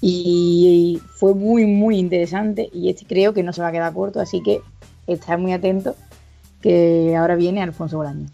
Y 0.00 1.00
fue 1.16 1.34
muy, 1.34 1.66
muy 1.66 1.98
interesante 1.98 2.70
y 2.72 2.88
este 2.88 3.04
creo 3.04 3.34
que 3.34 3.42
no 3.42 3.52
se 3.52 3.60
va 3.60 3.68
a 3.68 3.72
quedar 3.72 3.92
corto, 3.92 4.20
así 4.20 4.42
que 4.42 4.60
estar 5.06 5.38
muy 5.38 5.52
atento 5.52 5.94
que 6.62 7.16
ahora 7.16 7.34
viene 7.34 7.62
Alfonso 7.62 7.98
Bolaño. 7.98 8.28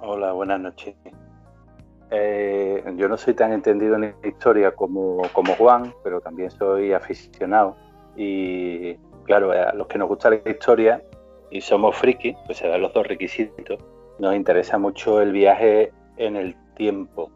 Hola, 0.00 0.32
buenas 0.32 0.60
noches. 0.60 0.94
Eh, 2.10 2.84
yo 2.96 3.08
no 3.08 3.16
soy 3.16 3.34
tan 3.34 3.52
entendido 3.52 3.94
en 3.96 4.14
historia 4.24 4.72
como, 4.72 5.22
como 5.32 5.54
Juan, 5.54 5.94
pero 6.02 6.20
también 6.20 6.50
soy 6.50 6.92
aficionado 6.92 7.76
y 8.16 8.96
claro, 9.24 9.52
a 9.52 9.72
los 9.74 9.86
que 9.86 9.98
nos 9.98 10.08
gusta 10.08 10.30
la 10.30 10.40
historia 10.44 11.02
y 11.50 11.60
somos 11.60 11.96
friki, 11.96 12.34
pues 12.46 12.58
se 12.58 12.68
dan 12.68 12.80
los 12.80 12.92
dos 12.92 13.06
requisitos. 13.06 13.78
Nos 14.18 14.34
interesa 14.34 14.78
mucho 14.78 15.20
el 15.20 15.32
viaje 15.32 15.92
en 16.16 16.36
el 16.36 16.56
tiempo. 16.74 17.30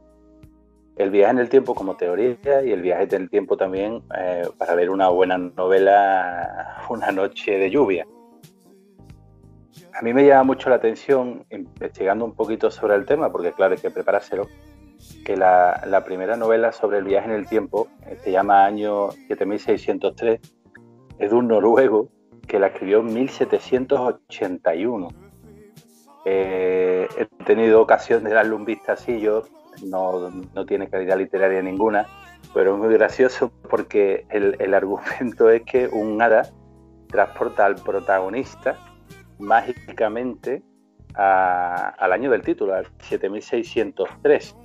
El 0.96 1.10
viaje 1.10 1.32
en 1.32 1.38
el 1.38 1.48
tiempo 1.48 1.74
como 1.74 1.96
teoría 1.96 2.62
y 2.64 2.72
el 2.72 2.80
viaje 2.80 3.04
en 3.14 3.22
el 3.22 3.30
tiempo 3.30 3.56
también 3.56 4.02
eh, 4.16 4.48
para 4.56 4.74
ver 4.74 4.90
una 4.90 5.08
buena 5.08 5.36
novela, 5.36 6.84
Una 6.88 7.10
noche 7.10 7.58
de 7.58 7.70
lluvia. 7.70 8.06
a 9.92 10.02
mí 10.02 10.14
me 10.14 10.24
llama 10.24 10.44
mucho 10.44 10.70
la 10.70 10.76
atención, 10.76 11.44
investigando 11.50 12.24
un 12.24 12.34
poquito 12.34 12.70
sobre 12.70 12.94
el 12.94 13.04
tema, 13.04 13.30
porque 13.30 13.52
claro, 13.52 13.74
hay 13.74 13.80
que 13.80 13.90
preparárselo, 13.90 14.48
que 15.24 15.36
la, 15.36 16.02
primera 16.06 16.36
novela 16.36 16.72
sobre 16.72 16.98
el 16.98 17.04
viaje 17.04 17.28
en 17.28 17.34
el 17.34 17.48
tiempo, 17.48 17.88
eh, 18.06 18.16
se 18.22 18.30
llama 18.30 18.64
Año 18.64 19.10
7603, 19.28 20.40
es 21.18 21.30
de 21.30 21.36
un 21.36 21.48
noruego 21.48 22.08
que 22.46 22.58
la 22.58 22.68
escribió 22.68 23.00
en 23.00 23.12
1781. 23.12 25.08
Eh, 26.24 27.08
he 27.16 27.26
tenido 27.44 27.80
ocasión 27.80 28.24
de 28.24 28.30
darle 28.30 28.54
un 28.54 28.64
vistacillo, 28.64 29.44
no, 29.84 30.30
no 30.30 30.66
tiene 30.66 30.88
calidad 30.88 31.18
literaria 31.18 31.62
ninguna, 31.62 32.06
pero 32.52 32.74
es 32.74 32.78
muy 32.78 32.92
gracioso 32.94 33.52
porque 33.68 34.26
el, 34.30 34.74
argumento 34.74 35.50
es 35.50 35.62
que 35.62 35.88
un 35.88 36.20
hada 36.20 36.50
transporta 37.08 37.66
al 37.66 37.76
protagonista 37.76 38.78
mágicamente 39.38 40.62
al 41.14 42.12
año 42.12 42.30
del 42.30 42.42
título, 42.42 42.74
al 42.74 42.86
7603. 42.98 44.56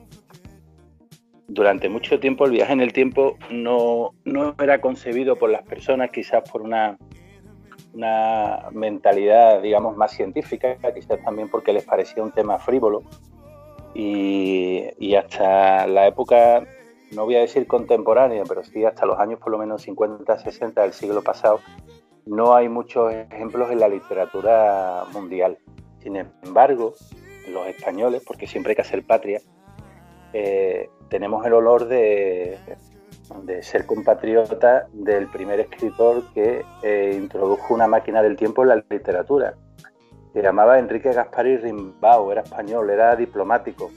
Durante 1.53 1.89
mucho 1.89 2.17
tiempo 2.17 2.45
el 2.45 2.51
viaje 2.51 2.71
en 2.71 2.79
el 2.79 2.93
tiempo 2.93 3.37
no, 3.49 4.13
no 4.23 4.55
era 4.57 4.79
concebido 4.79 5.35
por 5.35 5.49
las 5.49 5.63
personas, 5.63 6.09
quizás 6.09 6.49
por 6.49 6.61
una, 6.61 6.97
una 7.93 8.69
mentalidad, 8.71 9.61
digamos, 9.61 9.97
más 9.97 10.11
científica, 10.11 10.77
quizás 10.95 11.21
también 11.25 11.49
porque 11.49 11.73
les 11.73 11.83
parecía 11.83 12.23
un 12.23 12.31
tema 12.31 12.57
frívolo. 12.57 13.03
Y, 13.93 14.85
y 14.97 15.15
hasta 15.15 15.85
la 15.87 16.07
época 16.07 16.65
no 17.11 17.25
voy 17.25 17.35
a 17.35 17.41
decir 17.41 17.67
contemporánea, 17.67 18.43
pero 18.47 18.63
sí 18.63 18.85
hasta 18.85 19.05
los 19.05 19.19
años 19.19 19.39
por 19.41 19.51
lo 19.51 19.57
menos 19.57 19.81
50, 19.81 20.37
60 20.37 20.81
del 20.81 20.93
siglo 20.93 21.21
pasado, 21.21 21.59
no 22.25 22.55
hay 22.55 22.69
muchos 22.69 23.13
ejemplos 23.13 23.69
en 23.71 23.81
la 23.81 23.89
literatura 23.89 25.03
mundial. 25.11 25.57
Sin 25.99 26.15
embargo, 26.15 26.93
los 27.49 27.67
españoles, 27.67 28.23
porque 28.25 28.47
siempre 28.47 28.71
hay 28.71 28.75
que 28.77 28.83
hacer 28.83 29.03
patria, 29.03 29.41
eh, 30.33 30.89
tenemos 31.09 31.45
el 31.45 31.53
honor 31.53 31.87
de, 31.87 32.57
ser 33.61 33.85
compatriota 33.85 34.87
del 34.91 35.27
primer 35.27 35.59
escritor 35.59 36.23
que 36.33 36.63
eh, 36.83 37.13
introdujo 37.15 37.73
una 37.73 37.87
máquina 37.87 38.21
del 38.21 38.35
tiempo 38.35 38.63
en 38.63 38.69
la 38.69 38.83
literatura. 38.89 39.55
Se 40.33 40.41
llamaba 40.41 40.79
Enrique 40.79 41.11
Gaspari 41.11 41.57
Rimbao, 41.57 42.31
era 42.31 42.41
español, 42.41 42.89
era 42.89 43.15
diplomático 43.15 43.91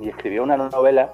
y 0.00 0.08
escribió 0.08 0.42
una 0.42 0.56
novela 0.56 1.12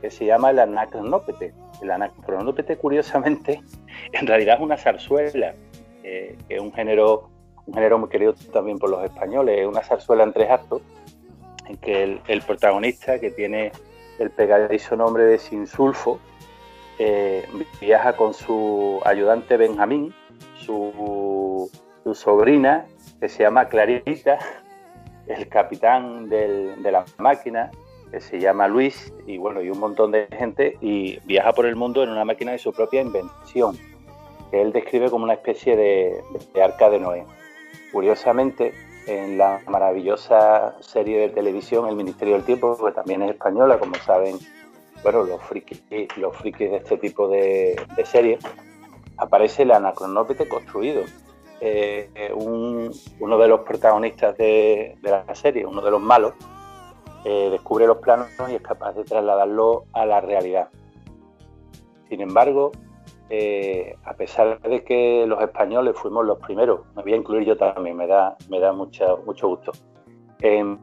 que 0.00 0.10
se 0.10 0.26
llama 0.26 0.50
El 0.50 0.58
Anacronópete. 0.58 1.54
El 1.82 1.90
Anacronópete, 1.90 2.76
curiosamente, 2.76 3.62
en 4.12 4.26
realidad 4.26 4.56
es 4.56 4.60
una 4.62 4.76
zarzuela, 4.76 5.54
eh, 6.02 6.36
es 6.48 6.60
un 6.60 6.72
género, 6.72 7.30
un 7.66 7.74
género 7.74 7.98
muy 7.98 8.08
querido 8.08 8.34
también 8.52 8.78
por 8.78 8.90
los 8.90 9.04
españoles. 9.04 9.60
Es 9.60 9.66
una 9.66 9.82
zarzuela 9.82 10.24
en 10.24 10.32
tres 10.32 10.50
actos, 10.50 10.82
en 11.68 11.76
que 11.78 12.20
el, 12.26 12.42
protagonista, 12.42 13.18
que 13.18 13.30
tiene 13.30 13.72
el 14.18 14.30
pegadizo 14.30 14.96
nombre 14.96 15.24
de 15.24 15.38
Sinsulfo, 15.38 16.18
eh, 16.98 17.46
viaja 17.80 18.16
con 18.16 18.32
su 18.34 19.00
ayudante 19.04 19.56
Benjamín, 19.56 20.14
su, 20.58 21.70
sobrina, 22.14 22.86
que 23.20 23.28
se 23.28 23.42
llama 23.42 23.68
Clarita, 23.68 24.38
el 25.26 25.48
capitán 25.48 26.28
de 26.28 26.90
la 26.90 27.04
máquina, 27.18 27.70
que 28.10 28.20
se 28.20 28.38
llama 28.38 28.68
Luis, 28.68 29.12
y 29.26 29.38
bueno, 29.38 29.60
y 29.60 29.70
un 29.70 29.78
montón 29.78 30.12
de 30.12 30.26
gente, 30.30 30.76
y 30.80 31.18
viaja 31.24 31.52
por 31.52 31.66
el 31.66 31.76
mundo 31.76 32.02
en 32.02 32.10
una 32.10 32.24
máquina 32.24 32.52
de 32.52 32.58
su 32.58 32.72
propia 32.72 33.00
invención, 33.00 33.76
que 34.50 34.62
él 34.62 34.72
describe 34.72 35.10
como 35.10 35.24
una 35.24 35.34
especie 35.34 35.76
de, 35.76 36.22
arca 36.62 36.88
de 36.88 37.00
Noé. 37.00 37.24
Curiosamente, 37.92 38.72
en 39.06 39.38
la 39.38 39.60
maravillosa 39.66 40.76
serie 40.80 41.20
de 41.20 41.28
televisión 41.30 41.88
El 41.88 41.96
Ministerio 41.96 42.34
del 42.34 42.44
Tiempo, 42.44 42.76
que 42.76 42.92
también 42.92 43.22
es 43.22 43.30
española, 43.30 43.78
como 43.78 43.94
saben, 43.96 44.38
bueno, 45.02 45.22
los 45.24 45.42
frikis, 45.42 45.82
los 46.16 46.36
frikis 46.36 46.70
de 46.70 46.76
este 46.76 46.98
tipo 46.98 47.28
de, 47.28 47.76
series, 48.04 48.40
aparece 49.16 49.62
el 49.62 49.72
anacronópete 49.72 50.48
construido. 50.48 51.02
Eh, 51.60 52.30
uno 52.34 53.38
de 53.38 53.48
los 53.48 53.60
protagonistas 53.60 54.36
de, 54.36 54.96
de 55.00 55.10
la 55.10 55.34
serie, 55.34 55.64
uno 55.64 55.80
de 55.80 55.90
los 55.90 56.00
malos, 56.00 56.34
eh, 57.28 57.50
descubre 57.50 57.88
los 57.88 57.96
planos 57.98 58.28
y 58.48 58.54
es 58.54 58.62
capaz 58.62 58.92
de 58.92 59.02
trasladarlo 59.02 59.86
a 59.92 60.06
la 60.06 60.20
realidad. 60.20 60.68
Sin 62.08 62.20
embargo, 62.20 62.70
eh, 63.30 63.96
a 64.04 64.14
pesar 64.14 64.60
de 64.60 64.84
que 64.84 65.24
los 65.26 65.40
españoles 65.42 65.96
fuimos 65.96 66.24
los 66.24 66.38
primeros, 66.38 66.80
me 66.94 67.02
voy 67.02 67.12
a 67.14 67.16
incluir 67.16 67.46
yo 67.46 67.56
también, 67.56 67.96
me 67.96 68.06
da, 68.06 68.36
me 68.48 68.60
da 68.60 68.72
mucho, 68.72 69.22
mucho 69.26 69.48
gusto, 69.48 69.72
en, 70.40 70.78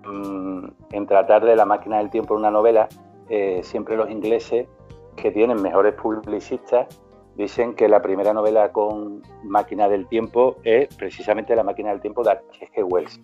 tratar 1.07 1.45
de 1.45 1.55
la 1.55 1.65
máquina 1.65 1.97
del 1.99 2.09
tiempo 2.09 2.33
en 2.33 2.39
una 2.39 2.51
novela, 2.51 2.87
eh, 3.29 3.61
siempre 3.63 3.95
los 3.95 4.09
ingleses, 4.09 4.67
que 5.15 5.31
tienen 5.31 5.61
mejores 5.61 5.93
publicistas, 5.93 6.87
dicen 7.35 7.75
que 7.75 7.87
la 7.87 8.01
primera 8.01 8.33
novela 8.33 8.71
con 8.71 9.21
máquina 9.43 9.87
del 9.87 10.07
tiempo 10.07 10.57
es 10.63 10.93
precisamente 10.95 11.55
la 11.55 11.63
máquina 11.63 11.91
del 11.91 12.01
tiempo 12.01 12.23
de 12.23 12.31
H.G. 12.31 12.83
Wells 12.83 13.19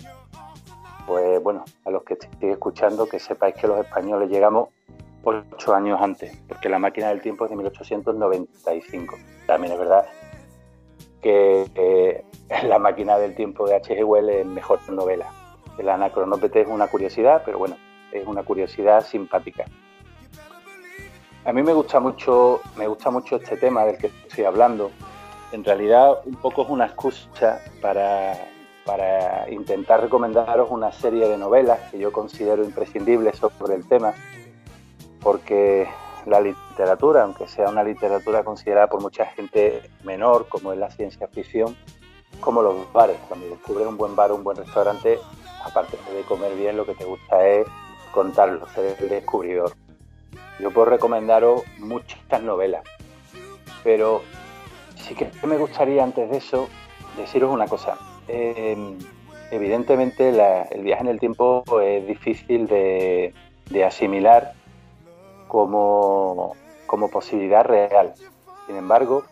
pues 1.10 1.42
bueno, 1.42 1.66
a 1.86 1.90
los 1.90 2.04
que 2.04 2.14
estéis 2.14 2.54
escuchando, 2.54 3.08
que 3.08 3.18
sepáis 3.18 3.56
que 3.56 3.68
los 3.68 3.80
españoles 3.80 4.30
llegamos 4.30 4.70
ocho 5.24 5.74
años 5.74 6.00
antes, 6.02 6.36
porque 6.48 6.70
la 6.70 6.80
máquina 6.80 7.10
del 7.10 7.22
tiempo 7.22 7.46
es 7.46 7.52
de 7.52 7.58
1895. 7.58 9.18
También 9.46 9.74
es 9.74 9.80
verdad 9.80 10.06
que 11.22 12.24
la 12.68 12.80
máquina 12.80 13.18
del 13.18 13.36
tiempo 13.36 13.68
de 13.68 13.76
H.G. 13.76 14.04
Wells 14.04 14.30
es 14.30 14.46
mejor 14.46 14.80
novela. 14.90 15.28
El 15.78 15.90
anacronópete 15.90 16.62
es 16.62 16.68
una 16.68 16.88
curiosidad, 16.88 17.44
pero 17.46 17.58
bueno, 17.58 17.78
es 18.12 18.26
una 18.28 18.44
curiosidad 18.44 19.06
simpática. 19.06 19.66
A 21.46 21.54
mí 21.54 21.64
me 21.64 21.74
gusta 21.74 22.00
mucho, 22.00 22.62
me 22.76 22.88
gusta 22.88 23.10
mucho 23.10 23.38
este 23.38 23.58
tema 23.58 23.86
del 23.86 23.98
que 23.98 24.08
estoy 24.08 24.44
hablando. 24.44 24.92
En 25.52 25.64
realidad, 25.64 26.20
un 26.26 26.36
poco 26.36 26.64
es 26.64 26.70
una 26.70 26.86
excusa 26.86 27.62
para 27.82 28.34
para 28.90 29.48
intentar 29.52 30.02
recomendaros 30.02 30.72
una 30.72 30.92
serie 30.92 31.28
de 31.28 31.38
novelas 31.38 31.80
que 31.92 32.00
yo 32.00 32.12
considero 32.12 32.64
imprescindibles 32.64 33.38
sobre 33.38 33.76
el 33.76 33.88
tema, 33.88 34.16
porque 35.22 35.88
la 36.26 36.42
literatura, 36.42 37.24
aunque 37.24 37.48
sea 37.48 37.70
una 37.70 37.84
literatura 37.84 38.44
considerada 38.44 38.88
por 38.88 39.02
mucha 39.02 39.26
gente 39.26 39.82
menor, 40.04 40.48
como 40.48 40.74
es 40.74 40.80
la 40.80 40.90
ciencia 40.92 41.28
ficción, 41.28 41.76
como 42.40 42.62
los 42.62 42.92
bares. 42.94 43.18
Cuando 43.28 43.48
descubres 43.48 43.88
un 43.88 43.98
buen 43.98 44.16
bar 44.16 44.32
un 44.32 44.44
buen 44.44 44.58
restaurante, 44.58 45.20
aparte 45.64 45.98
de 46.14 46.22
comer 46.24 46.56
bien, 46.56 46.78
lo 46.78 46.86
que 46.86 46.96
te 46.96 47.06
gusta 47.06 47.46
es 47.48 47.68
contarlo, 48.12 48.68
ser 48.70 48.96
el 49.00 49.10
descubridor. 49.10 49.74
Yo 50.60 50.72
puedo 50.72 50.86
recomendaros 50.86 51.64
muchas 51.78 52.44
novelas, 52.44 52.84
pero 53.84 54.22
sí 54.96 55.16
que 55.16 55.32
me 55.46 55.58
gustaría 55.58 56.04
antes 56.04 56.30
de 56.30 56.38
eso 56.38 56.70
deciros 57.18 57.52
una 57.52 57.68
cosa. 57.68 57.98
Em, 58.28 58.98
evidentemente 59.52 60.30
el 60.30 60.84
viaje 60.84 61.02
en 61.02 61.08
el 61.08 61.20
tiempo 61.20 61.64
es 61.82 62.06
difícil 62.08 62.68
de, 62.68 63.34
asimilar 63.86 64.54
como, 65.50 66.56
posibilidad 67.12 67.66
real. 67.66 68.14
Sin 68.66 68.78
embargo, 68.78 69.24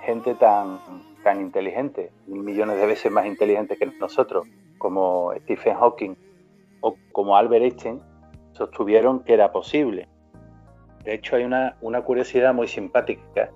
gente 0.00 0.34
tan, 0.34 0.78
tan 1.22 1.42
inteligente, 1.42 2.10
millones 2.26 2.78
de 2.78 2.86
veces 2.86 3.12
más 3.12 3.26
inteligente 3.26 3.76
que 3.76 3.84
nosotros, 4.00 4.46
como 4.78 5.34
Stephen 5.42 5.76
Hawking 5.76 6.14
o 6.80 6.96
como 7.12 7.36
Albert 7.36 7.64
Einstein, 7.64 8.00
sostuvieron 8.52 9.22
que 9.24 9.34
era 9.34 9.52
posible. 9.52 10.08
De 11.04 11.14
hecho, 11.14 11.36
hay 11.36 11.44
una, 11.44 11.76
una 11.82 12.02
curiosidad 12.02 12.54
muy 12.54 12.68
simpática 12.68 13.50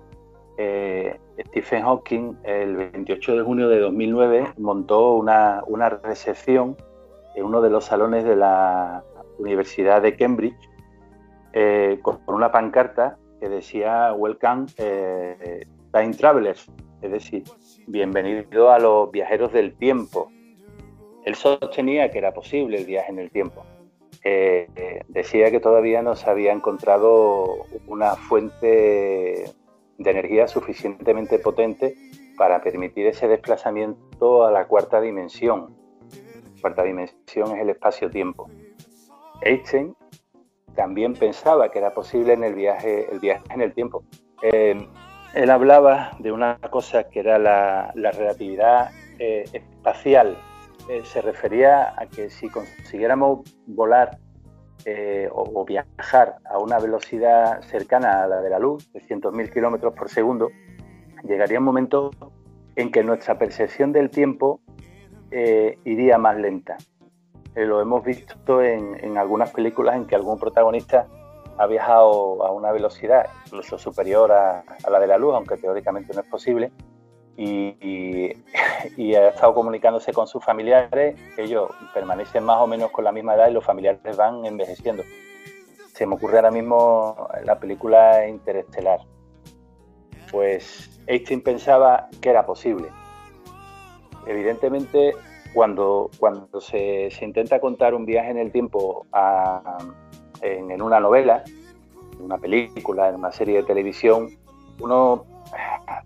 eh, 0.61 1.17
Stephen 1.47 1.83
Hawking 1.83 2.35
el 2.43 2.75
28 2.75 3.37
de 3.37 3.43
junio 3.43 3.69
de 3.69 3.79
2009 3.79 4.55
montó 4.57 5.13
una, 5.13 5.61
recepción 6.03 6.75
en 7.33 7.45
uno 7.45 7.61
de 7.61 7.69
los 7.69 7.85
salones 7.85 8.25
de 8.25 8.35
la 8.35 9.01
Universidad 9.37 10.01
de 10.01 10.17
Cambridge 10.17 10.59
eh, 11.53 11.99
con 12.01 12.19
una 12.27 12.51
pancarta 12.51 13.17
que 13.39 13.49
decía 13.49 14.13
Welcome 14.13 14.67
eh, 14.77 15.65
Time 15.93 16.13
Travelers, 16.13 16.69
es 17.01 17.11
decir, 17.11 17.43
bienvenido 17.87 18.71
a 18.71 18.79
los 18.79 19.11
viajeros 19.11 19.53
del 19.53 19.75
tiempo. 19.75 20.31
Él 21.25 21.35
sostenía 21.35 22.11
que 22.11 22.17
era 22.17 22.33
posible 22.33 22.77
el 22.77 22.85
viaje 22.85 23.11
en 23.11 23.19
el 23.19 23.31
tiempo. 23.31 23.65
decía 25.07 25.49
que 25.51 25.59
todavía 25.59 26.01
no 26.01 26.15
se 26.15 26.29
había 26.29 26.51
encontrado 26.51 27.65
una 27.87 28.15
fuente 28.15 29.53
de 29.97 30.11
energía 30.11 30.47
suficientemente 30.47 31.39
potente 31.39 31.95
para 32.37 32.61
permitir 32.61 33.05
ese 33.07 33.27
desplazamiento 33.27 34.45
a 34.45 34.51
la 34.51 34.65
cuarta 34.65 35.01
dimensión. 35.01 35.75
La 36.55 36.61
cuarta 36.61 36.83
dimensión 36.83 37.55
es 37.55 37.61
el 37.61 37.69
espacio-tiempo. 37.69 38.49
Einstein 39.41 39.93
también 40.75 41.13
pensaba 41.13 41.69
que 41.69 41.79
era 41.79 41.91
posible 41.91 42.33
en 42.33 42.43
el 42.43 42.53
viaje, 42.53 43.11
el 43.11 43.19
viaje 43.19 43.43
en 43.53 43.61
el 43.61 43.73
tiempo. 43.73 44.03
Eh, 44.41 44.87
él 45.33 45.51
hablaba 45.51 46.11
de 46.19 46.31
una 46.31 46.57
cosa 46.71 47.03
que 47.03 47.19
era 47.19 47.37
la, 47.37 47.91
relatividad 47.93 48.89
eh, 49.19 49.45
espacial, 49.53 50.35
eh, 50.89 51.01
se 51.03 51.21
refería 51.21 51.93
a 51.95 52.07
que 52.07 52.31
si 52.31 52.49
consiguiéramos 52.49 53.41
volar 53.67 54.17
eh, 54.85 55.29
o, 55.31 55.65
viajar 55.65 56.37
a 56.49 56.57
una 56.57 56.79
velocidad 56.79 57.61
cercana 57.61 58.23
a 58.23 58.27
la 58.27 58.41
de 58.41 58.49
la 58.49 58.57
luz, 58.57 58.91
de 58.91 59.01
100.000 59.01 59.53
kilómetros 59.53 59.93
por 59.93 60.09
segundo, 60.09 60.49
llegaría 61.23 61.59
un 61.59 61.65
momento 61.65 62.09
en 62.75 62.91
que 62.91 63.03
nuestra 63.03 63.37
percepción 63.37 63.91
del 63.91 64.09
tiempo 64.09 64.61
iría 65.85 66.17
más 66.17 66.37
lenta. 66.37 66.77
Lo 67.65 67.81
hemos 67.81 68.03
visto 68.03 68.61
en, 68.61 69.17
algunas 69.17 69.51
películas 69.51 69.95
en 69.95 70.05
que 70.05 70.15
algún 70.15 70.39
protagonista 70.39 71.07
ha 71.57 71.67
viajado 71.67 72.45
a 72.45 72.51
una 72.51 72.71
velocidad 72.71 73.27
incluso 73.45 73.77
superior 73.77 74.31
a 74.31 74.63
la 74.89 74.99
de 74.99 75.07
la 75.07 75.17
luz, 75.17 75.35
aunque 75.35 75.57
teóricamente 75.57 76.13
no 76.13 76.21
es 76.21 76.27
posible, 76.27 76.71
y, 78.97 79.15
ha 79.15 79.29
estado 79.29 79.53
comunicándose 79.53 80.11
con 80.11 80.27
sus 80.27 80.43
familiares, 80.43 81.17
ellos 81.37 81.71
permanecen 81.93 82.43
más 82.43 82.59
o 82.59 82.67
menos 82.67 82.91
con 82.91 83.05
la 83.05 83.13
misma 83.13 83.35
edad 83.35 83.49
y 83.49 83.53
los 83.53 83.63
familiares 83.63 84.17
van 84.17 84.45
envejeciendo. 84.45 85.03
Se 85.93 86.05
me 86.05 86.15
ocurre 86.15 86.37
ahora 86.37 86.51
mismo 86.51 87.29
la 87.45 87.57
película 87.57 88.27
Interestelar. 88.27 88.99
Pues 90.31 91.01
Einstein 91.07 91.41
pensaba 91.41 92.09
que 92.21 92.29
era 92.29 92.45
posible. 92.45 92.89
Evidentemente, 94.27 95.15
cuando, 95.53 96.09
cuando 96.19 96.61
se, 96.61 97.09
intenta 97.21 97.59
contar 97.59 97.93
un 97.93 98.05
viaje 98.05 98.29
en 98.31 98.37
el 98.37 98.51
tiempo 98.51 99.05
en, 100.41 100.71
en 100.71 100.81
una 100.81 100.99
novela, 100.99 101.43
en 102.17 102.25
una 102.25 102.37
película, 102.37 103.09
en 103.09 103.15
una 103.15 103.31
serie 103.31 103.57
de 103.57 103.63
televisión, 103.63 104.29
uno 104.79 105.25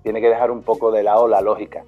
tiene 0.04 0.22
que 0.22 0.30
dejar 0.30 0.52
un 0.52 0.62
poco 0.62 0.92
de 0.92 1.04
lado 1.04 1.28
la 1.28 1.42
lógica. 1.42 1.84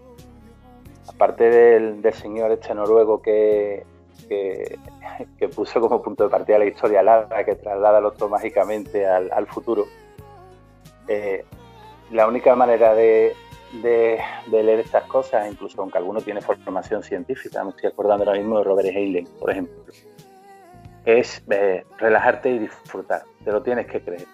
Aparte 1.07 1.49
del, 1.49 2.13
señor 2.13 2.51
este 2.51 2.73
noruego 2.73 3.21
que, 3.21 3.85
que, 4.27 5.47
puso 5.49 5.79
como 5.79 6.01
punto 6.01 6.23
de 6.23 6.29
partida 6.29 6.57
la 6.57 6.65
historia 6.65 7.03
larga, 7.03 7.43
que 7.43 7.55
traslada 7.55 7.99
al 7.99 8.05
otro 8.05 8.27
mágicamente 8.27 9.05
al, 9.07 9.47
futuro, 9.47 9.85
eh, 11.07 11.45
la 12.11 12.27
única 12.27 12.55
manera 12.55 12.93
de, 12.95 13.33
leer 13.81 14.79
estas 14.79 15.03
cosas, 15.05 15.49
incluso 15.51 15.81
aunque 15.81 15.97
alguno 15.97 16.21
tiene 16.21 16.41
formación 16.41 17.03
científica, 17.03 17.63
me 17.63 17.71
estoy 17.71 17.89
acordando 17.89 18.25
ahora 18.25 18.37
mismo 18.37 18.57
de 18.57 18.63
Robert 18.63 18.89
Heinlein, 18.89 19.27
por 19.39 19.51
ejemplo, 19.51 19.75
es 21.05 21.43
eh, 21.49 21.83
relajarte 21.97 22.49
y 22.49 22.59
disfrutar, 22.59 23.23
te 23.43 23.51
lo 23.51 23.61
tienes 23.61 23.87
que 23.87 24.01
creer. 24.01 24.25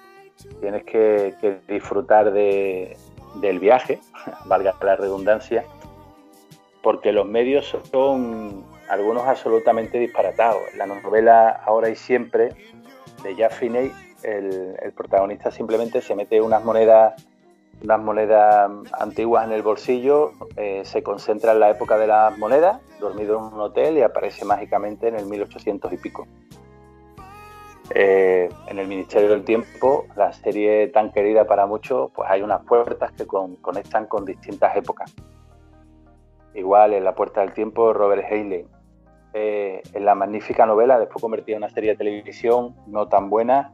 Tienes 0.60 0.84
que 0.86 1.60
disfrutar 1.68 2.32
de, 2.32 2.98
del 3.36 3.60
viaje, 3.60 4.00
valga 4.46 4.76
la 4.82 4.96
redundancia, 4.96 5.64
porque 6.82 7.12
los 7.12 7.28
medios 7.28 7.76
son 7.92 8.66
algunos 8.90 9.24
absolutamente 9.24 10.00
disparatados. 10.00 10.62
La 10.76 10.86
novela 10.86 11.50
Ahora 11.50 11.90
y 11.90 11.96
Siempre 11.96 12.50
de 13.24 13.36
Jack 13.36 13.54
Finney, 13.54 13.92
el, 14.24 14.94
protagonista 14.96 15.52
simplemente 15.52 16.02
se 16.02 16.16
mete 16.16 16.42
unas 16.42 16.64
monedas, 16.64 17.26
unas 17.84 18.00
monedas 18.00 18.72
antiguas 19.00 19.46
en 19.46 19.54
el 19.54 19.64
bolsillo, 19.64 20.34
eh, 20.56 20.84
se 20.86 21.02
concentra 21.02 21.54
en 21.54 21.60
la 21.60 21.70
época 21.70 21.98
de 21.98 22.08
las 22.08 22.38
monedas, 22.38 22.80
dormido 23.00 23.38
en 23.38 23.54
un 23.54 23.60
hotel 23.60 23.98
y 23.98 24.02
aparece 24.02 24.46
mágicamente 24.46 25.08
en 25.08 25.16
el 25.16 25.26
1800 25.26 25.92
y 25.94 25.98
pico. 25.98 26.28
Eh, 27.94 28.50
en 28.68 28.80
el 28.80 28.88
Ministerio 28.88 29.30
del 29.30 29.44
Tiempo, 29.44 30.06
la 30.16 30.32
serie 30.32 30.88
tan 30.88 31.12
querida 31.12 31.46
para 31.46 31.66
muchos, 31.66 32.12
pues 32.12 32.30
hay 32.30 32.42
unas 32.42 32.64
puertas 32.64 33.12
que 33.12 33.26
conectan 33.26 34.06
con 34.06 34.26
distintas 34.26 34.76
épocas. 34.78 35.14
Igual 36.54 36.94
en 36.94 37.04
La 37.04 37.16
Puerta 37.16 37.42
del 37.42 37.54
Tiempo, 37.54 37.94
Robert 37.94 38.26
Haley. 38.30 38.66
Eh, 39.34 39.82
en 39.94 40.06
la 40.06 40.14
magnífica 40.14 40.66
novela, 40.66 41.00
después 41.00 41.22
convertida 41.22 41.56
en 41.56 41.64
una 41.64 41.74
serie 41.74 41.92
de 41.92 41.98
televisión 41.98 42.76
no 42.88 43.08
tan 43.08 43.30
buena, 43.30 43.72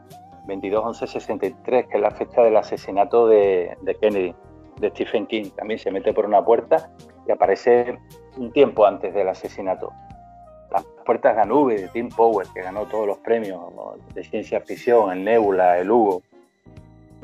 22-11-63, 0.48 1.88
que 1.88 1.98
es 1.98 2.02
la 2.02 2.12
fecha 2.12 2.42
del 2.42 2.58
asesinato 2.58 3.28
de, 3.28 3.78
Kennedy, 4.02 4.34
de 4.80 4.90
Stephen 4.90 5.28
King. 5.28 5.50
También 5.56 5.80
se 5.80 5.92
mete 5.92 6.14
por 6.14 6.26
una 6.26 6.44
puerta 6.44 6.90
y 7.28 7.32
aparece 7.32 7.98
un 8.38 8.52
tiempo 8.52 8.86
antes 8.86 9.14
del 9.14 9.28
asesinato. 9.28 9.92
Las 10.72 10.84
puertas 11.06 11.36
de 11.36 11.42
la 11.42 11.46
nube 11.46 11.82
de 11.82 11.88
Tim 11.90 12.10
Powell, 12.10 12.48
que 12.54 12.62
ganó 12.62 12.86
todos 12.86 13.08
los 13.08 13.18
premios 13.20 13.62
de 14.14 14.24
ciencia 14.24 14.62
ficción, 14.62 15.12
el 15.12 15.24
Nebula, 15.24 15.78
el 15.80 15.90
Hugo. 15.90 16.22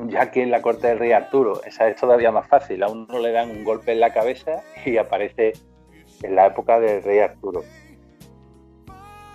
Ya 0.06 0.30
que 0.30 0.42
en 0.42 0.50
la 0.50 0.60
corte 0.60 0.88
del 0.88 0.98
rey 0.98 1.12
Arturo, 1.12 1.62
esa 1.64 1.88
es 1.88 1.96
todavía 1.96 2.32
más 2.32 2.48
fácil. 2.48 2.82
A 2.82 2.88
uno 2.88 3.18
le 3.18 3.30
dan 3.30 3.50
un 3.50 3.64
golpe 3.64 3.92
en 3.92 4.00
la 4.00 4.12
cabeza 4.12 4.62
y 4.84 4.96
aparece 4.96 5.52
en 6.22 6.34
la 6.34 6.46
época 6.46 6.80
del 6.80 7.02
rey 7.02 7.20
Arturo. 7.20 7.62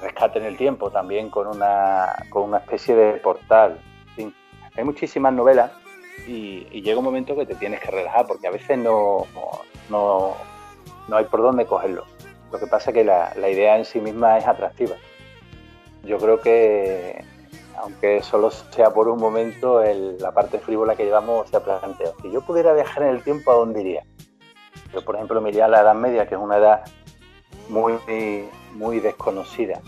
Rescate 0.01 0.39
en 0.39 0.45
el 0.45 0.57
tiempo 0.57 0.91
también 0.91 1.29
con 1.29 1.47
una, 1.47 2.25
con 2.29 2.43
una 2.43 2.59
especie 2.59 2.95
de 2.95 3.13
portal. 3.19 3.79
hay 4.17 4.83
muchísimas 4.83 5.33
novelas 5.33 5.71
y, 6.27 6.81
llega 6.81 6.99
un 6.99 7.05
momento 7.05 7.35
que 7.35 7.45
te 7.45 7.55
tienes 7.55 7.81
que 7.81 7.91
relajar 7.91 8.25
porque 8.27 8.47
a 8.47 8.51
veces 8.51 8.77
no, 8.77 9.25
no, 9.89 10.35
no 11.07 11.17
hay 11.17 11.25
por 11.25 11.41
dónde 11.41 11.65
cogerlo. 11.65 12.05
Lo 12.51 12.59
que 12.59 12.67
pasa 12.67 12.91
es 12.91 12.95
que 12.95 13.03
la, 13.03 13.33
idea 13.49 13.77
en 13.77 13.85
sí 13.85 13.99
misma 13.99 14.37
es 14.37 14.47
atractiva. 14.47 14.95
Yo 16.03 16.17
creo 16.17 16.39
que, 16.39 17.23
aunque 17.77 18.23
solo 18.23 18.49
sea 18.51 18.91
por 18.91 19.07
un 19.07 19.19
momento, 19.19 19.83
la 20.19 20.31
parte 20.31 20.59
frívola 20.59 20.95
que 20.95 21.05
llevamos 21.05 21.49
se 21.49 21.57
ha 21.57 21.59
planteado. 21.59 22.15
Si 22.21 22.31
yo 22.31 22.41
pudiera 22.41 22.73
viajar 22.73 23.03
en 23.03 23.09
el 23.09 23.23
tiempo, 23.23 23.51
¿a 23.51 23.55
dónde 23.55 23.81
iría? 23.81 24.03
Yo, 24.93 25.03
por 25.03 25.15
ejemplo, 25.15 25.41
me 25.41 25.49
iría 25.49 25.65
a 25.65 25.67
la 25.67 25.81
Edad 25.81 25.95
Media, 25.95 26.27
que 26.27 26.35
es 26.35 26.41
una 26.41 26.57
edad 26.57 26.83
muy, 27.67 27.93
muy 28.73 28.99
desconocida. 28.99 29.81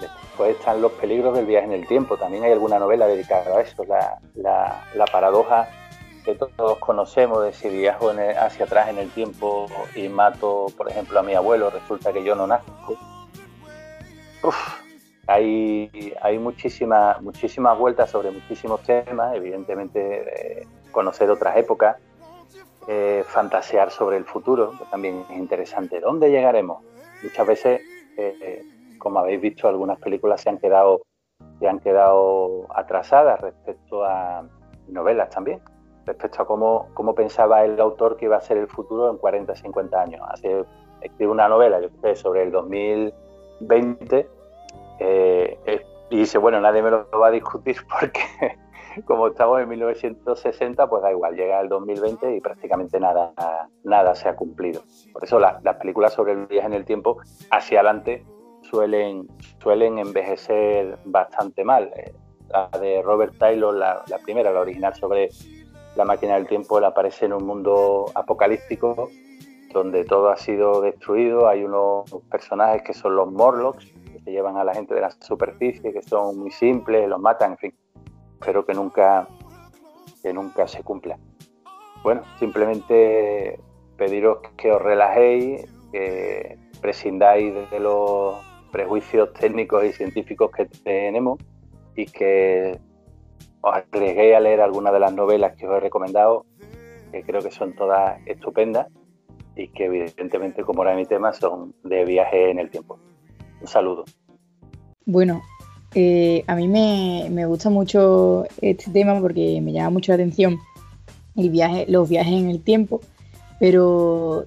Después 0.00 0.56
están 0.56 0.82
los 0.82 0.92
peligros 0.92 1.34
del 1.36 1.46
viaje 1.46 1.66
en 1.66 1.72
el 1.72 1.86
tiempo. 1.86 2.16
También 2.16 2.44
hay 2.44 2.52
alguna 2.52 2.78
novela 2.78 3.06
dedicada 3.06 3.56
a 3.56 3.60
eso, 3.60 3.84
la, 3.84 4.20
la 4.94 5.06
paradoja 5.06 5.68
que 6.24 6.34
todos 6.34 6.78
conocemos 6.78 7.44
de 7.44 7.52
si 7.52 7.68
viajo 7.68 8.10
hacia 8.10 8.64
atrás 8.64 8.88
en 8.88 8.98
el 8.98 9.10
tiempo 9.10 9.66
y 9.94 10.08
mato, 10.08 10.66
por 10.76 10.88
ejemplo, 10.88 11.20
a 11.20 11.22
mi 11.22 11.34
abuelo, 11.34 11.70
resulta 11.70 12.12
que 12.12 12.24
yo 12.24 12.34
no 12.34 12.46
nazco. 12.46 12.96
hay, 15.26 16.14
hay 16.20 16.38
muchísimas, 16.38 17.20
muchísimas 17.20 17.78
vueltas 17.78 18.10
sobre 18.10 18.30
muchísimos 18.30 18.82
temas, 18.82 19.36
evidentemente 19.36 20.60
eh, 20.60 20.66
conocer 20.90 21.30
otras 21.30 21.56
épocas, 21.58 21.96
eh, 22.88 23.22
fantasear 23.26 23.90
sobre 23.90 24.16
el 24.16 24.24
futuro, 24.24 24.72
también 24.90 25.24
es 25.30 25.36
interesante. 25.36 26.00
¿Dónde 26.00 26.30
llegaremos? 26.30 26.82
Muchas 27.24 27.46
veces, 27.46 27.80
eh, 28.16 28.62
como 28.98 29.18
habéis 29.18 29.40
visto, 29.40 29.66
algunas 29.66 29.98
películas 29.98 30.40
se 30.40 30.50
han 30.50 30.58
quedado, 30.58 31.02
se 31.58 31.66
han 31.66 31.80
quedado 31.80 32.66
atrasadas 32.74 33.40
respecto 33.40 34.04
a 34.04 34.46
novelas 34.88 35.30
también 35.30 35.60
respecto 36.06 36.42
a 36.42 36.46
cómo, 36.46 36.88
cómo, 36.94 37.14
pensaba 37.14 37.64
el 37.64 37.80
autor 37.80 38.16
que 38.16 38.26
iba 38.26 38.36
a 38.36 38.40
ser 38.40 38.58
el 38.58 38.68
futuro 38.68 39.10
en 39.10 39.16
40, 39.16 39.54
50 39.54 40.00
años. 40.00 40.20
Hace, 40.28 40.64
escribe 41.00 41.32
una 41.32 41.48
novela, 41.48 41.80
yo 41.80 41.88
sé, 42.02 42.14
sobre 42.16 42.42
el 42.42 42.52
2020 42.52 44.28
eh, 45.00 45.58
eh, 45.66 45.86
y 46.10 46.18
dice, 46.18 46.38
bueno, 46.38 46.60
nadie 46.60 46.82
me 46.82 46.90
lo 46.90 47.08
va 47.18 47.28
a 47.28 47.30
discutir 47.30 47.76
porque 48.00 48.20
como 49.04 49.28
estamos 49.28 49.60
en 49.60 49.68
1960, 49.68 50.86
pues 50.88 51.02
da 51.02 51.10
igual, 51.10 51.34
llega 51.34 51.60
el 51.60 51.68
2020 51.68 52.36
y 52.36 52.40
prácticamente 52.40 53.00
nada, 53.00 53.32
nada 53.82 54.14
se 54.14 54.28
ha 54.28 54.36
cumplido. 54.36 54.82
Por 55.12 55.24
eso 55.24 55.38
las 55.38 55.76
películas 55.76 56.12
sobre 56.12 56.32
el 56.32 56.46
viaje 56.46 56.66
en 56.66 56.74
el 56.74 56.84
tiempo 56.84 57.18
hacia 57.50 57.80
adelante 57.80 58.24
suelen, 58.62 59.28
suelen 59.62 59.98
envejecer 59.98 60.98
bastante 61.04 61.64
mal. 61.64 61.90
Eh, 61.96 62.14
la 62.48 62.68
de 62.78 63.02
Robert 63.02 63.36
Taylor, 63.38 63.74
la, 63.74 64.04
la 64.08 64.18
primera, 64.18 64.52
la 64.52 64.60
original 64.60 64.94
sobre 64.94 65.30
la 65.96 66.04
máquina 66.04 66.34
del 66.34 66.46
tiempo 66.46 66.78
él 66.78 66.84
aparece 66.84 67.26
en 67.26 67.32
un 67.32 67.46
mundo 67.46 68.06
apocalíptico 68.14 69.08
donde 69.72 70.04
todo 70.04 70.30
ha 70.30 70.36
sido 70.36 70.80
destruido. 70.80 71.48
Hay 71.48 71.64
unos 71.64 72.10
personajes 72.30 72.82
que 72.82 72.94
son 72.94 73.16
los 73.16 73.30
Morlocks, 73.30 73.92
que 74.12 74.20
se 74.20 74.30
llevan 74.30 74.56
a 74.56 74.64
la 74.64 74.74
gente 74.74 74.94
de 74.94 75.00
la 75.00 75.10
superficie, 75.10 75.92
que 75.92 76.02
son 76.02 76.38
muy 76.38 76.50
simples, 76.50 77.08
los 77.08 77.20
matan, 77.20 77.52
en 77.52 77.58
fin. 77.58 77.74
Espero 78.44 78.66
que 78.66 78.74
nunca, 78.74 79.26
que 80.22 80.30
nunca 80.34 80.68
se 80.68 80.82
cumpla. 80.82 81.18
Bueno, 82.02 82.20
simplemente 82.38 83.58
pediros 83.96 84.40
que 84.58 84.70
os 84.70 84.82
relajéis, 84.82 85.64
que 85.90 86.58
prescindáis 86.82 87.54
de 87.70 87.80
los 87.80 88.36
prejuicios 88.70 89.32
técnicos 89.32 89.82
y 89.86 89.94
científicos 89.94 90.50
que 90.50 90.66
tenemos 90.66 91.38
y 91.96 92.04
que 92.04 92.78
os 93.62 93.74
arriesguéis 93.74 94.36
a 94.36 94.40
leer 94.40 94.60
alguna 94.60 94.92
de 94.92 95.00
las 95.00 95.14
novelas 95.14 95.56
que 95.56 95.66
os 95.66 95.78
he 95.78 95.80
recomendado, 95.80 96.44
que 97.12 97.22
creo 97.22 97.40
que 97.40 97.50
son 97.50 97.74
todas 97.74 98.20
estupendas 98.26 98.88
y 99.56 99.68
que 99.68 99.86
evidentemente, 99.86 100.64
como 100.64 100.82
era 100.82 100.94
mi 100.94 101.06
tema, 101.06 101.32
son 101.32 101.74
de 101.82 102.04
viaje 102.04 102.50
en 102.50 102.58
el 102.58 102.68
tiempo. 102.68 102.98
Un 103.62 103.66
saludo. 103.66 104.04
Bueno, 105.06 105.40
eh, 105.94 106.42
a 106.46 106.56
mí 106.56 106.66
me, 106.66 107.46
gusta 107.46 107.70
mucho 107.70 108.46
este 108.60 108.90
tema 108.90 109.20
porque 109.20 109.60
me 109.60 109.72
llama 109.72 109.90
mucho 109.90 110.10
la 110.12 110.16
atención 110.16 110.58
el 111.36 111.50
viaje, 111.50 111.86
los 111.88 112.08
viajes 112.08 112.34
en 112.34 112.50
el 112.50 112.60
tiempo, 112.60 113.00
pero 113.60 114.46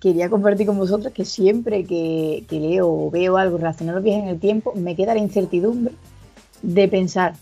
quería 0.00 0.28
compartir 0.28 0.66
con 0.66 0.78
vosotros 0.78 1.12
que 1.12 1.24
siempre 1.24 1.84
que, 1.84 2.44
leo 2.50 2.88
o 2.88 3.10
veo 3.10 3.36
algo 3.36 3.58
relacionado 3.58 3.98
a 3.98 4.00
los 4.00 4.04
viajes 4.04 4.24
en 4.24 4.28
el 4.30 4.40
tiempo, 4.40 4.72
me 4.74 4.96
queda 4.96 5.14
la 5.14 5.20
incertidumbre 5.20 5.94
de 6.62 6.88
pensar, 6.88 7.34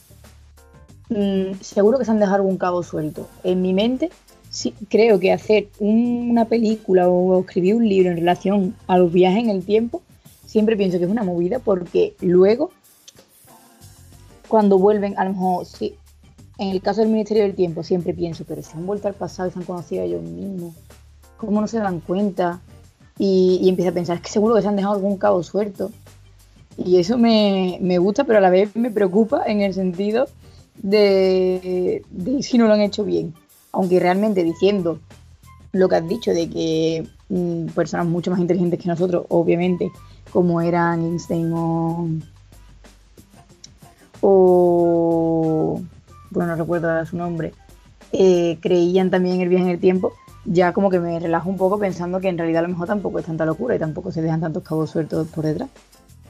mm, 1.09 1.55
seguro 1.61 1.99
que 1.99 2.05
se 2.05 2.11
han 2.11 2.19
dejado 2.19 2.37
algún 2.37 2.59
cabo 2.59 2.83
suelto. 2.83 3.29
En 3.45 3.63
mi 3.63 3.73
mente, 3.73 4.11
sí, 4.51 4.75
creo 4.89 5.19
que 5.21 5.33
hacer 5.33 5.69
una 5.79 6.47
película 6.47 7.09
o 7.09 7.41
escribir 7.41 7.77
un 7.77 7.89
libro 7.89 8.11
en 8.11 8.19
relación 8.19 8.75
a 8.87 8.99
los 8.99 9.13
viajes 9.13 9.45
en 9.45 9.51
el 9.51 9.65
tiempo, 9.65 10.03
siempre 10.47 10.77
pienso 10.77 10.99
que 10.99 11.05
es 11.05 11.11
una 11.11 11.25
movida 11.25 11.59
porque 11.59 12.15
luego, 12.21 12.71
cuando 14.49 14.79
vuelven, 14.79 15.19
a 15.19 15.25
lo 15.25 15.33
mejor, 15.33 15.67
sí, 15.67 15.97
en 16.59 16.71
el 16.71 16.83
caso 16.83 17.01
del 17.01 17.11
Ministerio 17.11 17.45
del 17.45 17.55
Tiempo, 17.55 17.83
siempre 17.83 18.15
pienso, 18.15 18.45
pero 18.47 18.63
si 18.63 18.77
han 18.77 18.87
vuelto 18.87 19.09
al 19.09 19.15
pasado 19.15 19.49
y 19.49 19.53
se 19.53 19.59
han 19.59 19.65
conocido 19.65 20.03
a 20.03 20.07
ellos 20.07 20.23
mismos 20.23 20.75
cómo 21.37 21.61
no 21.61 21.69
se 21.69 21.79
dan 21.79 22.01
cuenta 22.01 22.61
y, 23.17 23.61
y 23.63 23.69
empieza 23.69 23.91
a 23.91 23.95
pensar, 23.95 24.17
es 24.17 24.23
que 24.23 24.31
seguro 24.31 24.57
que 24.57 24.63
se 24.63 24.69
han 24.69 24.77
dejado 24.77 24.95
algún 24.95 25.17
cabo 25.17 25.43
suelto. 25.43 25.91
Y 26.79 26.99
eso 26.99 27.19
me, 27.19 27.99
gusta, 27.99 28.23
pero 28.25 28.39
a 28.39 28.41
la 28.41 28.51
vez 28.51 28.77
me 28.77 28.93
preocupa 28.93 29.43
en 29.47 29.63
el 29.63 29.75
sentido 29.75 30.29
de, 30.77 32.03
si 32.41 32.57
no 32.57 32.69
lo 32.69 32.75
han 32.75 32.81
hecho 32.81 33.05
bien. 33.05 33.35
Aunque 33.73 33.99
realmente 33.99 34.45
diciendo 34.45 35.01
lo 35.73 35.89
que 35.89 35.97
has 35.97 36.09
dicho 36.09 36.31
de 36.31 36.49
que 36.49 37.07
mm, 37.29 37.67
personas 37.75 38.07
mucho 38.07 38.31
más 38.31 38.39
inteligentes 38.39 38.81
que 38.81 38.89
nosotros, 38.89 39.27
obviamente, 39.29 39.91
como 40.33 40.61
eran 40.61 41.03
Einstein 41.03 41.53
o, 41.53 42.09
o 44.21 45.81
bueno, 46.31 46.51
no 46.51 46.57
recuerdo 46.57 47.05
su 47.07 47.17
nombre, 47.17 47.53
eh, 48.13 48.59
creían 48.61 49.11
también 49.11 49.41
el 49.41 49.49
viaje 49.49 49.65
en 49.65 49.71
el 49.71 49.81
tiempo, 49.81 50.13
ya 50.45 50.73
como 50.73 50.91
que 50.91 50.99
me 50.99 51.19
relajo 51.19 51.49
un 51.49 51.57
poco 51.57 51.79
pensando 51.79 52.21
que 52.21 52.29
en 52.29 52.39
realidad 52.39 52.61
a 52.61 52.63
lo 52.63 52.73
mejor 52.73 52.87
tampoco 52.87 53.19
es 53.19 53.27
tanta 53.27 53.45
locura 53.45 53.75
y 53.75 53.79
tampoco 53.79 54.13
se 54.13 54.23
dejan 54.23 54.41
tantos 54.41 54.63
cabos 54.63 54.91
sueltos 54.91 55.29
por 55.29 55.45
detrás. 55.45 55.69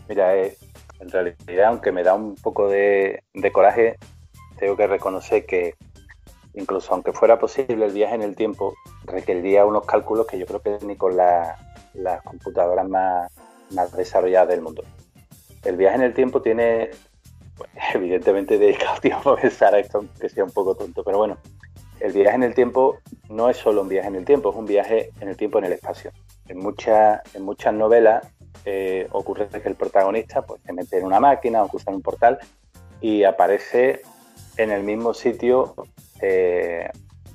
Mira, 0.08 0.36
eh, 0.36 0.56
en 1.00 1.10
realidad, 1.10 1.66
aunque 1.66 1.92
me 1.92 2.02
da 2.02 2.14
un 2.14 2.34
poco 2.34 2.68
de, 2.68 3.22
coraje, 3.52 3.96
tengo 4.58 4.76
que 4.76 4.86
reconocer 4.86 5.46
que 5.46 5.74
incluso 6.54 6.92
aunque 6.92 7.12
fuera 7.12 7.38
posible 7.38 7.86
el 7.86 7.92
viaje 7.92 8.14
en 8.14 8.22
el 8.22 8.34
tiempo, 8.34 8.74
requeriría 9.04 9.64
unos 9.64 9.84
cálculos 9.84 10.26
que 10.26 10.38
yo 10.38 10.46
creo 10.46 10.60
que 10.60 10.78
ni 10.84 10.96
con 10.96 11.16
las 11.16 12.22
computadoras 12.24 12.88
más, 12.88 13.30
más 13.70 13.96
desarrolladas 13.96 14.48
del 14.48 14.62
mundo. 14.62 14.82
El 15.64 15.76
viaje 15.76 15.96
en 15.96 16.02
el 16.02 16.14
tiempo 16.14 16.42
tiene, 16.42 16.90
evidentemente, 17.94 18.58
dedicado 18.58 19.00
tiempo 19.00 19.30
a 19.30 19.36
pensar 19.36 19.74
a 19.74 19.78
esto, 19.78 20.04
que 20.20 20.28
sea 20.28 20.44
un 20.44 20.50
poco 20.50 20.74
tonto, 20.74 21.02
pero 21.04 21.18
bueno, 21.18 21.38
el 22.00 22.12
viaje 22.12 22.36
en 22.36 22.42
el 22.44 22.54
tiempo 22.54 22.98
no 23.28 23.50
es 23.50 23.56
solo 23.56 23.82
un 23.82 23.88
viaje 23.88 24.08
en 24.08 24.16
el 24.16 24.24
tiempo, 24.24 24.50
es 24.50 24.56
un 24.56 24.66
viaje 24.66 25.10
en 25.20 25.28
el 25.28 25.36
tiempo 25.36 25.58
en 25.58 25.64
el 25.64 25.72
espacio. 25.72 26.12
En, 26.46 26.58
muchas 26.58 27.20
en 27.34 27.42
muchas 27.42 27.74
novelas 27.74 28.26
eh, 28.64 29.08
ocurre 29.12 29.48
que 29.48 29.68
el 29.68 29.74
protagonista 29.74 30.42
pues, 30.42 30.62
se 30.62 30.72
mete 30.72 30.98
en 30.98 31.04
una 31.04 31.20
máquina 31.20 31.62
o 31.62 31.68
cruza 31.68 31.90
en 31.90 31.96
un 31.96 32.02
portal 32.02 32.38
y 33.00 33.24
aparece 33.24 34.02
en 34.56 34.70
el 34.70 34.82
mismo 34.82 35.14
sitio 35.14 35.74
eh, 36.20 36.88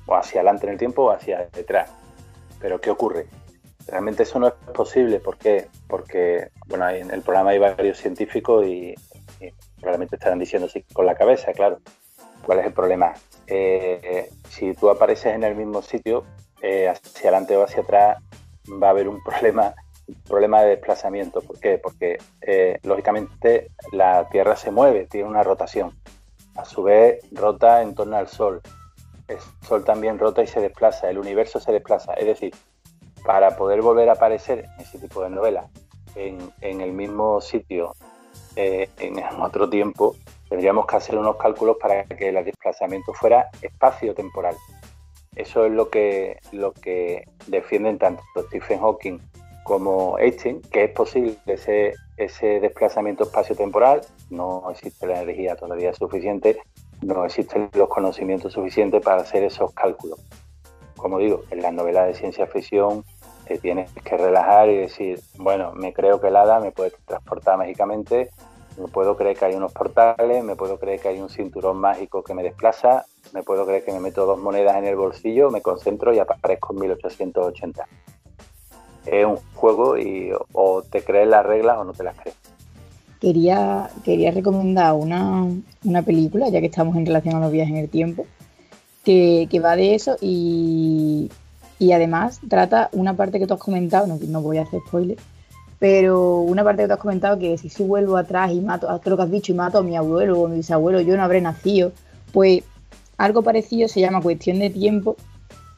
o 0.06 0.14
hacia 0.14 0.40
adelante 0.40 0.66
en 0.66 0.72
el 0.72 0.78
tiempo 0.78 1.04
o 1.04 1.10
hacia 1.10 1.48
detrás. 1.52 1.90
Pero 2.60 2.80
¿qué 2.80 2.90
ocurre? 2.90 3.26
Realmente 3.86 4.22
eso 4.22 4.38
no 4.38 4.48
es 4.48 4.54
posible. 4.74 5.20
¿Por 5.20 5.36
qué? 5.36 5.68
Porque 5.88 6.48
bueno, 6.66 6.88
en 6.88 7.10
el 7.10 7.22
programa 7.22 7.50
hay 7.50 7.58
varios 7.58 7.98
científicos 7.98 8.66
y 8.66 8.94
probablemente 9.84 10.16
estarán 10.16 10.38
diciendo 10.38 10.66
sí 10.68 10.82
con 10.92 11.04
la 11.04 11.14
cabeza, 11.14 11.52
claro. 11.52 11.78
¿Cuál 12.44 12.60
es 12.60 12.66
el 12.66 12.72
problema? 12.72 13.12
Eh, 13.46 14.30
si 14.48 14.72
tú 14.74 14.88
apareces 14.88 15.34
en 15.34 15.44
el 15.44 15.54
mismo 15.54 15.82
sitio, 15.82 16.24
eh, 16.62 16.88
hacia 16.88 17.28
adelante 17.28 17.56
o 17.56 17.64
hacia 17.64 17.82
atrás, 17.82 18.18
va 18.82 18.86
a 18.86 18.90
haber 18.90 19.08
un 19.08 19.22
problema, 19.24 19.74
problema 20.26 20.62
de 20.62 20.70
desplazamiento. 20.70 21.42
¿Por 21.42 21.60
qué? 21.60 21.78
Porque 21.78 22.16
eh, 22.40 22.78
lógicamente 22.82 23.70
la 23.92 24.26
Tierra 24.30 24.56
se 24.56 24.70
mueve, 24.70 25.06
tiene 25.06 25.28
una 25.28 25.42
rotación. 25.42 25.92
A 26.56 26.64
su 26.64 26.82
vez, 26.82 27.18
rota 27.32 27.82
en 27.82 27.94
torno 27.94 28.16
al 28.16 28.28
Sol. 28.28 28.62
El 29.28 29.38
Sol 29.66 29.84
también 29.84 30.18
rota 30.18 30.42
y 30.42 30.46
se 30.46 30.60
desplaza, 30.60 31.10
el 31.10 31.18
universo 31.18 31.60
se 31.60 31.72
desplaza. 31.72 32.14
Es 32.14 32.26
decir, 32.26 32.54
para 33.24 33.56
poder 33.56 33.82
volver 33.82 34.08
a 34.08 34.12
aparecer 34.12 34.60
en 34.60 34.80
ese 34.80 34.98
tipo 34.98 35.22
de 35.22 35.30
novela 35.30 35.68
en, 36.14 36.38
en 36.60 36.80
el 36.80 36.92
mismo 36.92 37.40
sitio, 37.40 37.94
en 38.56 39.18
otro 39.40 39.68
tiempo, 39.68 40.16
tendríamos 40.48 40.86
que 40.86 40.96
hacer 40.96 41.16
unos 41.16 41.36
cálculos 41.36 41.76
para 41.80 42.04
que 42.04 42.28
el 42.28 42.44
desplazamiento 42.44 43.12
fuera 43.12 43.50
espacio-temporal. 43.62 44.56
Eso 45.36 45.64
es 45.64 45.72
lo 45.72 45.90
que, 45.90 46.38
lo 46.52 46.72
que 46.72 47.26
defienden 47.46 47.98
tanto 47.98 48.22
Stephen 48.46 48.78
Hawking 48.80 49.18
como 49.64 50.18
Einstein, 50.18 50.60
que 50.70 50.84
es 50.84 50.90
posible 50.90 51.36
ese, 51.46 51.94
ese 52.16 52.60
desplazamiento 52.60 53.24
espacio-temporal, 53.24 54.02
no 54.30 54.70
existe 54.70 55.06
la 55.06 55.22
energía 55.22 55.56
todavía 55.56 55.92
suficiente, 55.94 56.58
no 57.02 57.24
existen 57.24 57.70
los 57.74 57.88
conocimientos 57.88 58.52
suficientes 58.52 59.02
para 59.02 59.22
hacer 59.22 59.42
esos 59.42 59.72
cálculos. 59.72 60.20
Como 60.96 61.18
digo, 61.18 61.42
en 61.50 61.62
las 61.62 61.72
novelas 61.72 62.06
de 62.06 62.14
ciencia 62.14 62.46
ficción 62.46 63.04
te 63.46 63.58
tienes 63.58 63.90
que 63.92 64.16
relajar 64.16 64.68
y 64.68 64.76
decir, 64.76 65.20
bueno, 65.36 65.72
me 65.72 65.92
creo 65.92 66.20
que 66.20 66.28
el 66.28 66.36
hada 66.36 66.60
me 66.60 66.72
puede 66.72 66.92
transportar 67.06 67.58
mágicamente 67.58 68.30
me 68.78 68.88
puedo 68.88 69.16
creer 69.16 69.36
que 69.36 69.44
hay 69.44 69.54
unos 69.54 69.72
portales, 69.72 70.42
me 70.42 70.56
puedo 70.56 70.78
creer 70.78 71.00
que 71.00 71.08
hay 71.08 71.20
un 71.20 71.28
cinturón 71.28 71.76
mágico 71.78 72.22
que 72.22 72.34
me 72.34 72.42
desplaza, 72.42 73.04
me 73.32 73.42
puedo 73.42 73.66
creer 73.66 73.84
que 73.84 73.92
me 73.92 74.00
meto 74.00 74.26
dos 74.26 74.38
monedas 74.38 74.76
en 74.76 74.86
el 74.86 74.96
bolsillo, 74.96 75.50
me 75.50 75.62
concentro 75.62 76.12
y 76.12 76.18
aparezco 76.18 76.72
en 76.72 76.80
1880. 76.80 77.86
Es 79.06 79.26
un 79.26 79.36
juego 79.54 79.98
y 79.98 80.32
o 80.52 80.82
te 80.82 81.02
crees 81.02 81.28
las 81.28 81.44
reglas 81.44 81.78
o 81.78 81.84
no 81.84 81.92
te 81.92 82.02
las 82.02 82.16
crees. 82.16 82.36
Quería, 83.20 83.90
quería 84.04 84.32
recomendar 84.32 84.94
una, 84.94 86.02
película, 86.04 86.48
ya 86.48 86.60
que 86.60 86.66
estamos 86.66 86.96
en 86.96 87.06
relación 87.06 87.36
a 87.36 87.40
los 87.40 87.52
viajes 87.52 87.72
en 87.72 87.80
el 87.80 87.88
tiempo, 87.88 88.26
que, 89.04 89.48
va 89.62 89.76
de 89.76 89.94
eso 89.94 90.16
y, 90.20 91.30
además 91.92 92.40
trata 92.48 92.88
una 92.92 93.14
parte 93.14 93.38
que 93.38 93.46
tú 93.46 93.54
has 93.54 93.60
comentado, 93.60 94.06
no, 94.06 94.18
no 94.28 94.42
voy 94.42 94.58
a 94.58 94.62
hacer 94.62 94.80
spoiler, 94.86 95.18
pero 95.78 96.40
una 96.40 96.64
parte 96.64 96.82
que 96.82 96.86
te 96.86 96.94
has 96.94 96.98
comentado 96.98 97.38
que 97.38 97.58
si, 97.58 97.68
si 97.68 97.82
vuelvo 97.82 98.16
atrás 98.16 98.52
y 98.52 98.60
mato, 98.60 98.88
creo 99.02 99.16
que 99.16 99.22
has 99.22 99.30
dicho, 99.30 99.52
y 99.52 99.54
mato 99.54 99.78
a 99.78 99.82
mi 99.82 99.96
abuelo 99.96 100.40
o 100.40 100.46
a 100.46 100.48
mi 100.48 100.56
bisabuelo, 100.56 101.00
yo 101.00 101.16
no 101.16 101.22
habré 101.22 101.40
nacido. 101.40 101.92
Pues 102.32 102.62
algo 103.18 103.42
parecido 103.42 103.88
se 103.88 104.00
llama 104.00 104.20
Cuestión 104.20 104.58
de 104.58 104.70
Tiempo 104.70 105.16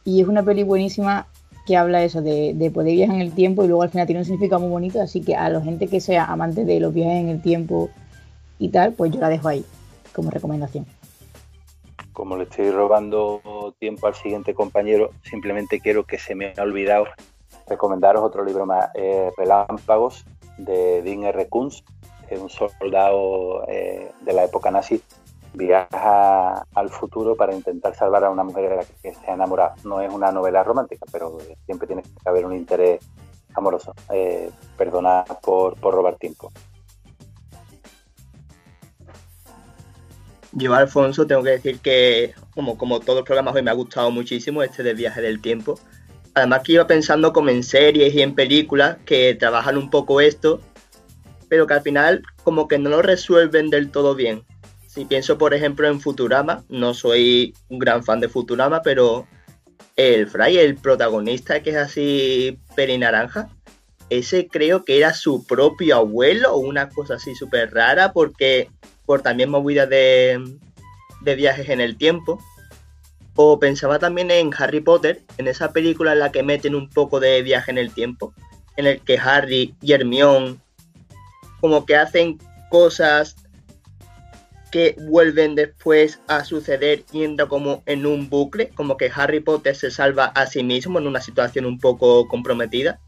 y 0.05 0.20
es 0.20 0.28
una 0.28 0.42
peli 0.42 0.62
buenísima 0.62 1.26
que 1.66 1.76
habla 1.76 2.05
eso 2.05 2.22
de, 2.22 2.53
de, 2.55 2.70
poder 2.70 2.94
viajar 2.94 3.16
en 3.16 3.22
el 3.22 3.32
tiempo 3.32 3.64
y 3.64 3.66
luego 3.66 3.82
al 3.82 3.90
final 3.90 4.07
tiene 4.07 4.20
un 4.20 4.24
significado 4.24 4.61
muy 4.61 4.70
bonito, 4.70 5.03
así 5.03 5.20
que 5.20 5.34
a 5.34 5.49
la 5.49 5.61
gente 5.61 5.88
que 5.88 6.01
sea 6.01 6.26
amante 6.26 6.64
de 6.64 6.78
los 6.78 6.94
viajes 6.94 7.22
en 7.22 7.28
el 7.28 7.42
tiempo 7.42 7.90
y 8.61 8.68
tal, 8.68 8.92
pues 8.92 9.11
yo 9.11 9.20
la 9.20 9.28
dejo 9.28 9.49
ahí 9.49 9.64
como 10.12 10.30
recomendación. 10.30 10.86
Como 12.17 12.39
le 12.39 12.45
estoy 12.45 12.71
robando 12.71 13.75
tiempo 13.79 14.07
al 14.07 14.14
siguiente 14.14 14.55
compañero, 14.55 15.11
simplemente 15.23 15.81
quiero 15.81 16.05
que 16.05 16.19
se 16.19 16.35
me 16.35 16.55
ha 16.57 16.62
olvidado 16.62 17.05
recomendaros 17.69 18.23
otro 18.23 18.43
libro 18.43 18.64
más, 18.64 18.89
eh, 18.95 19.31
Relámpagos, 19.37 20.25
de 20.57 21.03
Dean 21.03 21.25
R. 21.25 21.47
Kunz, 21.49 21.83
es 22.31 22.41
un 22.41 22.49
soldado 22.49 23.69
eh, 23.69 24.11
de 24.23 24.33
la 24.33 24.45
época 24.45 24.71
nazi, 24.71 25.03
viaja 25.53 26.64
al 26.75 26.89
futuro 26.89 27.37
para 27.37 27.55
intentar 27.55 27.95
salvar 27.95 28.25
a 28.25 28.31
una 28.31 28.45
mujer 28.45 28.71
de 28.71 28.77
la 28.77 28.85
que 29.03 29.12
se 29.12 29.31
ha 29.31 29.35
enamorado. 29.35 29.75
No 29.85 30.01
es 30.01 30.11
una 30.11 30.33
novela 30.33 30.64
romántica, 30.64 31.05
pero 31.12 31.37
siempre 31.67 31.87
tiene 31.87 32.01
que 32.01 32.09
haber 32.25 32.47
un 32.47 32.57
interés 32.57 32.99
amoroso. 33.55 33.93
Eh, 34.11 34.51
perdona 34.79 35.23
por, 35.43 35.79
por 35.79 35.93
robar 35.93 36.17
tiempo. 36.17 36.51
Yo, 40.59 40.75
Alfonso, 40.75 41.27
tengo 41.27 41.43
que 41.43 41.51
decir 41.51 41.81
que, 41.81 42.33
como, 42.55 42.79
como 42.79 43.01
todos 43.01 43.17
los 43.17 43.27
programas 43.27 43.55
hoy, 43.55 43.61
me 43.61 43.71
ha 43.71 43.75
gustado 43.75 44.11
muchísimo 44.11 44.63
este 44.63 44.83
de 44.83 44.95
Viaje 44.95 45.21
del 45.21 45.43
Tiempo. 45.43 45.79
Además 46.33 46.63
que 46.65 46.73
iba 46.73 46.87
pensando 46.87 47.35
como 47.35 47.51
en 47.51 47.63
series 47.63 48.15
y 48.15 48.23
en 48.23 48.35
películas 48.35 48.97
que 49.05 49.35
trabajan 49.35 49.77
un 49.77 49.91
poco 49.91 50.19
esto, 50.23 50.63
pero 51.51 51.67
que 51.67 51.75
al 51.75 51.83
final 51.83 52.23
como 52.43 52.69
que 52.69 52.79
no 52.79 52.89
lo 52.89 53.03
resuelven 53.03 53.69
del 53.69 53.91
todo 53.91 54.15
bien. 54.15 54.45
Si 54.87 55.05
pienso 55.05 55.37
por 55.37 55.53
ejemplo 55.53 55.89
en 55.89 56.01
Futurama, 56.01 56.65
no 56.71 56.95
soy 56.95 57.53
un 57.69 57.79
gran 57.79 58.03
fan 58.03 58.21
de 58.21 58.31
Futurama, 58.31 58.81
pero 58.81 59.27
el 59.97 60.27
Fry, 60.27 60.57
el 60.57 60.77
protagonista 60.77 61.63
que 61.63 61.71
es 61.71 61.77
así 61.77 62.59
perinaranja, 62.75 63.51
ese 64.11 64.49
creo 64.49 64.85
que 64.85 64.99
era 64.99 65.15
su 65.15 65.47
propio 65.47 65.97
abuelo 65.97 66.55
o 66.55 66.59
una 66.59 66.89
cosa 66.89 67.15
así 67.15 67.35
súper 67.35 67.73
rara 67.73 68.13
porque 68.13 68.71
por 69.05 69.23
también 69.23 69.51
movida 69.51 69.87
de, 69.87 70.43
de 71.23 71.35
viajes 71.35 71.69
en 71.69 71.81
el 71.81 71.97
tiempo. 71.97 72.41
O 73.35 73.59
pensaba 73.59 73.99
también 73.99 74.31
en 74.31 74.51
Harry 74.57 74.81
Potter, 74.81 75.23
en 75.37 75.47
esa 75.47 75.73
película 75.73 76.15
en 76.15 76.21
la 76.21 76.33
que 76.33 76.43
meten 76.43 76.75
un 76.75 76.89
poco 76.89 77.21
de 77.21 77.43
viaje 77.43 77.71
en 77.71 77.77
el 77.77 77.93
tiempo, 77.93 78.33
en 78.77 78.87
el 78.87 79.01
que 79.03 79.19
Harry 79.19 79.75
y 79.83 79.93
Hermione 79.93 80.57
como 81.61 81.85
que 81.85 81.97
hacen 81.97 82.39
cosas 82.71 83.37
que 84.71 84.97
vuelven 84.99 85.55
después 85.55 86.21
a 86.29 86.45
suceder 86.45 87.05
yendo 87.13 87.49
como 87.49 87.83
en 87.87 88.05
un 88.05 88.29
bucle, 88.29 88.71
como 88.71 88.97
que 88.97 89.11
Harry 89.15 89.41
Potter 89.41 89.75
se 89.75 89.91
salva 89.91 90.27
a 90.27 90.47
sí 90.47 90.63
mismo 90.63 90.99
en 90.99 91.07
una 91.07 91.21
situación 91.21 91.67
un 91.67 91.79
poco 91.79 92.29
comprometida. 92.29 93.01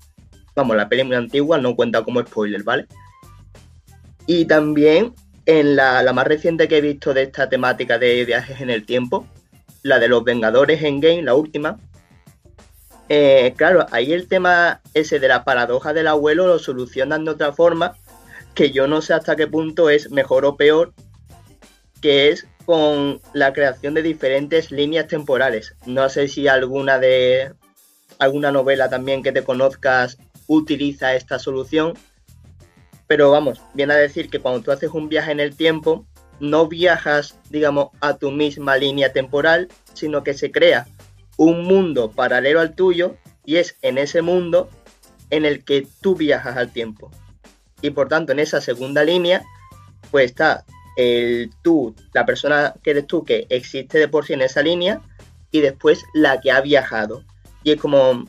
Vamos, 0.58 0.76
la 0.76 0.88
peli 0.88 1.04
muy 1.04 1.14
antigua, 1.14 1.56
no 1.58 1.76
cuenta 1.76 2.02
como 2.02 2.18
spoiler, 2.20 2.64
¿vale? 2.64 2.88
Y 4.26 4.46
también 4.46 5.14
en 5.46 5.76
la, 5.76 6.02
la, 6.02 6.12
más 6.12 6.26
reciente 6.26 6.66
que 6.66 6.78
he 6.78 6.80
visto 6.80 7.14
de 7.14 7.22
esta 7.22 7.48
temática 7.48 7.96
de 7.96 8.24
viajes 8.24 8.60
en 8.60 8.68
el 8.68 8.84
tiempo, 8.84 9.24
la 9.84 10.00
de 10.00 10.08
los 10.08 10.24
Vengadores 10.24 10.82
en 10.82 10.98
Game, 10.98 11.22
la 11.22 11.36
última. 11.36 11.78
Eh, 13.08 13.54
claro, 13.56 13.86
ahí 13.92 14.12
el 14.12 14.26
tema 14.26 14.80
ese 14.94 15.20
de 15.20 15.28
la 15.28 15.44
paradoja 15.44 15.92
del 15.92 16.08
abuelo 16.08 16.48
lo 16.48 16.58
solucionan 16.58 17.24
de 17.24 17.30
otra 17.30 17.52
forma, 17.52 17.96
que 18.56 18.72
yo 18.72 18.88
no 18.88 19.00
sé 19.00 19.14
hasta 19.14 19.36
qué 19.36 19.46
punto 19.46 19.90
es 19.90 20.10
mejor 20.10 20.44
o 20.44 20.56
peor, 20.56 20.92
que 22.00 22.30
es 22.30 22.48
con 22.66 23.20
la 23.32 23.52
creación 23.52 23.94
de 23.94 24.02
diferentes 24.02 24.72
líneas 24.72 25.06
temporales. 25.06 25.76
No 25.86 26.08
sé 26.08 26.26
si 26.26 26.48
alguna 26.48 26.98
de 26.98 27.52
alguna 28.18 28.50
novela 28.50 28.90
también 28.90 29.22
que 29.22 29.30
te 29.30 29.44
conozcas 29.44 30.18
utiliza 30.48 31.14
esta 31.14 31.38
solución, 31.38 31.94
pero 33.06 33.30
vamos, 33.30 33.60
viene 33.74 33.94
a 33.94 33.96
decir 33.96 34.28
que 34.28 34.40
cuando 34.40 34.62
tú 34.62 34.72
haces 34.72 34.90
un 34.90 35.08
viaje 35.08 35.30
en 35.30 35.38
el 35.38 35.54
tiempo, 35.54 36.04
no 36.40 36.66
viajas, 36.66 37.38
digamos, 37.50 37.90
a 38.00 38.16
tu 38.16 38.32
misma 38.32 38.76
línea 38.76 39.12
temporal, 39.12 39.68
sino 39.94 40.24
que 40.24 40.34
se 40.34 40.50
crea 40.50 40.88
un 41.36 41.64
mundo 41.64 42.10
paralelo 42.10 42.60
al 42.60 42.74
tuyo 42.74 43.16
y 43.44 43.56
es 43.56 43.76
en 43.82 43.98
ese 43.98 44.22
mundo 44.22 44.68
en 45.30 45.44
el 45.44 45.64
que 45.64 45.86
tú 46.00 46.16
viajas 46.16 46.56
al 46.56 46.72
tiempo. 46.72 47.10
Y 47.80 47.90
por 47.90 48.08
tanto, 48.08 48.32
en 48.32 48.40
esa 48.40 48.60
segunda 48.60 49.04
línea, 49.04 49.44
pues 50.10 50.26
está 50.26 50.64
el 50.96 51.50
tú, 51.62 51.94
la 52.12 52.26
persona 52.26 52.74
que 52.82 52.90
eres 52.90 53.06
tú 53.06 53.24
que 53.24 53.46
existe 53.50 53.98
de 53.98 54.08
por 54.08 54.26
sí 54.26 54.32
en 54.32 54.42
esa 54.42 54.62
línea 54.62 55.00
y 55.50 55.60
después 55.60 56.04
la 56.12 56.40
que 56.40 56.50
ha 56.50 56.60
viajado. 56.60 57.24
Y 57.62 57.72
es 57.72 57.80
como, 57.80 58.24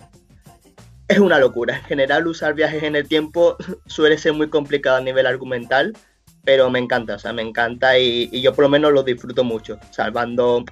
es 1.09 1.19
una 1.19 1.39
locura. 1.39 1.75
En 1.75 1.83
general, 1.83 2.27
usar 2.27 2.53
viajes 2.53 2.83
en 2.83 2.95
el 2.95 3.07
tiempo 3.07 3.57
suele 3.87 4.17
ser 4.17 4.33
muy 4.33 4.49
complicado 4.49 4.97
a 4.97 5.01
nivel 5.01 5.25
argumental, 5.25 5.97
pero 6.45 6.69
me 6.69 6.79
encanta, 6.79 7.15
o 7.15 7.19
sea, 7.19 7.33
me 7.33 7.41
encanta 7.41 7.97
y, 7.97 8.29
yo 8.41 8.53
por 8.53 8.63
lo 8.63 8.69
menos 8.69 8.93
lo 8.93 9.03
disfruto 9.03 9.43
mucho, 9.43 9.77
salvando 9.89 10.63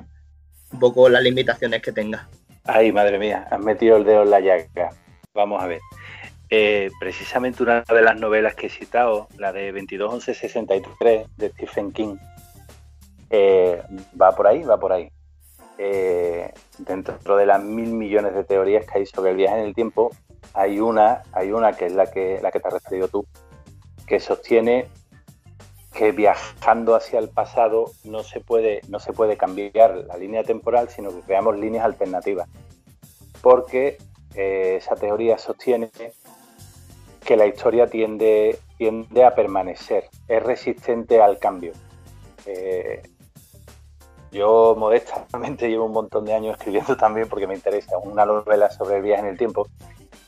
un 0.72 0.80
poco 0.80 1.10
las 1.10 1.24
limitaciones 1.24 1.82
que 1.82 1.92
tenga. 1.92 2.30
Ay, 2.64 2.92
madre 2.92 3.18
mía, 3.18 3.48
has 3.50 3.60
metido 3.60 3.98
el 3.98 4.06
dedo 4.06 4.24
en 4.24 4.30
la 4.30 4.40
llaga. 4.40 4.90
Vamos 5.34 5.62
a 5.62 5.68
ver. 5.68 5.80
Eh, 6.50 6.90
precisamente 7.00 7.64
una 7.64 7.82
de 7.82 8.02
las 8.02 8.20
novelas 8.20 8.56
que 8.56 8.68
he 8.68 8.70
citado, 8.70 9.28
la 9.38 9.52
de 9.52 9.72
221163 9.72 11.28
de 11.36 11.50
Stephen 11.50 11.92
King, 11.92 12.16
eh, 13.30 13.82
va 14.20 14.36
por 14.36 14.48
ahí, 14.48 14.64
va 14.64 14.80
por 14.80 14.94
ahí. 14.94 15.10
Eh, 15.78 16.52
dentro 16.80 17.38
de 17.38 17.46
las 17.46 17.64
mil 17.64 17.90
millones 17.90 18.34
de 18.34 18.44
teorías 18.44 18.86
que 18.86 19.00
hay 19.00 19.06
sobre 19.06 19.32
el 19.32 19.38
viaje 19.38 19.60
en 19.60 19.66
el 19.66 19.76
tiempo, 19.76 20.12
hay 20.58 20.80
una, 20.80 21.22
hay 21.34 21.52
una 21.52 21.74
que 21.74 21.86
es 21.86 21.94
la 21.94 22.08
que, 22.08 22.40
la 22.42 22.52
que 22.52 22.60
te 22.60 22.68
has 22.68 22.74
referido 22.74 23.08
tú, 23.08 23.28
que 24.08 24.20
sostiene 24.20 24.88
que 25.94 26.12
viajando 26.12 26.96
hacia 26.96 27.20
el 27.20 27.30
pasado 27.30 27.92
no 28.04 28.24
se 28.24 28.42
puede, 28.42 28.82
no 28.90 29.00
se 29.00 29.14
puede 29.14 29.38
cambiar 29.38 29.96
la 29.96 30.18
línea 30.18 30.44
temporal, 30.44 30.90
sino 30.90 31.10
que 31.12 31.22
creamos 31.22 31.60
líneas 31.60 31.86
alternativas. 31.86 32.50
Porque 33.42 33.98
esa 34.34 34.96
teoría 34.96 35.38
sostiene 35.38 35.92
que 37.24 37.38
la 37.38 37.46
historia 37.46 37.86
tiende, 37.86 38.60
tiende 38.78 39.26
a 39.26 39.36
permanecer, 39.36 40.10
es 40.28 40.42
resistente 40.42 41.22
al 41.22 41.38
cambio. 41.38 41.74
Eh, 42.48 43.04
yo 44.32 44.76
modestamente 44.76 45.70
llevo 45.70 45.86
un 45.86 45.94
montón 45.94 46.26
de 46.26 46.34
años 46.34 46.58
escribiendo 46.58 46.98
también 46.98 47.30
porque 47.30 47.46
me 47.46 47.54
interesa 47.54 47.98
una 48.00 48.26
novela 48.26 48.72
sobre 48.72 48.98
el 48.98 49.04
viaje 49.04 49.22
en 49.22 49.30
el 49.30 49.38
tiempo 49.38 49.68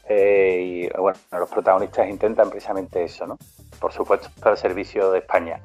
eh, 0.10 0.62
y 0.62 0.98
bueno, 0.98 1.18
los 1.32 1.50
protagonistas 1.50 2.10
intentan 2.10 2.50
precisamente 2.50 3.04
eso, 3.04 3.26
¿no? 3.28 3.38
Por 3.80 3.94
supuesto, 3.94 4.30
al 4.42 4.58
servicio 4.58 5.12
de 5.12 5.20
España. 5.20 5.62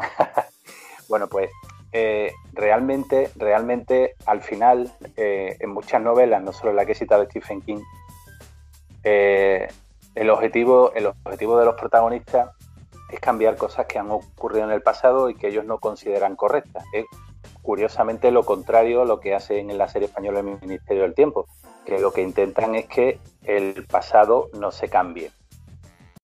bueno, 1.09 1.27
pues 1.27 1.51
eh, 1.93 2.33
realmente, 2.53 3.31
realmente 3.37 4.15
al 4.27 4.43
final, 4.43 4.93
en 5.17 5.71
muchas 5.71 6.01
novelas, 6.01 6.43
no 6.43 6.53
solo 6.53 6.73
la 6.73 6.87
que 6.87 6.93
he 6.93 6.95
citado 6.95 7.25
Stephen 7.25 7.61
King, 7.63 7.81
el 9.03 10.31
objetivo, 10.31 10.93
el 10.95 11.07
objetivo 11.07 11.59
de 11.59 11.65
los 11.65 11.75
protagonistas 11.75 12.51
es 13.11 13.21
cambiar 13.21 13.57
cosas 13.57 13.87
que 13.87 13.99
han 13.99 14.11
ocurrido 14.11 14.65
en 14.65 14.71
el 14.71 14.83
pasado 14.83 15.31
y 15.31 15.35
que 15.35 15.49
ellos 15.49 15.65
no 15.65 15.79
consideran 15.79 16.37
correctas. 16.37 16.85
Es 16.93 17.07
curiosamente 17.63 18.31
lo 18.31 18.45
contrario 18.45 19.03
a 19.03 19.05
lo 19.05 19.21
que 19.21 19.35
hacen 19.35 19.71
en 19.71 19.79
la 19.79 19.89
serie 19.89 20.07
española 20.07 20.41
El 20.41 20.59
Ministerio 20.61 21.03
del 21.03 21.15
Tiempo, 21.15 21.47
que 21.85 21.99
lo 21.99 22.13
que 22.13 22.23
intentan 22.23 22.75
es 22.75 22.87
que 22.87 23.19
el 23.43 23.87
pasado 23.87 24.49
no 24.59 24.71
se 24.71 24.89
cambie. 24.89 25.31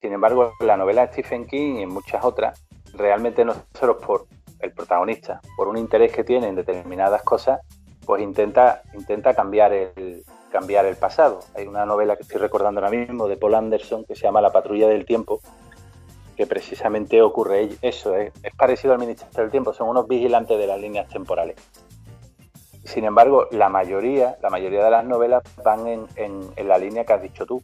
Sin 0.00 0.12
embargo, 0.12 0.54
la 0.60 0.76
novela 0.76 1.06
de 1.06 1.12
Stephen 1.12 1.46
King 1.46 1.76
y 1.76 1.82
en 1.82 1.90
muchas 1.90 2.24
otras, 2.24 2.64
realmente 2.94 3.44
no 3.44 3.54
solo 3.78 3.98
por 3.98 4.26
el 4.60 4.72
protagonista, 4.72 5.40
por 5.56 5.68
un 5.68 5.76
interés 5.76 6.12
que 6.12 6.24
tiene 6.24 6.48
en 6.48 6.54
determinadas 6.54 7.22
cosas, 7.22 7.60
pues 8.04 8.22
intenta, 8.22 8.82
intenta 8.94 9.34
cambiar 9.34 9.72
el, 9.72 10.24
cambiar 10.50 10.84
el 10.86 10.96
pasado. 10.96 11.40
Hay 11.54 11.66
una 11.66 11.86
novela 11.86 12.16
que 12.16 12.22
estoy 12.22 12.40
recordando 12.40 12.80
ahora 12.80 12.90
mismo 12.90 13.28
de 13.28 13.36
Paul 13.36 13.54
Anderson 13.54 14.04
que 14.04 14.14
se 14.14 14.22
llama 14.22 14.40
La 14.40 14.50
patrulla 14.50 14.88
del 14.88 15.06
tiempo, 15.06 15.40
que 16.36 16.46
precisamente 16.46 17.20
ocurre 17.22 17.70
eso, 17.82 18.16
es, 18.16 18.32
parecido 18.56 18.92
al 18.92 18.98
Ministerio 18.98 19.42
del 19.42 19.50
Tiempo, 19.50 19.72
son 19.72 19.88
unos 19.88 20.08
vigilantes 20.08 20.58
de 20.58 20.66
las 20.66 20.80
líneas 20.80 21.08
temporales. 21.08 21.56
Sin 22.84 23.04
embargo, 23.04 23.46
la 23.50 23.68
mayoría, 23.68 24.38
la 24.42 24.50
mayoría 24.50 24.84
de 24.84 24.90
las 24.90 25.04
novelas 25.04 25.42
van 25.62 25.86
en, 25.86 26.68
la 26.68 26.78
línea 26.78 27.04
que 27.04 27.12
has 27.12 27.22
dicho 27.22 27.46
tú. 27.46 27.62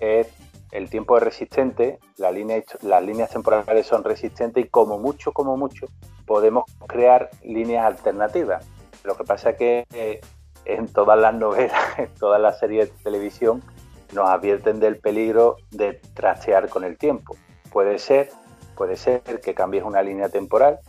Es 0.00 0.28
el 0.72 0.90
tiempo 0.90 1.16
es 1.16 1.22
resistente, 1.22 1.98
la 2.18 2.30
línea, 2.30 2.62
las 2.82 3.02
líneas 3.02 3.30
temporales 3.30 3.86
son 3.86 4.02
resistentes 4.02 4.64
y 4.64 4.68
como 4.68 4.98
mucho, 4.98 5.32
como 5.32 5.56
mucho, 5.56 5.86
podemos 6.26 6.64
crear 6.86 7.30
líneas 7.42 7.86
alternativas. 7.86 8.66
Lo 9.04 9.16
que 9.16 9.24
pasa 9.24 9.50
es 9.50 9.56
que 9.56 9.86
eh, 9.94 10.20
en 10.64 10.88
todas 10.88 11.18
las 11.18 11.34
novelas, 11.34 11.80
en 11.98 12.12
todas 12.14 12.40
las 12.40 12.58
series 12.58 12.90
de 12.90 13.04
televisión, 13.04 13.62
nos 14.12 14.28
advierten 14.28 14.80
del 14.80 14.98
peligro 14.98 15.56
de 15.70 15.94
trastear 16.14 16.68
con 16.68 16.84
el 16.84 16.98
tiempo. 16.98 17.36
Puede 17.72 17.98
ser, 17.98 18.30
puede 18.76 18.96
ser 18.96 19.22
que 19.22 19.54
cambies 19.54 19.84
una 19.84 20.02
línea 20.02 20.28
temporal 20.28 20.80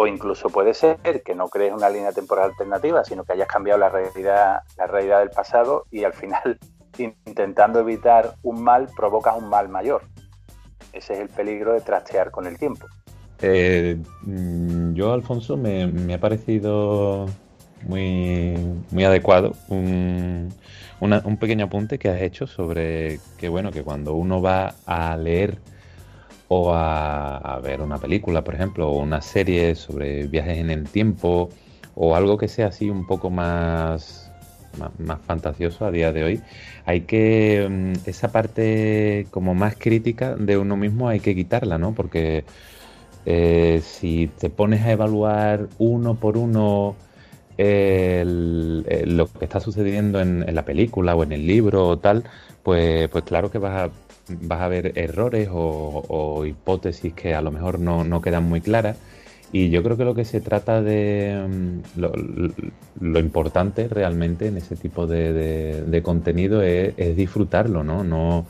o 0.00 0.06
incluso 0.06 0.48
puede 0.48 0.72
ser 0.72 0.98
que 1.22 1.34
no 1.34 1.48
crees 1.48 1.74
una 1.74 1.90
línea 1.90 2.10
temporal 2.10 2.52
alternativa, 2.52 3.04
sino 3.04 3.22
que 3.22 3.34
hayas 3.34 3.48
cambiado 3.48 3.78
la 3.78 3.90
realidad, 3.90 4.62
la 4.78 4.86
realidad 4.86 5.18
del 5.18 5.28
pasado 5.28 5.84
y 5.90 6.04
al 6.04 6.14
final, 6.14 6.58
intentando 7.26 7.80
evitar 7.80 8.34
un 8.42 8.62
mal, 8.62 8.88
provocas 8.96 9.36
un 9.36 9.50
mal 9.50 9.68
mayor. 9.68 10.00
Ese 10.94 11.12
es 11.12 11.20
el 11.20 11.28
peligro 11.28 11.74
de 11.74 11.82
trastear 11.82 12.30
con 12.30 12.46
el 12.46 12.56
tiempo. 12.56 12.86
Eh, 13.42 13.98
mm, 14.22 14.94
yo, 14.94 15.12
Alfonso, 15.12 15.58
me 15.58 16.14
ha 16.14 16.18
parecido 16.18 17.26
muy, 17.82 18.56
muy 18.90 19.04
adecuado. 19.04 19.52
Un, 19.68 20.48
un, 21.00 21.36
pequeño 21.36 21.66
apunte 21.66 21.98
que 21.98 22.08
has 22.08 22.22
hecho 22.22 22.46
sobre 22.46 23.20
que, 23.36 23.50
bueno, 23.50 23.70
que 23.70 23.82
cuando 23.82 24.14
uno 24.14 24.40
va 24.40 24.76
a 24.86 25.14
leer 25.18 25.58
o 26.52 26.74
a, 26.74 27.60
ver 27.62 27.80
una 27.80 27.98
película, 27.98 28.42
por 28.42 28.56
ejemplo, 28.56 28.88
o 28.90 28.98
una 29.00 29.22
serie 29.22 29.76
sobre 29.76 30.26
viajes 30.26 30.58
en 30.58 30.70
el 30.70 30.88
tiempo, 30.88 31.48
o 31.94 32.16
algo 32.16 32.36
que 32.38 32.48
sea 32.48 32.68
así 32.68 32.90
un 32.90 33.06
poco 33.06 33.30
más, 33.30 34.32
más, 34.98 35.20
fantasioso 35.20 35.84
a 35.86 35.92
día 35.92 36.12
de 36.12 36.24
hoy, 36.24 36.40
hay 36.86 37.02
que, 37.02 37.68
mm, 37.70 38.08
esa 38.08 38.32
parte 38.32 39.28
como 39.30 39.54
más 39.54 39.76
crítica 39.78 40.34
de 40.34 40.58
uno 40.58 40.76
mismo 40.76 41.08
hay 41.08 41.20
que 41.20 41.36
quitarla, 41.36 41.78
¿no? 41.78 41.94
Porque 41.94 42.44
eh, 43.26 43.80
si 43.84 44.28
te 44.40 44.50
pones 44.50 44.82
a 44.84 44.92
evaluar 44.92 45.68
uno 45.78 46.16
por 46.16 46.36
uno, 46.36 46.96
lo 47.58 49.26
que 49.26 49.44
está 49.44 49.60
sucediendo 49.60 50.20
en, 50.20 50.54
la 50.54 50.64
película 50.64 51.14
o 51.14 51.22
en 51.22 51.32
el 51.32 51.46
libro 51.46 51.86
o 51.88 51.98
tal, 51.98 52.24
pues, 52.62 53.08
pues 53.08 53.24
claro 53.24 53.50
que 53.50 53.58
vas 53.58 53.88
a, 53.88 54.09
vas 54.40 54.60
a 54.60 54.68
ver 54.68 54.92
errores 54.96 55.48
o, 55.50 56.44
hipótesis 56.46 57.12
que 57.14 57.34
a 57.34 57.42
lo 57.42 57.50
mejor 57.50 57.78
no, 57.78 58.20
quedan 58.22 58.44
muy 58.44 58.60
claras. 58.60 58.96
Y 59.52 59.70
yo 59.70 59.82
creo 59.82 59.96
que 59.96 60.04
lo 60.04 60.14
que 60.14 60.24
se 60.24 60.40
trata 60.40 60.80
de 60.80 61.44
mm, 61.48 62.00
lo, 63.00 63.18
importante 63.18 63.88
realmente 63.88 64.46
en 64.46 64.56
ese 64.56 64.76
tipo 64.76 65.06
de, 65.06 66.00
contenido 66.04 66.62
es, 66.62 67.16
disfrutarlo, 67.16 67.82
¿no? 67.82 68.04
¿no? 68.04 68.46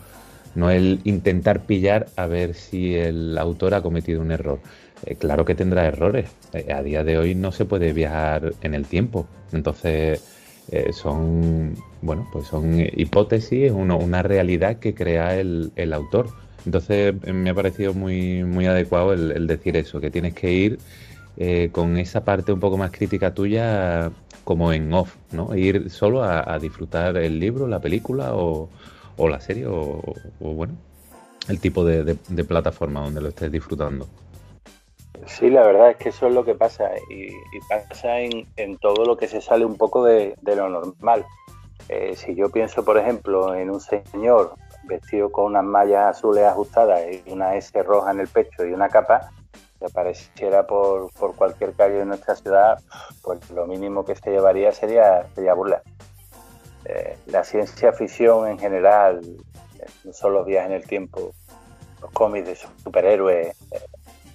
No 0.55 0.71
el 0.71 1.01
intentar 1.05 1.61
pillar 1.61 2.07
a 2.17 2.27
ver 2.27 2.55
si 2.55 2.95
el 2.97 3.39
autor 3.39 3.75
ha 3.75 3.83
cometido 3.83 4.21
un 4.21 4.33
error. 4.33 4.61
Eh, 5.07 5.15
claro 5.15 5.45
que 5.45 5.55
tendrá 5.55 5.87
errores. 5.87 6.31
Eh, 6.53 6.73
a 6.73 6.83
día 6.83 7.05
de 7.05 7.19
hoy 7.19 7.35
no 7.35 7.53
se 7.53 7.65
puede 7.65 7.93
viajar 7.93 8.53
en 8.63 8.75
el 8.75 8.87
tiempo. 8.87 9.27
Entonces, 9.53 10.23
eh, 10.71 10.93
son, 10.93 11.75
bueno, 12.03 12.29
pues 12.33 12.47
son 12.47 12.79
hipótesis, 12.79 13.73
una 13.73 14.23
realidad 14.23 14.79
que 14.79 14.95
crea 14.95 15.39
el, 15.39 15.93
autor. 15.93 16.29
Entonces, 16.67 17.15
me 17.27 17.51
ha 17.51 17.55
parecido 17.55 17.95
muy, 17.95 18.45
muy 18.45 18.67
adecuado 18.67 19.13
el, 19.13 19.47
decir 19.47 19.77
eso, 19.77 20.01
que 20.01 20.11
tienes 20.11 20.35
que 20.35 20.53
ir 20.53 20.79
con 21.73 21.97
esa 21.97 22.23
parte 22.23 22.53
un 22.53 22.61
poco 22.61 22.77
más 22.77 22.91
crítica 22.91 23.33
tuya 23.33 24.11
como 24.45 24.73
en 24.73 24.93
off, 24.93 25.17
¿no? 25.33 25.57
Ir 25.57 25.89
solo 25.91 26.23
a, 26.23 26.59
disfrutar 26.59 27.17
el 27.17 27.39
libro, 27.39 27.67
la 27.67 27.81
película 27.81 28.35
o, 28.35 28.69
la 29.19 29.41
serie 29.41 29.67
o 29.67 30.15
bueno, 30.41 30.75
el 31.51 31.61
tipo 31.61 31.85
de, 31.85 32.15
plataforma 32.45 33.01
donde 33.01 33.21
lo 33.21 33.29
estés 33.29 33.51
disfrutando. 33.51 34.07
Sí, 35.27 35.51
la 35.51 35.63
verdad 35.63 35.91
es 35.91 35.97
que 35.97 36.09
eso 36.11 36.27
es 36.27 36.35
lo 36.35 36.45
que 36.45 36.55
pasa 36.55 36.91
y, 37.09 37.31
pasa 37.69 38.21
en, 38.21 38.79
todo 38.79 39.05
lo 39.05 39.17
que 39.17 39.29
se 39.29 39.41
sale 39.41 39.65
un 39.65 39.77
poco 39.77 40.05
de, 40.05 40.35
lo 40.43 40.69
normal. 40.69 41.27
Eh, 41.89 42.15
si 42.17 42.35
yo 42.35 42.51
pienso, 42.51 42.85
por 42.85 42.97
ejemplo, 42.97 43.55
en 43.55 43.71
un 43.71 43.81
señor 43.81 44.55
vestido 44.85 45.31
con 45.31 45.47
unas 45.47 45.65
mallas 45.65 46.17
azules 46.17 46.45
ajustadas 46.45 47.03
y 47.27 47.31
una 47.31 47.55
S 47.57 47.83
roja 47.83 48.11
en 48.13 48.21
el 48.21 48.29
pecho 48.29 48.65
y 48.65 48.73
una 48.73 48.89
capa, 48.89 49.31
que 49.79 49.87
apareciera 49.87 50.67
por, 50.67 51.11
cualquier 51.37 51.73
calle 51.75 51.95
de 51.95 52.05
nuestra 52.05 52.37
ciudad, 52.37 52.79
pues 53.23 53.51
lo 53.51 53.67
mínimo 53.67 54.05
que 54.05 54.15
se 54.15 54.31
llevaría 54.31 54.73
sería, 54.73 55.27
sería 55.35 55.55
burla. 55.55 55.83
Eh, 56.85 57.17
la 57.27 57.45
ciencia 57.45 57.93
ficción 57.93 58.49
en 58.49 58.59
general, 58.59 59.21
no 60.05 60.13
solo 60.13 60.39
los 60.39 60.47
viajes 60.47 60.71
en 60.71 60.77
el 60.77 60.87
tiempo, 60.87 61.33
los 62.01 62.11
cómics 62.13 62.47
de 62.47 62.57
superhéroes, 62.57 63.49
eh, 63.73 63.81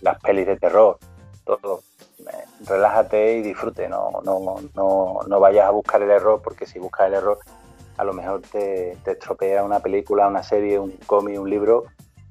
las 0.06 0.22
pelis 0.22 0.46
de 0.46 0.56
terror, 0.58 1.00
todo. 1.44 1.82
relájate 2.68 3.38
y 3.38 3.42
disfrute, 3.42 3.90
no, 3.90 4.22
no, 4.24 4.56
no, 4.74 5.20
no 5.28 5.40
vayas 5.40 5.66
a 5.66 5.72
buscar 5.72 6.02
el 6.02 6.12
error, 6.12 6.42
porque 6.44 6.66
si 6.66 6.80
buscas 6.80 7.08
el 7.08 7.16
error, 7.16 7.40
a 7.98 8.04
lo 8.04 8.14
mejor 8.14 8.42
te, 8.42 8.98
te 9.04 9.12
estropea 9.12 9.64
una 9.64 9.80
película, 9.80 10.28
una 10.28 10.44
serie, 10.44 10.80
un 10.80 10.92
cómic, 11.08 11.40
un 11.40 11.50
libro 11.50 11.86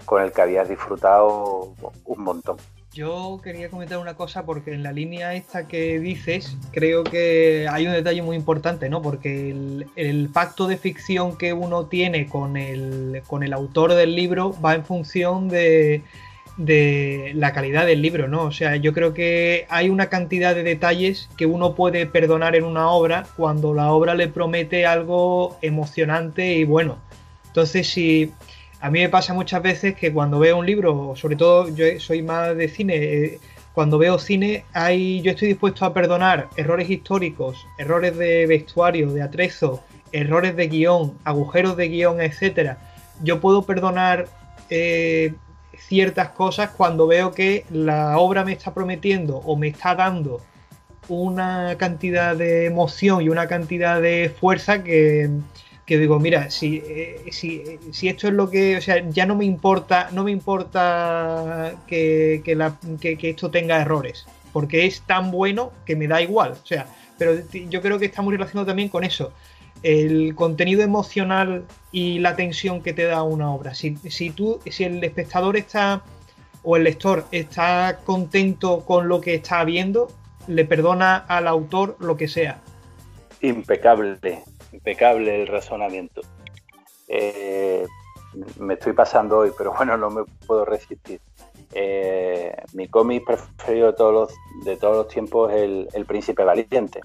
con 0.05 0.23
el 0.23 0.33
que 0.33 0.43
habías 0.43 0.69
disfrutado 0.69 1.75
un 2.05 2.23
montón. 2.23 2.57
Yo 2.93 3.41
quería 3.43 3.71
comentar 3.71 3.99
una 3.99 4.15
cosa 4.15 4.47
porque 4.47 4.73
en 4.73 4.85
la 4.85 4.93
línea 4.93 5.35
esta 5.35 5.67
que 5.67 5.99
dices, 5.99 6.57
creo 6.71 7.03
que 7.03 7.67
hay 7.69 7.89
un 7.89 7.93
detalle 7.93 8.23
muy 8.23 8.37
importante, 8.37 8.89
¿no? 8.89 9.03
Porque 9.03 9.51
el, 9.97 10.31
pacto 10.33 10.69
de 10.69 10.77
ficción 10.77 11.37
que 11.37 11.53
uno 11.53 11.87
tiene 11.87 12.29
con 12.29 12.57
el, 12.57 13.23
con 13.27 13.43
el 13.43 13.53
autor 13.53 13.95
del 13.95 14.15
libro 14.15 14.55
va 14.65 14.75
en 14.75 14.85
función 14.85 15.49
de, 15.49 16.05
de 16.57 17.33
la 17.35 17.53
calidad 17.53 17.87
del 17.87 18.01
libro, 18.03 18.29
¿no? 18.29 18.43
O 18.45 18.53
sea, 18.53 18.77
yo 18.77 18.93
creo 18.93 19.13
que 19.13 19.67
hay 19.69 19.89
una 19.89 20.09
cantidad 20.09 20.55
de 20.55 20.63
detalles 20.63 21.29
que 21.37 21.47
uno 21.47 21.75
puede 21.75 22.07
perdonar 22.07 22.55
en 22.55 22.65
una 22.65 22.91
obra 22.91 23.27
cuando 23.37 23.75
la 23.75 23.93
obra 23.93 24.15
le 24.15 24.29
promete 24.29 24.87
algo 24.87 25.59
emocionante 25.63 26.55
y 26.55 26.65
bueno. 26.65 26.99
Entonces, 27.47 27.89
si 27.89 28.33
a 28.81 28.91
mí 28.91 29.01
me 29.01 29.09
pasa 29.09 29.35
muchas 29.35 29.63
veces 29.63 29.95
que 29.97 30.13
cuando 30.13 30.39
veo 30.39 30.59
un 30.59 30.67
libro, 30.67 31.15
sobre 31.17 31.37
todo 31.37 31.75
yo 31.75 31.87
soy 31.99 32.23
más 32.23 32.57
de 32.57 32.69
cine, 32.69 32.97
eh, 32.97 33.39
cuando 33.73 33.99
veo 33.99 34.19
cine, 34.19 34.65
hay, 34.73 35.21
yo 35.23 35.33
estoy 35.33 35.49
dispuesto 35.49 35.85
a 35.85 35.93
perdonar 35.93 36.49
errores 36.57 36.89
históricos, 36.89 37.67
errores 37.79 38.17
de 38.17 38.47
vestuario, 38.47 39.11
de 39.13 39.23
atrezo, 39.23 39.83
errores 40.13 40.55
de 40.55 40.69
guion, 40.69 41.19
agujeros 41.25 41.77
de 41.77 41.89
guion, 41.89 42.21
etcétera. 42.21 42.79
Yo 43.23 43.41
puedo 43.41 43.63
perdonar 43.63 44.29
eh, 44.71 45.35
ciertas 45.81 46.31
cosas 46.31 46.71
cuando 46.71 47.07
veo 47.07 47.33
que 47.33 47.65
la 47.71 48.19
obra 48.19 48.45
me 48.45 48.53
está 48.53 48.75
prometiendo 48.75 49.37
o 49.39 49.57
me 49.57 49.69
está 49.69 49.95
dando 49.95 50.41
una 51.09 51.77
cantidad 51.79 52.37
de 52.37 52.67
emoción 52.67 53.23
y 53.23 53.29
una 53.29 53.47
cantidad 53.47 54.01
de 54.01 54.33
fuerza 54.41 54.83
que, 54.83 55.31
que 55.87 55.99
digo, 55.99 56.19
mira, 56.19 56.51
si, 56.51 56.83
eh, 56.87 57.25
si, 57.31 57.63
si, 57.93 58.09
esto 58.09 58.29
es 58.29 58.35
lo 58.35 58.51
que, 58.51 58.77
o 58.77 58.81
sea, 58.81 59.07
ya 59.11 59.27
no 59.27 59.37
me 59.37 59.45
importa, 59.45 60.09
no 60.13 60.25
me 60.25 60.31
importa 60.31 61.75
que, 61.87 62.43
que, 62.45 62.55
la, 62.55 62.79
que, 63.01 63.19
esto 63.21 63.51
tenga 63.51 63.81
errores, 63.81 64.27
porque 64.53 64.87
es 64.87 65.03
tan 65.03 65.31
bueno 65.31 65.73
que 65.85 65.97
me 65.97 66.09
da 66.09 66.23
igual, 66.23 66.53
o 66.53 66.67
sea, 66.67 66.87
pero 67.19 67.35
yo 67.69 67.83
creo 67.83 67.99
que 67.99 68.07
está 68.07 68.23
muy 68.23 68.33
relacionado 68.33 68.67
también 68.67 68.89
con 68.89 69.05
eso, 69.05 69.33
el 69.85 70.35
contenido 70.35 70.83
emocional 70.83 71.65
y 71.93 72.19
la 72.19 72.35
tensión 72.35 72.83
que 72.83 72.93
te 72.93 73.05
da 73.05 73.23
una 73.23 73.53
obra. 73.55 73.75
Si, 73.75 73.97
si 74.09 74.31
tú, 74.31 74.61
si 74.69 74.83
el 74.83 75.05
espectador 75.05 75.57
está 75.57 76.03
o 76.65 76.77
el 76.77 76.83
lector 76.85 77.27
está 77.31 78.01
contento 78.05 78.81
con 78.85 79.07
lo 79.07 79.21
que 79.21 79.35
está 79.35 79.63
viendo, 79.63 80.09
le 80.49 80.65
perdona 80.65 81.17
al 81.17 81.47
autor 81.47 81.97
lo 82.01 82.17
que 82.17 82.27
sea. 82.27 82.61
Impecable 83.41 84.43
impecable 84.75 85.43
el 85.43 85.47
razonamiento. 85.47 86.21
Eh, 87.09 87.87
me 88.59 88.75
estoy 88.75 88.93
pasando 88.93 89.39
hoy, 89.39 89.53
pero 89.57 89.73
bueno, 89.75 89.97
no 89.97 90.11
me 90.11 90.25
puedo 90.47 90.65
resistir. 90.65 91.21
Eh, 91.73 92.55
mi 92.73 92.89
cómic 92.89 93.25
preferido 93.25 93.89
de 93.89 93.93
todos 93.95 94.13
los, 94.13 94.65
de 94.65 94.77
todos 94.77 94.97
los 94.97 95.09
tiempos 95.09 95.53
es 95.53 95.89
el, 95.95 96.07
Príncipe 96.07 96.45
Valiente. 96.45 97.01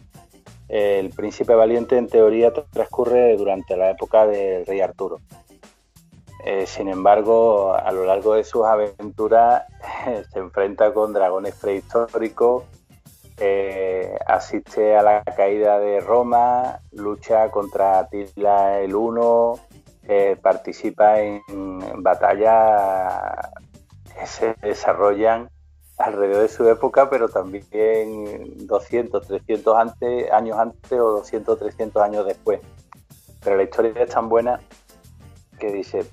El 0.69 1.09
Príncipe 1.09 1.55
Valiente 1.55 1.97
en 1.97 2.07
teoría 2.07 2.53
transcurre 2.53 3.35
durante 3.35 3.75
la 3.75 3.89
época 3.89 4.27
del 4.27 4.65
Rey 4.65 4.81
Arturo. 4.81 5.19
Eh, 6.45 6.65
sin 6.67 6.87
embargo, 6.87 7.73
a 7.73 7.91
lo 7.91 8.05
largo 8.05 8.35
de 8.35 8.43
sus 8.43 8.65
aventuras 8.65 9.63
se 10.31 10.39
enfrenta 10.39 10.93
con 10.93 11.11
dragones 11.11 11.55
prehistóricos, 11.55 12.63
eh, 13.37 14.17
asiste 14.25 14.95
a 14.95 15.01
la 15.01 15.23
caída 15.23 15.79
de 15.79 15.99
Roma, 15.99 16.79
lucha 16.91 17.49
contra 17.51 17.99
Atila 17.99 18.79
el 18.79 18.95
Uno, 18.95 19.55
eh, 20.07 20.37
participa 20.41 21.19
en, 21.21 21.41
batallas 21.97 23.51
que 24.17 24.25
se 24.25 24.55
desarrollan 24.61 25.49
alrededor 25.99 26.41
de 26.41 26.49
su 26.49 26.67
época, 26.67 27.09
pero 27.09 27.29
también 27.29 28.67
200, 28.67 29.27
300 29.27 29.77
antes, 29.77 30.31
años 30.31 30.57
antes 30.57 30.99
o 30.99 31.11
200, 31.11 31.59
300 31.59 32.01
años 32.01 32.25
después. 32.25 32.61
Pero 33.43 33.57
la 33.57 33.63
historia 33.63 33.93
es 33.95 34.09
tan 34.09 34.27
buena 34.27 34.59
que 35.59 35.71
dice, 35.71 36.05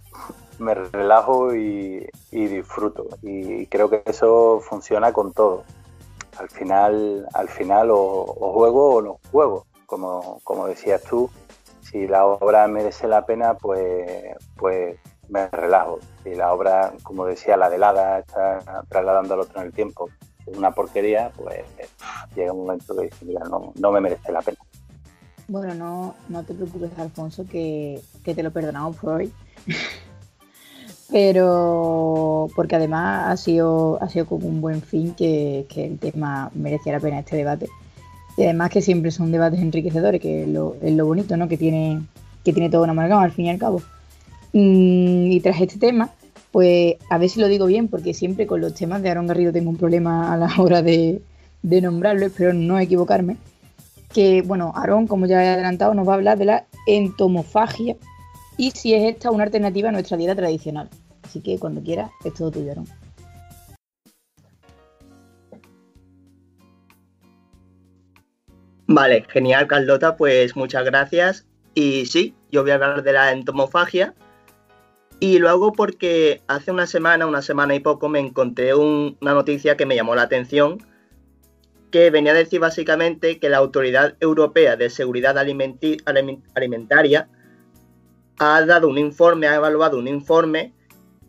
me 0.59 0.75
relajo 0.75 1.55
y 1.55 2.09
disfruto. 2.31 3.07
Y 3.23 3.67
creo 3.67 3.89
que 3.89 4.03
eso 4.05 4.61
funciona 4.61 5.13
con 5.13 5.33
todo 5.33 5.65
al 6.39 6.49
final, 6.51 7.27
al 7.35 7.49
final 7.49 7.89
o, 7.91 8.25
juego 8.55 8.97
o 8.97 9.03
no 9.03 9.19
juego. 9.31 9.67
Como, 9.87 10.41
como 10.43 10.67
decías 10.67 11.03
tú, 11.03 11.31
si 11.81 12.07
la 12.09 12.27
obra 12.27 12.67
merece 12.67 13.07
la 13.07 13.25
pena, 13.25 13.55
pues, 13.55 14.35
pues 14.57 14.99
me 15.29 15.49
relajo. 15.49 15.99
Si 16.23 16.35
la 16.35 16.53
obra, 16.53 16.93
como 17.03 17.27
decía, 17.27 17.57
la 17.57 17.71
de 17.71 17.79
Lada 17.79 18.19
está 18.21 18.85
trasladando 18.89 19.35
al 19.35 19.41
otro 19.41 19.61
en 19.61 19.67
el 19.67 19.73
tiempo, 19.73 20.09
es 20.47 20.57
una 20.57 20.71
porquería, 20.71 21.31
pues 21.37 21.65
llega 22.35 22.53
un 22.53 22.67
momento 22.67 22.97
que 22.97 23.05
dice, 23.05 23.25
mira, 23.25 23.45
no, 23.49 23.73
no 23.75 23.93
me 23.93 24.01
merece 24.01 24.33
la 24.33 24.43
pena. 24.43 24.59
Bueno, 25.49 25.75
no, 25.75 26.15
no 26.29 26.43
te 26.45 26.55
preocupes, 26.55 26.91
Alfonso, 26.99 27.45
que, 27.49 28.01
que 28.25 28.35
te 28.35 28.43
lo 28.43 28.51
perdonamos 28.51 28.97
por 28.97 29.15
hoy. 29.15 29.33
pero 31.11 32.49
porque 32.57 32.77
además 32.77 33.29
ha 33.29 33.37
sido, 33.37 34.03
ha 34.03 34.09
sido 34.09 34.27
como 34.27 34.47
un 34.47 34.61
buen 34.61 34.83
fin 34.83 35.15
que, 35.15 35.67
el 35.77 35.99
tema 35.99 36.51
merecía 36.55 36.93
la 36.93 37.01
pena 37.01 37.21
este 37.21 37.37
debate. 37.37 37.69
Y 38.37 38.45
además 38.45 38.71
que 38.71 38.83
siempre 38.83 39.11
son 39.11 39.33
debates 39.33 39.61
enriquecedores, 39.61 40.21
que 40.21 40.43
es 40.43 40.49
lo, 40.49 40.77
es 40.83 40.93
lo 40.93 41.07
bonito, 41.07 41.37
¿no? 41.37 41.49
Que 41.49 41.57
tiene, 41.57 42.03
que 42.45 42.53
tiene 42.53 42.69
toda 42.69 42.85
una 42.85 42.93
amalgama 42.93 43.23
al 43.23 43.33
fin 43.33 43.47
y 43.47 43.51
al 43.51 43.59
cabo. 43.59 43.83
Mm, 44.53 45.31
y 45.31 45.41
tras 45.41 45.61
este 45.61 45.79
tema, 45.79 46.11
pues 46.53 46.97
a 47.11 47.19
ver 47.19 47.29
si 47.29 47.41
lo 47.41 47.49
digo 47.49 47.67
bien, 47.67 47.89
porque 47.89 48.15
siempre 48.15 48.47
con 48.47 48.61
los 48.61 48.75
temas 48.75 49.03
de 49.03 49.11
Aaron 49.11 49.27
Garrido 49.27 49.53
tengo 49.53 49.71
un 49.71 49.77
problema 49.77 50.33
a 50.33 50.37
la 50.37 50.51
hora 50.59 50.83
de, 50.83 51.21
nombrarlo, 51.63 52.27
espero 52.27 52.53
no 52.53 52.79
equivocarme. 52.79 53.37
Que, 54.13 54.43
bueno, 54.43 54.73
Aaron, 54.75 55.07
como 55.07 55.27
ya 55.27 55.45
he 55.45 55.49
adelantado, 55.49 55.93
nos 55.93 56.09
va 56.09 56.13
a 56.13 56.17
hablar 56.17 56.39
de 56.39 56.47
la 56.47 56.67
entomofagia, 56.87 57.97
y 58.57 58.71
si 58.71 58.95
es 58.95 59.15
esta 59.15 59.31
una 59.31 59.45
alternativa 59.45 59.91
a 59.91 59.93
nuestra 59.93 60.17
dieta 60.17 60.35
tradicional. 60.35 60.89
Así 61.23 61.41
que 61.41 61.59
cuando 61.59 61.83
quieras, 61.83 62.11
es 62.25 62.33
todo 62.35 62.51
tuyo, 62.51 62.73
Vale, 68.89 69.27
genial, 69.29 69.67
Carlota, 69.67 70.17
pues 70.17 70.57
muchas 70.57 70.85
gracias. 70.85 71.45
Y 71.75 72.07
sí, 72.07 72.35
yo 72.51 72.63
voy 72.63 72.71
a 72.71 72.75
hablar 72.75 73.03
de 73.03 73.13
la 73.13 73.33
entomofagia. 73.33 74.15
Y 75.19 75.39
lo 75.39 75.49
hago 75.49 75.73
porque 75.73 76.43
hace 76.47 76.71
una 76.71 76.87
semana, 76.87 77.27
una 77.27 77.41
semana 77.41 77.75
y 77.75 77.81
poco, 77.81 78.09
me 78.09 78.21
encontré 78.21 78.75
una 78.75 79.17
noticia 79.33 79.77
que 79.77 79.87
me 79.87 79.97
llamó 79.97 80.15
la 80.15 80.23
atención, 80.23 80.79
que 81.91 82.11
venía 82.11 82.33
a 82.33 82.35
decir 82.35 82.61
básicamente 82.61 83.39
que 83.39 83.49
la 83.49 83.57
Autoridad 83.57 84.17
Europea 84.21 84.77
de 84.77 84.91
Seguridad 84.91 85.39
Alimentaria 85.39 87.29
ha 88.39 88.67
dado 88.67 88.89
un 88.89 88.99
informe, 88.99 89.47
ha 89.47 89.55
evaluado 89.55 89.99
un 89.99 90.07
informe 90.07 90.75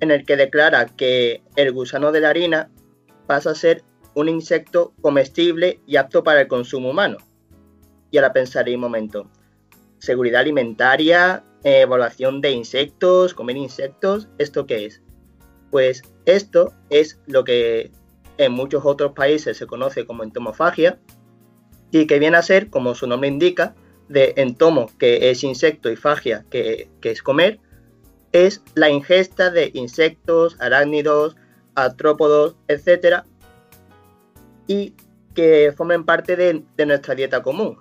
en 0.02 0.12
el 0.12 0.26
que 0.26 0.36
declara 0.36 0.86
que 0.88 1.42
el 1.56 1.72
gusano 1.72 2.12
de 2.12 2.20
la 2.20 2.30
harina 2.30 2.70
pasa 3.26 3.52
a 3.52 3.56
ser 3.56 3.84
un 4.14 4.28
insecto 4.28 4.94
comestible 5.02 5.80
y 5.86 5.96
apto 5.96 6.24
para 6.24 6.42
el 6.42 6.48
consumo 6.48 6.90
humano. 6.90 7.18
Y 8.12 8.18
ahora 8.18 8.34
pensaré 8.34 8.76
un 8.76 8.82
momento. 8.82 9.30
Seguridad 10.00 10.42
alimentaria, 10.42 11.44
evaluación 11.64 12.42
de 12.42 12.52
insectos, 12.52 13.34
comer 13.34 13.58
insectos, 13.58 14.28
¿esto 14.38 14.66
qué 14.66 14.86
es? 14.86 15.02
Pues 15.72 16.04
esto 16.26 16.74
es 16.90 17.20
lo 17.28 17.44
que 17.44 17.92
en 18.38 18.52
muchos 18.52 18.86
otros 18.86 19.14
países 19.14 19.58
se 19.58 19.68
conoce 19.68 20.06
como 20.06 20.24
entomofagia 20.24 21.00
y 21.92 22.06
que 22.08 22.20
viene 22.20 22.38
a 22.38 22.42
ser, 22.42 22.70
como 22.70 22.96
su 22.96 23.08
nombre 23.08 23.30
indica, 23.30 23.76
de 24.08 24.34
entomo, 24.38 24.90
que 24.98 25.30
es 25.30 25.44
insecto, 25.44 25.92
y 25.92 25.96
fagia, 25.96 26.46
que, 26.50 26.90
es 27.02 27.22
comer, 27.22 27.60
es 28.32 28.62
la 28.76 28.90
ingesta 28.90 29.50
de 29.50 29.72
insectos, 29.74 30.58
arácnidos, 30.60 31.36
artrópodos, 31.76 32.56
etc. 32.68 33.24
y 34.68 34.94
que 35.34 35.74
formen 35.76 36.06
parte 36.06 36.36
de 36.36 36.86
nuestra 36.86 37.16
dieta 37.16 37.42
común. 37.42 37.78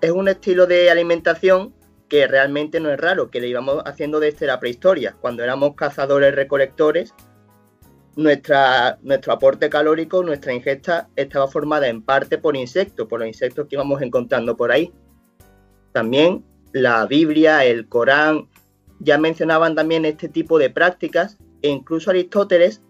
Es 0.00 0.10
un 0.10 0.28
estilo 0.28 0.66
de 0.66 0.90
alimentación 0.90 1.74
que 2.10 2.26
realmente 2.26 2.80
no 2.80 2.90
es 2.90 2.98
raro, 3.00 3.30
que 3.30 3.40
lo 3.40 3.46
íbamos 3.46 3.82
haciendo 3.86 4.18
desde 4.18 4.46
la 4.46 4.58
prehistoria, 4.58 5.16
cuando 5.20 5.44
éramos 5.44 5.76
cazadores 5.76 6.34
recolectores, 6.34 7.14
nuestra, 8.16 8.98
nuestro 9.02 9.32
aporte 9.32 9.70
calórico, 9.70 10.22
nuestra 10.24 10.52
ingesta 10.52 11.08
estaba 11.14 11.46
formada 11.46 11.86
en 11.86 12.02
parte 12.02 12.36
por 12.36 12.56
insectos, 12.56 13.06
por 13.06 13.20
los 13.20 13.28
insectos 13.28 13.68
que 13.68 13.76
íbamos 13.76 14.02
encontrando 14.02 14.56
por 14.56 14.72
ahí. 14.72 14.92
También 15.92 16.44
la 16.72 17.06
Biblia, 17.06 17.64
el 17.64 17.88
Corán, 17.88 18.48
ya 18.98 19.16
mencionaban 19.16 19.76
también 19.76 20.04
este 20.04 20.28
tipo 20.28 20.58
de 20.58 20.68
prácticas 20.68 21.38
e 21.62 21.68
incluso 21.68 22.10
Aristóteles 22.10 22.82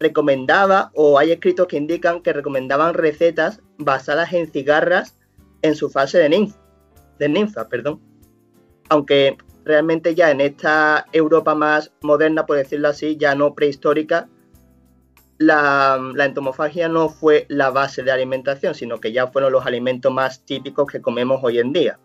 recomendaba 0.00 0.90
o 0.94 1.20
hay 1.20 1.30
escritos 1.30 1.68
que 1.68 1.76
indican 1.76 2.20
que 2.20 2.32
recomendaban 2.32 2.94
recetas 2.94 3.62
basadas 3.78 4.32
en 4.32 4.50
cigarras 4.50 5.16
en 5.62 5.76
su 5.76 5.88
fase 5.88 6.18
de 6.18 6.30
ninfa, 6.30 6.58
de 7.18 7.28
ninfa 7.28 7.68
perdón 7.68 8.09
aunque 8.90 9.38
realmente 9.64 10.14
ya 10.14 10.30
en 10.30 10.40
esta 10.40 11.06
Europa 11.12 11.54
más 11.54 11.92
moderna, 12.02 12.44
por 12.44 12.56
decirlo 12.56 12.88
así, 12.88 13.16
ya 13.16 13.34
no 13.34 13.54
prehistórica, 13.54 14.28
la, 15.38 15.98
entomofagia 16.18 16.88
no 16.88 17.08
fue 17.08 17.46
la 17.48 17.70
base 17.70 18.02
de 18.02 18.10
alimentación, 18.10 18.74
sino 18.74 19.00
que 19.00 19.12
ya 19.12 19.28
fueron 19.28 19.52
los 19.52 19.64
alimentos 19.64 20.12
más 20.12 20.44
típicos 20.44 20.90
que 20.90 21.00
comemos 21.00 21.40
hoy 21.42 21.60
en 21.60 21.72
día. 21.72 21.98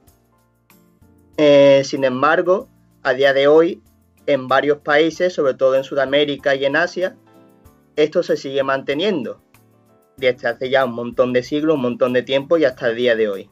Eh, 1.37 1.81
sin 1.83 2.05
embargo, 2.05 2.69
a 3.03 3.13
día 3.13 3.33
de 3.33 3.47
hoy, 3.47 3.81
en 4.25 4.47
varios 4.47 4.77
países, 4.77 5.33
sobre 5.33 5.55
todo 5.55 5.75
en 5.75 5.83
Sudamérica 5.83 6.55
y 6.55 6.65
en 6.65 6.77
Asia, 6.77 7.17
esto 7.95 8.23
se 8.23 8.37
sigue 8.37 8.63
manteniendo 8.63 9.41
desde 10.17 10.47
hace 10.47 10.69
ya 10.69 10.85
un 10.85 10.93
montón 10.93 11.33
de 11.33 11.43
siglos, 11.43 11.75
un 11.75 11.81
montón 11.81 12.13
de 12.13 12.23
tiempo 12.23 12.57
y 12.57 12.65
hasta 12.65 12.89
el 12.89 12.95
día 12.95 13.15
de 13.15 13.27
hoy. 13.27 13.49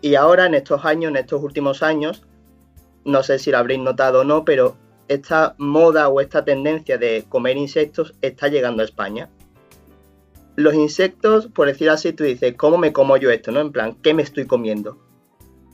Y 0.00 0.14
ahora, 0.14 0.46
en 0.46 0.54
estos 0.54 0.84
años, 0.84 1.10
en 1.10 1.16
estos 1.16 1.42
últimos 1.42 1.82
años, 1.82 2.22
no 3.04 3.22
sé 3.22 3.38
si 3.38 3.50
lo 3.50 3.58
habréis 3.58 3.80
notado 3.80 4.20
o 4.20 4.24
no, 4.24 4.44
pero 4.44 4.76
esta 5.08 5.54
moda 5.58 6.08
o 6.08 6.20
esta 6.20 6.44
tendencia 6.44 6.98
de 6.98 7.24
comer 7.28 7.56
insectos 7.56 8.14
está 8.20 8.48
llegando 8.48 8.82
a 8.82 8.84
España. 8.84 9.30
Los 10.56 10.74
insectos, 10.74 11.46
por 11.48 11.66
decir 11.68 11.90
así, 11.90 12.12
tú 12.12 12.24
dices, 12.24 12.54
¿cómo 12.56 12.78
me 12.78 12.92
como 12.92 13.16
yo 13.16 13.30
esto? 13.30 13.52
¿No? 13.52 13.60
En 13.60 13.72
plan, 13.72 13.96
¿qué 14.02 14.14
me 14.14 14.22
estoy 14.22 14.46
comiendo? 14.46 14.98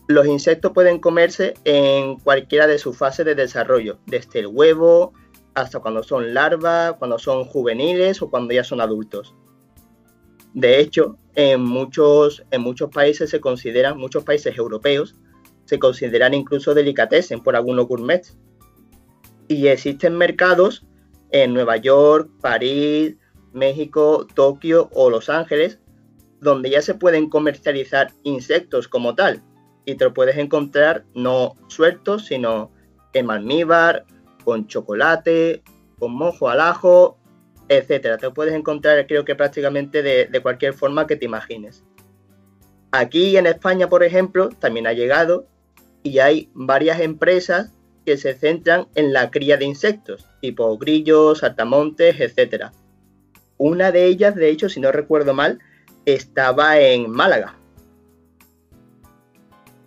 Los 0.08 0.26
insectos 0.26 0.72
pueden 0.72 0.98
comerse 0.98 1.54
en 1.64 2.18
cualquiera 2.18 2.66
de 2.66 2.78
sus 2.78 2.96
fases 2.96 3.24
de 3.24 3.34
desarrollo, 3.34 3.98
desde 4.06 4.40
el 4.40 4.48
huevo 4.48 5.12
hasta 5.54 5.80
cuando 5.80 6.02
son 6.02 6.34
larvas, 6.34 6.94
cuando 6.94 7.18
son 7.18 7.44
juveniles 7.44 8.22
o 8.22 8.30
cuando 8.30 8.54
ya 8.54 8.64
son 8.64 8.80
adultos. 8.80 9.34
De 10.54 10.80
hecho, 10.80 11.18
en 11.34 11.62
muchos, 11.62 12.44
en 12.50 12.62
muchos 12.62 12.90
países 12.90 13.30
se 13.30 13.40
consideran, 13.40 13.98
muchos 13.98 14.24
países 14.24 14.56
europeos, 14.56 15.14
se 15.64 15.78
consideran 15.78 16.34
incluso 16.34 16.74
delicatessen 16.74 17.40
por 17.40 17.56
algunos 17.56 17.86
gourmets. 17.86 18.36
Y 19.48 19.66
existen 19.68 20.16
mercados 20.16 20.86
en 21.30 21.54
Nueva 21.54 21.76
York, 21.78 22.30
París, 22.40 23.16
México, 23.52 24.26
Tokio 24.34 24.90
o 24.92 25.10
Los 25.10 25.28
Ángeles, 25.28 25.78
donde 26.40 26.70
ya 26.70 26.82
se 26.82 26.94
pueden 26.94 27.28
comercializar 27.28 28.12
insectos 28.22 28.88
como 28.88 29.14
tal. 29.14 29.42
Y 29.84 29.94
te 29.94 30.04
lo 30.04 30.14
puedes 30.14 30.36
encontrar 30.36 31.04
no 31.14 31.56
sueltos, 31.68 32.26
sino 32.26 32.70
en 33.12 33.30
almíbar, 33.30 34.04
con 34.44 34.66
chocolate, 34.66 35.62
con 35.98 36.12
mojo 36.14 36.48
al 36.48 36.60
ajo 36.60 37.18
etcétera. 37.68 38.18
Te 38.18 38.30
puedes 38.30 38.54
encontrar, 38.54 39.06
creo 39.06 39.24
que 39.24 39.34
prácticamente 39.34 40.02
de, 40.02 40.40
cualquier 40.42 40.74
forma 40.74 41.06
que 41.06 41.16
te 41.16 41.24
imagines. 41.24 41.84
Aquí 42.90 43.36
en 43.36 43.46
España, 43.46 43.88
por 43.88 44.02
ejemplo, 44.02 44.50
también 44.50 44.86
ha 44.86 44.92
llegado 44.92 45.46
y 46.02 46.18
hay 46.18 46.50
varias 46.52 47.00
empresas 47.00 47.72
que 48.04 48.16
se 48.16 48.34
centran 48.34 48.88
en 48.94 49.12
la 49.12 49.30
cría 49.30 49.56
de 49.56 49.64
insectos, 49.64 50.26
tipo 50.40 50.76
grillos, 50.76 51.38
saltamontes, 51.38 52.20
etcétera. 52.20 52.72
Una 53.56 53.92
de 53.92 54.06
ellas, 54.06 54.34
de 54.34 54.50
hecho, 54.50 54.68
si 54.68 54.80
no 54.80 54.90
recuerdo 54.90 55.34
mal, 55.34 55.60
estaba 56.04 56.80
en 56.80 57.10
Málaga. 57.10 57.56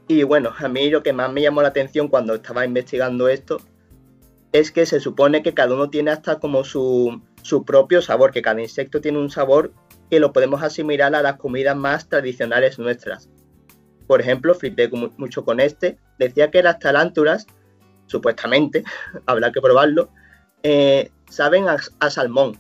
Y 0.08 0.24
bueno, 0.24 0.54
a 0.58 0.68
mí 0.68 0.90
lo 0.90 1.04
que 1.04 1.14
más 1.14 1.32
me 1.32 1.42
llamó 1.42 1.62
la 1.62 1.70
atención 1.70 2.08
cuando 2.08 2.36
estaba 2.36 2.66
investigando 2.66 3.28
esto 3.28 3.60
es 4.52 4.72
que 4.72 4.86
se 4.86 5.00
supone 5.00 5.44
que 5.44 5.54
cada 5.54 5.74
uno 5.74 5.90
tiene 5.90 6.12
hasta 6.12 6.40
como 6.40 6.64
su, 6.64 7.22
su 7.46 7.64
propio 7.64 8.02
sabor, 8.02 8.32
que 8.32 8.42
cada 8.42 8.60
insecto 8.60 9.02
tiene 9.02 9.20
un 9.20 9.30
sabor 9.30 9.72
que 10.10 10.20
lo 10.20 10.34
podemos 10.34 10.64
asimilar 10.64 11.14
a 11.14 11.22
las 11.22 11.38
comidas 11.38 11.76
más 11.76 12.10
tradicionales 12.10 12.80
nuestras. 12.80 13.30
Por 14.08 14.20
ejemplo, 14.20 14.56
flipé 14.56 14.90
mucho 14.90 15.46
con 15.46 15.60
este, 15.60 16.00
decía 16.18 16.50
que 16.50 16.64
las 16.64 16.80
tarántulas, 16.80 17.46
supuestamente, 18.08 18.84
habrá 19.28 19.52
que 19.52 19.62
probarlo, 19.62 20.10
eh, 20.64 21.12
saben 21.30 21.68
a, 21.70 22.10
salmón, 22.10 22.60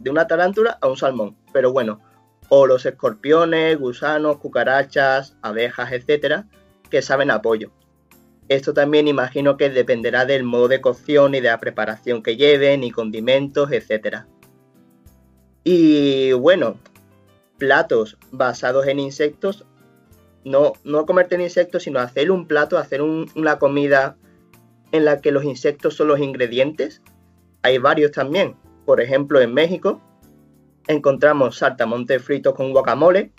de 0.00 0.10
una 0.10 0.26
tarántula 0.26 0.78
a 0.80 0.88
un 0.88 0.96
salmón, 0.96 1.36
pero 1.52 1.70
bueno, 1.70 2.00
o 2.48 2.66
los 2.66 2.86
escorpiones, 2.86 3.78
gusanos, 3.78 4.38
cucarachas, 4.38 5.36
abejas, 5.42 5.92
etcétera, 5.92 6.48
que 6.90 7.02
saben 7.02 7.30
a 7.30 7.40
pollo. 7.40 7.70
Esto 8.48 8.72
también 8.72 9.08
imagino 9.08 9.56
que 9.56 9.68
dependerá 9.68 10.24
del 10.24 10.42
modo 10.42 10.68
de 10.68 10.80
cocción 10.80 11.34
y 11.34 11.40
de 11.40 11.48
la 11.48 11.60
preparación 11.60 12.22
que 12.22 12.36
lleven 12.36 12.82
y 12.82 12.90
condimentos, 12.90 13.70
etc. 13.72 14.24
Y 15.64 16.32
bueno, 16.32 16.78
platos 17.58 18.16
basados 18.30 18.86
en 18.86 19.00
insectos, 19.00 19.66
no, 20.44 20.72
no 20.82 21.04
comerte 21.04 21.34
en 21.34 21.42
insectos, 21.42 21.82
sino 21.82 21.98
hacer 21.98 22.30
un 22.30 22.46
plato, 22.46 22.78
hacer 22.78 23.02
una 23.02 23.58
comida 23.58 24.16
en 24.92 25.04
la 25.04 25.20
que 25.20 25.32
los 25.32 25.44
insectos 25.44 25.94
son 25.94 26.08
los 26.08 26.20
ingredientes. 26.20 27.02
Hay 27.62 27.76
varios 27.76 28.12
también. 28.12 28.56
Por 28.86 29.02
ejemplo, 29.02 29.40
en 29.42 29.52
México 29.52 30.00
encontramos 30.86 31.58
saltamontes 31.58 32.22
fritos 32.22 32.54
con 32.54 32.72
guacamole. 32.72 33.30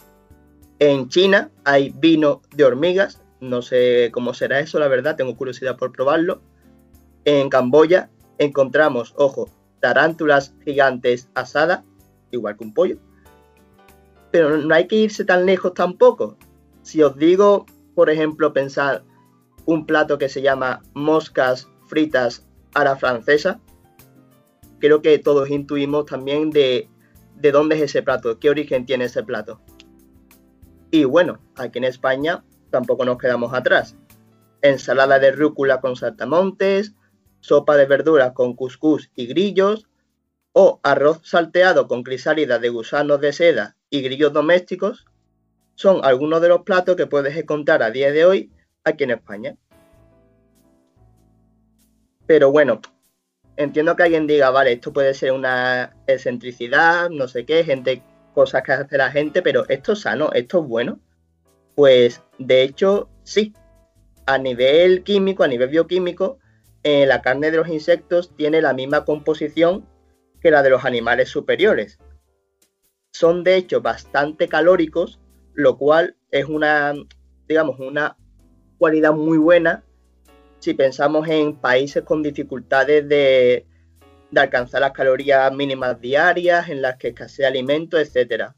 En 0.78 1.10
China 1.10 1.50
hay 1.66 1.92
vino 1.98 2.44
de 2.56 2.64
hormigas 2.64 3.24
no 3.40 3.62
sé 3.62 4.10
cómo 4.14 4.34
será 4.34 4.60
eso, 4.60 4.80
la 4.80 4.88
verdad, 4.88 5.16
tengo 5.16 5.36
curiosidad 5.36 5.78
por 5.78 5.92
probarlo. 5.92 6.42
En 7.26 7.50
Camboya 7.50 8.10
encontramos, 8.38 9.14
ojo, 9.18 9.50
tarántulas 9.80 10.56
gigantes 10.66 11.30
asadas, 11.36 11.84
igual 12.32 12.58
que 12.58 12.64
un 12.64 12.74
pollo. 12.74 12.98
Pero 14.32 14.58
no 14.58 14.76
hay 14.76 14.88
que 14.88 14.98
irse 14.98 15.26
tan 15.26 15.46
lejos 15.46 15.74
tampoco. 15.74 16.38
Si 16.82 17.02
os 17.02 17.18
digo, 17.18 17.66
por 17.96 18.10
ejemplo, 18.10 18.54
pensar 18.54 19.04
un 19.66 19.86
plato 19.86 20.18
que 20.18 20.30
se 20.30 20.42
llama 20.42 20.82
moscas 20.94 21.68
fritas 21.88 22.48
a 22.74 22.84
la 22.84 22.96
francesa, 22.96 23.60
creo 24.80 25.02
que 25.02 25.18
todos 25.20 25.50
intuimos 25.50 26.06
también 26.06 26.50
de, 26.52 26.90
de 27.36 27.52
dónde 27.52 27.76
es 27.76 27.84
ese 27.84 28.04
plato, 28.04 28.40
qué 28.40 28.50
origen 28.50 28.86
tiene 28.86 29.06
ese 29.06 29.24
plato. 29.24 29.62
Y 30.92 31.04
bueno, 31.04 31.40
aquí 31.56 31.78
en 31.78 31.84
España 31.84 32.44
tampoco 32.70 33.06
nos 33.06 33.18
quedamos 33.18 33.54
atrás. 33.54 33.96
Ensalada 34.62 35.20
de 35.20 35.32
rúcula 35.32 35.82
con 35.82 35.96
saltamontes, 35.96 36.94
sopa 37.40 37.78
de 37.78 37.86
verduras 37.86 38.34
con 38.34 38.56
cuscús 38.56 39.12
y 39.16 39.28
grillos, 39.28 39.88
o 40.54 40.80
arroz 40.84 41.22
salteado 41.24 41.88
con 41.88 42.04
crisálida 42.04 42.60
de 42.60 42.70
gusanos 42.70 43.22
de 43.22 43.34
seda 43.34 43.76
y 43.90 44.02
grillos 44.02 44.34
domésticos, 44.34 45.06
son 45.76 46.04
algunos 46.04 46.42
de 46.42 46.50
los 46.50 46.64
platos 46.64 46.96
que 46.96 47.08
puedes 47.08 47.38
encontrar 47.38 47.84
a 47.84 47.92
día 47.92 48.12
de 48.12 48.26
hoy 48.26 48.52
aquí 48.84 49.06
en 49.06 49.12
España. 49.12 49.56
Pero 52.26 52.52
bueno, 52.52 52.82
entiendo 53.56 53.96
que 53.96 54.04
alguien 54.04 54.28
diga, 54.28 54.50
vale, 54.50 54.74
esto 54.74 54.92
puede 54.92 55.14
ser 55.14 55.32
una 55.32 55.96
excentricidad, 56.06 57.10
no 57.10 57.28
sé 57.28 57.46
qué, 57.46 57.64
gente, 57.64 58.04
cosas 58.34 58.64
que 58.64 58.74
hace 58.74 58.98
la 58.98 59.12
gente, 59.12 59.42
pero 59.42 59.68
esto 59.70 59.94
es 59.94 60.02
sano, 60.02 60.32
esto 60.34 60.62
es 60.62 60.68
bueno. 60.68 61.00
Pues 61.76 62.22
de 62.38 62.64
hecho, 62.64 63.10
sí. 63.24 63.54
A 64.26 64.38
nivel 64.38 65.04
químico, 65.04 65.44
a 65.44 65.48
nivel 65.48 65.70
bioquímico, 65.70 66.40
eh, 66.84 67.06
la 67.06 67.22
carne 67.22 67.52
de 67.52 67.58
los 67.58 67.68
insectos 67.68 68.36
tiene 68.36 68.62
la 68.62 68.74
misma 68.74 69.04
composición 69.04 69.86
que 70.40 70.52
la 70.52 70.62
de 70.64 70.70
los 70.70 70.86
animales 70.86 71.30
superiores. 71.30 72.00
Son 73.12 73.44
de 73.44 73.56
hecho 73.56 73.82
bastante 73.82 74.48
calóricos, 74.48 75.20
lo 75.54 75.78
cual 75.78 76.16
es 76.32 76.46
una, 76.46 76.94
digamos, 77.48 77.80
una 77.80 78.18
cualidad 78.78 79.14
muy 79.14 79.38
buena 79.38 79.84
si 80.60 80.74
pensamos 80.74 81.28
en 81.28 81.56
países 81.56 82.04
con 82.04 82.22
dificultades 82.22 83.08
de, 83.10 83.66
de 84.32 84.42
alcanzar 84.42 84.82
las 84.82 84.92
calorías 84.92 85.52
mínimas 85.54 86.00
diarias, 86.00 86.70
en 86.70 86.82
las 86.82 86.98
que 86.98 87.10
escasea 87.10 87.48
alimento, 87.48 87.98
etcétera 87.98 88.56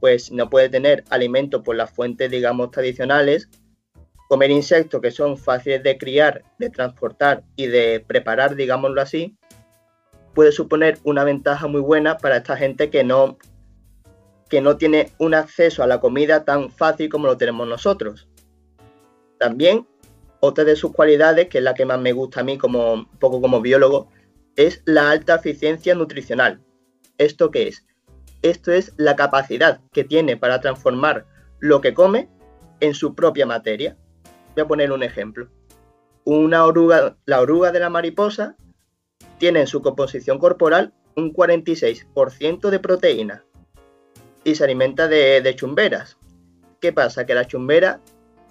pues 0.00 0.32
no 0.32 0.48
puede 0.50 0.68
tener 0.68 1.04
alimento 1.10 1.62
por 1.62 1.76
las 1.76 1.90
fuentes, 1.90 2.30
digamos, 2.30 2.70
tradicionales, 2.70 3.48
comer 4.28 4.50
insectos 4.50 5.00
que 5.00 5.10
son 5.10 5.36
fáciles 5.36 5.82
de 5.82 5.98
criar, 5.98 6.44
de 6.58 6.70
transportar 6.70 7.42
y 7.56 7.66
de 7.66 8.00
preparar, 8.06 8.56
digámoslo 8.56 9.02
así, 9.02 9.36
puede 10.34 10.52
suponer 10.52 10.98
una 11.04 11.24
ventaja 11.24 11.66
muy 11.66 11.80
buena 11.80 12.16
para 12.16 12.38
esta 12.38 12.56
gente 12.56 12.90
que 12.90 13.04
no, 13.04 13.38
que 14.48 14.60
no 14.60 14.76
tiene 14.76 15.12
un 15.18 15.34
acceso 15.34 15.82
a 15.82 15.86
la 15.86 16.00
comida 16.00 16.44
tan 16.44 16.70
fácil 16.70 17.08
como 17.10 17.26
lo 17.26 17.36
tenemos 17.36 17.68
nosotros. 17.68 18.28
También, 19.38 19.86
otra 20.40 20.64
de 20.64 20.76
sus 20.76 20.92
cualidades, 20.92 21.48
que 21.48 21.58
es 21.58 21.64
la 21.64 21.74
que 21.74 21.84
más 21.84 22.00
me 22.00 22.12
gusta 22.12 22.40
a 22.40 22.44
mí 22.44 22.56
como 22.56 22.92
un 22.92 23.06
poco 23.18 23.40
como 23.40 23.60
biólogo, 23.60 24.08
es 24.56 24.82
la 24.84 25.10
alta 25.10 25.36
eficiencia 25.36 25.94
nutricional. 25.94 26.60
¿Esto 27.18 27.50
qué 27.50 27.68
es? 27.68 27.84
Esto 28.42 28.72
es 28.72 28.94
la 28.96 29.16
capacidad 29.16 29.80
que 29.92 30.04
tiene 30.04 30.36
para 30.36 30.60
transformar 30.60 31.26
lo 31.58 31.80
que 31.80 31.94
come 31.94 32.28
en 32.80 32.94
su 32.94 33.14
propia 33.14 33.46
materia. 33.46 33.96
Voy 34.54 34.62
a 34.62 34.68
poner 34.68 34.92
un 34.92 35.02
ejemplo. 35.02 35.48
Una 36.24 36.64
oruga, 36.64 37.16
la 37.26 37.40
oruga 37.40 37.72
de 37.72 37.80
la 37.80 37.90
mariposa 37.90 38.56
tiene 39.38 39.60
en 39.60 39.66
su 39.66 39.82
composición 39.82 40.38
corporal 40.38 40.94
un 41.16 41.32
46% 41.32 42.70
de 42.70 42.78
proteína 42.78 43.44
y 44.44 44.54
se 44.54 44.64
alimenta 44.64 45.08
de, 45.08 45.40
de, 45.40 45.54
chumberas. 45.54 46.16
¿Qué 46.80 46.92
pasa? 46.92 47.26
Que 47.26 47.34
la 47.34 47.46
chumbera 47.46 48.00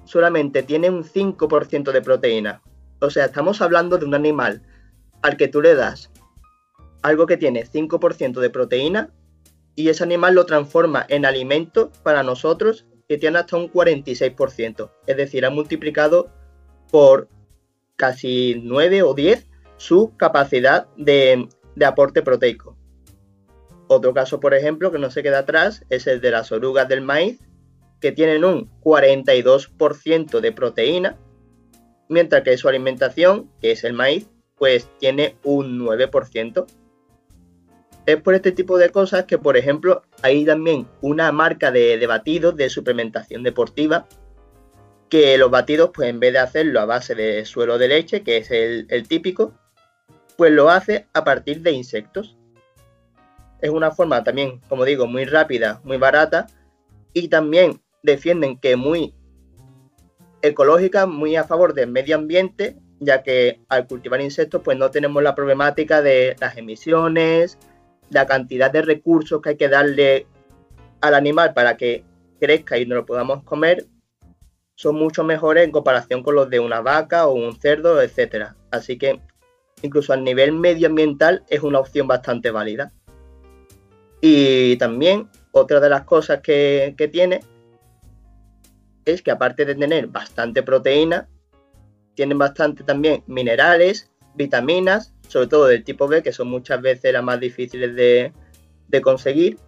solamente 0.06 0.62
tiene 0.62 0.90
un 0.90 1.04
5% 1.04 1.92
de 1.92 2.02
proteína. 2.02 2.62
O 3.02 3.10
sea, 3.10 3.26
estamos 3.26 3.62
hablando 3.62 3.98
de 3.98 4.06
un 4.06 4.14
animal 4.14 4.62
al 5.22 5.38
que 5.38 5.48
tú 5.48 5.62
le 5.62 5.74
das 5.74 6.12
algo 7.02 7.26
que 7.26 7.38
tiene 7.38 7.66
5% 7.66 8.40
de 8.40 8.50
proteína 8.50 9.10
y 9.80 9.88
ese 9.88 10.04
animal 10.04 10.36
lo 10.36 10.46
transforma 10.46 11.06
en 11.08 11.26
alimento 11.26 11.90
para 12.04 12.22
nosotros 12.22 12.86
que 13.08 13.18
tiene 13.18 13.40
hasta 13.40 13.56
un 13.56 13.72
46%. 13.72 14.92
Es 15.08 15.16
decir, 15.16 15.46
ha 15.46 15.50
multiplicado 15.50 16.30
por 16.92 17.30
casi 17.96 18.60
9 18.62 19.04
o 19.04 19.14
10 19.14 19.48
su 19.78 20.18
capacidad 20.18 20.88
de, 20.98 21.48
de 21.78 21.86
aporte 21.86 22.22
proteico. 22.22 22.76
Otro 23.88 24.14
caso, 24.14 24.42
por 24.42 24.54
ejemplo, 24.54 24.92
que 24.92 25.00
no 25.00 25.12
se 25.12 25.24
queda 25.24 25.40
atrás 25.40 25.86
es 25.90 26.08
el 26.08 26.20
de 26.20 26.32
las 26.32 26.52
orugas 26.52 26.90
del 26.90 27.00
maíz, 27.00 27.40
que 28.02 28.12
tienen 28.12 28.44
un 28.44 28.70
42% 28.82 30.42
de 30.42 30.52
proteína, 30.52 31.18
mientras 32.10 32.44
que 32.44 32.58
su 32.58 32.68
alimentación, 32.68 33.50
que 33.62 33.72
es 33.72 33.86
el 33.86 33.94
maíz, 33.94 34.28
pues 34.58 34.90
tiene 35.00 35.38
un 35.46 35.80
9%. 35.80 36.68
Es 38.10 38.20
por 38.24 38.34
este 38.34 38.52
tipo 38.52 38.80
de 38.80 38.90
cosas 38.90 39.26
que, 39.26 39.38
por 39.38 39.56
ejemplo, 39.56 40.02
hay 40.24 40.44
también 40.44 40.88
una 41.00 41.32
marca 41.32 41.70
de, 41.70 42.04
batidos 42.08 42.56
de 42.56 42.68
suplementación 42.68 43.44
deportiva, 43.44 44.08
que 45.10 45.38
los 45.38 45.52
batidos, 45.52 45.92
pues 45.94 46.10
en 46.10 46.20
vez 46.20 46.34
de 46.34 46.40
hacerlo 46.40 46.80
a 46.80 46.86
base 46.86 47.14
de 47.14 47.46
suelo 47.46 47.78
de 47.78 47.88
leche, 47.88 48.24
que 48.24 48.38
es 48.38 48.50
el, 48.50 48.88
el 48.90 49.08
típico, 49.08 49.54
pues 50.38 50.52
lo 50.52 50.72
hace 50.72 51.06
a 51.14 51.24
partir 51.24 51.62
de 51.62 51.72
insectos. 51.72 52.36
Es 53.62 53.70
una 53.70 53.92
forma 53.92 54.24
también, 54.24 54.60
como 54.68 54.86
digo, 54.86 55.06
muy 55.06 55.26
rápida, 55.26 55.80
muy 55.84 55.98
barata 55.98 56.48
y 57.14 57.28
también 57.28 57.80
defienden 58.02 58.58
que 58.58 58.76
muy 58.76 59.14
ecológica, 60.42 61.06
muy 61.06 61.36
a 61.36 61.44
favor 61.44 61.76
del 61.76 61.92
medio 61.92 62.16
ambiente, 62.16 62.76
ya 63.00 63.22
que 63.22 63.60
al 63.70 63.86
cultivar 63.86 64.20
insectos 64.20 64.64
pues 64.64 64.80
no 64.80 64.90
tenemos 64.90 65.22
la 65.22 65.36
problemática 65.36 66.02
de 66.02 66.36
las 66.40 66.58
emisiones, 66.58 67.60
la 68.10 68.26
cantidad 68.26 68.72
de 68.72 68.82
recursos 68.82 69.42
que 69.42 69.50
hay 69.50 69.58
que 69.58 69.70
darle 69.70 70.28
al 71.02 71.14
animal 71.14 71.54
para 71.54 71.78
que 71.78 72.04
crezca 72.40 72.78
y 72.78 72.86
no 72.86 72.96
lo 72.96 73.06
podamos 73.06 73.44
comer, 73.44 73.86
son 74.76 74.96
mucho 74.96 75.24
mejores 75.24 75.66
en 75.66 75.72
comparación 75.72 76.24
con 76.24 76.36
los 76.36 76.50
de 76.50 76.60
una 76.60 76.82
vaca 76.82 77.28
o 77.28 77.34
un 77.34 77.60
cerdo, 77.60 78.02
etcétera. 78.02 78.56
Así 78.72 78.98
que 78.98 79.20
incluso 79.82 80.14
a 80.14 80.18
nivel 80.18 80.54
medioambiental 80.54 81.44
es 81.50 81.64
una 81.64 81.80
opción 81.80 82.08
bastante 82.08 82.52
válida. 82.52 82.94
Y 84.22 84.78
también 84.78 85.30
otra 85.52 85.80
de 85.80 85.90
las 85.90 86.04
cosas 86.04 86.42
que, 86.42 86.96
que 86.98 87.08
tiene 87.08 87.42
es 89.06 89.22
que 89.22 89.32
aparte 89.32 89.66
de 89.66 89.76
tener 89.76 90.08
bastante 90.08 90.64
proteína, 90.64 91.28
tienen 92.16 92.38
bastante 92.38 92.84
también 92.84 93.24
minerales, 93.28 94.12
vitaminas, 94.36 95.14
sobre 95.30 95.48
todo 95.48 95.68
del 95.68 95.84
tipo 95.84 96.08
B, 96.08 96.24
que 96.24 96.34
son 96.34 96.50
muchas 96.50 96.82
veces 96.82 97.14
las 97.14 97.24
más 97.24 97.40
difíciles 97.40 97.96
de, 97.96 98.34
conseguir. 99.02 99.60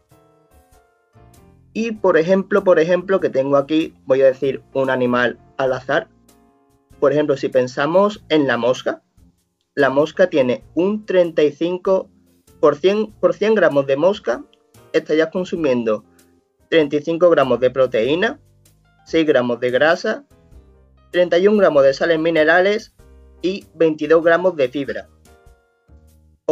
Y 1.72 1.92
por 1.92 2.18
ejemplo, 2.18 2.64
por 2.64 2.80
ejemplo, 2.80 3.20
que 3.20 3.30
tengo 3.30 3.58
aquí, 3.58 3.94
voy 4.06 4.24
a 4.24 4.26
decir 4.26 4.64
un 4.74 4.90
animal 4.90 5.38
al 5.58 5.74
azar. 5.74 6.10
Por 7.00 7.14
ejemplo, 7.14 7.38
si 7.38 7.48
pensamos 7.48 8.26
en 8.30 8.48
la 8.48 8.58
mosca, 8.58 9.04
la 9.76 9.92
mosca 9.92 10.30
tiene 10.30 10.64
un 10.74 11.06
35 11.06 12.10
por 12.60 12.76
100, 12.76 13.12
por 13.20 13.36
100 13.36 13.56
gramos 13.56 13.86
de 13.86 13.98
mosca, 13.98 14.44
estarías 14.94 15.30
consumiendo 15.30 16.04
35 16.70 17.30
gramos 17.30 17.60
de 17.60 17.70
proteína, 17.70 18.40
6 19.06 19.28
gramos 19.28 19.60
de 19.60 19.70
grasa, 19.70 20.26
31 21.12 21.56
gramos 21.58 21.84
de 21.84 21.94
sales 21.94 22.20
minerales 22.20 22.96
y 23.44 23.66
22 23.76 24.24
gramos 24.24 24.56
de 24.56 24.68
fibra. 24.68 25.11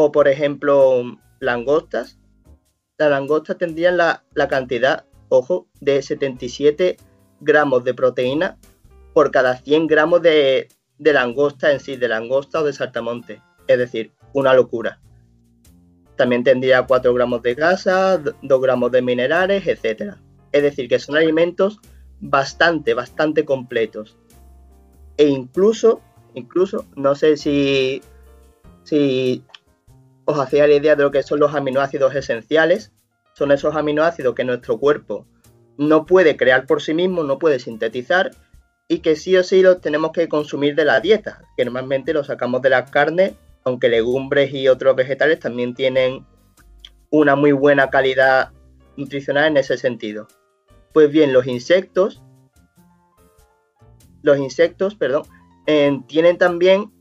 O 0.02 0.14
por 0.14 0.30
ejemplo, 0.30 1.04
langostas. 1.42 2.18
Las 2.98 3.10
langostas 3.10 3.58
tendrían 3.58 3.98
la, 3.98 4.24
la 4.34 4.48
cantidad, 4.48 5.04
ojo, 5.28 5.68
de 5.82 6.02
77 6.02 6.96
gramos 7.42 7.84
de 7.84 7.94
proteína 7.94 8.58
por 9.14 9.30
cada 9.30 9.58
100 9.58 9.88
gramos 9.88 10.22
de, 10.22 10.70
de 11.00 11.14
langosta 11.14 11.74
en 11.74 11.82
sí, 11.82 11.98
de 11.98 12.08
langosta 12.08 12.62
o 12.62 12.64
de 12.64 12.72
saltamonte. 12.72 13.42
Es 13.68 13.78
decir, 13.78 14.14
una 14.32 14.54
locura. 14.54 15.02
También 16.16 16.46
tendría 16.46 16.88
4 16.88 17.14
gramos 17.14 17.42
de 17.42 17.56
grasa, 17.56 18.18
2 18.18 18.62
gramos 18.62 18.94
de 18.94 19.02
minerales, 19.02 19.68
etc. 19.68 20.14
Es 20.54 20.64
decir, 20.64 20.88
que 20.88 21.00
son 21.00 21.18
alimentos 21.18 21.82
bastante, 22.22 22.94
bastante 22.94 23.44
completos. 23.44 24.18
E 25.18 25.28
incluso, 25.28 26.00
incluso, 26.36 26.86
no 26.96 27.16
sé 27.16 27.36
si, 27.36 28.02
si 28.84 29.44
os 30.30 30.40
hacía 30.40 30.68
la 30.68 30.76
idea 30.76 30.96
de 30.96 31.02
lo 31.02 31.10
que 31.10 31.24
son 31.24 31.40
los 31.40 31.56
aminoácidos 31.56 32.14
esenciales. 32.14 32.92
Son 33.34 33.52
esos 33.52 33.76
aminoácidos 33.76 34.36
que 34.36 34.44
nuestro 34.44 34.78
cuerpo 34.78 35.26
no 35.76 36.06
puede 36.06 36.38
crear 36.38 36.68
por 36.68 36.84
sí 36.84 36.94
mismo, 36.94 37.24
no 37.24 37.40
puede 37.40 37.58
sintetizar 37.58 38.30
y 38.88 39.00
que 39.00 39.16
sí 39.16 39.36
o 39.38 39.44
sí 39.44 39.64
los 39.64 39.82
tenemos 39.82 40.12
que 40.12 40.28
consumir 40.28 40.76
de 40.76 40.86
la 40.86 41.00
dieta, 41.00 41.42
que 41.58 41.66
normalmente 41.66 42.14
los 42.14 42.28
sacamos 42.28 42.62
de 42.62 42.70
la 42.70 42.86
carne, 42.86 43.34
aunque 43.64 43.90
legumbres 43.90 44.54
y 44.54 44.68
otros 44.68 44.96
vegetales 44.96 45.40
también 45.40 45.74
tienen 45.74 46.28
una 47.10 47.36
muy 47.36 47.52
buena 47.52 47.90
calidad 47.90 48.52
nutricional 48.98 49.46
en 49.46 49.58
ese 49.58 49.78
sentido. 49.78 50.28
Pues 50.94 51.12
bien, 51.12 51.34
los 51.34 51.48
insectos, 51.48 52.22
los 54.22 54.38
insectos, 54.38 54.94
perdón, 54.94 55.24
eh, 55.66 56.00
tienen 56.08 56.38
también 56.38 56.92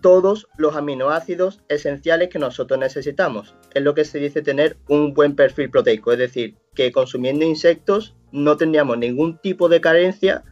todos 0.00 0.48
los 0.56 0.76
aminoácidos 0.76 1.60
esenciales 1.68 2.28
que 2.28 2.38
nosotros 2.38 2.78
necesitamos. 2.78 3.54
Es 3.74 3.82
lo 3.82 3.94
que 3.94 4.04
se 4.04 4.18
dice 4.18 4.42
tener 4.42 4.76
un 4.88 5.14
buen 5.14 5.36
perfil 5.36 5.70
proteico, 5.70 6.12
es 6.12 6.18
decir, 6.18 6.56
que 6.74 6.92
consumiendo 6.92 7.44
insectos 7.44 8.16
no 8.32 8.56
tendríamos 8.56 8.98
ningún 8.98 9.38
tipo 9.38 9.68
de 9.68 9.80
carencia 9.80 10.44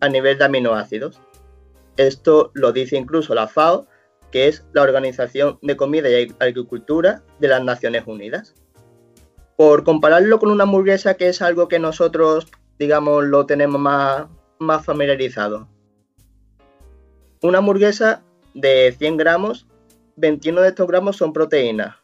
a 0.00 0.08
nivel 0.08 0.38
de 0.38 0.44
aminoácidos. 0.44 1.20
Esto 1.96 2.50
lo 2.54 2.72
dice 2.72 2.96
incluso 2.96 3.34
la 3.34 3.48
FAO, 3.48 3.86
que 4.30 4.48
es 4.48 4.66
la 4.72 4.82
Organización 4.82 5.58
de 5.62 5.76
Comida 5.76 6.08
y 6.10 6.34
Agricultura 6.40 7.22
de 7.38 7.48
las 7.48 7.62
Naciones 7.62 8.04
Unidas. 8.06 8.54
Por 9.56 9.84
compararlo 9.84 10.40
con 10.40 10.50
una 10.50 10.64
hamburguesa, 10.64 11.14
que 11.14 11.28
es 11.28 11.40
algo 11.40 11.68
que 11.68 11.78
nosotros, 11.78 12.48
digamos, 12.78 13.24
lo 13.24 13.46
tenemos 13.46 13.80
más, 13.80 14.26
más 14.58 14.84
familiarizado. 14.84 15.68
Una 17.42 17.58
hamburguesa 17.58 18.24
de 18.54 18.94
100 18.96 19.16
gramos, 19.16 19.66
21 20.16 20.62
de 20.62 20.68
estos 20.68 20.86
gramos 20.86 21.16
son 21.16 21.32
proteínas. 21.32 21.96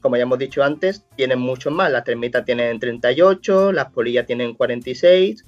Como 0.00 0.16
ya 0.16 0.22
hemos 0.22 0.38
dicho 0.38 0.62
antes, 0.62 1.06
tienen 1.16 1.40
mucho 1.40 1.70
más. 1.70 1.90
Las 1.90 2.04
termitas 2.04 2.44
tienen 2.44 2.78
38, 2.78 3.72
las 3.72 3.90
polillas 3.90 4.26
tienen 4.26 4.54
46, 4.54 5.44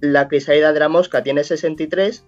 la 0.00 0.28
crisalida 0.28 0.72
de 0.72 0.80
la 0.80 0.88
mosca 0.88 1.22
tiene 1.22 1.42
63 1.42 2.24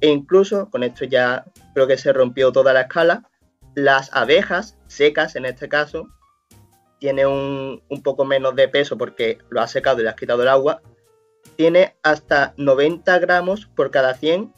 e 0.00 0.08
incluso, 0.08 0.70
con 0.70 0.82
esto 0.82 1.04
ya 1.04 1.44
creo 1.74 1.86
que 1.86 1.98
se 1.98 2.12
rompió 2.12 2.52
toda 2.52 2.72
la 2.72 2.82
escala, 2.82 3.28
las 3.74 4.14
abejas 4.14 4.78
secas 4.86 5.36
en 5.36 5.44
este 5.44 5.68
caso 5.68 6.08
tiene 6.98 7.26
un, 7.26 7.82
poco 8.02 8.24
menos 8.24 8.54
de 8.56 8.68
peso 8.68 8.98
porque 8.98 9.38
lo 9.48 9.60
has 9.60 9.70
secado 9.70 10.00
y 10.00 10.02
le 10.04 10.10
has 10.10 10.16
quitado 10.16 10.42
el 10.42 10.48
agua, 10.48 10.82
tiene 11.56 11.96
hasta 12.02 12.54
90 12.56 13.18
gramos 13.20 13.66
por 13.66 13.90
cada 13.90 14.14
100 14.14 14.52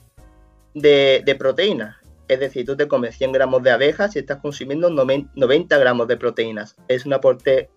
de, 0.74 1.23
de 1.24 1.35
proteína. 1.35 2.02
Es 2.28 2.40
decir, 2.40 2.65
tú 2.65 2.77
te 2.77 2.89
comes 2.89 3.16
100 3.16 3.32
gramos 3.32 3.62
de 3.62 3.70
abejas 3.70 4.16
y 4.16 4.20
estás 4.20 4.40
consumiendo 4.40 4.90
90 4.90 5.78
gramos 5.78 6.09
de 6.09 6.16
proteínas. 6.16 6.77
Es 6.89 7.05
un 7.05 7.12
aporte 7.12 7.70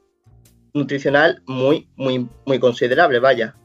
nutricional 0.73 1.41
muy, 1.45 1.89
muy, 1.95 2.29
muy 2.45 2.59
considerable, 2.59 3.19
vaya. 3.19 3.55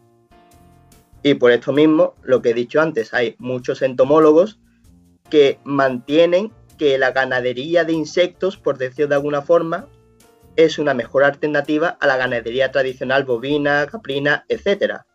Y 1.23 1.35
por 1.35 1.53
esto 1.53 1.73
mismo, 1.73 2.15
lo 2.23 2.41
que 2.41 2.51
he 2.51 2.55
dicho 2.55 2.81
antes, 2.81 3.13
hay 3.13 3.37
muchos 3.39 3.83
entomólogos 3.83 4.59
que 5.29 5.59
mantienen 5.65 6.53
que 6.79 6.97
la 6.97 7.13
ganadería 7.13 7.85
de 7.85 7.93
insectos, 7.93 8.57
por 8.57 8.79
decirlo 8.79 9.09
de 9.09 9.15
alguna 9.17 9.43
forma, 9.43 9.87
es 10.57 10.79
una 10.79 10.95
mejor 10.95 11.25
alternativa 11.25 11.97
a 12.01 12.07
la 12.07 12.17
ganadería 12.17 12.71
tradicional 12.73 13.25
bovina, 13.25 13.87
caprina, 13.87 14.45
etcétera, 14.49 15.07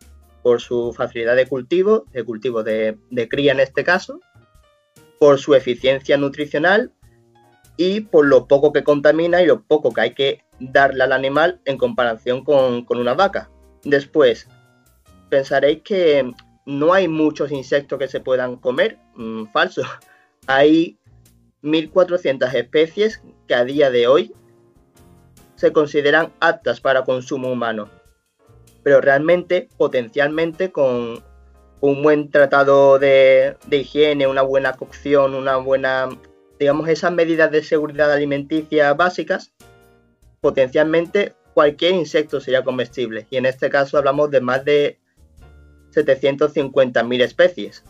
por 0.42 0.60
su 0.60 0.92
facilidad 0.92 1.34
de 1.36 1.46
cultivo, 1.46 2.04
de 2.12 2.24
cultivo 2.24 2.62
de, 2.62 2.98
cría 3.28 3.52
en 3.52 3.60
este 3.60 3.84
caso, 3.84 4.20
por 5.18 5.38
su 5.38 5.54
eficiencia 5.54 6.16
nutricional 6.16 6.92
y 7.76 8.00
por 8.00 8.26
lo 8.26 8.46
poco 8.46 8.72
que 8.72 8.84
contamina 8.84 9.42
y 9.42 9.46
lo 9.46 9.62
poco 9.62 9.92
que 9.92 10.00
hay 10.00 10.14
que 10.14 10.44
darle 10.60 11.04
al 11.04 11.12
animal 11.12 11.60
en 11.64 11.76
comparación 11.76 12.44
con, 12.44 12.84
con 12.84 12.98
una 12.98 13.14
vaca. 13.14 13.50
Después, 13.84 14.48
pensaréis 15.28 15.82
que 15.82 16.32
no 16.66 16.92
hay 16.92 17.08
muchos 17.08 17.52
insectos 17.52 17.98
que 17.98 18.08
se 18.08 18.20
puedan 18.20 18.56
comer. 18.56 18.98
Mm, 19.14 19.44
falso. 19.52 19.82
Hay 20.46 20.98
1.400 21.62 22.52
especies 22.54 23.22
que 23.46 23.54
a 23.54 23.64
día 23.64 23.90
de 23.90 24.06
hoy 24.06 24.34
se 25.54 25.72
consideran 25.72 26.32
aptas 26.40 26.80
para 26.80 27.04
consumo 27.04 27.50
humano. 27.50 27.88
Pero 28.82 29.00
realmente, 29.00 29.68
potencialmente, 29.76 30.70
con 30.70 31.24
un 31.80 32.02
buen 32.02 32.30
tratado 32.30 32.98
de, 32.98 33.56
de 33.66 33.76
higiene, 33.78 34.26
una 34.26 34.42
buena 34.42 34.72
cocción, 34.74 35.34
una 35.34 35.56
buena, 35.56 36.08
digamos, 36.58 36.88
esas 36.88 37.12
medidas 37.12 37.50
de 37.50 37.62
seguridad 37.62 38.12
alimenticia 38.12 38.94
básicas, 38.94 39.52
potencialmente 40.40 41.34
cualquier 41.54 41.94
insecto 41.94 42.40
sería 42.40 42.64
comestible. 42.64 43.26
Y 43.30 43.36
en 43.36 43.46
este 43.46 43.70
caso 43.70 43.98
hablamos 43.98 44.30
de 44.30 44.40
más 44.40 44.64
de 44.64 44.98
750.000 45.92 47.22
especies. 47.22 47.84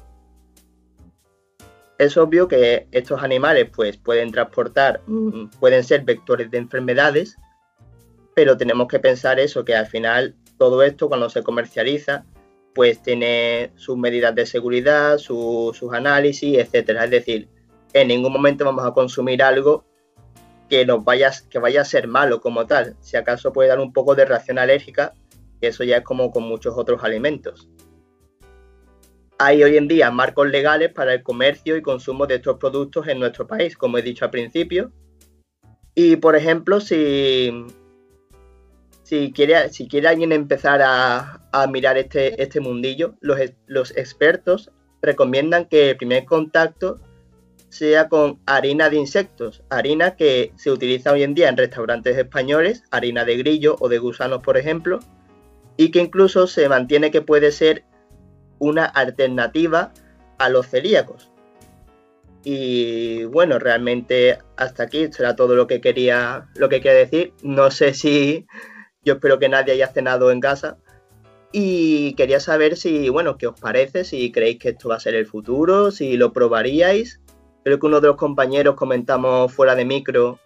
Es 1.98 2.16
obvio 2.16 2.46
que 2.46 2.86
estos 2.92 3.22
animales 3.22 3.68
pues, 3.74 3.96
pueden 3.96 4.30
transportar, 4.30 5.00
mm, 5.06 5.48
pueden 5.58 5.82
ser 5.82 6.04
vectores 6.04 6.50
de 6.50 6.58
enfermedades, 6.58 7.36
pero 8.34 8.56
tenemos 8.56 8.86
que 8.86 9.00
pensar 9.00 9.40
eso, 9.40 9.64
que 9.64 9.74
al 9.74 9.86
final 9.86 10.34
todo 10.58 10.82
esto 10.82 11.08
cuando 11.08 11.30
se 11.30 11.42
comercializa, 11.42 12.24
pues 12.77 13.03
tiene 13.03 13.73
sus 13.74 13.97
medidas 13.97 14.35
de 14.35 14.47
seguridad, 14.47 15.19
sus 15.19 15.82
análisis, 15.93 16.59
etcétera. 16.59 17.05
Es 17.07 17.11
decir, 17.11 17.48
en 17.93 18.09
ningún 18.09 18.32
momento 18.32 18.65
vamos 18.65 18.85
a 18.86 18.93
consumir 18.93 19.43
algo 19.43 19.85
que 20.69 20.86
nos 20.86 21.03
vaya, 21.03 21.32
que 21.51 21.59
vaya 21.59 21.81
a 21.81 21.85
ser 21.85 22.07
malo 22.07 22.40
como 22.40 22.66
tal. 22.66 22.97
Si 23.01 23.16
acaso 23.16 23.53
puede 23.53 23.70
dar 23.70 23.81
un 23.81 23.93
poco 23.93 24.15
de 24.15 24.27
reacción 24.27 24.59
alérgica, 24.59 25.15
eso 25.61 25.82
ya 25.82 25.97
es 25.97 26.05
como 26.05 26.31
con 26.31 26.44
muchos 26.44 26.74
otros 26.77 27.03
alimentos 27.03 27.69
hay 29.39 29.62
hoy 29.62 29.77
en 29.77 29.89
día 29.89 30.11
marcos 30.11 30.48
legales 30.48 30.93
para 30.93 31.15
el 31.15 31.23
comercio 31.23 31.77
y 31.77 31.82
consumo 31.82 32.27
de 32.27 32.36
estos 32.36 32.59
productos 32.59 33.07
en 33.09 33.19
nuestro 33.19 33.47
país, 33.47 33.77
como 33.77 33.98
he 33.98 34.03
dicho 34.03 34.24
al 34.24 34.31
principio. 34.31 34.93
Y 35.94 36.16
por 36.16 36.36
ejemplo, 36.36 36.81
si, 36.81 37.53
si, 39.07 39.31
quiere, 39.33 39.69
si 39.69 39.87
quiere 39.87 40.09
alguien 40.09 40.33
empezar 40.33 40.81
a, 40.83 41.41
mirar 41.70 41.97
este, 41.97 42.43
este 42.43 42.59
mundillo, 42.59 43.15
los, 43.20 43.39
los 43.66 43.97
expertos 43.97 44.73
recomiendan 45.01 45.66
que 45.66 45.91
el 45.91 45.97
primer 45.97 46.24
contacto 46.24 46.99
sea 47.69 48.09
con 48.09 48.41
harina 48.47 48.91
de 48.91 48.97
insectos, 48.97 49.62
harina 49.70 50.16
que 50.16 50.53
se 50.57 50.73
utiliza 50.73 51.12
hoy 51.12 51.23
en 51.23 51.35
día 51.35 51.49
en 51.49 51.57
restaurantes 51.57 52.19
españoles, 52.19 52.83
harina 52.91 53.24
de 53.24 53.37
grillo 53.37 53.77
o 53.78 53.89
de 53.89 53.99
gusanos, 53.99 54.43
por 54.43 54.57
ejemplo, 54.57 54.99
y 55.77 55.93
que 55.93 56.01
incluso 56.01 56.49
se 56.49 56.69
mantiene 56.69 57.12
que 57.12 57.23
puede 57.23 57.53
ser 57.53 57.85
una 58.59 58.87
alternativa 58.87 59.93
a 60.39 60.49
los 60.49 60.66
celíacos. 60.66 61.31
Y 62.43 63.23
bueno, 63.27 63.61
realmente 63.61 64.39
hasta 64.57 64.83
aquí 64.83 65.12
será 65.12 65.37
todo 65.37 65.55
lo 65.55 65.69
que 65.69 65.81
quería, 65.81 66.49
lo 66.57 66.69
que 66.69 66.81
quería 66.81 66.99
decir. 66.99 67.35
No 67.43 67.70
sé 67.70 67.95
si 67.95 68.47
yo 69.07 69.15
espero 69.15 69.39
que 69.39 69.49
nadie 69.49 69.73
haya 69.73 69.87
cenado 69.87 70.31
en 70.31 70.41
casa. 70.41 70.77
Y 71.53 72.15
quería 72.16 72.41
saber 72.41 72.77
si, 72.77 73.09
bueno, 73.09 73.39
qué 73.39 73.47
os 73.47 73.59
parece, 73.59 74.05
si 74.05 74.33
creéis 74.33 74.59
que 74.59 74.70
esto 74.70 74.89
va 74.91 74.97
a 74.97 75.01
ser 75.01 75.15
el 75.15 75.27
futuro, 75.27 75.93
si 75.93 76.16
lo 76.16 76.33
probaríais. 76.33 77.20
Creo 77.65 77.78
que 77.78 77.87
uno 77.87 78.01
de 78.01 78.09
los 78.09 78.16
compañeros 78.16 78.74
comentamos 78.74 79.53
fuera 79.53 79.74
de 79.77 79.85
micro 79.85 80.41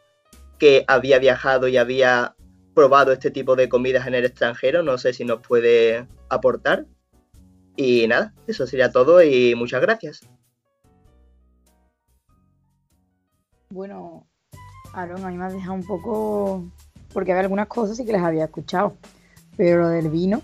que 0.58 0.84
había 0.86 1.18
viajado 1.18 1.68
y 1.68 1.78
había 1.78 2.36
probado 2.74 3.12
este 3.12 3.30
tipo 3.30 3.56
de 3.56 3.68
comidas 3.68 4.06
en 4.06 4.14
el 4.14 4.26
extranjero. 4.26 4.82
No 4.82 4.98
sé 4.98 5.14
si 5.14 5.24
nos 5.24 5.40
puede 5.40 6.06
aportar. 6.28 6.86
Y 7.76 8.06
nada, 8.06 8.34
eso 8.46 8.66
sería 8.66 8.92
todo 8.92 9.22
y 9.22 9.54
muchas 9.54 9.80
gracias. 9.80 10.20
Bueno, 13.70 14.26
Aaron, 14.92 15.24
a 15.24 15.28
mí 15.28 15.38
me 15.38 15.44
has 15.44 15.54
dejado 15.54 15.74
un 15.74 15.86
poco, 15.86 16.64
porque 17.12 17.32
había 17.32 17.42
algunas 17.42 17.66
cosas 17.66 17.96
sí 17.96 18.04
que 18.04 18.12
les 18.12 18.22
había 18.22 18.44
escuchado, 18.44 18.94
pero 19.56 19.82
lo 19.82 19.88
del 19.88 20.08
vino 20.08 20.42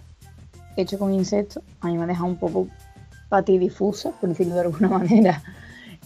hecho 0.77 0.99
con 0.99 1.13
insectos, 1.13 1.63
a 1.81 1.89
mí 1.89 1.97
me 1.97 2.05
ha 2.05 2.07
dejado 2.07 2.27
un 2.27 2.37
poco 2.37 2.69
patidifusa, 3.29 4.11
por 4.13 4.29
decirlo 4.29 4.55
de 4.55 4.61
alguna 4.63 4.89
manera. 4.99 5.43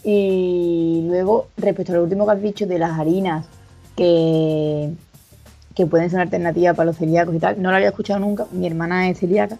Y 0.03 1.03
luego, 1.07 1.47
respecto 1.57 1.93
a 1.93 1.97
lo 1.97 2.03
último 2.03 2.25
que 2.25 2.31
has 2.31 2.41
dicho 2.41 2.65
de 2.65 2.79
las 2.79 2.99
harinas, 2.99 3.45
que, 3.95 4.93
que 5.75 5.85
pueden 5.85 6.09
ser 6.09 6.17
una 6.17 6.23
alternativa 6.23 6.73
para 6.73 6.87
los 6.87 6.97
celíacos 6.97 7.35
y 7.35 7.39
tal, 7.39 7.61
no 7.61 7.69
lo 7.69 7.75
había 7.75 7.89
escuchado 7.89 8.19
nunca, 8.19 8.47
mi 8.51 8.65
hermana 8.65 9.09
es 9.09 9.19
celíaca, 9.19 9.57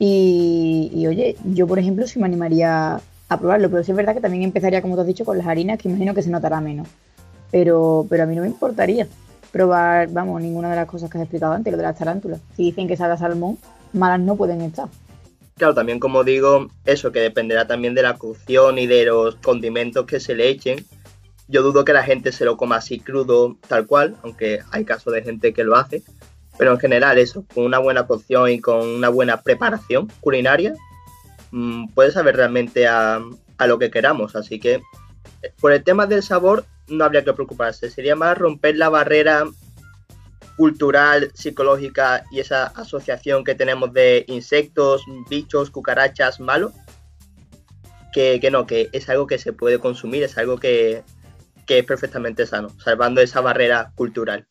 y, 0.00 1.04
oye, 1.08 1.36
yo 1.44 1.66
por 1.66 1.78
ejemplo 1.78 2.06
sí 2.06 2.20
me 2.20 2.26
animaría 2.26 3.00
a 3.28 3.38
probarlo, 3.38 3.68
pero 3.68 3.82
sí 3.82 3.90
es 3.90 3.96
verdad 3.96 4.14
que 4.14 4.20
también 4.20 4.44
empezaría, 4.44 4.80
como 4.80 4.94
te 4.94 5.00
has 5.00 5.06
dicho, 5.06 5.24
con 5.24 5.36
las 5.36 5.46
harinas, 5.46 5.78
que 5.78 5.88
imagino 5.88 6.14
que 6.14 6.22
se 6.22 6.30
notará 6.30 6.60
menos. 6.60 6.88
Pero, 7.50 8.06
pero 8.08 8.22
a 8.22 8.26
mí 8.26 8.36
no 8.36 8.42
me 8.42 8.48
importaría 8.48 9.08
probar, 9.50 10.08
vamos, 10.10 10.40
ninguna 10.42 10.70
de 10.70 10.76
las 10.76 10.86
cosas 10.86 11.10
que 11.10 11.18
has 11.18 11.22
explicado 11.22 11.52
antes, 11.52 11.70
lo 11.70 11.76
de 11.76 11.82
las 11.82 11.98
tarántulas. 11.98 12.40
Si 12.56 12.64
dicen 12.64 12.88
que 12.88 12.96
sabe 12.96 13.16
salmón, 13.16 13.58
malas 13.92 14.20
no 14.20 14.36
pueden 14.36 14.60
estar. 14.60 14.88
Claro, 15.56 15.74
también 15.74 15.98
como 15.98 16.22
digo, 16.22 16.68
eso 16.84 17.10
que 17.10 17.18
dependerá 17.18 17.66
también 17.66 17.94
de 17.94 18.02
la 18.02 18.16
cocción 18.16 18.78
y 18.78 18.86
de 18.86 19.06
los 19.06 19.34
condimentos 19.36 20.06
que 20.06 20.20
se 20.20 20.36
le 20.36 20.48
echen. 20.48 20.84
Yo 21.48 21.62
dudo 21.62 21.84
que 21.84 21.92
la 21.92 22.04
gente 22.04 22.30
se 22.30 22.44
lo 22.44 22.56
coma 22.56 22.76
así 22.76 23.00
crudo, 23.00 23.56
tal 23.66 23.86
cual, 23.86 24.16
aunque 24.22 24.60
hay 24.70 24.84
casos 24.84 25.12
de 25.12 25.22
gente 25.22 25.52
que 25.52 25.64
lo 25.64 25.74
hace. 25.74 26.02
Pero 26.58 26.72
en 26.72 26.78
general 26.78 27.18
eso, 27.18 27.44
con 27.54 27.64
una 27.64 27.78
buena 27.78 28.06
cocción 28.06 28.50
y 28.50 28.60
con 28.60 28.86
una 28.86 29.08
buena 29.08 29.40
preparación 29.42 30.08
culinaria, 30.20 30.74
mm, 31.50 31.88
puede 31.88 32.12
saber 32.12 32.36
realmente 32.36 32.86
a, 32.86 33.20
lo 33.66 33.78
que 33.78 33.90
queramos. 33.90 34.36
Así 34.36 34.60
que 34.60 34.80
por 35.60 35.72
el 35.72 35.82
tema 35.82 36.06
del 36.06 36.22
sabor 36.22 36.64
no 36.88 37.04
habría 37.04 37.24
que 37.24 37.32
preocuparse. 37.32 37.90
Sería 37.90 38.16
más 38.16 38.36
romper 38.36 38.76
la 38.76 38.88
barrera 38.88 39.44
cultural, 40.56 41.30
psicológica 41.34 42.24
y 42.30 42.40
esa 42.40 42.66
asociación 42.66 43.44
que 43.44 43.54
tenemos 43.54 43.92
de 43.92 44.24
insectos, 44.26 45.02
bichos, 45.30 45.70
cucarachas 45.70 46.40
malos. 46.40 46.72
Que, 48.12 48.40
no, 48.50 48.66
que 48.66 48.88
es 48.92 49.08
algo 49.08 49.28
que 49.28 49.38
se 49.38 49.52
puede 49.52 49.78
consumir, 49.78 50.24
es 50.24 50.36
algo 50.38 50.58
que, 50.58 51.04
que 51.66 51.78
es 51.78 51.84
perfectamente 51.84 52.46
sano, 52.46 52.70
salvando 52.80 53.20
esa 53.20 53.40
barrera 53.40 53.92
cultural. 53.94 54.48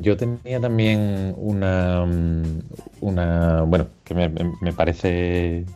Yo 0.00 0.16
tenía 0.16 0.60
también 0.60 1.34
una, 1.36 2.04
mm, 2.04 2.62
una 3.00 3.62
bueno, 3.62 3.88
que 4.02 4.14
me, 4.14 4.72
parece 4.72 5.66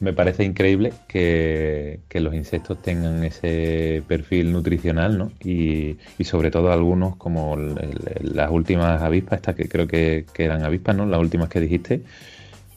me 0.00 0.12
parece 0.12 0.44
increíble 0.44 0.92
que, 1.08 2.00
los 2.12 2.34
insectos 2.34 2.80
tengan 2.80 3.22
ese 3.24 4.02
perfil 4.06 4.52
nutricional, 4.52 5.18
¿no? 5.18 5.32
Y, 5.42 5.96
sobre 6.24 6.50
todo 6.50 6.72
algunos 6.72 7.16
como 7.16 7.56
las 7.56 8.50
últimas 8.50 9.02
avispas, 9.02 9.38
estas 9.38 9.54
que 9.54 9.68
creo 9.68 9.86
que, 9.86 10.26
eran 10.38 10.64
avispas, 10.64 10.96
¿no? 10.96 11.06
Las 11.06 11.20
últimas 11.20 11.48
que 11.48 11.60
dijiste, 11.60 12.02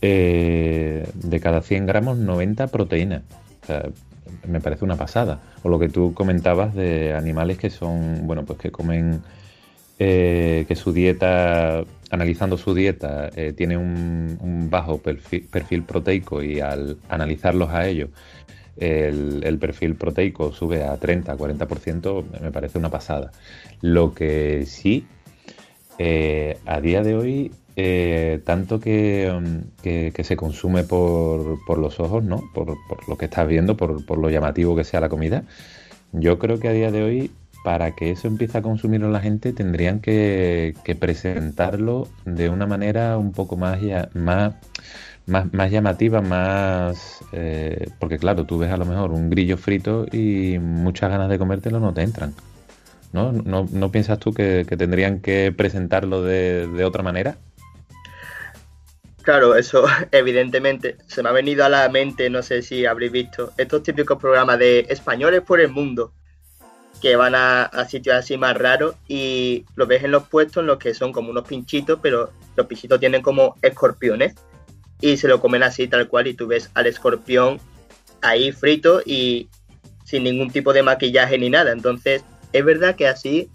eh, 0.01 1.07
de 1.13 1.39
cada 1.39 1.61
100 1.61 1.85
gramos 1.85 2.17
90 2.17 2.67
proteínas. 2.67 3.23
O 3.63 3.65
sea, 3.65 3.89
me 4.47 4.59
parece 4.61 4.85
una 4.85 4.95
pasada. 4.95 5.39
O 5.63 5.69
lo 5.69 5.79
que 5.79 5.89
tú 5.89 6.13
comentabas 6.13 6.75
de 6.75 7.13
animales 7.13 7.57
que 7.57 7.69
son, 7.69 8.27
bueno, 8.27 8.45
pues 8.45 8.59
que 8.59 8.71
comen 8.71 9.21
eh, 9.99 10.65
que 10.67 10.75
su 10.75 10.93
dieta, 10.93 11.83
analizando 12.09 12.57
su 12.57 12.73
dieta, 12.73 13.29
eh, 13.35 13.53
tiene 13.53 13.77
un, 13.77 14.67
bajo 14.69 14.99
perfil, 14.99 15.83
proteico 15.83 16.41
y 16.41 16.59
al 16.59 16.97
analizarlos 17.09 17.69
a 17.69 17.87
ellos, 17.87 18.09
el, 18.77 19.57
perfil 19.59 19.95
proteico 19.95 20.51
sube 20.51 20.83
a 20.83 20.99
30-40%, 20.99 22.41
me 22.41 22.51
parece 22.51 22.77
una 22.77 22.89
pasada. 22.89 23.31
Lo 23.81 24.13
que 24.13 24.65
sí, 24.67 25.05
eh, 25.97 26.57
a 26.65 26.79
día 26.79 27.01
de 27.01 27.15
hoy, 27.15 27.51
tanto 28.43 28.79
que, 28.79 30.13
se 30.23 30.35
consume 30.35 30.83
por, 30.83 31.77
los 31.77 31.99
ojos, 31.99 32.23
¿no? 32.23 32.43
Por, 32.53 32.77
lo 33.07 33.17
que 33.17 33.25
estás 33.25 33.47
viendo, 33.47 33.75
por, 33.75 34.05
por 34.05 34.17
lo 34.19 34.29
llamativo 34.29 34.75
que 34.75 34.83
sea 34.83 34.99
la 34.99 35.09
comida, 35.09 35.43
yo 36.13 36.39
creo 36.39 36.59
que 36.59 36.67
a 36.67 36.73
día 36.73 36.91
de 36.91 37.03
hoy 37.03 37.31
para 37.67 37.91
que 37.91 38.11
eso 38.11 38.29
empiece 38.29 38.57
a 38.57 38.61
consumirlo 38.61 39.11
la 39.11 39.19
gente 39.19 39.51
tendrían 39.51 39.99
que, 39.99 40.73
presentarlo 41.01 42.07
de 42.23 42.47
una 42.47 42.65
manera 42.65 43.17
un 43.17 43.33
poco 43.33 43.57
más, 43.57 43.81
más 44.13 44.53
más, 45.25 45.69
llamativa, 45.69 46.21
más... 46.21 47.19
Eh, 47.33 47.89
porque 47.99 48.19
claro, 48.19 48.45
tú 48.45 48.57
ves 48.57 48.71
a 48.71 48.77
lo 48.77 48.85
mejor 48.85 49.11
un 49.11 49.29
grillo 49.29 49.57
frito 49.57 50.05
y 50.09 50.59
muchas 50.59 51.09
ganas 51.09 51.27
de 51.27 51.37
comértelo 51.37 51.81
no 51.81 51.93
te 51.93 52.03
entran. 52.03 52.33
¿No, 53.11 53.33
no, 53.33 53.91
piensas 53.91 54.17
tú 54.17 54.31
que, 54.33 54.63
tendrían 54.63 55.19
que 55.19 55.51
presentarlo 55.51 56.21
de, 56.23 56.67
de 56.67 56.85
otra 56.85 57.03
manera? 57.03 57.35
Claro, 59.23 59.57
eso 59.57 59.83
evidentemente 60.13 60.95
se 61.07 61.21
me 61.21 61.27
ha 61.27 61.33
venido 61.33 61.65
a 61.65 61.69
la 61.69 61.89
mente, 61.89 62.29
no 62.29 62.41
sé 62.43 62.61
si 62.61 62.85
habréis 62.85 63.11
visto, 63.11 63.51
estos 63.57 63.83
típicos 63.83 64.17
programas 64.17 64.57
de 64.57 64.85
españoles 64.87 65.41
por 65.41 65.59
el 65.59 65.67
mundo, 65.67 66.13
que 67.01 67.15
van 67.15 67.35
a, 67.35 67.69
sitios 67.89 68.15
así 68.15 68.37
más 68.37 68.57
raros 68.57 68.95
y 69.07 69.65
lo 69.75 69.85
ves 69.85 70.03
en 70.03 70.11
los 70.11 70.27
puestos 70.27 70.61
en 70.61 70.67
los 70.67 70.77
que 70.77 70.93
son 70.93 71.11
como 71.11 71.29
unos 71.29 71.47
pinchitos, 71.47 71.99
pero 72.01 72.31
los 72.55 72.65
pinchitos 72.65 72.99
tienen 72.99 73.21
como 73.21 73.55
escorpiones 73.61 74.35
y 74.99 75.17
se 75.17 75.27
lo 75.27 75.39
comen 75.39 75.63
así 75.63 75.87
tal 75.87 76.07
cual 76.07 76.27
y 76.27 76.33
tú 76.33 76.47
ves 76.47 76.71
al 76.73 76.87
escorpión 76.87 77.59
ahí 78.21 78.51
frito 78.51 79.01
y 79.05 79.47
sin 80.05 80.23
ningún 80.23 80.49
tipo 80.49 80.73
de 80.73 80.83
maquillaje 80.83 81.37
ni 81.37 81.49
nada. 81.49 81.71
Entonces 81.71 82.23
es 82.51 82.65
verdad 82.65 82.95
que 82.95 83.07
así, 83.07 83.49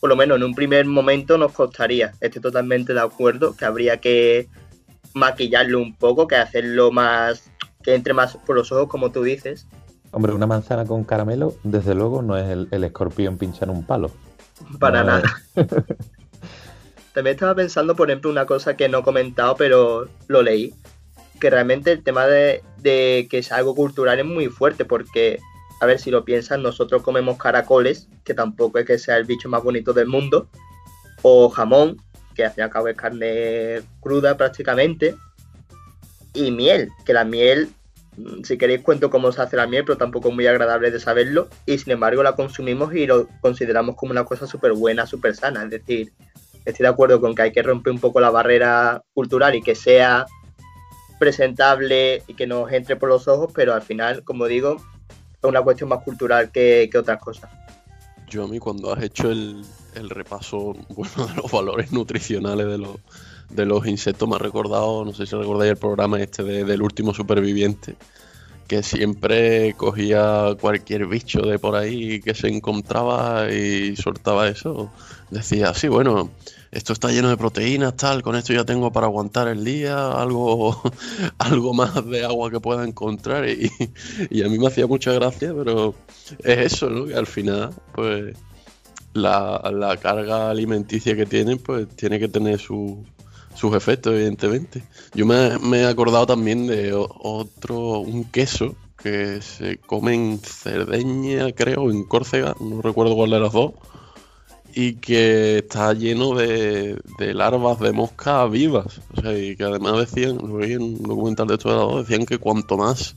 por 0.00 0.08
lo 0.08 0.16
menos 0.16 0.38
en 0.38 0.44
un 0.44 0.54
primer 0.54 0.86
momento 0.86 1.36
nos 1.36 1.52
costaría. 1.52 2.12
Estoy 2.20 2.40
totalmente 2.40 2.94
de 2.94 3.00
acuerdo 3.00 3.56
que 3.56 3.64
habría 3.66 3.98
que 3.98 4.48
maquillarlo 5.12 5.80
un 5.80 5.94
poco, 5.94 6.26
que 6.26 6.36
hacerlo 6.36 6.92
más, 6.92 7.50
que 7.82 7.94
entre 7.94 8.14
más 8.14 8.36
por 8.38 8.56
los 8.56 8.72
ojos 8.72 8.88
como 8.88 9.10
tú 9.10 9.22
dices 9.22 9.66
Hombre, 10.12 10.32
una 10.32 10.46
manzana 10.46 10.84
con 10.84 11.04
caramelo, 11.04 11.54
desde 11.62 11.94
luego, 11.94 12.20
no 12.22 12.36
es 12.36 12.48
el, 12.48 12.84
escorpión 12.84 13.38
pinchar 13.38 13.70
un 13.70 13.84
palo. 13.84 14.10
Para 14.78 15.04
nada. 15.04 15.22
También 17.14 17.34
estaba 17.34 17.54
pensando, 17.54 17.94
por 17.94 18.10
ejemplo, 18.10 18.30
una 18.30 18.46
cosa 18.46 18.76
que 18.76 18.88
no 18.88 18.98
he 18.98 19.02
comentado, 19.02 19.54
pero 19.56 20.08
lo 20.26 20.42
leí. 20.42 20.74
Que 21.40 21.50
realmente 21.50 21.92
el 21.92 22.02
tema 22.02 22.26
de, 22.26 22.62
que 22.82 23.38
es 23.38 23.52
algo 23.52 23.74
cultural 23.74 24.18
es 24.18 24.24
muy 24.24 24.48
fuerte, 24.48 24.84
porque, 24.84 25.38
a 25.80 25.86
ver 25.86 26.00
si 26.00 26.10
lo 26.10 26.24
piensan, 26.24 26.62
nosotros 26.62 27.02
comemos 27.02 27.38
caracoles, 27.38 28.08
que 28.24 28.34
tampoco 28.34 28.78
es 28.78 28.86
que 28.86 28.98
sea 28.98 29.16
el 29.16 29.24
bicho 29.24 29.48
más 29.48 29.62
bonito 29.62 29.92
del 29.92 30.08
mundo, 30.08 30.48
o 31.22 31.48
jamón, 31.50 31.96
que 32.34 32.44
al 32.44 32.50
fin 32.50 32.62
y 32.62 32.64
al 32.64 32.70
cabo 32.70 32.88
es 32.88 32.96
carne 32.96 33.82
cruda 34.00 34.36
prácticamente, 34.36 35.14
y 36.34 36.50
miel, 36.50 36.90
que 37.04 37.12
la 37.12 37.24
miel 37.24 37.70
si 38.44 38.58
queréis 38.58 38.82
cuento 38.82 39.10
cómo 39.10 39.32
se 39.32 39.42
hace 39.42 39.56
la 39.56 39.66
miel, 39.66 39.84
pero 39.84 39.98
tampoco 39.98 40.28
es 40.28 40.34
muy 40.34 40.46
agradable 40.46 40.90
de 40.90 41.00
saberlo. 41.00 41.48
Y 41.66 41.78
sin 41.78 41.92
embargo 41.92 42.22
la 42.22 42.36
consumimos 42.36 42.94
y 42.94 43.06
lo 43.06 43.28
consideramos 43.40 43.96
como 43.96 44.12
una 44.12 44.24
cosa 44.24 44.46
súper 44.46 44.72
buena, 44.72 45.06
súper 45.06 45.34
sana. 45.34 45.64
Es 45.64 45.70
decir, 45.70 46.12
estoy 46.64 46.84
de 46.84 46.88
acuerdo 46.88 47.20
con 47.20 47.34
que 47.34 47.42
hay 47.42 47.52
que 47.52 47.62
romper 47.62 47.92
un 47.92 48.00
poco 48.00 48.20
la 48.20 48.30
barrera 48.30 49.02
cultural 49.14 49.54
y 49.54 49.62
que 49.62 49.74
sea 49.74 50.26
presentable 51.18 52.22
y 52.26 52.34
que 52.34 52.46
nos 52.46 52.72
entre 52.72 52.96
por 52.96 53.08
los 53.08 53.28
ojos, 53.28 53.52
pero 53.54 53.74
al 53.74 53.82
final, 53.82 54.24
como 54.24 54.46
digo, 54.46 54.76
es 54.76 55.48
una 55.48 55.62
cuestión 55.62 55.90
más 55.90 56.02
cultural 56.02 56.50
que, 56.50 56.90
otras 56.98 57.20
cosas. 57.22 57.50
Yo 58.28 58.44
a 58.44 58.48
mí 58.48 58.58
cuando 58.58 58.92
has 58.92 59.02
hecho 59.02 59.30
el, 59.30 59.64
repaso 60.08 60.74
bueno, 60.88 61.26
de 61.26 61.34
los 61.34 61.50
valores 61.50 61.92
nutricionales 61.92 62.66
de 62.66 62.78
los, 62.78 62.96
de 63.50 63.66
los 63.66 63.86
insectos 63.86 64.28
me 64.28 64.36
ha 64.36 64.38
recordado, 64.38 65.04
no 65.04 65.12
sé 65.12 65.26
si 65.26 65.36
recordáis 65.36 65.72
el 65.72 65.76
programa 65.76 66.20
este 66.20 66.42
del 66.42 66.82
último 66.82 67.14
superviviente, 67.14 67.96
que 68.66 68.82
siempre 68.82 69.74
cogía 69.76 70.56
cualquier 70.60 71.06
bicho 71.06 71.40
de 71.40 71.58
por 71.58 71.74
ahí 71.74 72.20
que 72.20 72.34
se 72.34 72.48
encontraba 72.48 73.50
y 73.50 73.96
soltaba 73.96 74.48
eso. 74.48 74.90
Decía, 75.30 75.74
sí, 75.74 75.88
bueno, 75.88 76.30
esto 76.70 76.92
está 76.92 77.10
lleno 77.10 77.28
de 77.28 77.36
proteínas, 77.36 77.96
tal, 77.96 78.22
con 78.22 78.36
esto 78.36 78.52
ya 78.52 78.64
tengo 78.64 78.92
para 78.92 79.06
aguantar 79.06 79.48
el 79.48 79.64
día, 79.64 80.12
algo, 80.12 80.80
algo 81.38 81.74
más 81.74 82.08
de 82.08 82.24
agua 82.24 82.50
que 82.50 82.60
pueda 82.60 82.84
encontrar. 82.84 83.48
Y, 83.48 83.70
y 84.30 84.42
a 84.44 84.48
mí 84.48 84.58
me 84.58 84.68
hacía 84.68 84.86
mucha 84.86 85.12
gracia, 85.12 85.52
pero 85.52 85.94
es 86.44 86.72
eso, 86.74 86.88
¿no? 86.88 87.06
Que 87.06 87.14
al 87.14 87.26
final, 87.26 87.70
pues, 87.92 88.36
la, 89.14 89.70
la 89.72 89.96
carga 89.96 90.50
alimenticia 90.50 91.16
que 91.16 91.26
tienen, 91.26 91.58
pues 91.58 91.88
tiene 91.96 92.20
que 92.20 92.28
tener 92.28 92.60
su, 92.60 93.04
sus 93.60 93.76
efectos, 93.76 94.14
evidentemente. 94.14 94.82
Yo 95.14 95.26
me, 95.26 95.80
he 95.80 95.86
acordado 95.86 96.26
también 96.26 96.66
de 96.66 96.94
otro, 96.94 98.00
un 98.00 98.24
queso 98.24 98.74
que 98.96 99.42
se 99.42 99.76
come 99.76 100.14
en 100.14 100.38
Cerdeña, 100.38 101.52
creo, 101.52 101.90
en 101.90 102.04
Córcega, 102.04 102.56
no 102.58 102.80
recuerdo 102.80 103.14
cuál 103.14 103.30
de 103.30 103.40
las 103.40 103.52
dos, 103.52 103.72
y 104.74 104.94
que 104.94 105.58
está 105.58 105.92
lleno 105.92 106.34
de, 106.34 106.98
larvas 107.18 107.78
de 107.80 107.92
mosca 107.92 108.46
vivas. 108.46 109.02
O 109.14 109.20
sea, 109.20 109.36
y 109.36 109.56
que 109.56 109.64
además 109.64 109.98
decían, 109.98 110.38
lo 110.38 110.56
vi 110.56 110.72
en 110.72 110.82
un 110.82 111.02
documental 111.02 111.46
de 111.46 111.54
estos 111.54 111.70
de 111.70 111.78
dos, 111.78 112.08
decían 112.08 112.24
que 112.24 112.38
cuanto 112.38 112.78
más 112.78 113.14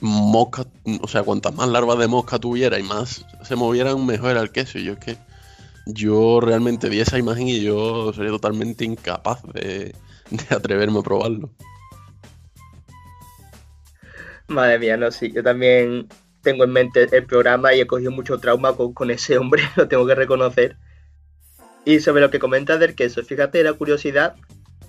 mosca, 0.00 0.66
o 1.02 1.08
sea, 1.08 1.22
cuantas 1.22 1.54
más 1.54 1.68
larvas 1.68 1.98
de 1.98 2.08
mosca 2.08 2.38
tuviera 2.38 2.78
y 2.78 2.82
más 2.82 3.26
se 3.42 3.54
movieran, 3.54 4.06
mejor 4.06 4.30
era 4.30 4.40
el 4.40 4.50
queso. 4.50 4.78
Y 4.78 4.84
yo 4.84 4.94
es 4.94 4.98
que 4.98 5.18
yo 5.86 6.40
realmente 6.40 6.88
vi 6.88 7.00
esa 7.00 7.18
imagen 7.18 7.48
y 7.48 7.60
yo 7.60 8.12
sería 8.12 8.30
totalmente 8.30 8.84
incapaz 8.84 9.42
de, 9.52 9.94
atreverme 10.50 10.98
a 10.98 11.02
probarlo. 11.02 11.50
Madre 14.46 14.78
mía, 14.78 14.96
no, 14.96 15.10
sí, 15.10 15.32
yo 15.32 15.42
también 15.42 16.08
tengo 16.42 16.64
en 16.64 16.70
mente 16.70 17.08
el 17.10 17.24
programa 17.24 17.74
y 17.74 17.80
he 17.80 17.86
cogido 17.86 18.10
mucho 18.10 18.38
trauma 18.38 18.74
con, 18.76 19.10
ese 19.10 19.38
hombre, 19.38 19.62
lo 19.76 19.88
tengo 19.88 20.06
que 20.06 20.14
reconocer. 20.14 20.76
Y 21.86 22.00
sobre 22.00 22.22
lo 22.22 22.30
que 22.30 22.38
comentas 22.38 22.80
del 22.80 22.94
queso, 22.94 23.22
fíjate 23.22 23.62
la 23.62 23.74
curiosidad 23.74 24.36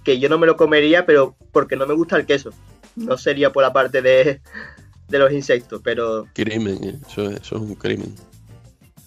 que 0.03 0.19
yo 0.19 0.29
no 0.29 0.37
me 0.37 0.47
lo 0.47 0.55
comería, 0.55 1.05
pero 1.05 1.35
porque 1.51 1.75
no 1.75 1.87
me 1.87 1.93
gusta 1.93 2.15
el 2.17 2.25
queso. 2.25 2.51
No 2.95 3.17
sería 3.17 3.51
por 3.51 3.63
la 3.63 3.73
parte 3.73 4.01
de, 4.01 4.39
los 5.09 5.31
insectos, 5.31 5.81
pero... 5.83 6.25
Crimen, 6.33 6.83
¿eh? 6.83 6.99
eso 7.07 7.29
es 7.31 7.51
un 7.51 7.75
crimen 7.75 8.13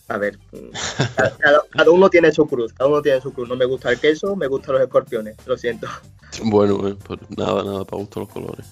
a 0.09 0.17
ver, 0.17 0.39
cada, 1.39 1.91
uno 1.91 2.09
tiene 2.09 2.33
su 2.33 2.47
cruz, 2.47 2.73
cada 2.73 2.89
uno 2.89 3.03
tiene 3.03 3.21
su 3.21 3.33
cruz. 3.33 3.49
No 3.49 3.57
me 3.57 3.67
gusta 3.67 3.91
el 3.91 4.01
queso, 4.01 4.35
me 4.37 4.47
gustan 4.47 4.75
los 4.75 4.83
escorpiones, 4.83 5.37
lo 5.47 5.57
siento. 5.57 5.87
Bueno, 6.45 6.87
eh, 6.87 6.95
pues 7.05 7.19
nada, 7.37 7.65
nada, 7.65 7.85
para 7.85 8.01
gusto 8.03 8.21
los 8.21 8.29
colores. 8.29 8.67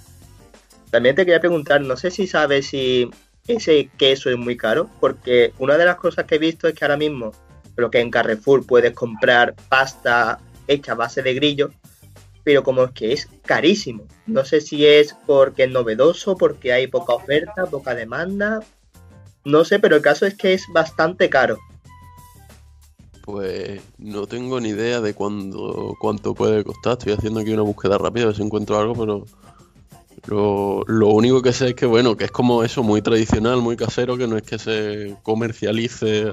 También 0.91 1.17
te 1.17 1.25
quería 1.25 1.41
preguntar, 1.41 1.81
no 1.81 1.97
sé 1.97 2.11
si 2.11 2.27
sabes 2.27 2.67
si 2.67 3.11
ese 3.49 3.91
queso 3.97 4.31
es 4.31 4.37
muy 4.37 4.57
caro, 4.59 4.91
porque 5.01 5.53
una 5.59 5.77
de 5.79 5.87
las 5.87 5.97
cosas 5.97 6.27
que 6.27 6.37
he 6.37 6.39
visto 6.39 6.69
es 6.69 6.75
que 6.75 6.85
ahora 6.85 6.99
mismo, 6.99 7.33
lo 7.77 7.91
que 7.91 8.01
en 8.01 8.11
Carrefour 8.11 8.67
puedes 8.67 8.93
comprar 8.93 9.55
pasta 9.69 10.39
hecha 10.69 10.93
a 10.93 10.97
base 10.97 11.23
de 11.23 11.35
grillo, 11.35 11.71
pero 12.45 12.63
como 12.63 12.85
es 12.85 12.91
que 12.93 13.13
es 13.13 13.29
carísimo. 13.45 14.05
No 14.27 14.45
sé 14.45 14.61
si 14.61 14.87
es 14.87 15.17
porque 15.27 15.65
es 15.65 15.71
novedoso, 15.71 16.37
porque 16.37 16.73
hay 16.73 16.87
poca 16.87 17.15
oferta, 17.15 17.67
poca 17.67 17.95
demanda, 17.95 18.61
no 19.47 19.65
sé, 19.65 19.79
pero 19.79 19.97
el 19.97 20.03
caso 20.03 20.27
es 20.27 20.35
que 20.35 20.55
es 20.55 20.65
bastante 20.69 21.31
caro. 21.31 21.59
Pues 23.23 23.81
no 23.97 24.27
tengo 24.27 24.61
ni 24.61 24.71
idea 24.71 25.01
de 25.01 25.15
cuándo, 25.15 25.95
cuánto 26.01 26.35
puede 26.35 26.65
costar. 26.65 26.95
Estoy 26.95 27.13
haciendo 27.13 27.41
aquí 27.41 27.53
una 27.53 27.63
búsqueda 27.63 27.97
rápida 27.97 28.25
a 28.25 28.27
ver 28.27 28.37
si 28.37 28.43
encuentro 28.43 28.79
algo, 28.79 28.95
pero 28.95 29.25
lo, 30.87 31.09
único 31.09 31.43
que 31.43 31.53
sé 31.53 31.69
es 31.69 31.75
que, 31.75 31.87
bueno, 31.87 32.17
que 32.17 32.25
es 32.25 32.33
como 32.33 32.65
eso, 32.65 32.83
muy 32.83 33.03
tradicional, 33.03 33.63
muy 33.63 33.77
casero, 33.77 34.17
que 34.17 34.27
no 34.27 34.37
es 34.37 34.43
que 34.43 34.59
se 34.59 35.17
comercialice 35.23 36.27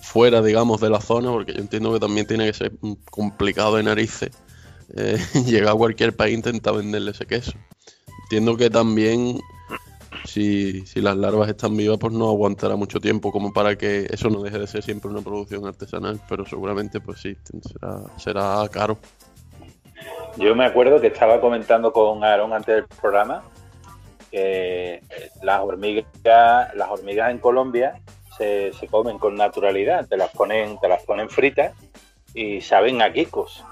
fuera, 0.00 0.40
digamos, 0.40 0.80
de 0.80 0.88
la 0.88 1.02
zona, 1.02 1.30
porque 1.30 1.52
yo 1.52 1.60
entiendo 1.60 1.92
que 1.92 2.00
también 2.00 2.26
tiene 2.26 2.46
que 2.46 2.54
ser 2.54 2.72
complicado 3.10 3.76
de 3.76 3.82
narices 3.82 4.30
eh, 4.94 5.18
llegar 5.46 5.74
a 5.74 5.76
cualquier 5.76 6.16
país 6.16 6.32
e 6.32 6.36
intentar 6.36 6.74
venderle 6.74 7.10
ese 7.10 7.26
queso. 7.26 7.52
Entiendo 8.24 8.56
que 8.56 8.70
también 8.70 9.40
si, 10.26 10.84
las 10.96 11.16
larvas 11.16 11.48
están 11.48 11.76
vivas, 11.76 11.98
pues 11.98 12.12
no 12.12 12.28
aguantará 12.28 12.76
mucho 12.76 13.00
tiempo 13.00 13.32
como 13.32 13.52
para 13.52 13.76
que 13.76 14.06
eso 14.10 14.28
no 14.28 14.42
deje 14.42 14.58
de 14.58 14.66
ser 14.66 14.82
siempre 14.82 15.10
una 15.10 15.22
producción 15.22 15.66
artesanal, 15.66 16.20
pero 16.28 16.44
seguramente 16.44 17.00
pues 17.00 17.20
sí, 17.20 17.36
será, 17.62 18.02
será 18.16 18.68
caro. 18.70 18.98
Yo 20.36 20.54
me 20.54 20.66
acuerdo 20.66 21.00
que 21.00 21.06
estaba 21.06 21.40
comentando 21.40 21.92
con 21.92 22.22
Aaron 22.22 22.52
antes 22.52 22.74
del 22.74 22.86
programa 23.00 23.42
que 24.30 25.02
las 25.42 25.60
hormigas, 25.60 26.04
las 26.74 26.90
hormigas 26.90 27.30
en 27.30 27.38
Colombia 27.38 28.00
se, 28.36 28.72
se, 28.74 28.86
comen 28.86 29.18
con 29.18 29.34
naturalidad, 29.34 30.06
te 30.06 30.16
las 30.16 30.30
ponen, 30.30 30.78
te 30.78 30.88
las 30.88 31.02
ponen 31.04 31.30
fritas 31.30 31.72
y 32.34 32.60
saben 32.60 33.00
a 33.00 33.12
quicos. 33.12 33.64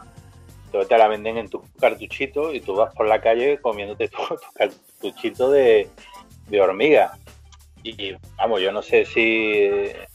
Entonces 0.66 0.88
te 0.88 0.98
la 0.98 1.06
venden 1.06 1.36
en 1.36 1.48
tu 1.48 1.62
cartuchito 1.78 2.52
y 2.52 2.60
tú 2.60 2.74
vas 2.74 2.94
por 2.94 3.06
la 3.06 3.20
calle 3.20 3.58
comiéndote 3.60 4.08
tu 4.08 4.18
cartuchito 4.54 5.50
de, 5.50 5.88
de 6.48 6.60
hormiga. 6.60 7.18
Y 7.82 8.14
vamos, 8.36 8.62
yo 8.62 8.72
no 8.72 8.80
sé 8.80 9.04
si, 9.04 9.68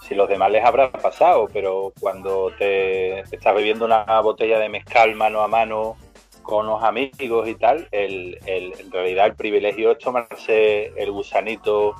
si 0.07 0.15
los 0.15 0.27
demás 0.27 0.51
les 0.51 0.65
habrá 0.65 0.91
pasado, 0.91 1.47
pero 1.53 1.93
cuando 1.99 2.51
te, 2.57 3.19
estás 3.19 3.53
bebiendo 3.53 3.85
una 3.85 4.19
botella 4.21 4.57
de 4.57 4.69
mezcal 4.69 5.13
mano 5.15 5.41
a 5.41 5.47
mano 5.47 5.95
con 6.41 6.65
los 6.65 6.83
amigos 6.83 7.47
y 7.47 7.53
tal, 7.53 7.87
el, 7.91 8.39
el, 8.47 8.73
en 8.79 8.91
realidad 8.91 9.27
el 9.27 9.35
privilegio 9.35 9.91
es 9.91 9.99
tomarse 9.99 10.87
el 10.97 11.11
gusanito 11.11 11.93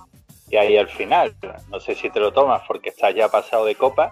y 0.50 0.56
ahí 0.58 0.76
al 0.76 0.90
final. 0.90 1.36
No 1.70 1.80
sé 1.80 1.94
si 1.94 2.10
te 2.10 2.20
lo 2.20 2.34
tomas 2.34 2.64
porque 2.68 2.90
estás 2.90 3.14
ya 3.14 3.30
pasado 3.30 3.66
de 3.66 3.76
copa, 3.76 4.12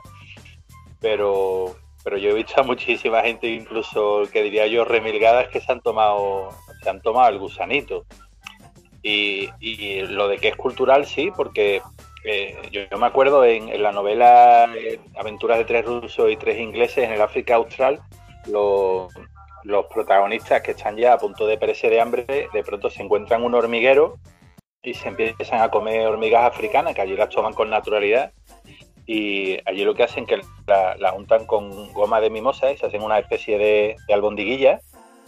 pero 1.02 1.76
pero 2.08 2.20
yo 2.20 2.30
he 2.30 2.36
visto 2.36 2.62
a 2.62 2.64
muchísima 2.64 3.22
gente, 3.22 3.48
incluso 3.48 4.24
que 4.32 4.42
diría 4.42 4.66
yo 4.68 4.86
remilgadas, 4.86 5.50
que 5.50 5.60
se 5.60 5.70
han 5.70 5.82
tomado, 5.82 6.52
se 6.82 6.90
han 6.90 7.02
tomado 7.02 7.28
el 7.28 7.38
gusanito. 7.38 8.06
Y, 9.10 10.02
lo 10.02 10.28
de 10.28 10.38
que 10.38 10.50
es 10.50 10.56
cultural, 10.58 11.06
sí, 11.06 11.32
porque 11.36 11.82
eh, 12.26 12.58
yo, 12.72 12.98
me 12.98 13.06
acuerdo 13.06 13.46
en, 13.46 13.82
la 13.82 13.94
novela 13.94 14.70
eh, 14.76 15.00
Aventuras 15.18 15.60
de 15.60 15.66
tres 15.66 15.86
rusos 15.86 16.30
y 16.30 16.36
tres 16.36 16.60
ingleses 16.60 17.06
en 17.06 17.12
el 17.12 17.22
África 17.22 17.56
Austral, 17.56 18.02
los, 18.48 19.14
los 19.64 19.86
protagonistas 19.86 20.62
que 20.62 20.72
están 20.72 20.98
ya 20.98 21.14
a 21.14 21.18
punto 21.18 21.48
de 21.48 21.58
perecer 21.58 21.90
de 21.90 22.02
hambre, 22.02 22.50
de 22.52 22.64
pronto 22.64 22.90
se 22.90 23.02
encuentran 23.02 23.44
un 23.44 23.56
hormiguero 23.56 24.18
y 24.84 24.94
se 24.94 25.08
empiezan 25.08 25.62
a 25.62 25.70
comer 25.70 26.06
hormigas 26.06 26.44
africanas, 26.44 26.94
que 26.94 27.02
allí 27.02 27.16
las 27.16 27.30
toman 27.30 27.54
con 27.54 27.70
naturalidad 27.70 28.34
y 29.06 29.58
allí 29.66 29.86
lo 29.86 29.96
que 29.96 30.04
hacen 30.04 30.26
es 30.26 30.30
que 30.30 30.42
la, 30.68 31.14
untan 31.14 31.46
con 31.46 31.94
goma 31.94 32.20
de 32.20 32.30
mimosa 32.30 32.72
y 32.72 32.78
se 32.78 32.88
hacen 32.88 33.02
una 33.02 33.20
especie 33.20 33.58
de, 33.58 33.96
albondiguilla 34.14 34.82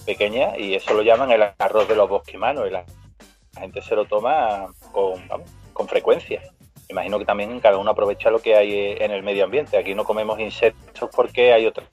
pequeña 0.06 0.58
y 0.58 0.76
eso 0.76 0.94
lo 0.94 1.02
llaman 1.02 1.32
el 1.32 1.44
arroz 1.58 1.88
de 1.88 1.96
los 1.96 2.10
bosquimanos 2.10 2.68
y 2.68 2.72
la, 3.60 3.62
gente 3.62 3.82
se 3.82 3.96
lo 3.96 4.06
toma 4.06 4.68
con, 4.92 5.22
con 5.74 5.88
frecuencia. 5.88 6.42
Imagino 6.90 7.20
que 7.20 7.26
también 7.26 7.60
cada 7.60 7.78
uno 7.78 7.92
aprovecha 7.92 8.32
lo 8.32 8.40
que 8.40 8.56
hay 8.56 8.96
en 9.00 9.12
el 9.12 9.22
medio 9.22 9.44
ambiente. 9.44 9.78
Aquí 9.78 9.94
no 9.94 10.04
comemos 10.04 10.40
insectos 10.40 11.10
porque 11.16 11.54
hay 11.54 11.66
otras, 11.66 11.88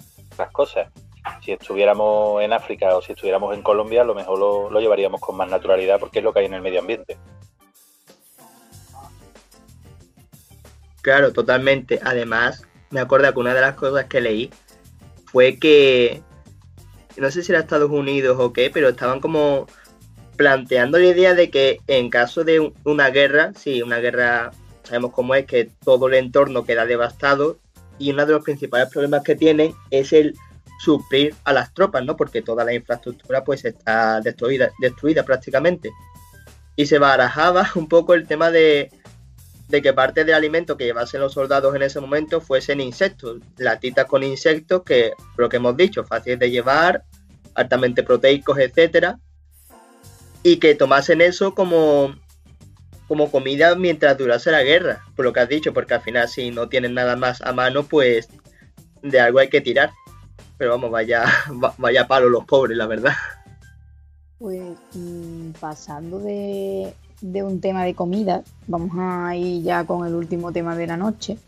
cosas. 0.53 0.91
Si 1.45 1.53
estuviéramos 1.53 2.43
en 2.43 2.53
África 2.53 2.97
o 2.97 3.03
si 3.03 3.13
estuviéramos 3.13 3.55
en 3.55 3.63
Colombia, 3.63 4.03
a 4.03 4.05
lo 4.05 4.15
mejor 4.15 4.39
lo 4.73 4.81
llevaríamos 4.81 5.21
con 5.21 5.37
más 5.37 5.51
naturalidad 5.51 5.99
porque 5.99 6.21
es 6.21 6.25
lo 6.25 6.33
que 6.33 6.41
hay 6.41 6.47
en 6.47 6.55
el 6.55 6.63
medio 6.63 6.81
ambiente. 6.81 7.19
Claro, 11.03 11.33
totalmente. 11.33 12.01
Además, 12.03 12.67
me 12.91 13.01
acuerdo 13.01 13.33
que 13.33 13.39
una 13.39 13.55
de 13.55 13.61
las 13.61 13.77
cosas 13.77 14.07
que 14.07 14.21
leí 14.21 14.51
fue 15.27 15.59
que, 15.59 16.23
no 17.17 17.31
sé 17.31 17.43
si 17.43 17.53
era 17.53 17.61
Estados 17.61 17.91
Unidos 17.91 18.39
o 18.41 18.53
qué, 18.53 18.71
pero 18.71 18.89
estaban 18.89 19.21
como 19.21 19.67
planteando 20.37 20.99
la 20.99 21.07
idea 21.07 21.35
de 21.35 21.51
que 21.51 21.81
en 21.87 22.11
caso 22.11 22.45
de 22.45 22.73
una 22.85 23.11
guerra, 23.11 23.53
sí, 23.57 23.83
una 23.83 23.99
guerra, 23.99 24.53
sabemos 24.83 25.13
cómo 25.13 25.35
es, 25.35 25.47
que 25.47 25.71
todo 25.85 26.09
el 26.09 26.15
entorno 26.15 26.65
queda 26.65 26.87
devastado 26.87 27.59
y 27.99 28.13
uno 28.13 28.27
de 28.27 28.33
los 28.33 28.45
principales 28.45 28.89
problemas 28.91 29.23
que 29.23 29.35
tienen 29.35 29.75
es 29.91 30.13
el 30.13 30.35
suplir 30.79 31.35
a 31.45 31.53
las 31.53 31.73
tropas, 31.73 32.05
¿no? 32.05 32.17
Porque 32.17 32.43
toda 32.43 32.65
la 32.65 32.75
infraestructura 32.75 33.43
pues 33.43 33.65
está 33.65 34.21
destruida, 34.21 34.71
destruida 34.79 35.25
prácticamente. 35.25 35.91
Y 36.77 36.87
se 36.87 36.99
barajaba 36.99 37.71
un 37.75 37.89
poco 37.89 38.15
el 38.15 38.27
tema 38.27 38.51
de 38.51 38.91
de 39.69 39.83
que 39.83 39.93
parte 39.93 40.25
del 40.25 40.35
alimento 40.35 40.77
que 40.77 40.85
llevasen 40.85 41.21
los 41.21 41.33
soldados 41.33 41.75
en 41.75 41.83
ese 41.83 42.01
momento 42.01 42.41
fuesen 42.41 42.81
insectos, 42.81 43.39
latitas 43.57 44.07
con 44.07 44.23
insectos 44.23 44.83
que, 44.85 45.13
lo 45.37 45.49
que 45.49 45.57
hemos 45.57 45.77
dicho, 45.77 46.05
fáciles 46.05 46.39
de 46.39 46.51
llevar, 46.51 47.05
altamente 47.55 48.03
proteicos, 48.03 48.59
etcétera, 48.59 49.19
y 50.47 50.59
que 50.59 50.77
tomasen 50.77 51.23
eso 51.23 51.56
como, 51.56 52.14
como 53.09 53.32
comida 53.32 53.74
mientras 53.74 54.16
durase 54.16 54.52
la 54.52 54.62
guerra, 54.62 55.05
por 55.16 55.24
lo 55.24 55.32
que 55.32 55.40
has 55.40 55.48
dicho, 55.48 55.74
porque 55.74 55.94
al 55.94 56.02
final 56.02 56.28
si 56.28 56.52
no 56.52 56.68
tienen 56.68 56.94
nada 56.94 57.16
más 57.16 57.43
a 57.43 57.52
mano, 57.52 57.82
pues 57.82 58.28
de 59.02 59.18
algo 59.18 59.40
hay 59.40 59.48
que 59.48 59.60
tirar. 59.60 59.90
Pero 60.56 60.70
vamos, 60.70 60.93
vaya, 60.93 61.24
vaya 61.78 62.06
palo 62.06 62.28
los 62.28 62.44
pobres, 62.44 62.78
la 62.78 62.86
verdad. 62.86 63.14
Pues 64.39 64.62
mm, 64.94 65.51
pasando 65.59 66.20
de, 66.20 66.94
de 67.23 67.43
un 67.43 67.60
tema 67.60 67.82
de 67.82 67.94
comida, 67.94 68.44
vamos 68.68 68.93
a 68.97 69.35
ir 69.35 69.64
ya 69.64 69.82
con 69.82 70.06
el 70.06 70.14
último 70.14 70.52
tema 70.52 70.77
de 70.77 70.86
la 70.86 70.97
noche, 70.97 71.39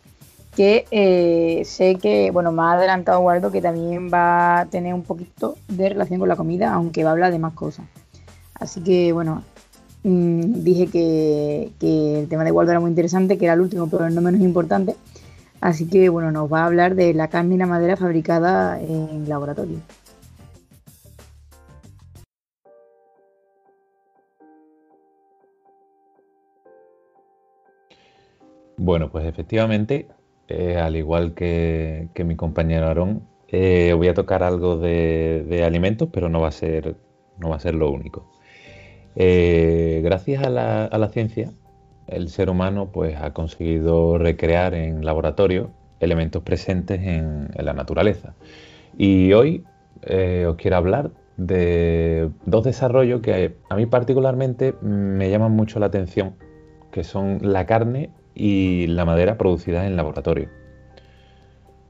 que 0.56 0.86
eh, 0.90 1.62
sé 1.64 1.94
que, 2.02 2.32
bueno, 2.32 2.50
me 2.50 2.62
ha 2.62 2.72
adelantado 2.72 3.20
Guardo 3.20 3.52
que 3.52 3.62
también 3.62 4.10
va 4.12 4.62
a 4.62 4.66
tener 4.66 4.92
un 4.92 5.04
poquito 5.04 5.56
de 5.68 5.90
relación 5.90 6.18
con 6.18 6.28
la 6.28 6.34
comida, 6.34 6.74
aunque 6.74 7.04
va 7.04 7.10
a 7.10 7.12
hablar 7.12 7.30
de 7.30 7.38
más 7.38 7.52
cosas. 7.52 7.86
Así 8.60 8.82
que, 8.82 9.12
bueno, 9.12 9.42
mm, 10.04 10.62
dije 10.64 10.86
que, 10.88 11.72
el 12.20 12.28
tema 12.28 12.44
de 12.44 12.50
Guardo 12.50 12.72
era 12.72 12.80
muy 12.80 12.90
interesante, 12.90 13.38
que 13.38 13.44
era 13.46 13.54
el 13.54 13.60
último, 13.60 13.88
pero 13.88 14.10
no 14.10 14.20
menos 14.20 14.40
importante. 14.40 14.96
Así 15.60 15.88
que, 15.88 16.08
bueno, 16.08 16.30
nos 16.32 16.52
va 16.52 16.62
a 16.62 16.66
hablar 16.66 16.94
de 16.94 17.14
la 17.14 17.28
carne 17.28 17.56
y 17.56 17.58
la 17.58 17.66
madera 17.66 17.96
fabricada 17.96 18.80
en 18.80 19.28
laboratorio. 19.28 19.78
Bueno, 28.78 29.10
pues 29.10 29.26
efectivamente, 29.26 30.08
eh, 30.46 30.76
al 30.78 30.96
igual 30.96 31.34
que, 31.34 32.08
mi 32.24 32.36
compañero 32.36 32.86
Aarón, 32.86 33.28
eh, 33.48 33.92
voy 33.96 34.08
a 34.08 34.14
tocar 34.14 34.42
algo 34.42 34.76
de, 34.78 35.62
alimentos, 35.66 36.08
pero 36.12 36.28
no 36.28 36.40
va 36.40 36.48
a 36.48 36.52
ser, 36.52 36.96
no 37.38 37.50
va 37.50 37.56
a 37.56 37.60
ser 37.60 37.74
lo 37.74 37.90
único. 37.90 38.30
Eh, 39.20 40.00
gracias 40.04 40.44
a 40.44 40.48
la, 40.48 41.08
ciencia, 41.08 41.50
el 42.06 42.28
ser 42.28 42.50
humano 42.50 42.90
pues, 42.92 43.16
ha 43.16 43.32
conseguido 43.32 44.16
recrear 44.16 44.74
en 44.74 45.04
laboratorio 45.04 45.72
elementos 45.98 46.44
presentes 46.44 47.00
en, 47.02 47.48
la 47.56 47.72
naturaleza. 47.72 48.34
Y 48.96 49.32
hoy 49.32 49.64
os 50.46 50.56
quiero 50.56 50.76
hablar 50.76 51.10
de 51.36 52.30
dos 52.46 52.64
desarrollos 52.64 53.20
que 53.20 53.56
a 53.68 53.74
mí 53.74 53.86
particularmente 53.86 54.74
me 54.82 55.30
llaman 55.30 55.50
mucho 55.50 55.80
la 55.80 55.86
atención, 55.86 56.34
que 56.92 57.02
son 57.02 57.38
la 57.42 57.66
carne 57.66 58.10
y 58.36 58.86
la 58.86 59.04
madera 59.04 59.36
producida 59.36 59.84
en 59.84 59.96
laboratorio. 59.96 60.48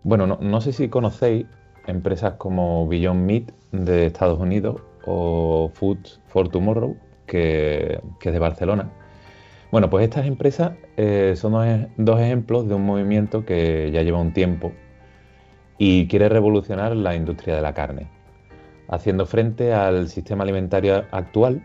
Bueno, 0.03 0.27
no, 0.27 0.61
sé 0.63 0.73
si 0.73 0.89
conocéis 0.89 1.45
empresas 1.87 2.35
como 2.39 2.89
Beyond 2.89 3.27
Meat 3.27 3.53
de 3.73 4.07
Estados 4.07 4.39
Unidos 4.41 4.81
o 5.05 5.71
Foods 5.75 6.21
for 6.27 6.49
Tomorrow, 6.49 6.97
que, 7.29 8.01
es 8.21 8.33
de 8.33 8.39
Barcelona. 8.41 8.91
Bueno, 9.71 9.89
pues 9.91 10.05
estas 10.05 10.27
empresas 10.27 10.73
eh, 10.97 11.35
son 11.37 11.53
dos, 11.53 11.67
dos, 11.97 12.21
ejemplos 12.21 12.67
de 12.67 12.75
un 12.75 12.85
movimiento 12.85 13.45
que 13.45 13.91
ya 13.93 14.03
lleva 14.03 14.19
un 14.19 14.33
tiempo 14.33 14.73
y 15.79 16.09
quiere 16.09 16.29
revolucionar 16.29 16.97
la 16.97 17.15
industria 17.15 17.55
de 17.55 17.63
la 17.63 17.75
carne, 17.75 18.09
haciendo 18.89 19.27
frente 19.27 19.73
al 19.73 20.09
sistema 20.09 20.43
alimentario 20.43 21.05
actual, 21.13 21.63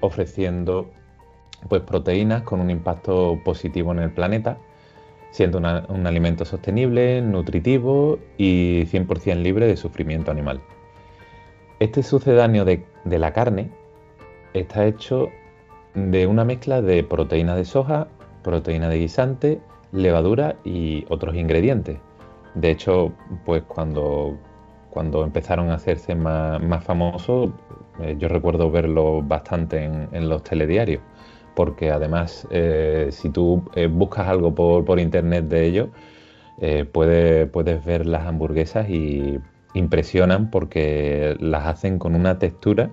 ofreciendo 0.00 0.90
pues 1.68 1.82
proteínas 1.82 2.42
con 2.42 2.60
un 2.60 2.70
impacto 2.70 3.38
positivo 3.44 3.92
en 3.92 4.00
el 4.00 4.10
planeta, 4.10 4.58
siendo 5.30 5.58
un 5.58 6.06
alimento 6.06 6.44
sostenible, 6.44 7.22
nutritivo 7.22 8.18
y 8.36 8.84
100% 8.86 9.36
libre 9.36 9.66
de 9.66 9.76
sufrimiento 9.76 10.30
animal. 10.30 10.60
Este 11.78 12.02
sucedáneo 12.02 12.64
de, 12.64 12.84
la 13.04 13.32
carne 13.32 13.70
está 14.54 14.86
hecho 14.86 15.28
de 15.94 16.26
una 16.26 16.44
mezcla 16.44 16.80
de 16.80 17.04
proteína 17.04 17.56
de 17.56 17.64
soja, 17.64 18.08
proteína 18.42 18.88
de 18.88 18.98
guisante, 18.98 19.60
levadura 19.92 20.56
y 20.64 21.04
otros 21.08 21.34
ingredientes. 21.34 21.98
De 22.54 22.70
hecho, 22.70 23.12
pues 23.44 23.62
cuando, 23.62 24.36
cuando 24.90 25.24
empezaron 25.24 25.70
a 25.70 25.74
hacerse 25.74 26.14
más, 26.14 26.84
famosos, 26.84 27.50
eh, 28.00 28.16
yo 28.18 28.28
recuerdo 28.28 28.70
verlo 28.70 29.22
bastante 29.22 29.84
en 29.84 30.28
los 30.28 30.42
telediarios 30.42 31.00
porque 31.54 31.90
además 31.90 32.46
eh, 32.50 33.08
si 33.10 33.30
tú 33.30 33.62
eh, 33.74 33.86
buscas 33.86 34.28
algo 34.28 34.54
por, 34.54 35.00
internet 35.00 35.46
de 35.46 35.66
ello, 35.66 35.88
eh, 36.60 36.84
puedes 36.84 37.84
ver 37.84 38.06
las 38.06 38.26
hamburguesas 38.26 38.88
y 38.88 39.38
impresionan 39.74 40.50
porque 40.50 41.36
las 41.40 41.66
hacen 41.66 41.98
con 41.98 42.14
una 42.14 42.38
textura 42.38 42.90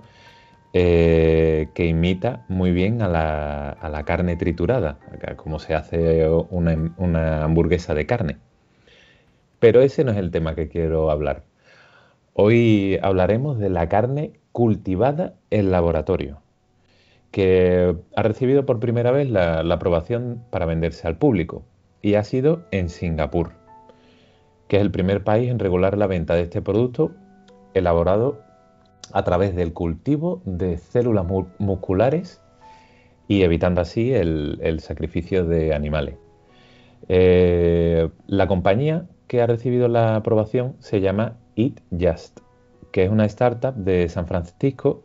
que 0.73 1.85
imita 1.85 2.45
muy 2.47 2.71
bien 2.71 3.01
a 3.01 3.07
la, 3.07 4.03
carne 4.05 4.35
triturada, 4.35 4.99
como 5.35 5.59
se 5.59 5.73
hace 5.73 6.27
una, 6.49 6.93
una 6.97 7.43
hamburguesa 7.43 7.93
de 7.93 8.05
carne. 8.05 8.37
Pero 9.59 9.81
ese 9.81 10.03
no 10.03 10.11
es 10.11 10.17
el 10.17 10.31
tema 10.31 10.55
que 10.55 10.69
quiero 10.69 11.11
hablar. 11.11 11.43
Hoy 12.33 12.99
hablaremos 13.01 13.57
de 13.59 13.69
la 13.69 13.89
carne 13.89 14.33
cultivada 14.51 15.33
en 15.49 15.71
laboratorio 15.71 16.41
que 17.31 17.95
ha 18.15 18.23
recibido 18.23 18.65
por 18.65 18.79
primera 18.79 19.11
vez 19.11 19.29
la, 19.29 19.59
aprobación 19.59 20.43
para 20.49 20.65
venderse 20.65 21.07
al 21.07 21.17
público 21.17 21.63
y 22.01 22.15
ha 22.15 22.23
sido 22.23 22.63
en 22.71 22.89
Singapur, 22.89 23.51
que 24.67 24.77
es 24.77 24.81
el 24.81 24.91
primer 24.91 25.23
país 25.23 25.49
en 25.49 25.59
regular 25.59 25.97
la 25.97 26.07
venta 26.07 26.35
de 26.35 26.43
este 26.43 26.61
producto 26.61 27.11
elaborado 27.73 28.41
a 29.13 29.23
través 29.23 29.55
del 29.55 29.73
cultivo 29.73 30.41
de 30.45 30.77
células 30.77 31.25
musculares 31.57 32.41
y 33.27 33.43
evitando 33.43 33.81
así 33.81 34.13
el, 34.13 34.79
sacrificio 34.79 35.45
de 35.45 35.73
animales. 35.73 36.15
Eh, 37.07 38.09
la 38.27 38.47
compañía 38.47 39.05
que 39.27 39.41
ha 39.41 39.47
recibido 39.47 39.87
la 39.87 40.15
aprobación 40.15 40.75
se 40.79 41.01
llama 41.01 41.37
Eat 41.55 41.81
Just, 41.91 42.39
que 42.91 43.03
es 43.03 43.09
una 43.09 43.25
startup 43.25 43.75
de 43.75 44.09
San 44.09 44.27
Francisco 44.27 45.03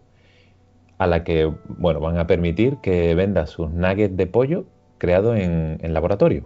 a 0.98 1.06
la 1.06 1.24
que 1.24 1.52
bueno, 1.66 2.00
van 2.00 2.18
a 2.18 2.26
permitir 2.26 2.78
que 2.78 3.14
venda 3.14 3.46
sus 3.46 3.70
nuggets 3.70 4.16
de 4.16 4.26
pollo 4.26 4.64
creados 4.98 5.38
en, 5.38 5.92
laboratorio. 5.92 6.44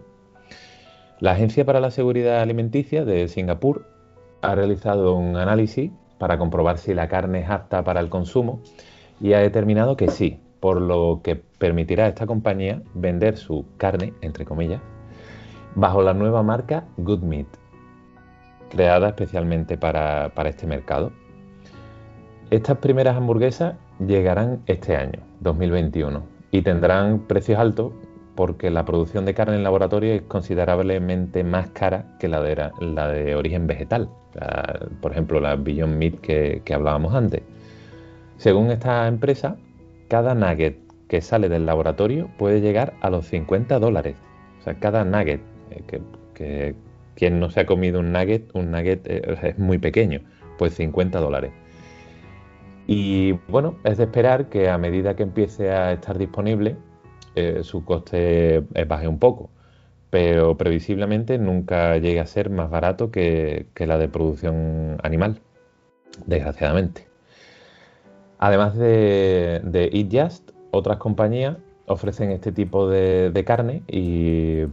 La 1.20 1.32
Agencia 1.32 1.64
para 1.64 1.80
la 1.80 1.90
Seguridad 1.90 2.40
Alimenticia 2.40 3.04
de 3.04 3.28
Singapur 3.28 3.86
ha 4.42 4.54
realizado 4.54 5.14
un 5.14 5.36
análisis 5.36 5.92
para 6.18 6.38
comprobar 6.38 6.78
si 6.78 6.94
la 6.94 7.08
carne 7.08 7.40
es 7.40 7.50
apta 7.50 7.82
para 7.84 8.00
el 8.00 8.08
consumo 8.08 8.60
y 9.20 9.32
ha 9.32 9.38
determinado 9.38 9.96
que 9.96 10.08
sí, 10.08 10.40
por 10.60 10.80
lo 10.80 11.20
que 11.22 11.36
permitirá 11.36 12.04
a 12.04 12.08
esta 12.08 12.26
compañía 12.26 12.82
vender 12.94 13.36
su 13.36 13.64
carne, 13.76 14.12
entre 14.20 14.44
comillas, 14.44 14.80
bajo 15.74 16.02
la 16.02 16.14
nueva 16.14 16.42
marca 16.42 16.84
Good 16.96 17.22
Meat, 17.22 17.46
creada 18.70 19.08
especialmente 19.08 19.76
para, 19.76 20.32
para 20.34 20.48
este 20.48 20.66
mercado. 20.66 21.12
Estas 22.50 22.78
primeras 22.78 23.16
hamburguesas 23.16 23.74
llegarán 24.04 24.62
este 24.66 24.96
año, 24.96 25.20
2021, 25.40 26.22
y 26.50 26.62
tendrán 26.62 27.20
precios 27.20 27.58
altos 27.58 27.92
porque 28.38 28.70
la 28.70 28.84
producción 28.84 29.24
de 29.24 29.34
carne 29.34 29.56
en 29.56 29.64
laboratorio 29.64 30.14
es 30.14 30.22
considerablemente 30.22 31.42
más 31.42 31.70
cara 31.70 32.16
que 32.20 32.28
la 32.28 32.40
de, 32.40 32.70
la 32.78 33.08
de 33.08 33.34
origen 33.34 33.66
vegetal, 33.66 34.08
por 35.02 35.10
ejemplo 35.10 35.40
la 35.40 35.56
Beyond 35.56 35.96
Meat 35.96 36.20
que, 36.20 36.62
que 36.64 36.72
hablábamos 36.72 37.16
antes. 37.16 37.42
Según 38.36 38.70
esta 38.70 39.08
empresa, 39.08 39.56
cada 40.06 40.36
nugget 40.36 40.78
que 41.08 41.20
sale 41.20 41.48
del 41.48 41.66
laboratorio 41.66 42.30
puede 42.38 42.60
llegar 42.60 42.94
a 43.00 43.10
los 43.10 43.26
50 43.26 43.76
dólares. 43.80 44.14
O 44.60 44.62
sea, 44.62 44.74
cada 44.74 45.04
nugget, 45.04 45.40
eh, 45.72 46.00
que, 46.34 46.76
quien 47.16 47.40
no 47.40 47.50
se 47.50 47.58
ha 47.58 47.66
comido 47.66 47.98
un 47.98 48.12
nugget, 48.12 48.54
un 48.54 48.70
nugget 48.70 49.00
eh, 49.04 49.36
es 49.42 49.58
muy 49.58 49.78
pequeño, 49.78 50.20
pues 50.58 50.74
50 50.74 51.18
dólares. 51.18 51.50
Y 52.86 53.32
bueno, 53.48 53.74
es 53.82 53.98
de 53.98 54.04
esperar 54.04 54.48
que 54.48 54.70
a 54.70 54.78
medida 54.78 55.16
que 55.16 55.24
empiece 55.24 55.72
a 55.72 55.90
estar 55.90 56.16
disponible, 56.16 56.76
eh, 57.34 57.60
su 57.62 57.84
coste 57.84 58.64
baje 58.86 59.08
un 59.08 59.18
poco, 59.18 59.50
pero 60.10 60.56
previsiblemente 60.56 61.38
nunca 61.38 61.96
llegue 61.98 62.20
a 62.20 62.26
ser 62.26 62.50
más 62.50 62.70
barato 62.70 63.10
que, 63.10 63.66
la 63.76 63.98
de 63.98 64.08
producción 64.08 64.98
animal, 65.02 65.40
desgraciadamente. 66.26 67.06
Además 68.38 68.76
de, 68.76 69.90
Eat 69.92 70.08
Just, 70.12 70.50
otras 70.70 70.98
compañías 70.98 71.56
ofrecen 71.86 72.30
este 72.30 72.52
tipo 72.52 72.88
de, 72.88 73.42
carne 73.46 73.82
y, 73.88 74.66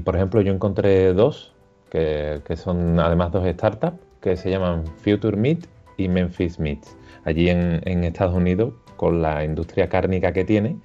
por 0.00 0.16
ejemplo, 0.16 0.40
yo 0.40 0.52
encontré 0.52 1.12
dos, 1.12 1.52
que, 1.90 2.42
son 2.56 2.98
además 3.00 3.32
dos 3.32 3.46
startups, 3.46 3.98
que 4.20 4.36
se 4.36 4.50
llaman 4.50 4.84
Future 4.98 5.36
Meat 5.36 5.66
y 5.96 6.08
Memphis 6.08 6.58
Meats 6.58 6.96
allí 7.24 7.48
en, 7.48 8.04
Estados 8.04 8.34
Unidos, 8.34 8.74
con 8.96 9.22
la 9.22 9.44
industria 9.44 9.88
cárnica 9.88 10.32
que 10.32 10.44
tiene, 10.44 10.76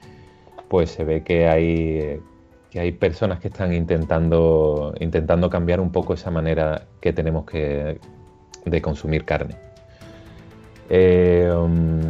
pues 0.76 0.90
se 0.90 1.06
ve 1.06 1.24
que 1.24 1.48
hay, 1.48 2.20
que 2.70 2.82
hay 2.82 2.92
personas 2.92 3.40
que 3.40 3.48
están 3.48 3.74
intentando, 3.74 4.94
intentando 5.00 5.50
cambiar 5.50 5.80
un 5.80 5.90
poco 5.90 6.16
esa 6.16 6.32
manera 6.32 6.88
que 7.00 7.14
tenemos 7.14 7.46
que, 7.46 7.98
de 8.66 8.82
consumir 8.82 9.24
carne. 9.24 9.56
Eh, 10.90 11.50
um, 11.50 12.02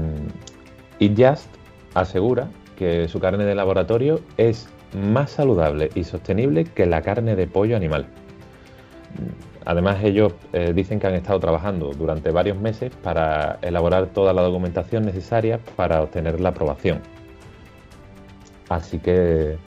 Just 1.16 1.48
asegura 1.94 2.48
que 2.76 3.08
su 3.08 3.20
carne 3.20 3.46
de 3.46 3.54
laboratorio 3.54 4.22
es 4.38 4.68
más 4.96 5.30
saludable 5.30 5.92
y 5.94 6.04
sostenible 6.04 6.64
que 6.64 6.88
la 6.88 7.04
carne 7.04 7.36
de 7.36 7.46
pollo 7.46 7.78
animal. 7.78 8.08
Además, 9.64 10.04
ellos 10.04 10.34
eh, 10.54 10.74
dicen 10.74 11.00
que 11.00 11.06
han 11.06 11.14
estado 11.14 11.40
trabajando 11.40 11.92
durante 11.92 12.32
varios 12.32 12.58
meses 12.58 12.92
para 13.04 13.60
elaborar 13.62 14.08
toda 14.08 14.34
la 14.34 14.42
documentación 14.42 15.06
necesaria 15.06 15.60
para 15.76 16.02
obtener 16.02 16.40
la 16.42 16.50
aprobación. 16.50 17.02
Así 18.70 19.00
que 19.00 19.58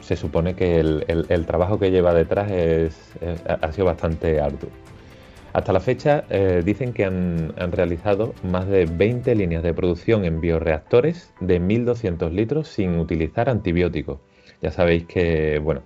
se 0.00 0.16
supone 0.16 0.54
que 0.54 0.80
el, 0.80 1.46
trabajo 1.46 1.78
que 1.78 1.90
lleva 1.90 2.12
detrás 2.14 2.50
ha 2.50 3.72
sido 3.72 3.86
bastante 3.86 4.40
arduo. 4.40 4.70
Hasta 5.52 5.72
la 5.72 5.80
fecha 5.80 6.24
eh, 6.30 6.62
dicen 6.64 6.92
que 6.92 7.04
han, 7.04 7.52
han, 7.58 7.72
realizado 7.72 8.34
más 8.44 8.68
de 8.68 8.86
20 8.86 9.34
líneas 9.34 9.64
de 9.64 9.74
producción 9.74 10.24
en 10.24 10.40
bioreactores 10.40 11.32
de 11.40 11.60
1.200 11.60 12.30
litros 12.30 12.68
sin 12.68 12.98
utilizar 13.00 13.50
antibióticos. 13.50 14.20
Ya 14.62 14.70
sabéis 14.70 15.06
que, 15.06 15.58
bueno, 15.58 15.82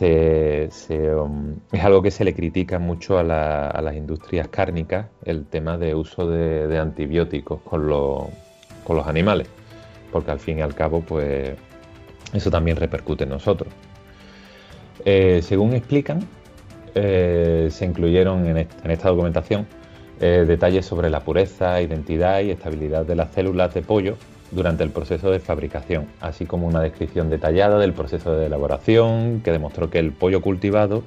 Um, 0.00 1.56
es 1.70 1.84
algo 1.84 2.02
que 2.02 2.10
se 2.10 2.24
le 2.24 2.34
critica 2.34 2.78
mucho 2.78 3.18
a, 3.18 3.22
las 3.22 3.94
industrias 3.94 4.48
cárnicas, 4.48 5.06
el 5.24 5.46
tema 5.46 5.78
de 5.78 5.94
uso 5.94 6.26
de, 6.28 6.78
antibióticos 6.78 7.60
con, 7.62 7.86
los 7.86 9.06
animales, 9.06 9.48
porque 10.14 10.30
al 10.30 10.38
fin 10.38 10.60
y 10.60 10.62
al 10.62 10.76
cabo, 10.76 11.00
pues 11.00 11.56
eso 12.32 12.48
también 12.48 12.76
repercute 12.76 13.24
en 13.24 13.30
nosotros. 13.30 13.68
Eh, 15.04 15.40
según 15.42 15.74
explican, 15.74 16.20
eh, 16.94 17.66
se 17.72 17.84
incluyeron 17.84 18.46
en, 18.46 18.68
esta 18.88 19.08
documentación 19.08 19.66
eh, 20.20 20.44
detalles 20.46 20.86
sobre 20.86 21.10
la 21.10 21.18
pureza, 21.18 21.82
identidad 21.82 22.42
y 22.42 22.52
estabilidad 22.52 23.04
de 23.04 23.16
las 23.16 23.32
células 23.32 23.74
de 23.74 23.82
pollo 23.82 24.16
durante 24.52 24.84
el 24.84 24.90
proceso 24.90 25.32
de 25.32 25.40
fabricación, 25.40 26.06
así 26.20 26.46
como 26.46 26.68
una 26.68 26.80
descripción 26.80 27.28
detallada 27.28 27.80
del 27.80 27.92
proceso 27.92 28.36
de 28.36 28.46
elaboración 28.46 29.40
que 29.40 29.50
demostró 29.50 29.90
que 29.90 29.98
el 29.98 30.12
pollo 30.12 30.40
cultivado 30.40 31.02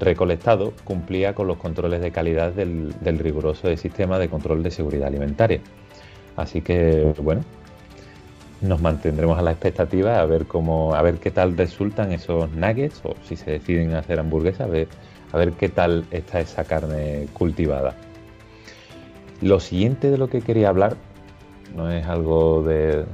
recolectado 0.00 0.72
cumplía 0.82 1.36
con 1.36 1.46
los 1.46 1.58
controles 1.58 2.00
de 2.00 2.10
calidad 2.10 2.50
del, 2.50 2.92
riguroso 3.20 3.76
sistema 3.76 4.18
de 4.18 4.28
control 4.28 4.64
de 4.64 4.72
seguridad 4.72 5.06
alimentaria. 5.06 5.60
Así 6.36 6.62
que, 6.62 7.14
bueno, 7.22 7.42
nos 8.60 8.80
mantendremos 8.80 9.38
a 9.38 9.42
la 9.42 9.50
expectativa 9.50 10.20
a 10.20 10.26
ver 10.26 10.46
cómo, 10.46 10.94
a 10.94 11.02
ver 11.02 11.18
qué 11.18 11.30
tal 11.30 11.56
resultan 11.56 12.12
esos 12.12 12.50
nuggets 12.52 13.00
o 13.04 13.14
si 13.24 13.36
se 13.36 13.52
deciden 13.52 13.94
hacer 13.94 14.20
hamburguesas, 14.20 14.62
a 14.62 14.70
ver, 14.70 14.88
a 15.32 15.36
ver 15.36 15.52
qué 15.52 15.68
tal 15.68 16.04
está 16.10 16.40
esa 16.40 16.64
carne 16.64 17.28
cultivada. 17.32 17.94
Lo 19.42 19.60
siguiente 19.60 20.10
de 20.10 20.18
lo 20.18 20.28
que 20.28 20.40
quería 20.40 20.68
hablar 20.68 20.96
no 21.74 21.90
es 21.90 22.06
algo 22.06 22.62
de 22.62 23.04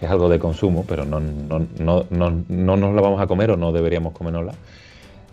es 0.00 0.10
algo 0.10 0.28
de 0.28 0.38
consumo, 0.38 0.84
pero 0.86 1.04
no, 1.06 1.20
no, 1.20 1.66
no, 1.78 2.06
no, 2.10 2.76
nos 2.76 2.94
la 2.94 3.00
vamos 3.00 3.20
a 3.20 3.26
comer 3.26 3.50
o 3.52 3.56
no 3.56 3.72
deberíamos 3.72 4.12
comérnosla. 4.12 4.52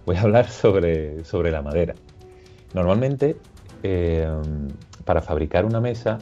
Voy 0.05 0.15
a 0.15 0.21
hablar 0.21 0.47
sobre, 0.49 1.25
sobre 1.25 1.51
la 1.51 1.61
madera. 1.61 1.95
Normalmente, 2.73 3.35
eh, 3.83 4.25
para 5.03 5.21
fabricar 5.21 5.65
una 5.65 5.81
mesa, 5.81 6.19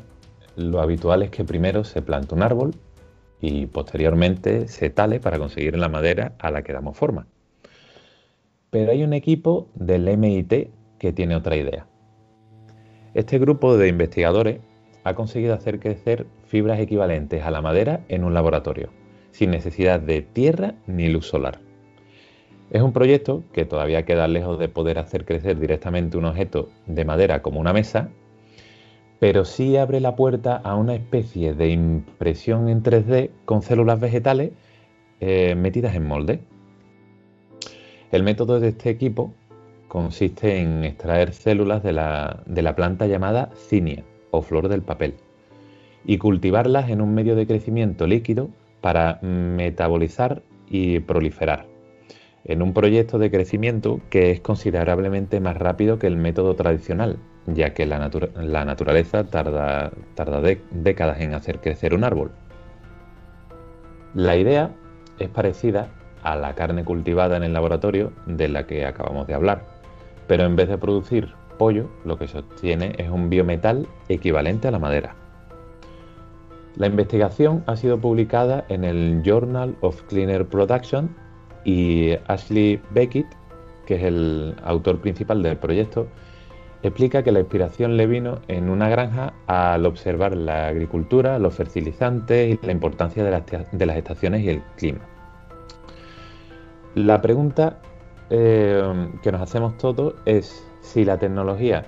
lo 0.56 0.82
habitual 0.82 1.22
es 1.22 1.30
que 1.30 1.44
primero 1.44 1.84
se 1.84 2.02
plante 2.02 2.34
un 2.34 2.42
árbol 2.42 2.74
y 3.42 3.66
posteriormente 3.66 4.68
se 4.68 4.90
tale 4.90 5.20
para 5.20 5.40
conseguir 5.40 5.78
la 5.78 5.90
madera 5.90 6.34
a 6.40 6.52
la 6.52 6.62
que 6.62 6.74
damos 6.74 6.96
forma. 6.96 7.28
Pero 8.70 8.92
hay 8.92 9.04
un 9.04 9.14
equipo 9.14 9.68
del 9.74 10.08
MIT 10.08 10.70
que 11.00 11.12
tiene 11.12 11.36
otra 11.36 11.58
idea. 11.58 11.88
Este 13.14 13.40
grupo 13.40 13.76
de 13.76 13.90
investigadores 13.90 14.60
ha 15.04 15.16
conseguido 15.16 15.54
hacer 15.54 15.80
crecer 15.80 16.28
fibras 16.46 16.80
equivalentes 16.80 17.44
a 17.44 17.52
la 17.52 17.62
madera 17.62 18.02
en 18.08 18.24
un 18.24 18.34
laboratorio, 18.34 18.90
sin 19.32 19.52
necesidad 19.52 20.00
de 20.00 20.22
tierra 20.22 20.76
ni 20.86 21.10
luz 21.10 21.28
solar. 21.28 21.60
Es 22.70 22.82
un 22.82 22.94
proyecto 22.94 23.44
que 23.52 23.66
todavía 23.66 24.06
queda 24.06 24.28
lejos 24.30 24.58
de 24.60 24.70
poder 24.70 25.00
hacer 25.00 25.26
crecer 25.26 25.60
directamente 25.60 26.18
un 26.18 26.26
objeto 26.26 26.70
de 26.86 27.04
madera 27.04 27.42
como 27.42 27.60
una 27.60 27.74
mesa, 27.74 28.10
pero 29.22 29.46
sí 29.46 29.78
abre 29.78 30.00
la 30.00 30.16
puerta 30.16 30.56
a 30.56 30.76
una 30.76 30.96
especie 30.96 31.54
de 31.54 31.70
impresión 31.70 32.70
en 32.70 32.82
3D 32.82 33.30
con 33.46 33.62
células 33.62 34.00
vegetales 34.00 34.50
eh, 35.20 35.54
metidas 35.54 35.94
en 35.94 36.08
molde. 36.08 36.40
El 38.12 38.24
método 38.24 38.60
de 38.60 38.70
este 38.70 38.90
equipo 38.90 39.32
consiste 39.88 40.58
en 40.58 40.84
extraer 40.84 41.34
células 41.34 41.84
de 41.84 41.92
la, 41.92 42.42
de 42.48 42.64
la 42.64 42.76
planta 42.76 43.06
llamada 43.06 43.52
cinia, 43.54 44.04
o 44.32 44.42
flor 44.42 44.70
del 44.70 44.82
papel 44.82 45.14
y 46.04 46.18
cultivarlas 46.18 46.90
en 46.90 47.00
un 47.00 47.14
medio 47.14 47.36
de 47.36 47.46
crecimiento 47.46 48.08
líquido 48.08 48.50
para 48.82 49.20
metabolizar 49.22 50.42
y 50.68 51.00
proliferar, 51.00 51.68
en 52.44 52.64
un 52.64 52.74
proyecto 52.74 53.20
de 53.20 53.30
crecimiento 53.30 54.02
que 54.10 54.32
es 54.32 54.42
considerablemente 54.42 55.40
más 55.40 55.58
rápido 55.58 56.00
que 56.00 56.08
el 56.08 56.18
método 56.18 56.56
tradicional, 56.56 57.20
ya 57.48 57.74
que 57.74 57.86
la, 57.86 58.00
naturaleza 58.00 59.24
tarda, 59.26 59.92
tarda 60.16 60.42
décadas 60.72 61.20
en 61.22 61.34
hacer 61.34 61.60
crecer 61.60 61.94
un 61.94 62.04
árbol. 62.04 62.32
La 64.14 64.36
idea 64.36 64.72
es 65.20 65.30
parecida 65.30 65.88
a 66.24 66.36
la 66.36 66.54
carne 66.54 66.84
cultivada 66.84 67.38
en 67.38 67.44
el 67.44 67.54
laboratorio 67.54 68.12
de 68.26 68.48
la 68.48 68.68
que 68.68 68.86
acabamos 68.86 69.28
de 69.28 69.34
hablar, 69.34 69.64
pero 70.28 70.44
en 70.46 70.56
vez 70.56 70.70
de 70.70 70.78
producir 70.78 71.34
pollo 71.58 71.90
lo 72.06 72.18
que 72.18 72.28
se 72.28 72.40
obtiene 72.40 72.96
es 72.98 73.10
un 73.10 73.30
biometal 73.30 73.88
equivalente 74.10 74.68
a 74.68 74.72
la 74.72 74.80
madera. 74.80 75.16
La 76.76 76.88
investigación 76.88 77.64
ha 77.68 77.76
sido 77.76 78.00
publicada 78.00 78.66
en 78.70 78.84
el 78.84 79.22
Journal 79.24 79.76
of 79.82 80.02
Cleaner 80.04 80.46
Production 80.46 81.14
y 81.66 82.12
Ashley 82.28 82.82
Beckett, 82.92 83.28
que 83.86 83.96
es 83.96 84.04
el 84.04 84.56
autor 84.64 85.00
principal 85.02 85.44
del 85.44 85.58
proyecto, 85.58 86.08
explica 86.84 87.24
que 87.24 87.32
la 87.32 87.40
inspiración 87.40 87.98
le 87.98 88.08
vino 88.08 88.40
en 88.48 88.70
una 88.70 88.90
granja 88.90 89.34
al 89.48 89.86
observar 89.86 90.36
la 90.36 90.68
agricultura, 90.68 91.40
los 91.40 91.56
fertilizantes 91.56 92.54
y 92.54 92.66
la 92.66 92.72
importancia 92.72 93.24
de 93.24 93.32
las, 93.86 93.98
estaciones 93.98 94.42
y 94.42 94.50
el 94.50 94.62
clima. 94.78 95.02
La 96.96 97.22
pregunta 97.22 97.80
eh, 98.30 99.10
que 99.22 99.32
nos 99.32 99.42
hacemos 99.42 99.78
todos 99.78 100.16
es 100.26 100.68
si 100.82 101.06
la 101.06 101.18
tecnología 101.18 101.86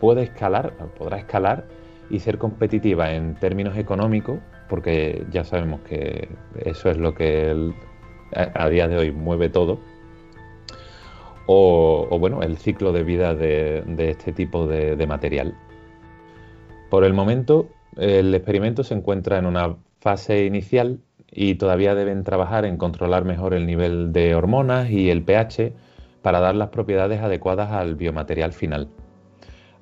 puede 0.00 0.22
escalar, 0.22 0.72
podrá 0.98 1.18
escalar 1.18 1.66
y 2.08 2.18
ser 2.18 2.38
competitiva 2.38 3.12
en 3.12 3.36
términos 3.36 3.76
económicos, 3.76 4.38
porque 4.68 5.24
ya 5.30 5.44
sabemos 5.44 5.80
que 5.82 6.28
eso 6.64 6.90
es 6.90 6.96
lo 6.96 7.14
que 7.14 7.72
a, 8.32 8.68
día 8.68 8.88
de 8.88 8.96
hoy 8.96 9.12
mueve 9.12 9.48
todo, 9.48 9.78
o, 11.52 12.16
bueno, 12.20 12.42
el 12.42 12.58
ciclo 12.58 12.92
de 12.92 13.02
vida 13.02 13.34
de, 13.34 13.82
este 13.98 14.32
tipo 14.32 14.68
de, 14.68 15.04
material. 15.08 15.56
Por 16.90 17.02
el 17.02 17.12
momento, 17.12 17.68
el 17.96 18.32
experimento 18.36 18.84
se 18.84 18.94
encuentra 18.94 19.36
en 19.38 19.46
una 19.46 19.74
fase 19.98 20.44
inicial 20.44 21.00
y 21.28 21.56
todavía 21.56 21.96
deben 21.96 22.22
trabajar 22.22 22.64
en 22.64 22.76
controlar 22.76 23.24
mejor 23.24 23.52
el 23.54 23.66
nivel 23.66 24.12
de 24.12 24.36
hormonas 24.36 24.90
y 24.90 25.10
el 25.10 25.24
pH 25.24 25.72
para 26.22 26.38
dar 26.38 26.54
las 26.54 26.68
propiedades 26.68 27.20
adecuadas 27.20 27.72
al 27.72 27.96
biomaterial 27.96 28.52
final. 28.52 28.88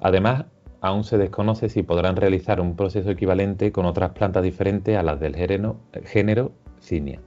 Además, 0.01 0.47
aún 0.81 1.05
se 1.05 1.19
desconoce 1.19 1.69
si 1.69 1.83
podrán 1.83 2.17
realizar 2.17 2.63
un 2.63 2.77
proceso 2.77 3.11
equivalente 3.11 3.73
con 3.73 3.85
otras 3.85 4.13
plantas 4.13 4.43
diferentes 4.43 4.97
a 4.97 5.03
las 5.03 5.21
del 5.21 5.37
género, 5.37 6.53
Cinia. 6.81 7.21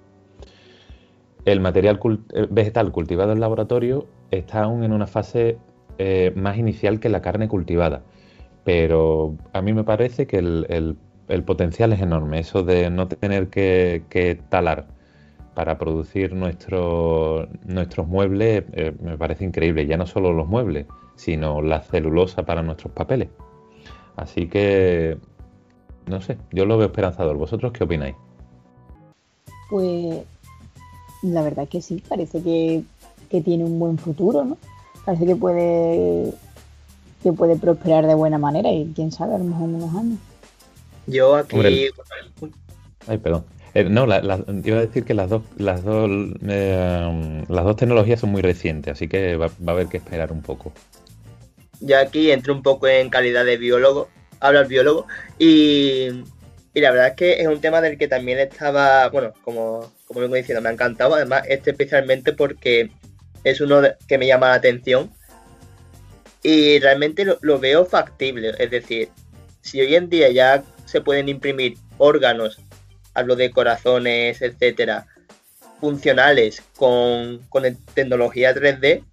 El 1.45 1.59
material 1.59 1.99
eh, 2.33 2.47
vegetal 2.49 2.91
cultivado 2.91 3.33
en 3.33 3.39
laboratorio 3.39 4.07
está 4.31 4.63
aún 4.63 4.83
en 4.83 4.93
una 4.93 5.07
fase 5.07 5.57
eh, 5.97 6.31
más 6.35 6.57
inicial 6.57 6.99
que 6.99 7.09
la 7.09 7.21
carne 7.21 7.47
cultivada, 7.47 8.01
pero 8.63 9.35
a 9.53 9.61
mí 9.61 9.73
me 9.73 9.83
parece 9.83 10.25
que 10.25 10.37
el, 10.37 10.97
potencial 11.45 11.93
es 11.93 12.01
enorme. 12.01 12.39
Eso 12.39 12.63
de 12.63 12.89
no 12.89 13.07
tener 13.07 13.49
que, 13.49 14.39
talar 14.49 14.87
para 15.53 15.77
producir 15.77 16.33
nuestros 16.33 17.47
muebles 18.07 18.63
eh, 18.73 18.93
me 19.01 19.17
parece 19.17 19.45
increíble. 19.45 19.85
Ya 19.85 19.97
no 19.97 20.07
solo 20.07 20.33
los 20.33 20.47
muebles, 20.47 20.87
sino 21.15 21.61
la 21.61 21.81
celulosa 21.81 22.43
para 22.43 22.63
nuestros 22.63 22.93
papeles. 22.93 23.29
Así 24.15 24.47
que, 24.47 25.17
no 26.07 26.21
sé, 26.21 26.37
yo 26.51 26.65
lo 26.65 26.77
veo 26.77 26.87
esperanzador. 26.87 27.37
¿Vosotros 27.37 27.71
qué 27.73 27.83
opináis? 27.83 28.15
Pues 29.69 30.23
la 31.21 31.43
verdad 31.43 31.67
que 31.67 31.81
sí, 31.81 32.03
parece 32.07 32.41
que, 32.41 32.83
tiene 33.39 33.63
un 33.63 33.79
buen 33.79 33.97
futuro, 33.97 34.43
¿no? 34.43 34.57
Parece 35.05 35.25
que 35.25 35.35
puede 35.37 36.33
que 37.23 37.31
puede 37.31 37.55
prosperar 37.55 38.05
de 38.05 38.15
buena 38.15 38.37
manera 38.37 38.69
y 38.71 38.91
quién 38.93 39.11
sabe, 39.11 39.35
a 39.35 39.37
lo 39.37 39.45
mejor 39.45 39.69
en 39.69 39.75
unos 39.75 39.95
años. 39.95 40.19
Yo 41.07 41.35
aquí... 41.35 41.87
Ay, 43.07 43.17
perdón. 43.19 43.45
Eh, 43.73 43.85
no, 43.85 44.03
iba 44.05 44.77
a 44.77 44.81
decir 44.81 45.05
que 45.05 45.13
las 45.13 45.29
dos, 45.29 45.43
las 45.55 45.83
dos, 45.83 46.09
eh, 46.45 47.43
las 47.47 47.63
dos 47.63 47.75
tecnologías 47.77 48.19
son 48.19 48.31
muy 48.31 48.41
recientes, 48.41 48.93
así 48.93 49.07
que 49.07 49.37
va, 49.37 49.47
va, 49.47 49.53
a 49.67 49.71
haber 49.71 49.87
que 49.87 49.97
esperar 49.97 50.31
un 50.31 50.41
poco. 50.41 50.73
Yo 51.79 51.97
aquí 51.97 52.31
entro 52.31 52.53
un 52.53 52.63
poco 52.63 52.87
en 52.87 53.09
calidad 53.09 53.45
de 53.45 53.57
biólogo, 53.57 54.09
hablo 54.39 54.59
al 54.59 54.67
biólogo, 54.67 55.05
y 55.39 56.23
y 56.73 56.79
la 56.79 56.91
verdad 56.91 57.07
es 57.09 57.15
que 57.15 57.41
es 57.41 57.47
un 57.47 57.59
tema 57.59 57.81
del 57.81 57.97
que 57.97 58.07
también 58.07 58.39
estaba, 58.39 59.09
bueno, 59.09 59.33
como, 59.43 59.91
como 60.05 60.21
vengo 60.21 60.35
diciendo, 60.35 60.61
me 60.61 60.69
ha 60.69 60.73
encantado. 60.73 61.15
Además, 61.15 61.43
este 61.49 61.71
especialmente 61.71 62.31
porque 62.31 62.91
es 63.43 63.61
uno 63.61 63.81
que 64.07 64.17
me 64.17 64.27
llama 64.27 64.49
la 64.49 64.55
atención. 64.55 65.11
Y 66.43 66.79
realmente 66.79 67.25
lo, 67.41 67.59
veo 67.59 67.85
factible. 67.85 68.53
Es 68.57 68.71
decir, 68.71 69.09
si 69.61 69.79
hoy 69.79 69.95
en 69.95 70.09
día 70.09 70.29
ya 70.31 70.63
se 70.85 71.01
pueden 71.01 71.29
imprimir 71.29 71.77
órganos, 71.97 72.59
hablo 73.13 73.35
de 73.35 73.51
corazones, 73.51 74.41
etcétera, 74.41 75.05
funcionales 75.79 76.63
con, 76.75 77.39
con 77.49 77.63
tecnología 77.93 78.55
3D, 78.55 79.03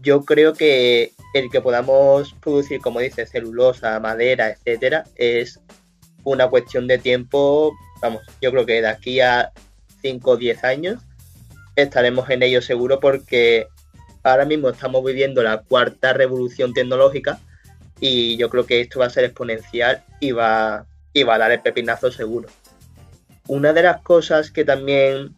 yo 0.00 0.24
creo 0.24 0.54
que 0.54 1.12
el 1.34 1.50
que 1.50 1.60
podamos 1.60 2.34
producir, 2.40 2.80
como 2.80 3.00
dice, 3.00 3.26
celulosa, 3.26 4.00
madera, 4.00 4.50
etcétera, 4.50 5.04
es 5.16 5.60
una 6.24 6.48
cuestión 6.48 6.86
de 6.86 6.98
tiempo, 6.98 7.74
vamos, 8.00 8.22
yo 8.40 8.50
creo 8.50 8.66
que 8.66 8.80
de 8.80 8.88
aquí 8.88 9.20
a 9.20 9.52
5 10.02 10.30
o 10.30 10.36
10 10.36 10.64
años 10.64 11.02
estaremos 11.82 12.28
en 12.30 12.42
ello 12.42 12.60
seguro 12.60 12.98
porque 12.98 13.68
ahora 14.22 14.44
mismo 14.44 14.68
estamos 14.68 15.04
viviendo 15.04 15.42
la 15.42 15.58
cuarta 15.58 16.12
revolución 16.12 16.74
tecnológica 16.74 17.38
y 18.00 18.36
yo 18.36 18.50
creo 18.50 18.66
que 18.66 18.80
esto 18.80 19.00
va 19.00 19.06
a 19.06 19.10
ser 19.10 19.24
exponencial 19.24 20.04
y 20.20 20.32
va, 20.32 20.86
y 21.12 21.22
va 21.22 21.36
a 21.36 21.38
dar 21.38 21.52
el 21.52 21.60
pepinazo 21.60 22.10
seguro. 22.10 22.48
Una 23.46 23.72
de 23.72 23.82
las 23.82 24.02
cosas 24.02 24.50
que 24.50 24.64
también 24.64 25.34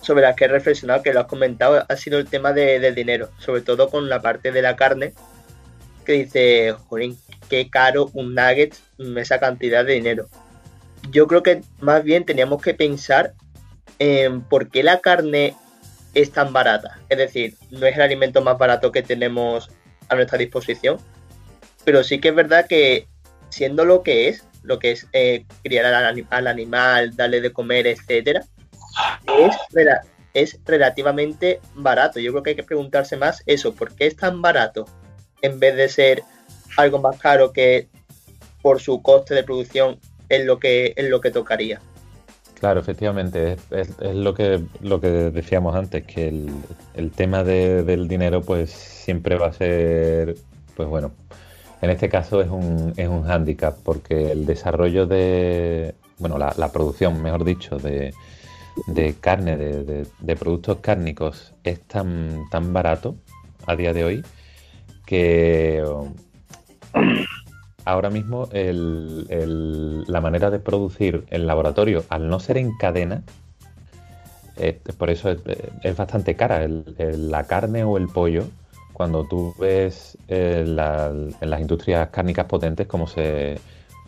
sobre 0.00 0.22
las 0.22 0.34
que 0.34 0.46
he 0.46 0.48
reflexionado, 0.48 1.02
que 1.02 1.12
lo 1.12 1.20
has 1.20 1.26
comentado, 1.26 1.84
ha 1.86 1.96
sido 1.96 2.18
el 2.18 2.28
tema 2.28 2.52
de, 2.52 2.80
del 2.80 2.94
dinero, 2.94 3.30
sobre 3.38 3.60
todo 3.60 3.90
con 3.90 4.08
la 4.08 4.22
parte 4.22 4.50
de 4.50 4.62
la 4.62 4.76
carne, 4.76 5.12
que 6.06 6.12
dice, 6.12 6.74
Jorín, 6.88 7.18
qué 7.48 7.68
caro 7.68 8.10
un 8.14 8.34
nugget 8.34 8.76
esa 9.16 9.38
cantidad 9.38 9.84
de 9.84 9.94
dinero. 9.94 10.26
Yo 11.10 11.26
creo 11.26 11.42
que 11.42 11.62
más 11.80 12.02
bien 12.02 12.24
teníamos 12.24 12.62
que 12.62 12.74
pensar 12.74 13.34
en 14.00 14.40
por 14.40 14.70
qué 14.70 14.82
la 14.82 15.00
carne 15.00 15.54
es 16.14 16.32
tan 16.32 16.52
barata. 16.52 16.98
Es 17.08 17.18
decir, 17.18 17.54
no 17.70 17.86
es 17.86 17.94
el 17.94 18.02
alimento 18.02 18.42
más 18.42 18.58
barato 18.58 18.90
que 18.90 19.02
tenemos 19.02 19.70
a 20.08 20.16
nuestra 20.16 20.38
disposición, 20.38 20.98
pero 21.84 22.02
sí 22.02 22.20
que 22.20 22.30
es 22.30 22.34
verdad 22.34 22.66
que 22.66 23.06
siendo 23.50 23.84
lo 23.84 24.02
que 24.02 24.28
es, 24.28 24.44
lo 24.62 24.78
que 24.78 24.92
es 24.92 25.06
eh, 25.12 25.44
criar 25.62 25.84
al, 25.86 26.46
animal, 26.46 27.14
darle 27.14 27.40
de 27.40 27.52
comer, 27.52 27.86
etcétera, 27.86 28.44
es, 29.38 29.56
es 30.34 30.58
relativamente 30.64 31.60
barato. 31.74 32.18
Yo 32.20 32.32
creo 32.32 32.42
que 32.42 32.50
hay 32.50 32.56
que 32.56 32.64
preguntarse 32.64 33.16
más 33.16 33.42
eso, 33.46 33.74
¿por 33.74 33.94
qué 33.94 34.06
es 34.06 34.16
tan 34.16 34.42
barato? 34.42 34.86
En 35.42 35.60
vez 35.60 35.76
de 35.76 35.88
ser 35.88 36.22
algo 36.76 36.98
más 36.98 37.18
caro 37.18 37.52
que 37.52 37.88
por 38.62 38.80
su 38.80 39.02
coste 39.02 39.34
de 39.34 39.44
producción 39.44 39.98
es 40.28 40.44
lo 40.44 40.58
que, 40.58 40.94
es 40.96 41.08
lo 41.08 41.20
que 41.20 41.30
tocaría. 41.30 41.80
Claro, 42.60 42.80
efectivamente, 42.80 43.56
es, 43.70 43.96
lo, 44.14 44.34
que, 44.34 44.62
lo 44.82 45.00
que 45.00 45.08
decíamos 45.08 45.74
antes, 45.74 46.04
que 46.04 46.28
el, 46.28 47.10
tema 47.12 47.42
del 47.42 48.06
dinero 48.06 48.42
pues 48.42 48.70
siempre 48.70 49.36
va 49.38 49.46
a 49.46 49.52
ser, 49.54 50.34
pues 50.76 50.86
bueno, 50.86 51.10
en 51.80 51.88
este 51.88 52.10
caso 52.10 52.42
es 52.42 52.50
un, 52.50 52.92
es 52.98 53.08
un 53.08 53.24
hándicap, 53.24 53.78
porque 53.82 54.32
el 54.32 54.44
desarrollo 54.44 55.06
de, 55.06 55.94
bueno, 56.18 56.36
la, 56.36 56.70
producción, 56.70 57.22
mejor 57.22 57.44
dicho, 57.44 57.78
de, 57.78 58.12
de 58.88 59.14
carne, 59.14 59.56
de, 59.56 60.06
de, 60.18 60.36
productos 60.36 60.80
cárnicos 60.80 61.54
es 61.64 61.80
tan, 61.80 62.44
tan 62.50 62.74
barato 62.74 63.16
a 63.66 63.74
día 63.74 63.94
de 63.94 64.04
hoy 64.04 64.22
que 65.06 65.82
ahora 67.84 68.10
mismo 68.10 68.48
la 68.52 70.20
manera 70.20 70.50
de 70.50 70.58
producir 70.58 71.24
en 71.30 71.46
laboratorio, 71.46 72.04
al 72.08 72.28
no 72.28 72.40
ser 72.40 72.58
en 72.58 72.76
cadena, 72.76 73.22
eh, 74.56 74.78
por 74.98 75.08
eso 75.08 75.30
es, 75.30 75.96
bastante 75.96 76.36
cara. 76.36 76.66
la 76.68 77.44
carne 77.44 77.82
o 77.82 77.96
el 77.96 78.08
pollo, 78.08 78.44
cuando 78.92 79.24
tú 79.24 79.54
ves 79.58 80.18
eh, 80.28 80.64
en 80.66 81.50
las 81.50 81.60
industrias 81.60 82.10
cárnicas 82.10 82.44
potentes 82.44 82.86
cómo, 82.86 83.06
se, 83.06 83.58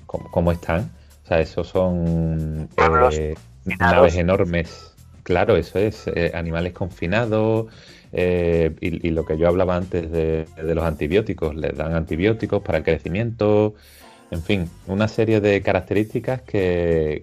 cómo, 0.07 0.53
están, 0.53 0.91
o 1.25 1.27
sea, 1.27 1.41
esos 1.41 1.69
son 1.69 2.69
eh, 2.77 3.35
naves 3.79 4.17
enormes. 4.17 4.95
Claro, 5.23 5.57
eso 5.57 5.79
es, 5.79 6.11
animales 6.35 6.73
confinados, 6.75 7.69
eh, 8.13 8.75
y, 8.81 9.11
lo 9.11 9.25
que 9.25 9.39
yo 9.39 9.49
hablaba 9.49 9.77
antes 9.77 10.11
de, 10.11 10.47
los 10.57 10.85
antibióticos, 10.85 11.55
les 11.57 11.75
dan 11.77 11.95
antibióticos 11.95 12.63
para 12.63 12.79
el 12.79 12.85
crecimiento, 12.85 13.75
en 14.31 14.43
fin, 14.43 14.71
una 14.87 15.09
serie 15.09 15.41
de 15.41 15.63
características 15.63 16.43
que, 16.43 17.23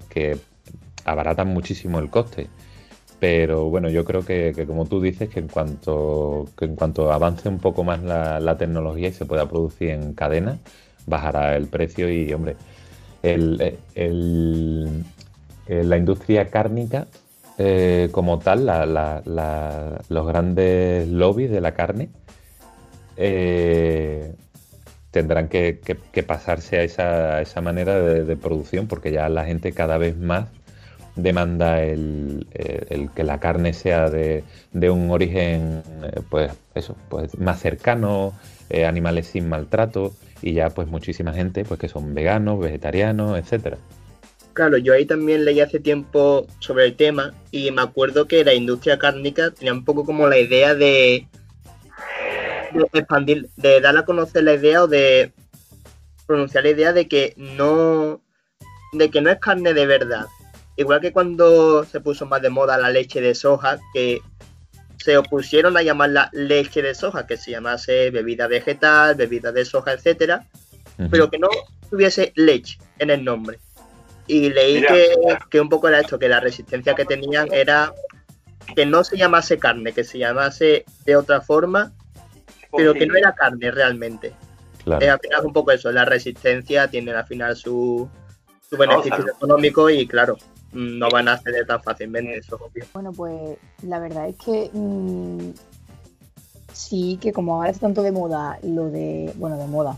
abaratan 1.06 1.48
muchísimo 1.48 2.00
el 2.00 2.10
coste. 2.10 2.48
Pero 3.20 3.70
bueno, 3.70 3.90
yo 3.90 4.06
creo 4.06 4.26
que, 4.26 4.54
como 4.66 4.86
tú 4.86 5.02
dices, 5.02 5.30
que 5.30 5.40
en 5.40 5.48
cuanto, 5.48 6.46
en 6.62 6.76
cuanto 6.76 7.12
avance 7.12 7.50
un 7.50 7.60
poco 7.60 7.84
más 7.84 8.02
la, 8.02 8.58
tecnología 8.58 9.10
y 9.10 9.14
se 9.14 9.26
pueda 9.26 9.48
producir 9.48 9.90
en 9.90 10.14
cadena, 10.14 10.58
bajará 11.06 11.56
el 11.56 11.68
precio 11.68 12.12
y, 12.12 12.32
hombre, 12.34 12.56
el, 13.24 13.78
la 15.68 15.98
industria 15.98 16.50
cárnica 16.50 17.08
eh, 17.62 18.08
como 18.14 18.40
tal, 18.40 18.66
los 20.08 20.28
grandes 20.28 21.10
lobbies 21.10 21.52
de 21.52 21.60
la 21.60 21.74
carne 21.74 22.08
eh, 23.18 24.34
tendrán 25.12 25.50
que, 25.50 25.78
pasarse 26.26 26.80
a 26.80 27.42
esa, 27.42 27.62
manera 27.62 28.00
de, 28.00 28.36
producción 28.38 28.88
porque 28.88 29.12
ya 29.12 29.28
la 29.28 29.44
gente 29.44 29.74
cada 29.74 29.98
vez 29.98 30.16
más 30.16 30.48
demanda 31.18 31.82
que 31.82 33.24
la 33.26 33.42
carne 33.42 33.74
sea 33.74 34.10
de, 34.10 34.44
un 34.90 35.12
origen 35.12 35.84
eh, 36.04 36.22
pues 36.30 36.54
pues 37.10 37.38
más 37.38 37.60
cercano 37.60 38.32
animales 38.88 39.28
sin 39.28 39.50
maltrato 39.50 40.14
y 40.42 40.54
ya 40.54 40.70
pues 40.70 40.88
muchísima 40.88 41.34
gente 41.34 41.66
pues 41.66 41.78
que 41.78 41.90
son 41.90 42.14
veganos 42.14 42.58
vegetarianos 42.58 43.38
etcétera 43.38 43.80
Claro, 44.54 44.78
yo 44.78 44.94
ahí 44.94 45.06
también 45.06 45.46
leí 45.46 45.62
hace 45.62 45.80
tiempo 45.80 46.48
sobre 46.60 46.86
el 46.86 46.96
tema 46.96 47.34
y 47.52 47.72
me 47.72 47.82
acuerdo 47.82 48.28
que 48.28 48.44
la 48.44 48.54
industria 48.54 49.00
cárnica 49.00 49.52
tenía 49.52 49.74
un 49.74 49.86
poco 49.86 50.04
como 50.04 50.28
la 50.28 50.38
idea 50.38 50.76
de 50.76 51.28
de 52.74 53.00
expandir, 53.00 53.50
de 53.56 53.82
dar 53.82 53.98
a 53.98 54.06
conocer 54.06 54.44
la 54.44 54.54
idea 54.54 54.84
o 54.84 54.88
de 54.88 55.34
pronunciar 56.28 56.64
la 56.64 56.70
idea 56.70 56.94
de 56.94 57.08
que 57.08 57.34
no, 57.38 58.22
de 58.94 59.10
que 59.10 59.22
no 59.22 59.30
es 59.30 59.40
carne 59.40 59.74
de 59.74 59.86
verdad. 59.86 60.26
Igual 60.78 61.02
que 61.02 61.12
cuando 61.12 61.84
se 61.86 62.00
puso 62.00 62.26
más 62.26 62.42
de 62.42 62.50
moda 62.50 62.78
la 62.78 62.90
leche 62.90 63.22
de 63.22 63.36
soja, 63.36 63.80
que 63.94 64.22
se 64.98 65.18
opusieron 65.18 65.76
a 65.78 65.82
llamarla 65.82 66.30
leche 66.34 66.82
de 66.82 66.94
soja, 66.94 67.26
que 67.26 67.38
se 67.38 67.52
llamase 67.52 68.12
bebida 68.12 68.48
vegetal, 68.48 69.16
bebida 69.16 69.52
de 69.52 69.66
soja, 69.66 69.94
etcétera, 69.94 70.46
pero 71.10 71.30
que 71.30 71.40
no 71.40 71.50
tuviese 71.90 72.32
leche 72.36 72.78
en 72.98 73.10
el 73.10 73.24
nombre. 73.24 73.60
Y 74.30 74.52
leí 74.52 74.82
que, 74.84 75.16
que, 75.50 75.60
un 75.60 75.70
poco 75.70 75.88
era 75.88 76.02
esto, 76.02 76.20
que 76.20 76.30
la 76.30 76.40
resistencia 76.40 76.94
que 76.94 77.04
tenían 77.04 77.52
era 77.52 77.92
que 78.76 78.86
no 78.86 79.04
se 79.04 79.18
llamase 79.18 79.58
carne, 79.58 79.92
que 79.92 80.04
se 80.04 80.20
llamase 80.20 80.86
de 81.04 81.16
otra 81.16 81.42
forma, 81.42 81.92
pero 82.72 82.94
que 82.94 83.08
no 83.08 83.18
era 83.18 83.34
carne 83.34 83.72
realmente. 83.72 84.34
Claro. 84.84 85.04
Es 85.04 85.12
al 85.12 85.20
final 85.20 85.46
un 85.48 85.54
poco 85.54 85.72
eso, 85.72 85.92
la 85.92 86.06
resistencia 86.06 86.88
tiene 86.88 87.12
al 87.12 87.26
final 87.26 87.56
su, 87.56 88.08
su 88.70 88.78
beneficio 88.78 89.26
económico 89.28 89.90
y 89.90 90.08
claro, 90.08 90.38
no 90.74 91.10
van 91.10 91.28
a 91.28 91.34
acceder 91.34 91.66
tan 91.66 91.82
fácilmente, 91.82 92.38
eso 92.38 92.60
Bueno, 92.94 93.12
pues 93.12 93.58
la 93.82 94.00
verdad 94.00 94.30
es 94.30 94.38
que 94.38 94.70
mm, 94.72 95.54
sí 96.72 97.18
que 97.20 97.34
como 97.34 97.56
ahora 97.56 97.72
está 97.72 97.88
tanto 97.88 98.04
de 98.04 98.12
moda 98.12 98.60
lo 98.62 98.90
de, 98.90 99.34
bueno, 99.36 99.58
de 99.58 99.66
moda, 99.66 99.98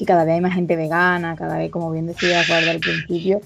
que 0.00 0.06
cada 0.06 0.24
vez 0.24 0.32
hay 0.36 0.40
más 0.40 0.54
gente 0.54 0.76
vegana, 0.76 1.36
cada 1.36 1.58
vez, 1.58 1.70
como 1.70 1.90
bien 1.90 2.06
decía 2.06 2.40
Guarda 2.48 2.70
al 2.70 2.80
principio, 2.80 3.42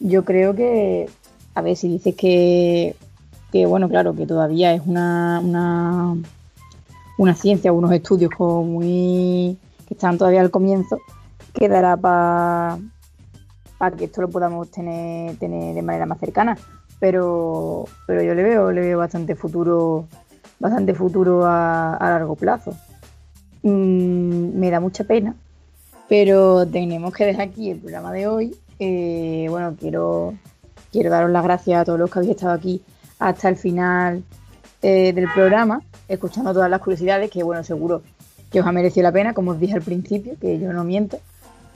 yo 0.00 0.22
creo 0.22 0.54
que, 0.54 1.08
a 1.54 1.62
ver, 1.62 1.78
si 1.78 1.88
dices 1.88 2.14
que, 2.14 2.94
que 3.50 3.64
bueno, 3.64 3.88
claro, 3.88 4.14
que 4.14 4.26
todavía 4.26 4.74
es 4.74 4.82
una, 4.84 5.40
una, 5.42 6.14
una 7.16 7.34
ciencia, 7.34 7.72
unos 7.72 7.90
estudios 7.90 8.30
como 8.36 8.64
muy 8.64 9.56
que 9.88 9.94
están 9.94 10.18
todavía 10.18 10.42
al 10.42 10.50
comienzo, 10.50 10.98
quedará 11.54 11.96
para 11.96 12.76
para 13.78 13.96
que 13.96 14.04
esto 14.04 14.20
lo 14.20 14.28
podamos 14.28 14.70
tener, 14.70 15.36
tener 15.36 15.74
de 15.74 15.82
manera 15.82 16.04
más 16.04 16.20
cercana. 16.20 16.58
Pero, 17.00 17.86
pero 18.06 18.22
yo 18.22 18.34
le 18.34 18.42
veo, 18.42 18.72
le 18.72 18.82
veo 18.82 18.98
bastante 18.98 19.34
futuro, 19.36 20.06
bastante 20.60 20.92
futuro 20.92 21.46
a, 21.46 21.94
a 21.94 22.10
largo 22.10 22.36
plazo. 22.36 22.76
Mm, 23.62 24.58
me 24.58 24.70
da 24.70 24.80
mucha 24.80 25.04
pena 25.04 25.34
pero 26.08 26.66
tenemos 26.66 27.12
que 27.12 27.26
dejar 27.26 27.48
aquí 27.48 27.70
el 27.70 27.78
programa 27.78 28.12
de 28.12 28.26
hoy. 28.26 28.56
Eh, 28.78 29.46
bueno, 29.48 29.76
quiero, 29.78 30.34
quiero 30.92 31.10
daros 31.10 31.30
las 31.30 31.44
gracias 31.44 31.80
a 31.80 31.84
todos 31.84 31.98
los 31.98 32.10
que 32.10 32.18
habéis 32.18 32.32
estado 32.32 32.52
aquí 32.52 32.82
hasta 33.18 33.48
el 33.48 33.56
final 33.56 34.22
eh, 34.82 35.12
del 35.12 35.28
programa, 35.32 35.82
escuchando 36.08 36.52
todas 36.52 36.70
las 36.70 36.80
curiosidades, 36.80 37.30
que 37.30 37.42
bueno, 37.42 37.64
seguro 37.64 38.02
que 38.50 38.60
os 38.60 38.66
ha 38.66 38.72
merecido 38.72 39.04
la 39.04 39.12
pena, 39.12 39.34
como 39.34 39.52
os 39.52 39.60
dije 39.60 39.74
al 39.74 39.82
principio, 39.82 40.34
que 40.40 40.58
yo 40.58 40.72
no 40.72 40.84
miento. 40.84 41.18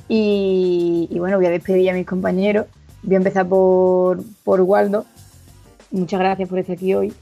Y, 0.08 1.08
bueno, 1.18 1.36
voy 1.36 1.46
a 1.46 1.50
despedir 1.50 1.90
a 1.90 1.92
mis 1.92 2.06
compañeros. 2.06 2.66
Voy 3.02 3.14
a 3.14 3.18
empezar 3.18 3.46
por, 3.46 4.22
por 4.44 4.60
Waldo. 4.62 5.04
Muchas 5.90 6.20
gracias 6.20 6.48
por 6.48 6.58
estar 6.58 6.76
aquí 6.76 6.94
hoy. 6.94 7.12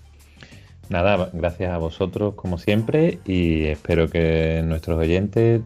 Nada, 0.89 1.31
gracias 1.33 1.73
a 1.73 1.79
vosotros 1.79 2.35
como 2.35 2.59
siempre 2.59 3.19
y 3.25 3.65
espero 3.65 4.09
que 4.09 4.63
nuestros 4.65 4.99
oyentes 4.99 5.63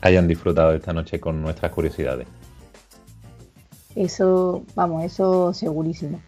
hayan 0.00 0.28
disfrutado 0.28 0.72
esta 0.72 0.92
noche 0.92 1.20
con 1.20 1.40
nuestras 1.42 1.72
curiosidades. 1.72 2.26
Eso, 3.94 4.62
vamos, 4.74 5.04
eso 5.04 5.52
segurísimo. 5.52 6.20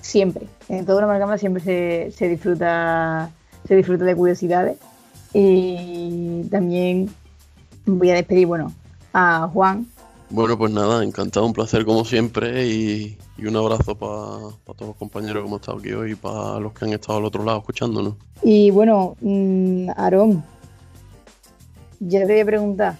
Siempre, 0.00 0.46
en 0.68 0.84
toda 0.84 0.98
una 0.98 1.06
amalgama 1.06 1.38
siempre 1.38 1.62
se, 1.62 2.10
se 2.10 2.28
disfruta 2.28 3.30
se 3.66 3.76
disfruta 3.76 4.04
de 4.04 4.16
curiosidades. 4.16 4.78
Y 5.32 6.42
también 6.50 7.08
voy 7.86 8.10
a 8.10 8.14
despedir, 8.14 8.46
bueno, 8.46 8.72
a 9.12 9.48
Juan. 9.52 9.86
Bueno, 10.28 10.56
pues 10.58 10.72
nada, 10.72 11.02
encantado, 11.02 11.46
un 11.46 11.52
placer 11.52 11.84
como 11.84 12.04
siempre 12.04 12.66
y, 12.66 13.18
un 13.38 13.56
abrazo 13.56 13.96
para 13.96 14.74
todos 14.76 14.88
los 14.88 14.96
compañeros 14.96 15.42
que 15.42 15.48
hemos 15.48 15.60
estado 15.60 15.78
aquí 15.78 15.92
hoy 15.92 16.12
y 16.12 16.14
para 16.14 16.60
los 16.60 16.72
que 16.72 16.84
han 16.84 16.92
estado 16.92 17.18
al 17.18 17.24
otro 17.24 17.44
lado 17.44 17.58
escuchándonos. 17.58 18.14
Y 18.42 18.70
bueno, 18.70 19.16
mm, 19.20 19.90
Aarón, 19.96 20.44
yo 22.00 22.20
te 22.20 22.32
voy 22.32 22.40
a 22.40 22.44
preguntar, 22.46 22.94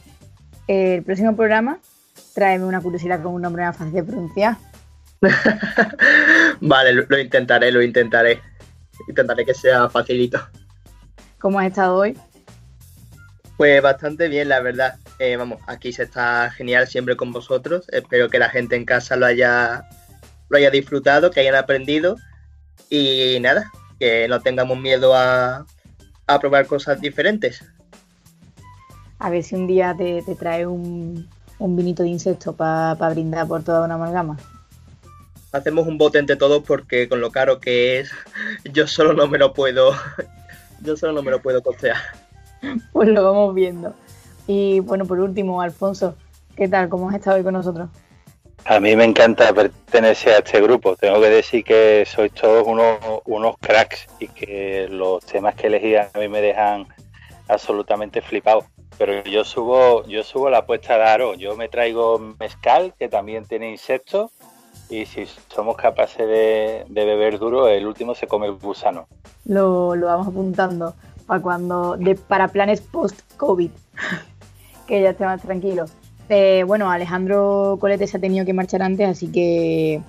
el 0.68 1.02
próximo 1.02 1.34
programa, 1.34 1.80
tráeme 2.34 2.66
una 2.66 2.80
curiosidad 2.80 3.22
con 3.22 3.34
un 3.34 3.42
nombre 3.42 3.64
más 3.64 3.76
fácil 3.76 3.94
de 3.94 4.02
pronunciar. 4.02 4.56
vale, 6.60 6.92
lo, 6.92 7.18
intentaré, 7.18 7.72
lo 7.72 7.82
intentaré. 7.82 8.40
Intentaré 9.08 9.46
que 9.46 9.54
sea 9.54 9.88
facilito. 9.88 10.38
¿Cómo 11.38 11.58
has 11.58 11.68
estado 11.68 11.96
hoy? 11.96 12.16
Pues 13.56 13.80
bastante 13.82 14.28
bien, 14.28 14.50
la 14.50 14.60
verdad. 14.60 14.96
Eh, 15.18 15.36
vamos, 15.36 15.60
aquí 15.66 15.92
se 15.92 16.02
está 16.02 16.50
genial 16.50 16.86
siempre 16.86 17.16
con 17.16 17.32
vosotros. 17.32 17.86
Espero 17.90 18.28
que 18.28 18.38
la 18.38 18.50
gente 18.50 18.76
en 18.76 18.84
casa 18.84 19.16
lo 19.16 19.26
haya, 19.26 19.88
lo 20.50 20.58
haya 20.58 20.70
disfrutado, 20.70 21.30
que 21.30 21.40
hayan 21.40 21.54
aprendido. 21.54 22.16
Y 22.90 23.38
nada, 23.40 23.70
que 23.98 24.28
no 24.28 24.40
tengamos 24.40 24.78
miedo 24.78 25.14
a, 25.14 25.66
a 26.26 26.38
probar 26.38 26.66
cosas 26.66 27.00
diferentes 27.00 27.64
a 29.20 29.28
ver 29.28 29.44
si 29.44 29.54
un 29.54 29.66
día 29.66 29.94
te, 29.96 30.22
trae 30.34 30.66
un, 30.66 31.28
vinito 31.58 32.02
de 32.02 32.08
insecto 32.08 32.56
para 32.56 33.10
brindar 33.10 33.46
por 33.46 33.62
toda 33.62 33.84
una 33.84 33.94
amalgama. 33.94 34.38
Hacemos 35.52 35.86
un 35.86 35.98
bote 35.98 36.18
entre 36.18 36.36
todos 36.36 36.62
porque 36.62 37.08
con 37.08 37.20
lo 37.20 37.30
caro 37.30 37.60
que 37.60 38.00
es, 38.00 38.10
yo 38.72 38.86
solo 38.86 39.12
no 39.12 39.28
me 39.28 39.36
lo 39.36 39.52
puedo, 39.52 39.92
yo 40.82 40.96
solo 40.96 41.12
no 41.12 41.22
me 41.22 41.30
lo 41.30 41.42
puedo 41.42 41.62
costear. 41.62 41.98
Pues 42.92 43.08
lo 43.08 43.22
vamos 43.22 43.54
viendo. 43.54 43.94
Y 44.46 44.80
bueno, 44.80 45.04
por 45.04 45.20
último, 45.20 45.60
Alfonso, 45.60 46.14
¿qué 46.56 46.68
tal? 46.68 46.88
¿Cómo 46.88 47.10
has 47.10 47.16
estado 47.16 47.36
hoy 47.36 47.42
con 47.42 47.52
nosotros? 47.52 47.90
A 48.64 48.80
mí 48.80 48.96
me 48.96 49.04
encanta 49.04 49.52
pertenecer 49.52 50.34
a 50.34 50.38
este 50.38 50.60
grupo. 50.62 50.96
Tengo 50.96 51.20
que 51.20 51.30
decir 51.30 51.64
que 51.64 52.04
sois 52.06 52.32
todos 52.32 52.66
unos, 52.66 52.98
unos 53.26 53.56
cracks 53.58 54.06
y 54.18 54.28
que 54.28 54.88
los 54.90 55.24
temas 55.26 55.54
que 55.56 55.66
elegí 55.66 55.96
a 55.96 56.10
mí 56.18 56.28
me 56.28 56.40
dejan 56.40 56.86
absolutamente 57.48 58.22
flipado 58.22 58.64
pero 58.98 59.24
yo 59.24 59.44
subo, 59.44 60.06
yo 60.06 60.22
subo 60.22 60.50
la 60.50 60.58
apuesta 60.58 60.96
de 60.96 61.04
aro. 61.04 61.34
Yo 61.34 61.56
me 61.56 61.68
traigo 61.68 62.18
mezcal, 62.38 62.94
que 62.98 63.08
también 63.08 63.44
tiene 63.46 63.70
insectos, 63.70 64.30
y 64.88 65.06
si 65.06 65.26
somos 65.48 65.76
capaces 65.76 66.26
de, 66.26 66.84
beber 66.88 67.38
duro, 67.38 67.68
el 67.68 67.86
último 67.86 68.14
se 68.14 68.26
come 68.26 68.46
el 68.46 68.54
gusano. 68.54 69.06
Lo, 69.44 69.96
vamos 69.98 70.28
apuntando 70.28 70.94
para 71.26 71.40
cuando, 71.40 71.96
de, 71.96 72.16
para 72.16 72.48
planes 72.48 72.80
post-COVID, 72.80 73.70
que 74.86 75.02
ya 75.02 75.10
esté 75.10 75.24
más 75.24 75.40
tranquilo. 75.42 75.86
Eh, 76.28 76.64
bueno, 76.66 76.90
Alejandro 76.90 77.78
Colete 77.80 78.06
se 78.06 78.16
ha 78.16 78.20
tenido 78.20 78.44
que 78.44 78.52
marchar 78.52 78.82
antes, 78.82 79.08
así 79.08 79.28
que 79.32 80.00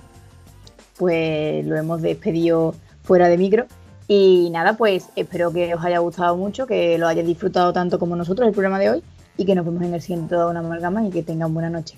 pues 0.98 1.64
lo 1.64 1.76
hemos 1.76 2.02
despedido 2.02 2.74
fuera 3.02 3.28
de 3.28 3.38
micro. 3.38 3.66
Y 4.08 4.50
nada, 4.50 4.76
pues 4.76 5.08
espero 5.16 5.52
que 5.52 5.74
os 5.74 5.84
haya 5.84 5.98
gustado 5.98 6.36
mucho, 6.36 6.66
que 6.66 6.98
lo 6.98 7.08
hayáis 7.08 7.26
disfrutado 7.26 7.72
tanto 7.72 7.98
como 7.98 8.16
nosotros 8.16 8.46
el 8.46 8.52
programa 8.52 8.78
de 8.78 8.90
hoy 8.90 9.02
y 9.36 9.44
que 9.44 9.54
nos 9.54 9.64
vemos 9.64 9.82
en 9.82 9.94
el 9.94 10.02
siguiente 10.02 10.36
una 10.36 10.60
amalgama 10.60 11.06
y 11.06 11.10
que 11.10 11.22
tengan 11.22 11.54
buena 11.54 11.70
noche. 11.70 11.96